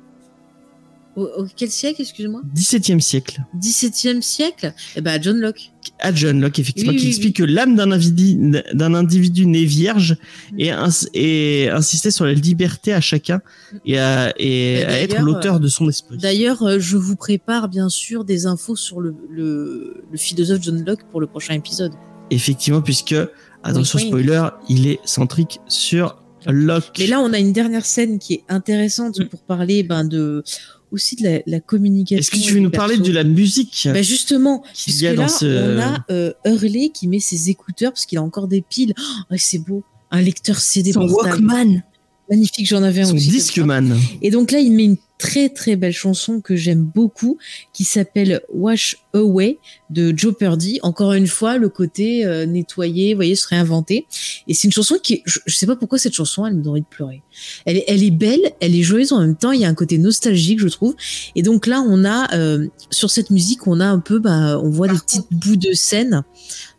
Au, 1.17 1.23
au 1.23 1.45
quel 1.55 1.69
siècle, 1.71 2.01
excuse-moi? 2.03 2.41
XVIIe 2.55 3.01
siècle. 3.01 3.41
17e 3.59 4.21
siècle? 4.21 4.73
Eh 4.95 5.01
ben, 5.01 5.21
John 5.21 5.37
Locke. 5.39 5.71
À 5.99 6.13
John 6.13 6.39
Locke, 6.41 6.59
effectivement, 6.59 6.91
Oui, 6.91 6.97
qui 6.97 7.03
oui, 7.05 7.09
explique 7.09 7.35
que 7.37 7.43
l'âme 7.43 7.75
d'un 7.75 7.91
individu, 7.91 8.51
d'un 8.73 8.93
individu 8.93 9.45
né 9.45 9.63
vierge 9.65 10.17
et, 10.57 10.71
ins- 10.71 11.07
et 11.13 11.69
insistait 11.69 12.11
sur 12.11 12.25
la 12.25 12.33
liberté 12.33 12.93
à 12.93 13.01
chacun 13.01 13.41
et 13.85 13.97
à, 13.99 14.33
et 14.37 14.73
Et 14.79 14.85
à 14.85 15.01
être 15.01 15.21
l'auteur 15.21 15.59
de 15.59 15.67
son 15.67 15.87
esprit. 15.89 16.17
D'ailleurs, 16.17 16.63
euh, 16.63 16.79
je 16.79 16.97
vous 16.97 17.15
prépare 17.15 17.69
bien 17.69 17.89
sûr 17.89 18.23
des 18.25 18.45
infos 18.45 18.75
sur 18.75 18.99
le, 19.01 19.15
le, 19.29 20.03
le 20.11 20.17
philosophe 20.17 20.59
John 20.61 20.83
Locke 20.85 21.03
pour 21.11 21.21
le 21.21 21.27
prochain 21.27 21.53
épisode. 21.53 21.91
Effectivement, 22.31 22.81
puisque, 22.81 23.15
attention 23.63 23.99
spoiler, 23.99 24.47
il 24.69 24.87
est 24.87 24.99
centrique 25.05 25.59
sur 25.67 26.17
Locke. 26.45 26.95
Mais 26.99 27.07
là, 27.07 27.19
on 27.19 27.33
a 27.33 27.39
une 27.39 27.51
dernière 27.53 27.85
scène 27.85 28.19
qui 28.19 28.35
est 28.35 28.43
intéressante 28.49 29.19
Mm. 29.19 29.25
pour 29.25 29.41
parler 29.41 29.83
ben, 29.83 30.03
de, 30.05 30.43
aussi 30.91 31.15
de 31.15 31.23
la, 31.23 31.39
la 31.45 31.59
communication. 31.59 32.19
Est-ce 32.19 32.31
que 32.31 32.37
tu 32.37 32.53
veux 32.53 32.59
nous 32.59 32.69
parler 32.69 32.97
de 32.97 33.11
la 33.11 33.23
musique 33.23 33.87
Bah 33.91 34.01
justement, 34.01 34.63
puisque 34.73 35.01
y 35.01 35.07
a 35.07 35.13
là, 35.13 35.23
dans 35.23 35.27
ce... 35.27 35.45
on 35.45 35.79
a 35.79 36.05
euh, 36.11 36.33
Hurley 36.45 36.89
qui 36.93 37.07
met 37.07 37.19
ses 37.19 37.49
écouteurs 37.49 37.91
parce 37.91 38.05
qu'il 38.05 38.17
a 38.17 38.23
encore 38.23 38.47
des 38.47 38.61
piles. 38.61 38.93
Oh, 39.31 39.35
c'est 39.37 39.59
beau, 39.59 39.83
un 40.11 40.21
lecteur 40.21 40.59
CD 40.59 40.91
Son 40.91 41.07
portable. 41.07 41.45
Walkman. 41.45 41.83
Magnifique, 42.29 42.67
j'en 42.67 42.83
avais 42.83 43.01
un 43.01 43.05
son 43.05 43.15
aussi. 43.15 43.29
Discman 43.29 43.97
Et 44.21 44.31
donc 44.31 44.51
là, 44.51 44.59
il 44.59 44.73
met 44.73 44.83
une 44.83 44.97
très 45.17 45.49
très 45.49 45.75
belle 45.75 45.93
chanson 45.93 46.41
que 46.41 46.55
j'aime 46.55 46.83
beaucoup, 46.83 47.37
qui 47.73 47.83
s'appelle 47.83 48.41
Wash 48.53 48.97
Away 49.13 49.59
de 49.89 50.13
Joe 50.15 50.35
Purdy. 50.37 50.79
Encore 50.83 51.13
une 51.13 51.27
fois, 51.27 51.57
le 51.57 51.69
côté 51.69 52.25
euh, 52.25 52.45
nettoyer, 52.45 53.13
vous 53.13 53.17
voyez, 53.17 53.35
se 53.35 53.47
réinventer. 53.47 54.05
Et 54.47 54.53
c'est 54.53 54.67
une 54.67 54.73
chanson 54.73 54.97
qui, 55.01 55.23
je, 55.25 55.39
je 55.45 55.55
sais 55.55 55.65
pas 55.65 55.75
pourquoi 55.75 55.97
cette 55.97 56.13
chanson, 56.13 56.45
elle 56.45 56.55
me 56.55 56.61
donne 56.61 56.73
envie 56.73 56.81
de 56.81 56.87
pleurer. 56.87 57.23
Elle 57.65 57.77
est, 57.77 57.85
elle 57.87 58.03
est 58.03 58.11
belle, 58.11 58.51
elle 58.59 58.75
est 58.75 58.83
joyeuse 58.83 59.11
en 59.11 59.21
même 59.21 59.35
temps. 59.35 59.51
Il 59.51 59.61
y 59.61 59.65
a 59.65 59.69
un 59.69 59.75
côté 59.75 59.97
nostalgique, 59.97 60.59
je 60.59 60.67
trouve. 60.67 60.95
Et 61.35 61.41
donc 61.41 61.67
là, 61.67 61.83
on 61.87 62.05
a 62.05 62.35
euh, 62.35 62.67
sur 62.89 63.09
cette 63.09 63.29
musique, 63.29 63.67
on 63.67 63.79
a 63.79 63.85
un 63.85 63.99
peu, 63.99 64.19
bah, 64.19 64.59
on 64.59 64.69
voit 64.69 64.87
des 64.87 64.97
petits 64.97 65.21
bouts 65.31 65.55
de 65.55 65.73
scène. 65.73 66.23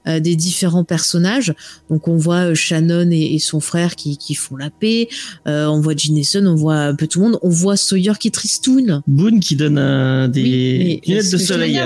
Euh, 0.08 0.20
des 0.20 0.36
différents 0.36 0.84
personnages. 0.84 1.54
Donc 1.90 2.08
on 2.08 2.16
voit 2.16 2.50
euh, 2.50 2.54
Shannon 2.54 3.10
et, 3.10 3.34
et 3.34 3.38
son 3.38 3.60
frère 3.60 3.94
qui, 3.96 4.16
qui 4.16 4.34
font 4.34 4.56
la 4.56 4.70
paix. 4.70 5.08
Euh, 5.46 5.66
on 5.66 5.80
voit 5.80 5.94
Gene 5.96 6.14
Nelson, 6.14 6.44
on 6.46 6.54
voit 6.54 6.76
un 6.76 6.94
peu 6.94 7.06
tout 7.06 7.20
le 7.20 7.26
monde. 7.26 7.38
On 7.42 7.48
voit 7.48 7.76
Sawyer 7.76 8.12
qui 8.18 8.28
est 8.28 8.32
tristoun. 8.32 9.02
Boone 9.06 9.40
qui 9.40 9.56
donne 9.56 9.78
euh, 9.78 10.28
des 10.28 10.42
Oui, 10.42 11.00
lunettes 11.06 11.30
de 11.32 11.36
soleil. 11.38 11.80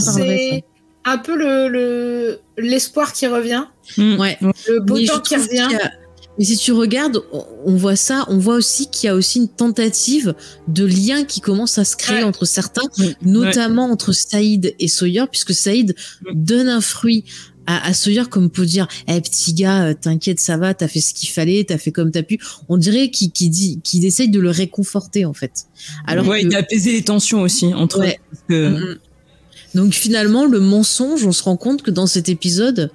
C'est 0.00 0.64
un 1.04 1.18
peu 1.18 1.36
le 1.36 1.68
le- 1.68 2.38
l'espoir 2.58 3.12
qui 3.12 3.26
revient, 3.26 3.64
Ouais. 3.96 4.36
le 4.40 4.80
beau 4.84 4.96
Mais 4.96 5.06
temps 5.06 5.20
qui 5.20 5.36
revient. 5.36 5.74
a- 5.80 5.92
Mais 6.38 6.44
si 6.44 6.56
tu 6.56 6.72
regardes, 6.72 7.20
on- 7.32 7.74
voit 7.76 7.96
ça, 7.96 8.24
on 8.28 8.38
voit 8.38 8.54
aussi 8.54 8.88
qu'il 8.90 9.06
y 9.08 9.10
a 9.10 9.14
aussi 9.14 9.38
une 9.38 9.48
tentative 9.48 10.34
de 10.68 10.84
lien 10.84 11.24
qui 11.24 11.40
commence 11.40 11.78
à 11.78 11.84
se 11.84 11.96
créer 11.96 12.18
Ouais. 12.18 12.24
entre 12.24 12.44
certains, 12.44 12.82
Oui. 12.98 13.14
notamment 13.22 13.90
entre 13.90 14.12
Saïd 14.12 14.74
et 14.78 14.86
Sawyer, 14.88 15.24
puisque 15.30 15.54
Saïd 15.54 15.94
donne 16.34 16.68
un 16.68 16.80
fruit 16.80 17.24
à, 17.68 17.86
à 17.86 17.92
Sawyer 17.92 18.24
comme 18.30 18.50
pour 18.50 18.64
dire 18.64 18.88
Eh, 19.06 19.20
petit 19.20 19.54
gars 19.54 19.84
euh, 19.84 19.94
t'inquiète 19.94 20.40
ça 20.40 20.56
va 20.56 20.74
t'as 20.74 20.88
fait 20.88 21.00
ce 21.00 21.14
qu'il 21.14 21.28
fallait 21.28 21.64
t'as 21.68 21.78
fait 21.78 21.92
comme 21.92 22.10
t'as 22.10 22.22
pu 22.24 22.40
on 22.68 22.76
dirait 22.78 23.10
qu'il 23.10 23.30
qu'il 23.30 23.50
dit 23.50 23.78
qu'il 23.84 24.04
essaye 24.04 24.28
de 24.30 24.40
le 24.40 24.50
réconforter 24.50 25.24
en 25.24 25.34
fait 25.34 25.66
alors 26.06 26.26
ouais, 26.26 26.42
que- 26.42 26.46
il 26.48 26.56
a 26.56 26.58
apaisé 26.58 26.92
les 26.92 27.02
tensions 27.02 27.42
aussi 27.42 27.72
entre 27.74 28.00
Ouais. 28.00 28.18
eux, 28.18 28.24
parce 28.32 28.42
que- 28.48 28.68
Mhm. 28.70 28.98
Donc 29.74 29.92
finalement, 29.92 30.46
le 30.46 30.60
mensonge, 30.60 31.26
on 31.26 31.30
se 31.32 31.42
rend 31.42 31.58
compte 31.58 31.82
que 31.82 31.90
dans 31.90 32.06
cet 32.06 32.30
épisode, 32.30 32.90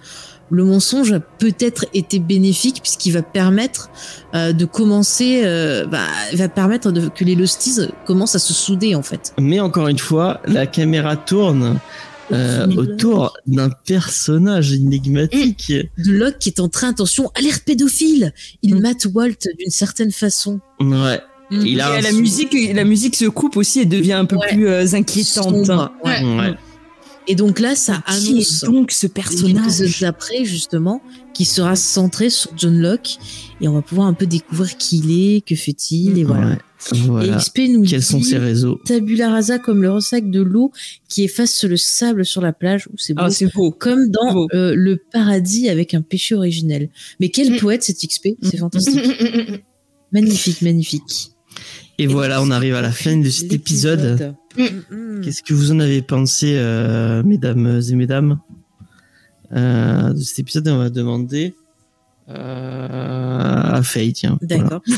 le 0.49 0.63
mensonge 0.65 1.11
a 1.13 1.19
peut-être 1.19 1.85
été 1.93 2.17
bénéfique 2.17 2.81
puisqu'il 2.81 3.11
va 3.11 3.21
permettre 3.21 3.91
euh, 4.33 4.53
de 4.53 4.65
commencer, 4.65 5.41
euh, 5.45 5.85
bah, 5.85 6.07
il 6.31 6.37
va 6.39 6.49
permettre 6.49 6.91
de, 6.91 7.09
que 7.09 7.23
les 7.23 7.35
Losties 7.35 7.79
commencent 8.07 8.33
à 8.35 8.39
se 8.39 8.53
souder 8.53 8.95
en 8.95 9.03
fait. 9.03 9.33
Mais 9.39 9.59
encore 9.59 9.87
une 9.87 9.99
fois, 9.99 10.41
la 10.47 10.65
caméra 10.65 11.15
tourne 11.15 11.79
euh, 12.31 12.67
Autour 12.75 13.33
d'un 13.45 13.69
personnage 13.69 14.71
énigmatique. 14.73 15.73
De 15.97 16.11
Locke 16.11 16.39
qui 16.39 16.49
est 16.49 16.59
en 16.59 16.69
train, 16.69 16.89
attention, 16.89 17.29
alerte 17.35 17.63
pédophile, 17.65 18.33
il 18.61 18.75
Mm. 18.75 18.79
mate 18.81 19.07
Walt 19.13 19.47
d'une 19.59 19.69
certaine 19.71 20.11
façon. 20.11 20.59
Ouais. 20.79 21.19
Il 21.51 21.81
a 21.81 21.99
Et 21.99 22.01
la 22.01 22.09
sou- 22.11 22.19
musique, 22.19 22.55
la 22.73 22.83
musique 22.83 23.15
se 23.15 23.25
coupe 23.25 23.57
aussi 23.57 23.81
et 23.81 23.85
devient 23.85 24.13
un 24.13 24.25
peu 24.25 24.37
Ouais. 24.37 24.47
plus 24.53 24.67
euh, 24.67 24.85
inquiétante. 24.93 25.65
Sombre, 25.65 25.91
ouais. 26.03 26.23
Ouais. 26.23 26.53
Et 27.27 27.35
donc 27.35 27.59
là, 27.59 27.73
ça 27.75 28.03
Qui 28.07 28.31
annonce 28.31 28.63
est 28.63 28.65
donc 28.65 28.91
ce 28.91 29.07
personnage 29.07 29.99
d'après 30.01 30.43
justement 30.43 31.01
qui 31.33 31.45
sera 31.45 31.75
centré 31.75 32.29
sur 32.29 32.51
John 32.57 32.77
Locke 32.79 33.17
et 33.61 33.67
on 33.67 33.73
va 33.73 33.81
pouvoir 33.81 34.07
un 34.07 34.13
peu 34.13 34.25
découvrir 34.25 34.75
qui 34.77 34.97
il 34.99 35.35
est, 35.37 35.41
que 35.45 35.55
fait-il 35.55 36.17
et 36.19 36.23
voilà. 36.23 36.47
Ouais. 36.49 36.57
Voilà. 37.05 37.35
Et 37.35 37.39
XP 37.39 37.59
nous 37.69 37.83
Quels 37.83 38.03
sont 38.03 38.21
ses 38.21 38.37
réseaux 38.37 38.77
tabula 38.85 39.29
rasa 39.31 39.57
comme 39.57 39.81
le 39.81 39.89
ressac 39.89 40.29
de 40.29 40.41
l'eau 40.41 40.73
qui 41.07 41.23
efface 41.23 41.63
le 41.63 41.77
sable 41.77 42.25
sur 42.25 42.41
la 42.41 42.51
plage. 42.51 42.89
C'est 42.97 43.13
beau. 43.13 43.21
Ah, 43.23 43.29
c'est 43.29 43.53
beau. 43.53 43.71
comme 43.71 44.09
dans 44.09 44.33
beau. 44.33 44.47
euh, 44.53 44.75
le 44.75 44.97
paradis 44.97 45.69
avec 45.69 45.93
un 45.93 46.01
péché 46.01 46.35
originel. 46.35 46.89
Mais 47.21 47.29
quel 47.29 47.53
Mm. 47.53 47.57
poète 47.57 47.83
cet 47.83 47.99
XP, 48.05 48.29
c'est 48.41 48.57
fantastique. 48.57 48.99
magnifique, 50.11 50.61
magnifique. 50.61 51.31
Et 51.99 52.07
voilà, 52.07 52.41
on 52.41 52.51
arrive 52.51 52.75
à 52.75 52.81
la 52.81 52.91
fin 52.91 53.15
de 53.15 53.29
cet 53.29 53.53
épisode. 53.53 54.35
Mm, 54.57 54.95
mm. 54.95 55.21
Qu'est-ce 55.21 55.43
que 55.43 55.53
vous 55.53 55.71
en 55.71 55.79
avez 55.79 56.01
pensé, 56.01 56.55
euh, 56.57 57.23
mesdames 57.23 57.81
et 57.89 57.95
mesdames, 57.95 58.39
euh, 59.51 60.13
de 60.13 60.19
cet 60.19 60.39
épisode 60.39 60.67
On 60.67 60.77
va 60.77 60.89
demander 60.89 61.53
euh, 62.29 63.73
à 63.73 63.81
Faye, 63.83 64.13
tiens. 64.13 64.37
D'accord. 64.41 64.81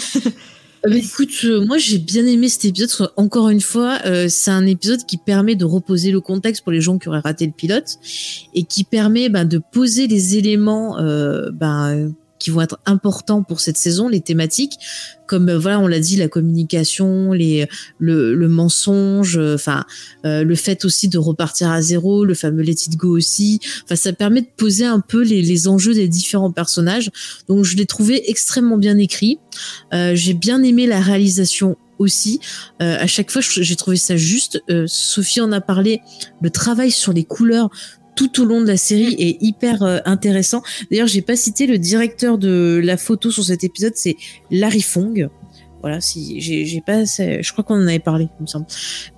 Bah, 0.88 0.96
écoute, 0.96 1.32
euh, 1.46 1.66
moi 1.66 1.80
j'ai 1.80 1.98
bien 1.98 2.26
aimé 2.28 2.48
cet 2.48 2.66
épisode. 2.66 2.90
parce 2.90 3.10
que, 3.10 3.14
Encore 3.20 3.50
une 3.50 3.62
fois, 3.62 3.98
euh, 4.06 4.28
c'est 4.30 4.52
un 4.52 4.68
épisode 4.68 5.04
qui 5.08 5.18
permet 5.18 5.56
de 5.56 5.66
reposer 5.66 6.12
le 6.12 6.22
contexte 6.22 6.64
pour 6.64 6.72
les 6.72 6.82
gens 6.82 7.00
qui 7.00 7.10
auraient 7.10 7.22
raté 7.22 7.48
le 7.48 7.54
pilote 7.54 7.98
et 8.54 8.64
qui 8.64 8.84
permet 8.84 9.30
ben, 9.30 9.46
de 9.46 9.58
poser 9.58 10.06
les 10.06 10.38
éléments 10.38 11.00
euh, 11.00 11.50
ben, 11.52 12.14
qui 12.46 12.52
vont 12.52 12.62
être 12.62 12.78
importants 12.86 13.42
pour 13.42 13.60
cette 13.60 13.76
saison, 13.76 14.08
les 14.08 14.22
thématiques, 14.22 14.78
comme 15.26 15.50
euh, 15.50 15.58
voilà, 15.58 15.80
on 15.80 15.88
l'a 15.88 16.00
dit, 16.00 16.16
la 16.16 16.28
communication, 16.28 17.32
les, 17.32 17.68
le, 17.98 18.48
mensonge, 18.48 19.36
euh, 19.40 19.56
enfin 19.56 19.84
euh, 20.28 20.44
le 20.44 20.54
fait 20.54 20.86
aussi 20.86 21.10
de 21.10 21.18
repartir 21.18 21.72
à 21.72 21.82
zéro, 21.82 22.24
le 22.24 22.36
fameux 22.36 22.62
Let 22.62 22.74
It 22.74 22.98
Go 22.98 23.18
aussi. 23.18 23.62
Enfin, 23.84 23.96
ça 23.96 24.14
permet 24.14 24.42
de 24.42 24.50
poser 24.56 24.86
un 24.86 25.00
peu 25.00 25.24
les, 25.24 25.42
les 25.42 25.68
enjeux 25.68 25.96
des 25.96 26.08
différents 26.08 26.52
personnages. 26.52 27.10
Donc 27.48 27.66
je 27.66 27.78
l'ai 27.78 27.88
trouvé 27.88 28.30
extrêmement 28.30 28.78
bien 28.78 29.00
écrit. 29.00 29.40
J'ai 29.92 30.36
bien 30.36 30.62
aimé 30.62 30.86
la 30.86 31.00
réalisation 31.00 31.78
aussi. 31.98 32.42
À 32.80 33.08
chaque 33.08 33.32
fois, 33.32 33.42
j'ai 33.42 33.76
trouvé 33.76 33.98
ça 33.98 34.18
juste. 34.18 34.62
Sophie 34.86 35.42
en 35.42 35.52
a 35.52 35.62
parlé. 35.62 36.02
Le 36.42 36.50
travail 36.50 36.92
sur 36.92 37.14
les 37.14 37.24
couleurs, 37.24 37.70
tout 38.16 38.42
au 38.42 38.46
long 38.46 38.62
de 38.62 38.68
la 38.68 38.78
série 38.78 39.16
est 39.20 39.38
hyper 39.42 39.84
euh, 39.84 40.00
intéressant. 40.06 40.64
D'ailleurs, 40.90 41.08
j'ai 41.08 41.22
pas 41.22 41.36
cité 41.36 41.68
le 41.68 41.78
directeur 41.78 42.38
de 42.38 42.82
la 42.84 42.98
photo 42.98 43.32
sur 43.32 43.44
cet 43.44 43.64
épisode, 43.64 43.94
c'est 43.96 44.18
Larry 44.52 44.82
Fong. 44.82 45.30
Voilà, 45.86 46.02
si 46.02 46.42
j'ai 46.42 46.82
pas, 46.82 47.04
je 47.06 47.52
crois 47.52 47.64
qu'on 47.64 47.76
en 47.76 47.86
avait 47.86 48.00
parlé, 48.00 48.28
il 48.40 48.42
me 48.42 48.48
semble. 48.48 48.66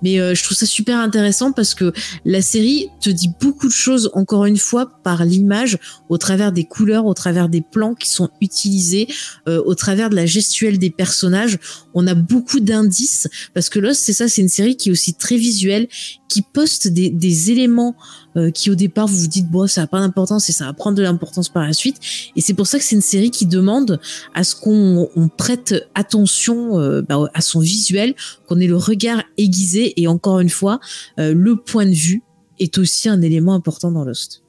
Mais 0.02 0.20
euh, 0.20 0.34
je 0.34 0.44
trouve 0.44 0.54
ça 0.54 0.66
super 0.66 0.98
intéressant 0.98 1.50
parce 1.50 1.74
que 1.74 1.94
la 2.26 2.42
série 2.42 2.90
te 3.00 3.08
dit 3.08 3.30
beaucoup 3.40 3.68
de 3.68 3.72
choses 3.72 4.10
encore 4.12 4.44
une 4.44 4.58
fois 4.58 5.00
par 5.02 5.24
l'image, 5.24 5.78
au 6.10 6.18
travers 6.18 6.52
des 6.52 6.64
couleurs, 6.64 7.06
au 7.06 7.14
travers 7.14 7.48
des 7.48 7.62
plans 7.62 7.94
qui 7.94 8.10
sont 8.10 8.28
utilisés, 8.42 9.08
euh, 9.48 9.62
au 9.64 9.74
travers 9.74 10.10
de 10.10 10.16
la 10.16 10.26
gestuelle 10.26 10.78
des 10.78 10.90
personnages. 10.90 11.58
On 12.00 12.06
a 12.06 12.14
beaucoup 12.14 12.60
d'indices 12.60 13.26
parce 13.54 13.68
que 13.68 13.80
Lost, 13.80 14.02
c'est 14.02 14.12
ça, 14.12 14.28
c'est 14.28 14.40
une 14.40 14.48
série 14.48 14.76
qui 14.76 14.88
est 14.88 14.92
aussi 14.92 15.14
très 15.14 15.36
visuelle, 15.36 15.88
qui 16.28 16.42
poste 16.42 16.86
des, 16.86 17.50
éléments 17.50 17.96
euh, 18.36 18.52
qui 18.52 18.70
au 18.70 18.76
départ 18.76 19.08
vous 19.08 19.18
vous 19.18 19.26
dites 19.26 19.50
bon 19.50 19.66
ça 19.66 19.80
n'a 19.80 19.86
pas 19.88 19.98
d'importance 19.98 20.48
et 20.48 20.52
ça 20.52 20.66
va 20.66 20.72
prendre 20.72 20.96
de 20.96 21.02
l'importance 21.02 21.48
par 21.48 21.64
la 21.64 21.72
suite 21.72 21.96
et 22.36 22.40
c'est 22.40 22.54
pour 22.54 22.66
ça 22.66 22.78
que 22.78 22.84
c'est 22.84 22.94
une 22.94 23.02
série 23.02 23.30
qui 23.30 23.46
demande 23.46 24.00
à 24.34 24.44
ce 24.44 24.54
qu'on 24.54 25.08
on 25.16 25.28
prête 25.28 25.74
attention 25.94 26.78
euh, 26.78 27.02
bah, 27.02 27.30
à 27.34 27.40
son 27.40 27.60
visuel 27.60 28.14
qu'on 28.46 28.60
ait 28.60 28.66
le 28.66 28.76
regard 28.76 29.22
aiguisé 29.38 30.00
et 30.00 30.06
encore 30.06 30.40
une 30.40 30.50
fois 30.50 30.78
euh, 31.18 31.32
le 31.34 31.56
point 31.56 31.86
de 31.86 31.94
vue 31.94 32.22
est 32.60 32.78
aussi 32.78 33.08
un 33.08 33.22
élément 33.22 33.54
important 33.54 33.90
dans 33.90 34.04
Lost. 34.04 34.42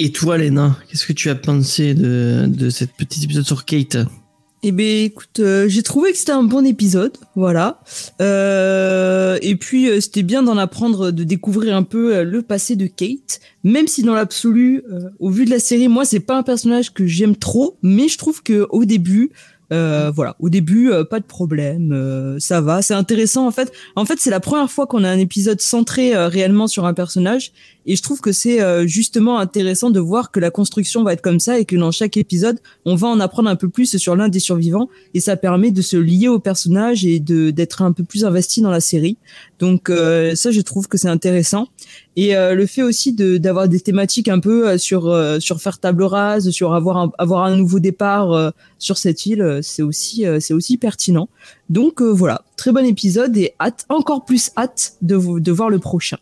Et 0.00 0.12
toi, 0.12 0.38
Léna, 0.38 0.78
qu'est-ce 0.88 1.04
que 1.04 1.12
tu 1.12 1.28
as 1.28 1.34
pensé 1.34 1.92
de, 1.94 2.46
de 2.46 2.70
cette 2.70 2.92
petite 2.92 3.24
épisode 3.24 3.44
sur 3.44 3.64
Kate? 3.64 3.98
Eh 4.62 4.72
ben 4.72 5.04
écoute, 5.04 5.38
euh, 5.38 5.68
j'ai 5.68 5.82
trouvé 5.82 6.10
que 6.10 6.18
c'était 6.18 6.32
un 6.32 6.42
bon 6.42 6.66
épisode, 6.66 7.16
voilà. 7.36 7.80
Euh, 8.20 9.38
et 9.40 9.54
puis 9.54 9.88
euh, 9.88 10.00
c'était 10.00 10.24
bien 10.24 10.42
d'en 10.42 10.58
apprendre, 10.58 11.12
de 11.12 11.22
découvrir 11.22 11.76
un 11.76 11.84
peu 11.84 12.24
le 12.24 12.42
passé 12.42 12.74
de 12.74 12.86
Kate, 12.86 13.40
même 13.62 13.86
si 13.86 14.02
dans 14.02 14.14
l'absolu, 14.14 14.82
au 15.20 15.30
vu 15.30 15.44
de 15.44 15.50
la 15.50 15.60
série, 15.60 15.86
moi 15.86 16.04
c'est 16.04 16.20
pas 16.20 16.36
un 16.36 16.42
personnage 16.42 16.92
que 16.92 17.06
j'aime 17.06 17.36
trop, 17.36 17.76
mais 17.82 18.08
je 18.08 18.18
trouve 18.18 18.42
que 18.42 18.66
au 18.70 18.84
début, 18.84 19.30
euh, 19.72 20.10
voilà, 20.14 20.34
au 20.40 20.48
début, 20.48 20.90
euh, 20.90 21.04
pas 21.04 21.20
de 21.20 21.24
problème, 21.24 21.92
euh, 21.92 22.38
ça 22.38 22.60
va, 22.60 22.80
c'est 22.80 22.94
intéressant 22.94 23.46
en 23.46 23.50
fait. 23.50 23.70
En 23.96 24.06
fait, 24.06 24.18
c'est 24.18 24.30
la 24.30 24.40
première 24.40 24.70
fois 24.70 24.86
qu'on 24.86 25.04
a 25.04 25.10
un 25.10 25.18
épisode 25.18 25.60
centré 25.60 26.16
réellement 26.16 26.66
sur 26.66 26.86
un 26.86 26.94
personnage, 26.94 27.52
et 27.86 27.96
je 27.96 28.02
trouve 28.02 28.20
que 28.20 28.32
c'est 28.32 28.86
justement 28.86 29.38
intéressant 29.38 29.90
de 29.90 30.00
voir 30.00 30.30
que 30.30 30.40
la 30.40 30.50
construction 30.50 31.04
va 31.04 31.14
être 31.14 31.22
comme 31.22 31.40
ça 31.40 31.58
et 31.58 31.64
que 31.64 31.74
dans 31.74 31.90
chaque 31.90 32.16
épisode, 32.16 32.58
on 32.84 32.96
va 32.96 33.08
en 33.08 33.18
apprendre 33.18 33.48
un 33.48 33.56
peu 33.56 33.68
plus 33.68 33.96
sur 33.96 34.14
l'un 34.14 34.28
des 34.28 34.40
survivants, 34.40 34.88
et 35.14 35.20
ça 35.20 35.36
permet 35.36 35.70
de 35.70 35.82
se 35.82 35.96
lier 35.96 36.28
au 36.28 36.38
personnage 36.38 37.04
et 37.04 37.18
de 37.18 37.50
d'être 37.50 37.82
un 37.82 37.92
peu 37.92 38.04
plus 38.04 38.24
investi 38.24 38.60
dans 38.60 38.70
la 38.70 38.80
série. 38.80 39.16
Donc 39.58 39.88
ça, 39.88 40.50
je 40.50 40.60
trouve 40.60 40.88
que 40.88 40.98
c'est 40.98 41.08
intéressant. 41.08 41.68
Et 42.16 42.34
le 42.34 42.66
fait 42.66 42.82
aussi 42.82 43.12
d'avoir 43.12 43.68
des 43.68 43.80
thématiques 43.80 44.28
un 44.28 44.40
peu 44.40 44.76
sur 44.76 45.14
sur 45.40 45.60
faire 45.60 45.78
table 45.78 46.02
rase, 46.02 46.50
sur 46.50 46.74
avoir 46.74 47.44
un, 47.44 47.56
nouveau 47.56 47.78
départ 47.78 48.52
sur 48.78 48.98
cette 48.98 49.26
île 49.26 49.38
euh, 49.42 49.60
c'est 49.62 49.82
aussi 49.82 50.26
euh, 50.26 50.78
pertinent. 50.80 51.28
Donc 51.70 52.00
euh, 52.00 52.10
voilà, 52.10 52.42
très 52.56 52.72
bon 52.72 52.84
épisode 52.84 53.36
et 53.36 53.54
hâte 53.60 53.84
encore 53.88 54.24
plus 54.24 54.50
hâte 54.56 54.94
de 55.02 55.16
de 55.40 55.52
voir 55.52 55.70
le 55.70 55.78
prochain. 55.78 56.18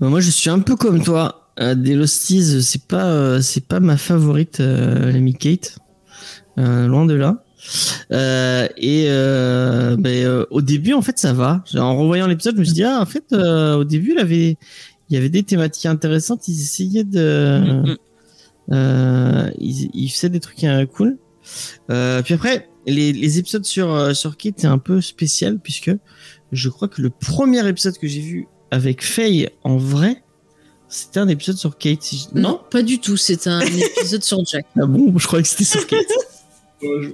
Bah, 0.00 0.08
moi 0.08 0.20
je 0.20 0.30
suis 0.30 0.50
un 0.50 0.60
peu 0.60 0.76
comme 0.76 1.02
toi. 1.02 1.50
des 1.58 1.94
Losties, 1.94 2.62
c'est 2.62 2.82
pas 2.82 3.40
c'est 3.40 3.64
pas 3.64 3.80
ma 3.80 3.96
favorite 3.96 4.58
l'ami 4.58 5.34
Kate. 5.34 5.78
loin 6.56 7.06
de 7.06 7.14
là. 7.14 7.42
Et 8.10 9.08
ben, 9.08 10.46
au 10.50 10.62
début, 10.62 10.92
en 10.92 11.02
fait, 11.02 11.18
ça 11.18 11.32
va. 11.32 11.64
En 11.74 11.96
revoyant 11.98 12.26
l'épisode, 12.26 12.54
je 12.54 12.60
me 12.60 12.64
suis 12.64 12.74
dit, 12.74 12.84
ah, 12.84 13.00
en 13.00 13.06
fait, 13.06 13.32
au 13.32 13.84
début, 13.84 14.12
il, 14.12 14.18
avait, 14.18 14.56
il 15.08 15.14
y 15.14 15.16
avait 15.16 15.28
des 15.28 15.42
thématiques 15.42 15.86
intéressantes. 15.86 16.48
Ils 16.48 16.60
essayaient 16.60 17.04
de. 17.04 17.60
Mm, 17.60 18.74
mm. 18.74 19.52
ils, 19.58 19.90
ils, 19.94 20.08
faisaient 20.08 20.30
des 20.30 20.40
trucs 20.40 20.64
cool. 20.92 21.18
Euh, 21.90 22.22
puis 22.22 22.34
après, 22.34 22.68
les, 22.86 23.12
les 23.12 23.38
épisodes 23.38 23.64
sur 23.64 23.92
euh, 23.92 24.14
sur 24.14 24.36
Kate 24.36 24.54
c'est 24.58 24.66
un 24.66 24.78
peu 24.78 25.00
spécial 25.00 25.58
puisque 25.58 25.92
je 26.52 26.68
crois 26.68 26.88
que 26.88 27.02
le 27.02 27.10
premier 27.10 27.66
épisode 27.68 27.98
que 27.98 28.06
j'ai 28.06 28.20
vu 28.20 28.48
avec 28.70 29.02
Faye 29.02 29.48
en 29.64 29.76
vrai, 29.76 30.22
c'était 30.88 31.20
un 31.20 31.28
épisode 31.28 31.56
sur 31.56 31.76
Kate. 31.78 32.04
Non, 32.34 32.60
pas 32.70 32.82
du 32.82 33.00
tout. 33.00 33.16
C'est 33.16 33.46
un 33.46 33.60
épisode 33.98 34.22
sur 34.22 34.44
Jack. 34.44 34.66
Ah 34.76 34.86
bon, 34.86 35.16
je 35.18 35.26
croyais 35.26 35.42
que 35.42 35.48
c'était 35.48 35.64
sur 35.64 35.86
Kate. 35.86 36.06
je, 36.82 37.10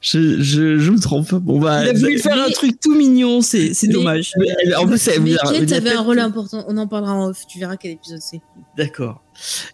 je, 0.00 0.78
je, 0.78 0.90
me 0.90 0.98
trompe. 0.98 1.34
Bon, 1.34 1.58
bah, 1.58 1.84
il 1.84 1.88
a 1.88 1.92
voulu 1.92 2.18
faire 2.18 2.40
un 2.40 2.50
truc 2.50 2.78
tout 2.80 2.94
mignon, 2.94 3.40
c'est 3.40 3.88
dommage. 3.88 4.32
Mais, 4.38 4.74
en 4.74 4.86
plus, 4.86 5.10
mais 5.20 5.34
Kate 5.34 5.72
avait 5.72 5.92
un 5.92 6.02
rôle 6.02 6.18
important. 6.18 6.64
On 6.68 6.76
en 6.76 6.86
parlera 6.86 7.14
en 7.14 7.28
off. 7.28 7.46
Tu 7.46 7.58
verras 7.58 7.76
quel 7.76 7.92
épisode 7.92 8.20
c'est. 8.20 8.40
D'accord. 8.76 9.22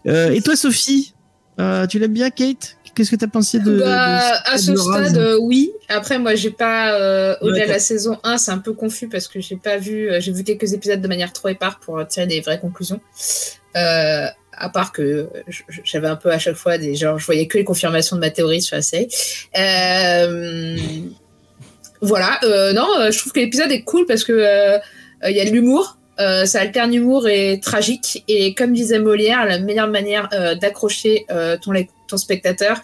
Euh, 0.07 0.31
et 0.31 0.41
toi, 0.41 0.55
Sophie, 0.55 1.13
euh, 1.59 1.87
tu 1.87 1.99
l'aimes 1.99 2.13
bien, 2.13 2.29
Kate? 2.29 2.77
Qu'est-ce 2.97 3.11
que 3.11 3.15
tu 3.15 3.25
as 3.25 3.27
pensé 3.27 3.59
de, 3.59 3.77
bah, 3.77 4.41
À 4.45 4.57
ce 4.57 4.75
stade, 4.75 5.17
euh, 5.17 5.37
oui. 5.39 5.71
Après, 5.87 6.17
moi, 6.17 6.33
j'ai 6.33 6.49
pas. 6.49 6.99
Euh, 6.99 7.35
au-delà 7.41 7.67
de 7.67 7.71
la 7.71 7.77
saison 7.77 8.17
1, 8.23 8.39
c'est 8.39 8.49
un 8.49 8.57
peu 8.57 8.73
confus 8.73 9.07
parce 9.07 9.27
que 9.27 9.39
j'ai 9.39 9.55
pas 9.55 9.77
vu. 9.77 10.09
Euh, 10.09 10.19
j'ai 10.19 10.31
vu 10.31 10.43
quelques 10.43 10.73
épisodes 10.73 10.99
de 10.99 11.07
manière 11.07 11.31
trop 11.31 11.49
épars 11.49 11.79
pour 11.79 12.03
tirer 12.07 12.25
des 12.25 12.41
vraies 12.41 12.59
conclusions. 12.59 12.99
À 14.57 14.69
part 14.69 14.91
que 14.91 15.29
j'avais 15.83 16.07
un 16.07 16.15
peu 16.15 16.31
à 16.31 16.39
chaque 16.39 16.55
fois 16.55 16.77
des. 16.77 16.95
Genre, 16.95 17.19
je 17.19 17.25
voyais 17.25 17.47
que 17.47 17.57
les 17.57 17.63
confirmations 17.63 18.15
de 18.15 18.21
ma 18.21 18.29
théorie 18.29 18.61
sur 18.61 18.75
la 18.75 18.81
série. 18.81 19.07
voilà. 22.01 22.39
non, 22.73 22.87
je 23.11 23.17
trouve 23.17 23.33
que 23.33 23.39
l'épisode 23.39 23.71
est 23.71 23.83
cool 23.83 24.05
parce 24.05 24.23
que 24.23 24.79
il 25.27 25.35
y 25.35 25.39
a 25.39 25.45
de 25.45 25.51
l'humour. 25.51 25.97
ça 26.17 26.59
alterne 26.59 26.93
humour 26.93 27.27
et 27.27 27.59
tragique. 27.59 28.23
Et 28.27 28.53
comme 28.53 28.73
disait 28.73 28.99
Molière, 28.99 29.45
la 29.45 29.59
meilleure 29.59 29.89
manière 29.89 30.29
d'accrocher 30.59 31.25
ton, 31.61 32.17
spectateur, 32.17 32.81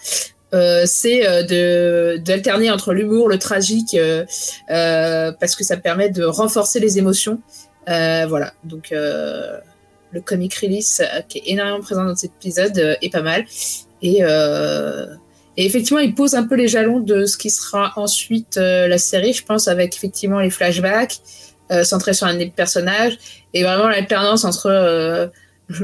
euh, 0.54 0.84
c'est 0.86 1.28
euh, 1.28 2.18
d'alterner 2.18 2.70
entre 2.70 2.94
l'humour, 2.94 3.28
le 3.28 3.40
tragique, 3.40 3.96
euh, 3.96 5.32
parce 5.40 5.56
que 5.56 5.64
ça 5.64 5.78
permet 5.78 6.10
de 6.10 6.24
renforcer 6.24 6.80
les 6.80 6.98
émotions. 7.00 7.42
voilà, 7.88 8.54
donc 8.64 8.94
le 10.14 10.22
comic 10.22 10.54
release 10.56 11.02
qui 11.28 11.40
est 11.40 11.44
énormément 11.48 11.82
présent 11.82 12.06
dans 12.06 12.16
cet 12.16 12.32
épisode 12.36 12.98
est 13.02 13.12
pas 13.12 13.22
mal. 13.22 13.46
Et, 14.02 14.20
et, 14.20 15.66
effectivement, 15.66 16.00
il 16.00 16.14
pose 16.14 16.36
un 16.36 16.44
peu 16.44 16.56
les 16.56 16.68
jalons 16.68 17.00
de 17.00 17.26
ce 17.26 17.38
qui 17.38 17.50
sera 17.50 17.94
ensuite 17.96 18.58
la 18.58 18.98
série, 18.98 19.34
je 19.34 19.44
pense, 19.44 19.68
avec 19.68 19.96
effectivement 19.96 20.40
les 20.40 20.50
flashbacks 20.50 21.20
centrés 21.84 22.14
sur 22.14 22.28
un 22.28 22.36
des 22.36 22.50
personnages 22.50 23.18
et 23.54 23.64
vraiment 23.64 23.88
l'alternance 23.88 24.44
entre 24.46 25.32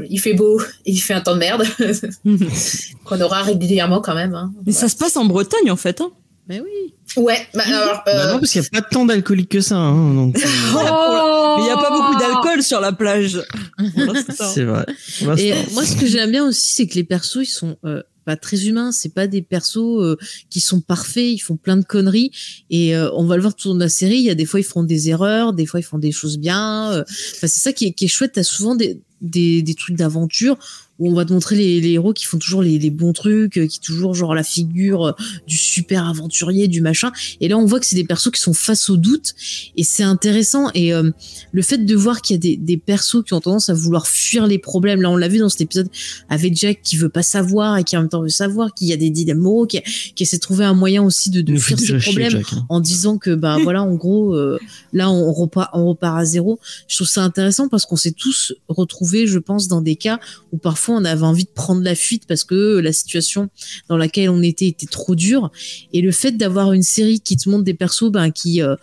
il 0.10 0.20
fait 0.20 0.34
beau 0.34 0.62
et 0.86 0.92
il 0.92 1.00
fait 1.00 1.14
un 1.14 1.22
temps 1.22 1.36
de 1.36 1.40
merde 1.40 1.66
qu'on 3.06 3.22
aura 3.22 3.44
régulièrement 3.44 4.02
quand 4.02 4.16
même. 4.16 4.36
Hein. 4.36 4.52
Mais 4.66 4.72
ça 4.72 4.90
se 4.90 4.96
passe 4.96 5.18
en 5.18 5.26
Bretagne 5.26 5.72
en 5.72 5.76
fait. 5.76 6.02
Hein. 6.02 6.12
Mais 6.50 6.60
oui. 6.62 6.96
Ouais, 7.16 7.38
bah, 7.54 7.62
alors, 7.64 8.02
bah 8.04 8.14
non, 8.14 8.36
euh, 8.36 8.40
parce 8.40 8.52
qu'il 8.52 8.62
n'y 8.62 8.68
a 8.68 8.82
pas 8.82 8.82
tant 8.82 9.06
d'alcoolique 9.06 9.50
que 9.50 9.62
ça. 9.62 9.78
Hein, 9.78 10.16
donc... 10.16 10.36
Euh. 10.36 10.42
oh 10.74 11.56
Mais 11.58 11.64
il 11.64 11.66
n'y 11.66 11.72
a 11.72 11.78
pas 11.78 11.92
beaucoup 11.92 12.20
d'alcool 12.20 12.64
sur 12.64 12.82
la 12.82 12.92
plage. 12.92 13.40
c'est 14.54 14.64
vrai. 14.64 14.86
Et 15.38 15.54
moi, 15.74 15.86
ce 15.86 15.96
que 15.96 16.08
j'aime 16.08 16.32
bien 16.32 16.48
aussi, 16.48 16.74
c'est 16.74 16.88
que 16.88 16.96
les 16.96 17.04
persos, 17.04 17.44
ils 17.44 17.46
sont 17.46 17.78
euh, 17.86 18.02
pas 18.26 18.36
très 18.36 18.66
humains. 18.66 18.92
C'est 18.92 19.14
pas 19.14 19.28
des 19.28 19.44
persos 19.44 20.18
qui 20.50 20.60
sont 20.60 20.82
parfaits. 20.82 21.32
Ils 21.32 21.40
font 21.40 21.56
plein 21.56 21.78
de 21.78 21.86
conneries. 21.86 22.32
Et 22.72 22.96
on 22.98 23.26
va 23.26 23.36
le 23.36 23.44
voir 23.44 23.54
tout 23.54 23.68
au 23.68 23.72
long 23.72 23.78
de 23.78 23.84
la 23.84 23.90
série. 23.90 24.18
Il 24.18 24.24
y 24.24 24.32
a 24.32 24.36
des 24.36 24.46
fois, 24.46 24.60
ils 24.60 24.64
font 24.64 24.82
des 24.82 25.10
erreurs. 25.10 25.54
Des 25.54 25.68
fois, 25.68 25.80
ils 25.80 25.84
font 25.84 26.00
des 26.00 26.12
choses 26.12 26.40
bien. 26.40 27.02
Enfin, 27.02 27.06
c'est 27.48 27.60
ça 27.60 27.74
qui 27.74 27.86
est, 27.86 27.92
qui 27.92 28.06
est 28.06 28.10
chouette. 28.10 28.32
T'as 28.34 28.44
souvent 28.44 28.74
des, 28.74 29.00
des, 29.22 29.62
des 29.62 29.76
trucs 29.76 29.96
d'aventure 29.96 30.58
où 31.00 31.10
on 31.10 31.14
va 31.14 31.26
te 31.26 31.34
montrer 31.34 31.56
les, 31.56 31.82
les 31.82 31.92
héros 31.92 32.14
qui 32.14 32.26
font 32.26 32.38
toujours 32.38 32.62
les, 32.62 32.78
les, 32.78 32.90
bons 32.90 33.14
trucs, 33.14 33.58
euh, 33.58 33.68
qui 33.68 33.80
toujours 33.80 34.14
genre 34.14 34.36
la 34.36 34.44
figure 34.44 35.08
euh, 35.08 35.12
du 35.48 35.58
super 35.58 36.08
aventurier, 36.08 36.68
du 36.68 36.82
machin. 36.82 37.12
Et 37.40 37.48
là, 37.48 37.58
on 37.58 37.66
voit 37.66 37.80
que 37.80 37.86
c'est 37.86 37.96
des 37.96 38.04
persos 38.04 38.32
qui 38.32 38.42
sont 38.42 38.54
face 38.54 38.90
au 38.90 38.98
doute 38.98 39.34
et 39.78 39.84
c'est 39.84 40.04
intéressant. 40.04 40.70
Et 40.74 40.94
euh, 40.94 41.10
le 41.52 41.62
fait 41.62 41.78
de 41.78 41.96
voir 41.96 42.22
qu'il 42.22 42.36
y 42.36 42.38
a 42.38 42.40
des, 42.40 42.58
des 42.58 42.78
persos 42.78 43.24
qui 43.24 43.34
ont 43.34 43.40
tendance 43.40 43.70
à 43.70 43.74
vouloir 43.74 44.08
fuir 44.08 44.46
les 44.46 44.60
problèmes, 44.60 45.02
là, 45.02 45.10
on 45.10 45.16
l'a 45.16 45.30
vu 45.30 45.40
dans 45.40 45.50
cet 45.50 45.62
épisode 45.62 45.90
avec 46.28 46.56
Jack 46.56 46.82
qui 46.84 46.98
veut 46.98 47.10
pas 47.10 47.24
savoir 47.24 47.78
et 47.78 47.84
qui 47.84 47.96
en 47.96 48.02
même 48.02 48.10
temps 48.10 48.22
veut 48.22 48.30
savoir, 48.30 48.74
qu'il 48.74 48.88
y 48.88 48.94
a 48.94 48.98
des 48.98 49.10
dilemmes 49.10 49.40
moraux, 49.40 49.66
qui, 49.66 49.82
qui 50.16 50.24
essaie 50.24 50.38
de 50.38 50.42
trouver 50.42 50.66
un 50.66 50.74
moyen 50.74 51.04
aussi 51.04 51.30
de, 51.30 51.42
de 51.42 51.58
fuir 51.58 51.80
ces 51.80 51.98
problèmes 51.98 52.42
hein. 52.52 52.66
en 52.68 52.80
disant 52.82 53.18
que 53.18 53.34
bah 53.34 53.58
voilà, 53.64 53.84
en 53.84 53.96
gros, 53.96 54.36
là, 54.94 55.10
on 55.10 55.32
repart, 55.32 55.70
on 55.74 55.88
repart 55.88 56.20
à 56.20 56.26
zéro. 56.26 56.60
Je 56.88 56.98
trouve 56.98 57.08
ça 57.08 57.24
intéressant 57.24 57.70
parce 57.70 57.86
qu'on 57.86 57.96
s'est 57.96 58.12
tous 58.12 58.54
retrouvés, 58.68 59.28
je 59.28 59.40
pense, 59.40 59.68
dans 59.68 59.82
des 59.82 59.96
cas 59.96 60.20
où 60.52 60.58
parfois 60.58 60.89
on 60.94 61.06
avait 61.06 61.24
envie 61.24 61.46
de 61.46 61.50
prendre 61.50 61.82
la 61.82 61.96
fuite 61.96 62.24
parce 62.28 62.44
que 62.44 62.80
la 62.80 62.94
situation 62.94 63.50
dans 63.88 63.98
laquelle 63.98 64.30
on 64.30 64.42
était 64.42 64.68
était 64.68 64.86
trop 64.86 65.16
dure. 65.16 65.52
Et 65.94 66.02
le 66.02 66.12
fait 66.12 66.32
d'avoir 66.32 66.74
une 66.74 66.84
série 66.84 67.20
qui 67.20 67.38
te 67.38 67.50
montre 67.50 67.64
des 67.64 67.74
persos 67.74 68.12
ben, 68.12 68.32
qui 68.32 68.62
euh, 68.62 68.76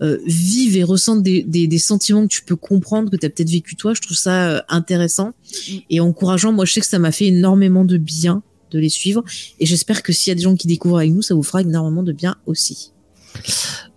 euh, 0.00 0.18
vivent 0.26 0.76
et 0.76 0.84
ressentent 0.84 1.22
des, 1.22 1.78
sentiments 1.78 2.22
que 2.22 2.32
tu 2.32 2.42
peux 2.42 2.56
comprendre, 2.56 3.10
que 3.10 3.16
tu 3.16 3.26
as 3.26 3.30
peut-être 3.30 3.50
vécu 3.50 3.74
toi, 3.74 3.94
je 3.94 4.00
trouve 4.00 4.16
ça 4.16 4.50
euh, 4.50 4.60
intéressant 4.68 5.28
mm. 5.28 5.76
et 5.90 6.00
encourageant. 6.00 6.52
Moi, 6.52 6.64
je 6.64 6.74
sais 6.74 6.80
que 6.80 6.86
ça 6.86 6.98
m'a 6.98 7.12
fait 7.12 7.26
énormément 7.26 7.84
de 7.84 7.96
bien 7.96 8.42
de 8.70 8.78
les 8.78 8.90
suivre 8.90 9.24
et 9.60 9.66
j'espère 9.66 10.02
que 10.02 10.12
s'il 10.12 10.30
y 10.30 10.32
a 10.32 10.34
des 10.34 10.42
gens 10.42 10.54
qui 10.54 10.66
découvrent 10.66 10.98
avec 10.98 11.12
nous, 11.12 11.22
ça 11.22 11.34
vous 11.34 11.42
fera 11.42 11.62
énormément 11.62 12.02
de 12.02 12.12
bien 12.12 12.36
aussi. 12.46 12.92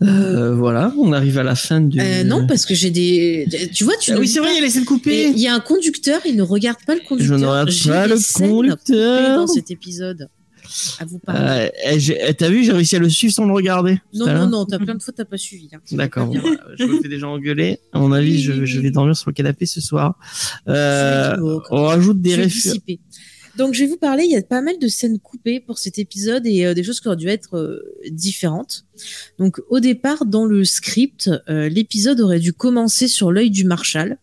Euh, 0.02 0.56
voilà, 0.56 0.94
on 0.98 1.14
arrive 1.14 1.38
à 1.38 1.44
la 1.44 1.56
fin 1.56 1.80
du. 1.82 2.00
Euh, 2.00 2.24
non, 2.24 2.48
parce 2.48 2.66
que 2.66 2.74
j'ai 2.74 2.90
des. 2.90 3.48
Tu 3.74 3.84
vois, 3.84 3.94
tu 3.98 4.12
Ah 4.12 4.18
oui, 4.20 4.28
c'est 4.28 4.40
vrai, 4.40 4.50
il 4.58 4.62
y 4.62 4.66
a 4.66 4.70
scènes 4.70 4.82
Et 4.84 4.86
coupées. 4.86 5.28
Il 5.30 5.40
y 5.40 5.48
a 5.48 5.54
un 5.54 5.60
conducteur, 5.60 6.22
il 6.26 6.36
ne 6.36 6.42
regarde 6.42 6.80
pas 6.88 6.96
le 6.96 7.02
Je 7.02 7.08
conducteur. 7.08 7.38
ne 7.38 7.46
regarde 7.46 7.70
pas 7.88 8.08
le 8.08 8.34
conducteur. 8.34 9.36
dans 9.38 9.48
cet 9.48 9.70
épisode. 9.72 10.28
À 11.00 11.06
vous 11.06 11.20
parler. 11.20 11.70
Euh, 11.86 11.98
eh, 12.00 12.30
eh, 12.30 12.34
T'as 12.34 12.50
vu, 12.50 12.64
j'ai 12.64 12.72
réussi 12.72 12.96
à 12.96 13.00
le 13.00 13.10
suivre 13.10 13.34
sans 13.34 13.46
le 13.46 13.52
regarder. 13.54 14.00
non, 14.14 14.26
non, 14.28 14.48
non, 14.48 14.66
t'as 14.66 14.80
plein 14.80 14.96
de 14.96 15.02
fois, 15.04 15.14
t'as 15.16 15.26
pas 15.26 15.38
suivi. 15.38 15.68
hein. 15.74 15.80
D'accord, 15.92 16.28
bon, 16.28 16.40
voilà, 16.40 16.62
je 16.80 16.84
me 16.86 17.02
fais 17.02 17.10
déjà 17.10 17.28
engueuler. 17.28 17.80
À 17.92 18.00
mon 18.00 18.12
avis, 18.14 18.32
Oui, 18.36 18.40
je, 18.42 18.64
je 18.66 18.80
vais 18.80 18.90
dormir 18.90 19.16
sur 19.18 19.30
le 19.30 19.34
canapé 19.34 19.66
ce 19.66 19.82
soir. 19.82 20.18
Euh, 20.70 21.36
Je 21.38 21.42
on 21.72 21.84
rajoute 21.84 22.22
des 22.22 22.36
références. 22.36 22.80
Donc, 23.58 23.74
je 23.74 23.84
vais 23.84 23.90
vous 23.90 23.98
parler. 23.98 24.24
Il 24.24 24.32
y 24.32 24.38
a 24.38 24.42
pas 24.42 24.62
mal 24.62 24.80
de 24.80 24.88
scènes 24.88 25.20
coupées 25.20 25.60
pour 25.60 25.80
cet 25.80 26.00
épisode 26.00 26.46
et 26.46 26.66
euh, 26.66 26.74
des 26.74 26.84
choses 26.84 27.00
qui 27.00 27.08
auraient 27.08 27.18
dû 27.18 27.28
être 27.28 27.58
euh, 27.58 27.80
différentes. 28.10 28.86
Donc, 29.40 29.60
au 29.70 29.80
départ, 29.80 30.26
dans 30.26 30.46
le 30.46 30.64
script, 30.64 31.30
euh, 31.50 31.70
l'épisode 31.70 32.22
aurait 32.22 32.40
dû 32.40 32.54
commencer 32.54 33.08
sur 33.08 33.32
l'œil 33.32 33.50
du 33.50 33.66
Marshal. 33.66 34.18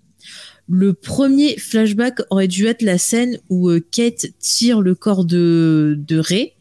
Le 0.71 0.93
premier 0.93 1.57
flashback 1.57 2.21
aurait 2.31 2.49
dû 2.49 2.67
être 2.67 2.83
la 2.83 2.99
scène 2.99 3.39
où 3.49 3.71
Kate 3.91 4.27
tire 4.39 4.83
le 4.83 4.95
corps 4.95 5.25
de, 5.25 5.99
Ray 6.11 6.53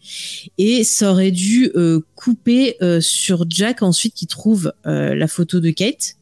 et 0.57 0.85
ça 0.85 1.11
aurait 1.11 1.31
dû 1.31 1.69
couper 2.15 2.77
sur 3.01 3.45
Jack 3.49 3.81
ensuite 3.81 4.13
qui 4.13 4.25
trouve 4.25 4.71
la 4.85 5.27
photo 5.27 5.59
de 5.59 5.71
Kate. 5.71 6.16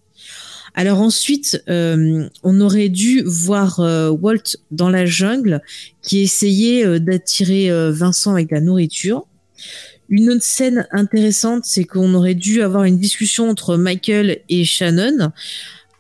Alors 0.76 1.00
ensuite, 1.00 1.64
euh, 1.70 2.28
on 2.44 2.60
aurait 2.60 2.90
dû 2.90 3.24
voir 3.26 3.80
euh, 3.80 4.10
Walt 4.10 4.58
dans 4.72 4.90
la 4.90 5.06
jungle 5.06 5.62
qui 6.02 6.20
essayait 6.20 6.86
euh, 6.86 7.00
d'attirer 7.00 7.70
Vincent 7.92 8.34
avec 8.34 8.52
la 8.52 8.60
nourriture. 8.60 9.26
Une 10.10 10.30
autre 10.30 10.44
scène 10.44 10.86
intéressante, 10.92 11.64
c'est 11.64 11.86
qu'on 11.86 12.14
aurait 12.14 12.36
dû 12.36 12.62
avoir 12.62 12.84
une 12.84 13.00
discussion 13.00 13.50
entre 13.50 13.78
Michael 13.78 14.40
et 14.50 14.66
Shannon 14.66 15.32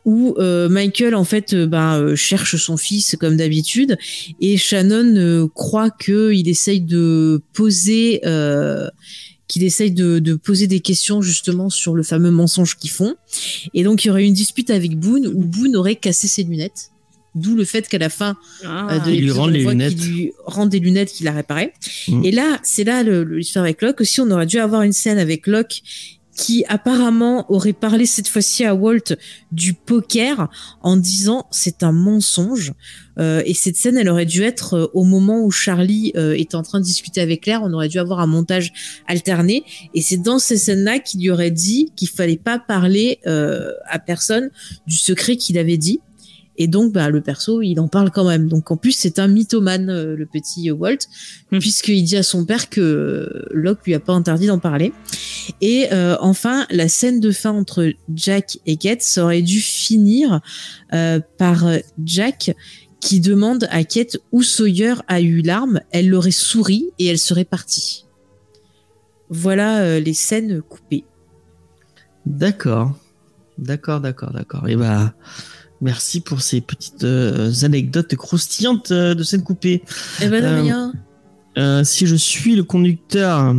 où 0.03 0.35
Michael 0.37 1.15
en 1.15 1.23
fait 1.23 1.53
euh, 1.53 2.15
cherche 2.15 2.57
son 2.57 2.77
fils 2.77 3.15
comme 3.19 3.37
d'habitude 3.37 3.97
et 4.39 4.55
Shannon 4.55 5.49
croit 5.55 5.89
que 5.89 6.31
il 6.31 6.47
essaye 6.47 6.81
de 6.81 7.41
poser 7.53 8.21
qu'il 9.47 9.63
essaye 9.63 9.91
de, 9.91 10.19
de 10.19 10.33
poser 10.35 10.67
des 10.67 10.79
questions 10.79 11.21
justement 11.21 11.69
sur 11.69 11.93
le 11.95 12.03
fameux 12.03 12.31
mensonge 12.31 12.77
qu'ils 12.77 12.89
font 12.91 13.15
et 13.73 13.83
donc 13.83 14.03
il 14.03 14.07
y 14.07 14.11
aurait 14.11 14.25
une 14.25 14.33
dispute 14.33 14.69
avec 14.69 14.97
Boone 14.99 15.27
où 15.27 15.43
Boone 15.43 15.75
aurait 15.75 15.95
cassé 15.95 16.27
ses 16.27 16.43
lunettes 16.43 16.89
d'où 17.35 17.55
le 17.55 17.65
fait 17.65 17.87
qu'à 17.89 17.97
la 17.97 18.09
fin 18.09 18.37
euh, 18.63 18.97
de 18.99 19.11
Il 19.11 19.25
lui 19.25 19.27
l'épisode, 19.51 19.95
qu'il 19.99 20.11
lui 20.13 20.31
rend 20.45 20.65
des 20.67 20.79
lunettes 20.79 21.11
qu'il 21.11 21.27
a 21.27 21.33
réparées. 21.33 21.73
Mm. 22.07 22.23
Et 22.23 22.31
là, 22.31 22.59
c'est 22.63 22.85
là 22.85 23.03
le- 23.03 23.25
le- 23.25 23.37
l'histoire 23.39 23.65
avec 23.65 23.81
Locke. 23.81 23.99
Aussi, 23.99 24.21
on 24.21 24.31
aurait 24.31 24.45
dû 24.45 24.57
avoir 24.57 24.83
une 24.83 24.93
scène 24.93 25.17
avec 25.17 25.45
Locke 25.45 25.81
qui 26.35 26.65
apparemment 26.67 27.51
aurait 27.51 27.73
parlé 27.73 28.05
cette 28.05 28.27
fois-ci 28.27 28.65
à 28.65 28.75
Walt 28.75 29.15
du 29.51 29.73
poker 29.73 30.49
en 30.81 30.97
disant 30.97 31.47
c'est 31.49 31.81
un 31.81 31.93
mensonge. 31.93 32.73
Euh, 33.17 33.41
et 33.45 33.53
cette 33.53 33.77
scène, 33.77 33.97
elle 33.97 34.09
aurait 34.09 34.25
dû 34.25 34.43
être 34.43 34.73
euh, 34.73 34.87
au 34.93 35.05
moment 35.05 35.41
où 35.41 35.49
Charlie 35.49 36.11
euh, 36.17 36.33
était 36.33 36.55
en 36.55 36.63
train 36.63 36.81
de 36.81 36.85
discuter 36.85 37.21
avec 37.21 37.43
Claire. 37.43 37.61
On 37.63 37.71
aurait 37.71 37.87
dû 37.87 37.97
avoir 37.97 38.19
un 38.19 38.27
montage 38.27 38.73
alterné. 39.07 39.63
Et 39.93 40.01
c'est 40.01 40.17
dans 40.17 40.37
ces 40.37 40.57
scènes-là 40.57 40.99
qu'il 40.99 41.21
lui 41.21 41.31
aurait 41.31 41.51
dit 41.51 41.93
qu'il 41.95 42.09
fallait 42.09 42.35
pas 42.35 42.59
parler 42.59 43.19
euh, 43.25 43.71
à 43.87 43.99
personne 43.99 44.49
du 44.85 44.97
secret 44.97 45.37
qu'il 45.37 45.57
avait 45.57 45.77
dit. 45.77 46.01
Et 46.57 46.67
donc, 46.67 46.93
bah, 46.93 47.09
le 47.09 47.21
perso, 47.21 47.61
il 47.61 47.79
en 47.79 47.87
parle 47.87 48.11
quand 48.11 48.27
même. 48.27 48.47
Donc, 48.47 48.71
en 48.71 48.77
plus, 48.77 48.93
c'est 48.93 49.19
un 49.19 49.27
mythomane, 49.27 49.89
euh, 49.89 50.15
le 50.15 50.25
petit 50.25 50.69
euh, 50.69 50.73
Walt, 50.73 50.99
Hmm. 51.51 51.59
puisqu'il 51.59 52.03
dit 52.03 52.17
à 52.17 52.23
son 52.23 52.45
père 52.45 52.69
que 52.69 52.81
euh, 52.81 53.45
Locke 53.51 53.85
lui 53.85 53.93
a 53.93 53.99
pas 53.99 54.13
interdit 54.13 54.47
d'en 54.47 54.59
parler. 54.59 54.93
Et 55.61 55.87
euh, 55.91 56.15
enfin, 56.19 56.65
la 56.71 56.87
scène 56.87 57.19
de 57.19 57.31
fin 57.31 57.51
entre 57.51 57.91
Jack 58.13 58.57
et 58.65 58.77
Kate, 58.77 59.03
ça 59.03 59.23
aurait 59.23 59.41
dû 59.43 59.59
finir 59.59 60.41
euh, 60.93 61.19
par 61.37 61.65
Jack 62.03 62.55
qui 62.99 63.19
demande 63.19 63.67
à 63.69 63.83
Kate 63.83 64.17
où 64.31 64.41
Sawyer 64.41 64.95
a 65.07 65.21
eu 65.21 65.41
l'arme. 65.41 65.81
Elle 65.91 66.09
l'aurait 66.09 66.31
souri 66.31 66.89
et 66.97 67.05
elle 67.05 67.19
serait 67.19 67.45
partie. 67.45 68.05
Voilà 69.29 69.81
euh, 69.81 69.99
les 69.99 70.13
scènes 70.15 70.61
coupées. 70.61 71.05
D'accord. 72.25 72.97
D'accord, 73.57 74.01
d'accord, 74.01 74.31
d'accord. 74.31 74.67
Et 74.67 74.75
bah, 74.75 75.13
merci 75.81 76.21
pour 76.21 76.41
ces 76.41 76.61
petites 76.61 77.03
euh, 77.03 77.51
anecdotes 77.63 78.15
croustillantes 78.15 78.91
euh, 78.91 79.13
de 79.15 79.23
scène 79.23 79.43
coupée. 79.43 79.83
Eh 80.21 80.27
ben, 80.27 80.41
de 80.41 80.47
Euh, 80.47 80.61
rien. 80.61 80.93
Euh, 81.57 81.83
si 81.83 82.05
je 82.07 82.15
suis 82.15 82.55
le 82.55 82.63
conducteur, 82.63 83.55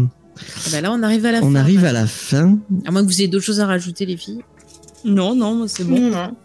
Eh 0.67 0.71
ben 0.71 0.83
là, 0.83 0.93
on 0.93 1.03
arrive 1.03 1.25
à 1.27 1.33
la 1.33 1.41
fin. 1.41 1.47
on 1.47 1.55
arrive 1.55 1.85
à 1.85 1.93
la 1.93 2.07
fin. 2.07 2.59
À 2.85 2.91
moins 2.91 3.03
que 3.03 3.07
vous 3.07 3.21
ayez 3.21 3.29
d'autres 3.29 3.45
choses 3.45 3.61
à 3.61 3.67
rajouter, 3.67 4.05
les 4.07 4.17
filles. 4.17 4.41
Non, 5.05 5.35
non, 5.35 5.67
c'est 5.69 5.85
bon. 5.85 5.99
Non, 5.99 6.11
non. 6.11 6.37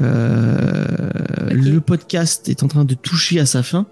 Euh, 0.00 1.08
Le 1.50 1.80
podcast 1.80 2.48
est 2.48 2.62
en 2.62 2.68
train 2.68 2.84
de 2.84 2.94
toucher 2.94 3.40
à 3.40 3.46
sa 3.46 3.62
fin. 3.62 3.86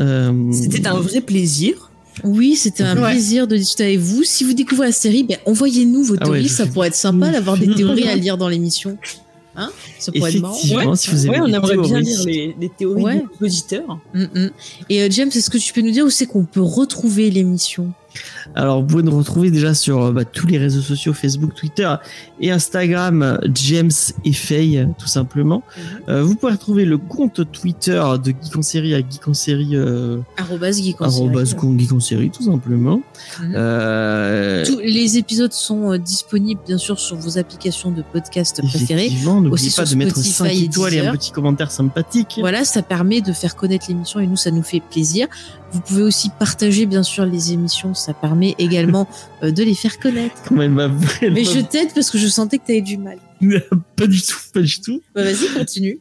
Euh, 0.00 0.50
C'était 0.52 0.86
un 0.86 0.98
vrai 0.98 1.20
plaisir. 1.20 1.90
Oui, 2.24 2.56
c'était 2.56 2.82
un 2.82 2.96
Ouais. 3.00 3.12
plaisir 3.12 3.46
de 3.46 3.56
discuter 3.56 3.84
avec 3.84 3.98
vous. 4.00 4.24
Si 4.24 4.44
vous 4.44 4.52
découvrez 4.54 4.86
la 4.88 4.92
série, 4.92 5.24
ben, 5.24 5.38
envoyez-nous 5.46 6.02
vos 6.02 6.14
Ah 6.20 6.24
ouais, 6.28 6.38
théories. 6.38 6.48
ça 6.48 6.64
fais- 6.66 6.72
pourrait 6.72 6.88
être 6.88 6.94
sympa 6.94 7.30
d'avoir 7.30 7.56
des 7.56 7.68
théories 7.74 8.08
à 8.08 8.16
lire 8.16 8.36
dans 8.36 8.48
l'émission. 8.48 8.98
Hein 9.56 9.70
Ça 9.98 10.12
pourrait 10.12 10.32
être 10.34 10.40
marrant. 10.40 10.54
Effectivement, 10.56 10.94
si 10.94 11.10
vous 11.10 11.26
avez 11.26 11.40
Ouais, 11.40 11.40
on 11.40 11.46
aimerait 11.52 11.76
bien 11.76 11.82
théories. 11.84 12.02
lire 12.04 12.24
les, 12.24 12.56
les 12.60 12.68
théories 12.68 13.02
Ouais. 13.02 13.24
des 13.40 13.46
auditeurs. 13.46 13.98
Mm, 14.14 14.22
mm. 14.34 14.50
Et 14.88 15.02
euh, 15.02 15.08
James, 15.10 15.30
est-ce 15.34 15.50
que 15.50 15.58
tu 15.58 15.72
peux 15.72 15.80
nous 15.80 15.90
dire 15.90 16.04
où 16.04 16.10
c'est 16.10 16.26
qu'on 16.26 16.44
peut 16.44 16.62
retrouver 16.62 17.30
l'émission? 17.30 17.92
Alors, 18.54 18.80
vous 18.80 18.86
pouvez 18.86 19.02
nous 19.02 19.16
retrouver 19.16 19.50
déjà 19.50 19.74
sur 19.74 20.02
euh, 20.02 20.12
bah, 20.12 20.24
tous 20.24 20.46
les 20.46 20.58
réseaux 20.58 20.80
sociaux, 20.80 21.12
Facebook, 21.12 21.54
Twitter 21.54 21.92
et 22.40 22.50
Instagram, 22.50 23.38
James 23.54 23.90
et 24.24 24.32
Faye, 24.32 24.86
tout 24.98 25.06
simplement. 25.06 25.62
Euh, 26.08 26.22
vous 26.22 26.34
pouvez 26.34 26.52
retrouver 26.52 26.84
le 26.84 26.98
compte 26.98 27.50
Twitter 27.52 28.02
de 28.22 28.30
Geek 28.30 28.56
en 28.56 28.62
série 28.62 28.94
à 28.94 28.98
Geek 28.98 29.28
en 29.28 29.34
série, 29.34 29.70
euh, 29.76 30.18
Arrobas 30.36 30.72
Geek 30.72 31.00
en 31.00 31.10
série. 31.10 31.26
arrobas 31.26 31.44
Geek 31.44 31.92
en 31.92 32.00
série, 32.00 32.30
tout 32.30 32.44
simplement. 32.44 33.02
Mhm. 33.40 33.52
Euh, 33.54 34.64
Tous 34.64 34.78
les 34.80 35.18
épisodes 35.18 35.52
sont 35.52 35.96
disponibles, 35.98 36.60
bien 36.66 36.78
sûr, 36.78 36.98
sur 36.98 37.16
vos 37.16 37.38
applications 37.38 37.90
de 37.90 38.02
podcast 38.02 38.60
préférées. 38.62 39.06
Effectivement, 39.06 39.40
n'oubliez 39.40 39.70
pas 39.70 39.84
de 39.84 39.94
mettre 39.94 40.16
Spotify 40.16 40.32
5 40.32 40.46
et 40.46 40.64
étoiles 40.64 40.94
et 40.94 41.06
un 41.06 41.12
petit 41.12 41.30
commentaire 41.30 41.70
sympathique. 41.70 42.36
Voilà, 42.40 42.64
ça 42.64 42.82
permet 42.82 43.20
de 43.20 43.32
faire 43.32 43.56
connaître 43.56 43.86
l'émission 43.88 44.20
et 44.20 44.26
nous, 44.26 44.36
ça 44.36 44.50
nous 44.50 44.62
fait 44.62 44.80
plaisir. 44.80 45.28
Vous 45.72 45.80
pouvez 45.80 46.02
aussi 46.02 46.30
partager, 46.38 46.86
bien 46.86 47.02
sûr, 47.02 47.24
les 47.24 47.52
émissions. 47.52 47.94
Ça 47.94 48.12
permet 48.14 48.54
également 48.58 49.08
euh, 49.42 49.50
de 49.52 49.62
les 49.62 49.74
faire 49.74 49.98
connaître. 49.98 50.34
Comment 50.46 50.62
elle 50.62 50.70
m'a 50.72 50.90
elle 51.22 51.32
Mais 51.32 51.42
m'a- 51.44 51.50
je 51.50 51.60
t'aide 51.60 51.92
parce 51.94 52.10
que 52.10 52.18
je 52.18 52.26
sentais 52.28 52.58
que 52.58 52.66
tu 52.66 52.72
avais 52.72 52.80
du 52.82 52.96
mal. 52.96 53.18
pas 53.96 54.06
du 54.06 54.20
tout, 54.20 54.36
pas 54.52 54.60
du 54.62 54.80
tout. 54.80 55.00
Bah, 55.14 55.22
Vas-y, 55.24 55.48
continue. 55.56 55.98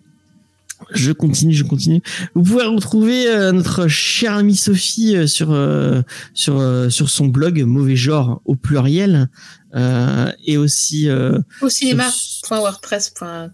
Je 0.93 1.11
continue, 1.11 1.53
je 1.53 1.65
continue. 1.65 2.01
Vous 2.35 2.41
pouvez 2.43 2.63
retrouver 2.63 3.27
euh, 3.27 3.51
notre 3.51 3.87
chère 3.89 4.35
amie 4.35 4.55
Sophie 4.55 5.13
euh, 5.15 5.27
sur 5.27 5.51
euh, 5.51 6.01
sur 6.33 6.57
euh, 6.57 6.89
sur 6.89 7.09
son 7.09 7.27
blog 7.27 7.61
Mauvais 7.63 7.97
genre 7.97 8.41
au 8.45 8.55
pluriel 8.55 9.27
euh, 9.75 10.31
et 10.45 10.57
aussi 10.57 11.09
euh, 11.09 11.37
Au 11.61 11.67
cinéma. 11.67 12.09
sur- 12.09 12.47
Point 12.47 12.59
WordPress. 12.59 13.09
point- 13.09 13.49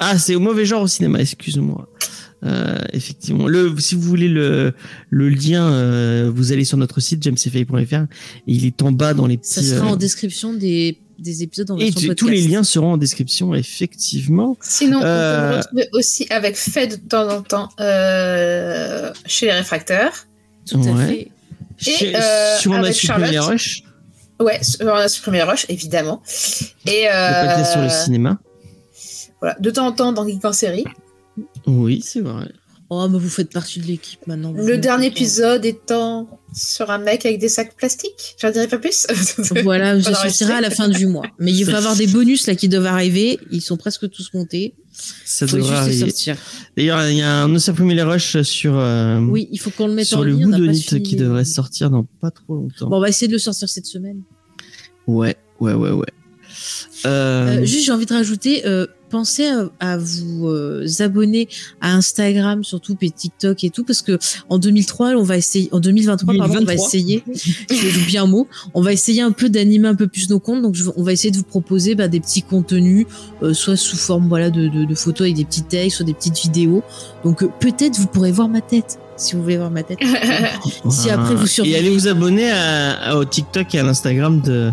ah 0.00 0.18
c'est 0.18 0.34
au 0.36 0.40
mauvais 0.40 0.64
genre 0.64 0.82
au 0.82 0.86
cinéma, 0.88 1.20
excuse-moi. 1.20 1.88
Euh, 2.44 2.78
effectivement, 2.92 3.48
le 3.48 3.74
si 3.80 3.96
vous 3.96 4.02
voulez 4.02 4.28
le 4.28 4.72
le 5.10 5.28
lien, 5.28 5.72
euh, 5.72 6.30
vous 6.32 6.52
allez 6.52 6.64
sur 6.64 6.76
notre 6.78 7.00
site 7.00 7.20
jamesfay.fr 7.22 7.74
et 7.94 8.06
il 8.46 8.64
est 8.64 8.80
en 8.82 8.92
bas 8.92 9.12
dans 9.12 9.26
les 9.26 9.38
petits. 9.38 9.54
Ça 9.54 9.62
sera 9.62 9.86
euh, 9.88 9.90
en 9.90 9.96
description 9.96 10.54
des, 10.54 10.98
des 11.18 11.42
épisodes 11.42 11.68
en 11.72 11.76
et 11.78 11.86
version 11.86 12.00
t- 12.00 12.06
podcast. 12.06 12.18
tous 12.20 12.28
les 12.28 12.40
liens 12.46 12.62
seront 12.62 12.92
en 12.92 12.96
description, 12.96 13.54
effectivement. 13.56 14.56
Sinon, 14.60 14.98
on 14.98 15.00
peut 15.00 15.06
Euh, 15.08 15.56
retrouver 15.58 15.88
aussi 15.94 16.26
avec 16.30 16.56
Fed 16.56 16.90
de 17.02 17.08
temps 17.08 17.28
en 17.28 17.42
temps 17.42 17.70
euh, 17.80 19.12
chez 19.26 19.46
les 19.46 19.52
réfracteurs. 19.52 20.12
Tout 20.64 20.76
à 20.78 20.92
Ouais. 20.92 21.06
fait. 21.06 21.28
Chez- 21.76 22.14
euh, 22.16 22.56
sur 22.58 22.70
on 22.70 22.74
a 22.74 22.78
avec 22.80 22.94
supprimé 22.94 23.26
les 23.28 23.32
Charlotte. 23.34 23.50
rushs, 23.52 23.82
Ouais, 24.40 24.60
on 24.82 24.86
a 24.88 25.08
supprimé 25.08 25.42
Rush, 25.42 25.66
évidemment. 25.68 26.22
Et 26.86 27.06
le 27.10 27.46
podcast 27.48 27.72
sur 27.72 27.80
le 27.80 27.88
euh, 27.88 28.04
cinéma. 28.04 28.38
voilà, 29.40 29.56
de 29.58 29.70
temps 29.70 29.88
en 29.88 29.92
temps 29.92 30.12
dans 30.12 30.24
Geek 30.24 30.44
en 30.44 30.52
série. 30.52 30.84
Oui, 31.68 32.00
c'est 32.04 32.20
vrai. 32.20 32.50
Oh, 32.90 33.06
mais 33.10 33.18
vous 33.18 33.28
faites 33.28 33.52
partie 33.52 33.80
de 33.80 33.86
l'équipe 33.86 34.26
maintenant. 34.26 34.50
Le 34.56 34.78
dernier 34.78 35.08
épisode 35.08 35.66
étant 35.66 36.40
sur 36.54 36.90
un 36.90 36.96
mec 36.96 37.26
avec 37.26 37.38
des 37.38 37.50
sacs 37.50 37.76
plastiques. 37.76 38.34
J'en 38.40 38.50
dirai 38.50 38.66
pas 38.66 38.78
plus. 38.78 39.06
Voilà, 39.62 40.00
ça 40.02 40.14
sortira 40.14 40.54
à 40.54 40.60
la 40.62 40.70
fin 40.70 40.88
du 40.88 41.06
mois. 41.06 41.26
Mais 41.38 41.52
il 41.52 41.64
va 41.64 41.72
y 41.72 41.74
avoir 41.76 41.96
des 41.96 42.06
bonus 42.06 42.46
là 42.46 42.54
qui 42.54 42.66
doivent 42.70 42.86
arriver. 42.86 43.38
Ils 43.50 43.60
sont 43.60 43.76
presque 43.76 44.08
tous 44.08 44.32
montés. 44.32 44.74
Ça 45.26 45.46
Faut 45.46 45.58
les 45.58 45.70
arriver. 45.70 45.98
sortir. 46.06 46.36
D'ailleurs, 46.78 47.06
il 47.08 47.18
y 47.18 47.22
a 47.22 47.42
un 47.44 47.58
Supprimé 47.58 47.94
les 47.94 48.02
Rush 48.02 48.40
sur, 48.40 48.78
euh, 48.78 49.20
Oui, 49.20 49.48
il 49.52 49.58
faut 49.58 49.70
qu'on 49.70 49.86
le 49.86 49.92
mette 49.92 50.06
sur 50.06 50.20
en 50.20 50.22
le 50.22 50.32
ligne. 50.32 50.72
fini 50.74 51.02
qui 51.02 51.14
devrait 51.16 51.44
sortir 51.44 51.90
dans 51.90 52.04
pas 52.22 52.30
trop 52.30 52.54
longtemps. 52.54 52.88
Bon, 52.88 52.96
on 52.96 53.00
va 53.00 53.10
essayer 53.10 53.28
de 53.28 53.34
le 53.34 53.38
sortir 53.38 53.68
cette 53.68 53.86
semaine. 53.86 54.22
Ouais, 55.06 55.36
ouais, 55.60 55.74
ouais, 55.74 55.90
ouais. 55.90 56.06
Euh, 57.06 57.58
Euh, 57.60 57.64
juste, 57.64 57.84
j'ai 57.86 57.92
envie 57.92 58.06
de 58.06 58.12
rajouter, 58.14 58.66
euh, 58.66 58.86
pensez 59.08 59.46
à, 59.46 59.68
à 59.80 59.98
vous 59.98 60.48
euh, 60.48 60.86
abonner 61.00 61.48
à 61.80 61.94
Instagram, 61.94 62.64
surtout 62.64 62.96
et 63.00 63.10
TikTok 63.10 63.64
et 63.64 63.70
tout, 63.70 63.84
parce 63.84 64.02
que 64.02 64.18
en 64.48 64.58
2003, 64.58 65.10
on 65.16 65.22
va 65.22 65.36
essayer, 65.36 65.68
en 65.72 65.80
2023, 65.80 66.34
pardon, 66.36 66.44
on 66.44 66.64
va 66.64 66.74
2023. 66.76 66.86
essayer, 66.86 67.24
j'ai 67.70 68.00
oublié 68.00 68.18
un 68.18 68.26
mot, 68.26 68.46
on 68.74 68.82
va 68.82 68.92
essayer 68.92 69.22
un 69.22 69.32
peu 69.32 69.48
d'animer 69.48 69.88
un 69.88 69.94
peu 69.94 70.06
plus 70.08 70.28
nos 70.30 70.40
comptes. 70.40 70.62
Donc, 70.62 70.74
je- 70.74 70.84
on 70.96 71.02
va 71.02 71.12
essayer 71.12 71.30
de 71.30 71.36
vous 71.36 71.42
proposer 71.44 71.94
bah, 71.94 72.08
des 72.08 72.20
petits 72.20 72.42
contenus, 72.42 73.06
euh, 73.42 73.54
soit 73.54 73.76
sous 73.76 73.96
forme 73.96 74.28
voilà 74.28 74.50
de, 74.50 74.68
de, 74.68 74.84
de 74.84 74.94
photos 74.94 75.22
avec 75.26 75.36
des 75.36 75.44
petits 75.44 75.62
textes, 75.62 75.96
soit 75.98 76.06
des 76.06 76.14
petites 76.14 76.38
vidéos. 76.40 76.82
Donc, 77.24 77.42
euh, 77.42 77.48
peut-être 77.60 77.96
vous 77.98 78.06
pourrez 78.06 78.32
voir 78.32 78.48
ma 78.48 78.60
tête, 78.60 78.98
si 79.16 79.34
vous 79.36 79.42
voulez 79.42 79.56
voir 79.56 79.70
ma 79.70 79.82
tête. 79.82 79.98
Si 80.90 81.10
après 81.10 81.34
vous 81.34 81.46
Et 81.64 81.76
allez 81.76 81.90
vous 81.90 82.08
abonner 82.08 82.50
à, 82.50 82.92
à- 83.10 83.16
au 83.16 83.24
TikTok 83.24 83.74
et 83.74 83.78
à 83.78 83.82
l'Instagram 83.82 84.40
de, 84.40 84.70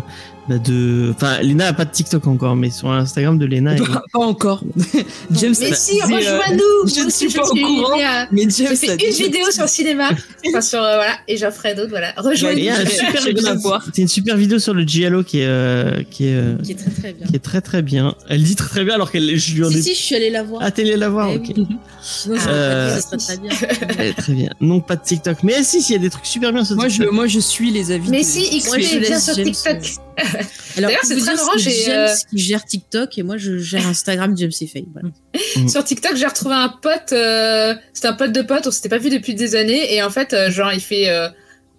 bah, 0.48 0.58
de. 0.58 1.12
Enfin, 1.14 1.40
Lena 1.42 1.66
a 1.68 1.72
pas 1.72 1.84
de 1.84 1.90
TikTok 1.90 2.26
encore, 2.26 2.54
mais 2.56 2.70
sur 2.70 2.88
l'Instagram 2.92 3.38
de 3.38 3.46
Lena. 3.46 3.72
elle- 3.74 3.82
Pas 4.12 4.18
encore. 4.20 4.62
James, 5.32 5.54
Mais 5.60 5.72
si, 5.74 5.98
c'est, 5.98 6.02
euh, 6.02 6.16
rejoins-nous 6.16 6.88
je 6.88 7.04
ne 7.04 7.10
suis 7.10 7.28
pas 7.28 7.42
au 7.44 7.54
courant. 7.54 7.96
bien. 7.96 8.28
mais 8.32 8.42
James, 8.42 8.50
J'ai 8.70 8.76
fait 8.76 8.94
une 8.94 9.12
vidéo 9.14 9.50
sur 9.50 9.62
le 9.62 9.68
cinéma, 9.68 10.10
enfin 10.48 10.60
sur 10.60 10.78
euh, 10.82 10.96
voilà, 10.96 11.16
et 11.28 11.36
j'en 11.36 11.50
ferai 11.50 11.74
d'autres. 11.74 11.90
Voilà, 11.90 12.14
voir. 13.62 13.84
C'est 13.94 14.02
une 14.02 14.08
super 14.08 14.36
vidéo 14.36 14.58
sur 14.58 14.74
le 14.74 14.82
Giallo 14.82 15.22
qui 15.24 15.40
est 15.40 15.46
euh, 15.46 16.02
qui 16.10 16.26
est 16.28 16.34
euh, 16.34 16.56
Qui 16.62 16.72
est 16.72 16.76
très 16.76 16.90
très 16.90 17.12
bien. 17.12 17.26
qui 17.26 17.36
est 17.36 17.38
très 17.40 17.60
très 17.60 17.82
bien. 17.82 18.14
Elle 18.28 18.42
dit 18.42 18.54
très 18.56 18.68
très 18.68 18.84
bien 18.84 18.94
alors 18.94 19.10
qu'elle 19.10 19.36
je 19.36 19.54
lui 19.54 19.64
en 19.64 19.70
ai 19.70 19.72
Si, 19.74 19.82
si, 19.82 19.94
je 19.94 19.98
suis 20.00 20.14
allée 20.16 20.30
la 20.30 20.42
voir. 20.42 20.62
Ah, 20.64 20.70
t'es 20.70 20.82
allé 20.82 20.96
la 20.96 21.08
voir, 21.08 21.28
Eh 21.32 21.36
ok. 21.36 21.52
oui. 21.56 21.66
Sinon, 22.02 22.36
Euh, 22.48 22.90
pas 22.90 22.96
dit, 22.96 23.02
ça 23.02 23.08
serait 23.08 23.16
très 23.18 23.36
bien. 23.38 23.50
Elle 23.98 24.06
est 24.10 24.12
très 24.14 24.32
bien. 24.32 24.50
Non, 24.60 24.80
pas 24.80 24.96
de 24.96 25.02
TikTok. 25.02 25.42
Mais 25.42 25.62
si, 25.62 25.82
si, 25.82 25.92
il 25.92 25.96
y 25.96 25.98
a 25.98 26.02
des 26.02 26.10
trucs 26.10 26.26
super 26.26 26.52
bien 26.52 26.64
sur 26.64 26.76
Moi, 26.76 26.88
je, 26.88 26.94
TikTok. 26.98 27.12
moi, 27.12 27.26
je 27.26 27.40
suis 27.40 27.70
les 27.70 27.90
avis. 27.90 28.08
Mais 28.10 28.20
de- 28.20 28.24
si, 28.24 28.62
Moi, 28.66 28.78
je 28.78 28.84
XP, 28.98 29.00
laisse 29.10 29.24
sur 29.24 29.34
TikTok. 29.34 30.05
Alors, 30.76 30.90
D'ailleurs, 30.90 31.04
c'est 31.04 31.16
très 31.16 31.34
marrant, 31.34 31.56
j'ai, 31.56 31.70
James 31.84 32.08
euh, 32.08 32.14
qui 32.30 32.38
gère 32.38 32.64
TikTok 32.64 33.18
et 33.18 33.22
moi 33.22 33.36
je 33.36 33.58
gère 33.58 33.86
Instagram 33.86 34.36
James 34.36 34.50
et 34.60 34.66
Faye. 34.66 34.86
Voilà. 34.92 35.68
Sur 35.68 35.84
TikTok, 35.84 36.16
j'ai 36.16 36.26
retrouvé 36.26 36.54
un 36.54 36.68
pote. 36.68 37.12
euh, 37.12 37.74
C'était 37.92 38.08
un 38.08 38.12
pote 38.14 38.32
de 38.32 38.42
pote, 38.42 38.66
on 38.66 38.70
s'était 38.70 38.88
pas 38.88 38.98
vu 38.98 39.10
depuis 39.10 39.34
des 39.34 39.56
années. 39.56 39.94
Et 39.94 40.02
en 40.02 40.10
fait, 40.10 40.32
euh, 40.32 40.50
genre, 40.50 40.72
il 40.72 40.80
fait 40.80 41.08
euh, 41.08 41.28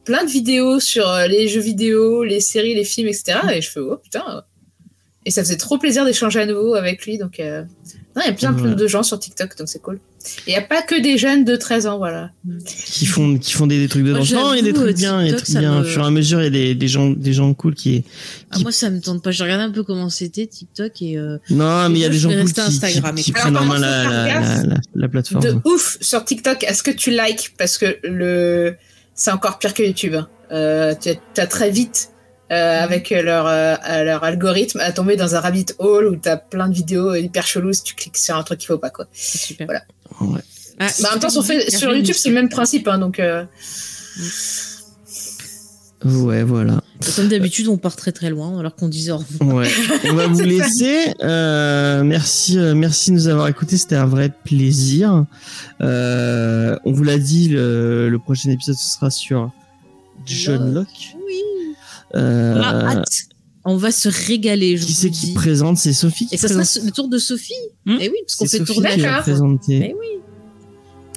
plein 0.06 0.24
de 0.24 0.30
vidéos 0.30 0.80
sur 0.80 1.08
les 1.28 1.48
jeux 1.48 1.62
vidéo, 1.62 2.24
les 2.24 2.40
séries, 2.40 2.76
les 2.76 2.84
films, 2.86 3.08
etc. 3.08 3.40
Et 3.54 3.62
je 3.62 3.70
fais, 3.72 3.80
oh 3.80 3.98
putain. 3.98 4.44
Et 5.28 5.32
ça 5.32 5.44
faisait 5.44 5.58
trop 5.58 5.78
plaisir 5.78 6.06
d'échanger 6.06 6.40
à 6.40 6.46
nouveau 6.46 6.74
avec 6.76 7.06
lui. 7.06 7.18
Donc, 7.18 7.42
euh, 7.42 7.64
non, 8.16 8.22
il 8.24 8.28
y 8.28 8.30
a 8.30 8.34
plein, 8.34 8.54
plein 8.54 8.72
de 8.76 8.88
gens 8.88 9.04
sur 9.04 9.20
TikTok, 9.20 9.58
donc 9.58 9.68
c'est 9.68 9.82
cool. 9.82 10.00
Et 10.48 10.52
il 10.52 10.52
n'y 10.52 10.56
a 10.56 10.62
pas 10.62 10.82
que 10.82 11.00
des 11.02 11.18
jeunes 11.18 11.44
de 11.44 11.56
13 11.58 11.86
ans, 11.88 11.98
voilà. 11.98 12.32
Qui 12.66 13.06
font, 13.06 13.38
qui 13.38 13.52
font 13.52 13.68
des, 13.68 13.78
des 13.78 13.90
trucs 13.90 14.06
dedans. 14.06 14.24
Moi, 14.24 14.42
Non, 14.42 14.54
il 14.54 14.58
y 14.58 14.60
a 14.60 14.64
des 14.64 14.74
trucs 14.74 14.90
euh, 14.90 14.94
bien, 14.94 15.22
il 15.22 15.28
y 15.28 15.30
a 15.30 15.32
des 15.34 15.38
TikTok, 15.38 15.44
trucs 15.44 15.54
ça 15.54 15.60
bien. 15.60 15.76
me- 15.76 15.82
Au 15.82 15.84
fur 15.84 16.02
et 16.02 16.06
à 16.06 16.10
mesure, 16.12 16.40
il 16.40 16.44
y 16.46 16.48
a 16.48 16.50
des, 16.50 16.76
des 16.76 16.88
gens, 16.88 17.10
des 17.10 17.34
gens 17.34 17.54
cool 17.54 17.76
qui. 17.76 18.06
Ah, 18.52 18.60
moi 18.60 18.72
ça 18.72 18.90
me 18.90 19.02
tente 19.02 19.22
pas. 19.22 19.32
J'ai 19.32 19.44
regardé 19.44 19.66
un 19.66 19.72
peu 19.72 19.84
comment 19.84 20.10
c'était 20.10 20.48
TikTok 20.48 21.02
et 21.02 21.18
euh, 21.18 21.38
Non, 21.50 21.90
mais 21.90 22.00
il 22.00 22.02
y 22.02 22.06
a 22.06 22.10
des 22.10 22.18
gens 22.18 22.30
cool 22.30 22.46
qui, 22.46 22.54
qui, 22.54 22.60
Instagram, 22.62 23.16
qui 23.16 23.30
écoute. 23.32 23.42
prennent 23.42 23.58
en 23.58 23.62
Alors, 23.62 23.74
main 23.74 23.80
la, 23.80 24.04
la, 24.04 24.26
la, 24.40 24.64
la, 24.64 24.76
la 24.96 25.08
plateforme. 25.10 25.44
De 25.44 25.56
ouf 25.66 25.98
sur 26.02 26.24
TikTok. 26.24 26.64
Est-ce 26.64 26.84
que 26.84 26.92
tu 26.92 27.12
likes? 27.12 27.54
Parce 27.58 27.78
que 27.78 27.98
le 28.04 28.76
c'est 29.14 29.32
encore 29.32 29.60
pire 29.60 29.74
que 29.74 29.84
YouTube. 29.84 30.16
hein. 30.16 30.28
Euh, 30.54 30.96
tu 31.02 31.10
as 31.42 31.48
très 31.48 31.70
vite, 31.70 32.12
euh, 32.52 32.84
avec 32.84 33.10
leur, 33.10 33.46
euh, 33.48 33.76
leur 34.04 34.24
algorithme, 34.24 34.80
à 34.80 34.92
tomber 34.92 35.16
dans 35.16 35.36
un 35.36 35.40
rabbit 35.40 35.66
hole 35.80 36.08
où 36.08 36.16
tu 36.16 36.30
as 36.30 36.38
plein 36.38 36.70
de 36.70 36.74
vidéos 36.74 37.14
hyper 37.16 37.46
cheloues 37.46 37.74
si 37.74 37.84
tu 37.84 37.96
cliques 37.96 38.18
sur 38.18 38.36
un 38.36 38.44
truc 38.44 38.60
qu'il 38.60 38.68
faut 38.68 38.78
pas. 38.78 38.90
Quoi. 38.90 39.06
c'est 39.12 39.38
super. 39.38 39.68
Voilà. 39.68 39.84
Ouais. 40.22 40.42
Ah, 40.80 40.88
Bah, 41.02 41.10
en 41.10 41.12
même 41.14 41.20
temps, 41.20 41.30
sur, 41.30 41.46
fait, 41.46 41.70
sur 41.70 41.94
YouTube, 41.94 42.16
c'est 42.18 42.30
le 42.30 42.36
même 42.36 42.50
principe. 42.50 42.88
Hein, 42.88 43.00
donc, 43.00 43.20
euh, 43.20 43.44
Ouais, 46.06 46.44
voilà. 46.44 46.82
Et 47.08 47.12
Comme 47.12 47.28
d'habitude, 47.28 47.68
on 47.68 47.78
part 47.78 47.96
très 47.96 48.12
très 48.12 48.30
loin 48.30 48.60
alors 48.60 48.76
qu'on 48.76 48.88
disait 48.88 49.12
au 49.12 49.18
revoir. 49.18 49.56
Ouais. 49.56 49.68
On 50.06 50.14
va 50.14 50.28
vous 50.28 50.42
laisser. 50.42 51.14
Euh, 51.24 52.04
merci, 52.04 52.58
euh, 52.60 52.76
merci 52.76 53.10
de 53.10 53.16
nous 53.16 53.28
avoir 53.28 53.48
écoutés. 53.48 53.78
C'était 53.78 53.96
un 53.96 54.06
vrai 54.06 54.32
plaisir. 54.44 55.26
Euh, 55.82 56.78
on 56.86 56.92
vous 56.92 57.04
l'a 57.04 57.18
dit, 57.18 57.50
le, 57.50 58.10
le 58.10 58.20
prochain 58.20 58.52
épisode 58.52 58.76
ce 58.76 58.94
sera 58.94 59.10
sur 59.10 59.52
John 60.26 60.74
Locke. 60.74 61.16
Oui. 61.26 61.42
Euh, 62.16 62.62
Ah, 62.64 62.92
hâte. 62.92 63.06
On 63.70 63.76
va 63.76 63.92
se 63.92 64.08
régaler. 64.08 64.78
Je 64.78 64.86
qui 64.86 64.94
c'est 64.94 65.10
qui 65.10 65.34
présente? 65.34 65.78
C'est 65.78 65.92
Sophie 65.92 66.28
qui 66.28 66.36
Et 66.36 66.38
ça 66.38 66.48
sera 66.48 66.86
le 66.86 66.92
tour 66.92 67.10
de 67.10 67.18
Sophie. 67.18 67.54
Hmm. 67.86 67.98
Eh 68.00 68.10
oui, 68.10 68.16
parce 68.26 68.36
qu'on 68.36 68.46
fait 68.46 68.64
tourner. 68.64 68.98
présenter. 69.20 69.80
Mais 69.80 69.96
oui. 70.00 70.08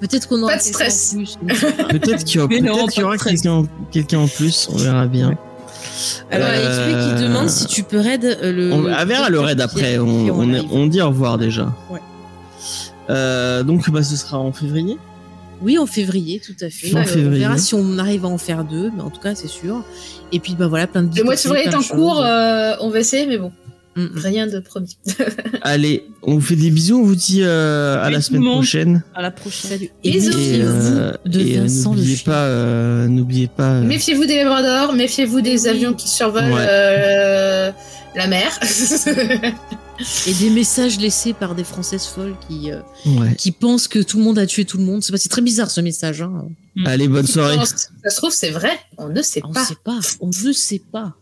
Peut-être 0.01 0.27
qu'on 0.29 0.43
aura 0.43 0.55
Pas 0.55 0.59
de 0.59 0.63
quelqu'un 0.63 0.87
en 0.87 0.91
stress. 0.91 1.15
plus. 1.15 1.39
Peut-être 1.91 2.25
qu'il 2.25 2.41
y 2.41 2.43
aura, 2.43 3.17
quelqu'un, 3.93 4.19
en 4.19 4.27
plus. 4.27 4.69
On 4.73 4.77
verra 4.79 5.07
bien. 5.07 5.39
Alors, 6.31 6.49
Euh, 6.51 7.13
XP 7.13 7.19
qui 7.19 7.23
demande 7.23 7.49
si 7.49 7.67
tu 7.67 7.83
peux 7.83 8.01
raid 8.01 8.25
euh, 8.25 8.53
le. 8.53 8.73
On 8.73 8.87
ah, 8.87 9.05
verra 9.05 9.29
le 9.29 9.41
raid 9.41 9.61
après. 9.61 9.99
On, 9.99 10.87
dit 10.87 11.03
au 11.03 11.09
revoir 11.09 11.39
déjà. 11.39 11.73
Ouais. 11.91 12.01
Euh, 13.11 13.63
donc 13.63 13.91
bah, 13.91 14.03
ce 14.03 14.17
sera 14.17 14.39
en 14.39 14.53
février. 14.53 14.99
Oui, 15.63 15.77
en 15.79 15.87
février, 15.87 16.41
tout 16.45 16.55
à 16.65 16.71
fait. 16.71 16.95
En 16.95 17.01
Euh, 17.01 17.05
février. 17.05 17.29
On 17.45 17.49
verra 17.49 17.59
si 17.59 17.75
on 17.75 17.99
arrive 17.99 18.25
à 18.25 18.29
en 18.29 18.39
faire 18.39 18.65
deux, 18.65 18.91
mais 18.97 19.03
en 19.03 19.11
tout 19.11 19.21
cas, 19.21 19.35
c'est 19.35 19.49
sûr. 19.49 19.85
Et 20.33 20.41
puis, 20.41 20.55
bah 20.59 20.69
voilà, 20.69 20.87
plein 20.87 21.03
de 21.03 21.15
le 21.17 21.25
mois 21.25 21.35
de 21.35 21.41
février 21.41 21.67
est 21.67 21.75
en 21.75 21.83
cours, 21.83 22.23
euh, 22.25 22.73
on 22.81 22.89
va 22.91 23.01
essayer, 23.01 23.27
mais 23.27 23.39
bon, 23.39 23.53
Mm, 23.97 24.03
mm. 24.05 24.11
rien 24.23 24.47
de 24.47 24.61
promis. 24.61 24.97
Allez, 25.63 26.05
on 26.23 26.35
vous 26.35 26.41
fait 26.41 26.55
des 26.55 26.71
bisous. 26.71 27.01
On 27.01 27.03
vous 27.05 27.17
dit 27.17 27.41
euh, 27.43 28.01
à 28.01 28.09
la 28.09 28.21
semaine 28.21 28.45
prochaine. 28.45 29.03
À 29.17 29.21
la 29.23 29.33
prochaine. 29.33 29.71
Salut. 29.73 29.91
Et 30.05 30.13
Bisous. 30.13 30.31
Euh, 30.39 31.13
de 31.27 31.41
et, 31.41 31.57
Vincent 31.59 31.91
le 31.93 31.97
n'oubliez 31.99 32.17
pas, 32.25 32.45
euh, 32.45 33.09
n'oubliez 33.09 33.49
pas. 33.49 33.71
euh, 33.73 33.83
Méfiez-vous 33.83 34.27
des 34.27 34.37
labradors, 34.37 34.93
méfiez-vous 34.93 35.41
des 35.41 35.63
Oui. 35.65 35.69
avions 35.69 35.93
qui 35.93 36.09
survolent 36.09 36.53
Ouais. 36.53 36.65
euh, 36.69 37.73
la 38.15 38.27
mer. 38.29 38.57
Et 40.27 40.35
des 40.35 40.51
messages 40.51 40.99
laissés 40.99 41.33
par 41.35 41.55
des 41.55 41.65
Françaises 41.65 42.07
folles 42.07 42.35
qui, 42.49 42.71
euh, 42.71 42.81
ouais. 43.07 43.35
qui 43.37 43.53
pensent 43.53 43.89
que 43.89 43.99
tout 43.99 44.19
le 44.19 44.25
monde 44.25 44.39
a 44.39 44.47
tué 44.47 44.65
tout 44.65 44.79
le 44.79 44.85
monde. 44.85 45.03
C'est 45.03 45.29
très 45.29 45.43
bizarre 45.43 45.71
ce 45.71 45.81
message. 45.81 46.23
Hein. 46.23 46.49
Allez, 46.87 47.09
bonne 47.09 47.27
soirée. 47.27 47.57
ça 47.67 48.11
se 48.11 48.17
trouve, 48.17 48.31
c'est 48.33 48.51
vrai, 48.51 48.79
on 48.99 49.09
ne 49.09 49.23
sait 49.23 49.41
On 49.45 49.53
pas. 49.53 49.63
ne 49.63 49.67
sait 49.67 49.75
pas. 49.85 49.99
On 50.21 50.29
ne 50.29 50.53
sait 50.53 50.83
pas. 50.91 51.15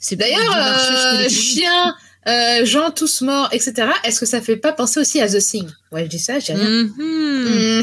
C'est 0.00 0.16
D'ailleurs, 0.16 0.54
euh, 0.56 1.28
chiens, 1.28 1.94
euh, 2.28 2.64
gens 2.64 2.90
tous 2.90 3.22
morts, 3.22 3.48
etc. 3.52 3.88
Est-ce 4.04 4.20
que 4.20 4.26
ça 4.26 4.40
fait 4.40 4.56
pas 4.56 4.72
penser 4.72 5.00
aussi 5.00 5.20
à 5.20 5.28
The 5.28 5.38
Thing? 5.38 5.66
Ouais, 5.90 6.04
je 6.04 6.10
dis 6.10 6.18
ça, 6.18 6.38
j'ai 6.38 6.52
rien. 6.54 6.68
Mhm. 6.68 6.92
Mhm. 6.98 7.82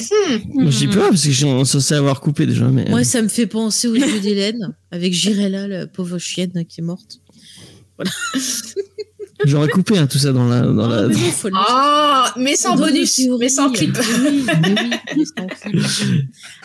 Moi, 0.54 0.72
je 0.72 0.78
dis 0.78 0.88
pas 0.88 1.10
parce 1.10 1.24
que 1.24 1.32
j'ai 1.32 1.66
censé 1.66 1.94
avoir 1.94 2.22
coupé 2.22 2.46
déjà, 2.46 2.68
mais. 2.68 2.86
Moi, 2.90 3.04
ça 3.04 3.22
me 3.22 3.28
fait 3.28 3.48
penser 3.48 3.88
au 3.88 3.96
jeu 3.96 4.20
d'Hélène 4.20 4.74
avec 4.92 5.14
Girella, 5.14 5.68
la 5.68 5.88
pauvre 5.88 6.18
chienne 6.20 6.64
qui 6.70 6.82
est 6.82 6.84
morte. 6.84 7.20
J'aurais 9.44 9.68
coupé 9.68 9.98
hein, 9.98 10.08
tout 10.08 10.18
ça 10.18 10.32
dans 10.32 10.48
la. 10.48 10.62
Dans 10.62 10.88
la... 10.88 11.10
Ah, 11.54 12.34
mais 12.38 12.56
sans 12.56 12.76
bonus, 12.76 13.20
mais 13.40 13.50
sans 13.50 13.70
clip. 13.70 13.98
Oui, 13.98 14.46
mais 14.62 14.76
oui, 14.82 14.90
mais 15.18 15.26
sans 15.26 15.48
clip. 15.48 15.82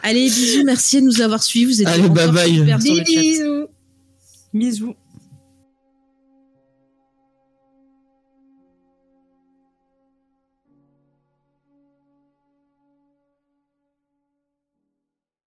Allez, 0.03 0.27
bisous, 0.27 0.65
merci 0.65 1.01
de 1.01 1.07
nous 1.07 1.21
avoir 1.21 1.43
suivis. 1.43 1.67
Vous 1.67 1.83
êtes 1.83 1.89
Allez, 1.89 2.09
bye 2.09 2.31
bye. 2.31 2.77
Bisous. 2.79 3.67
Bisous. 4.55 4.95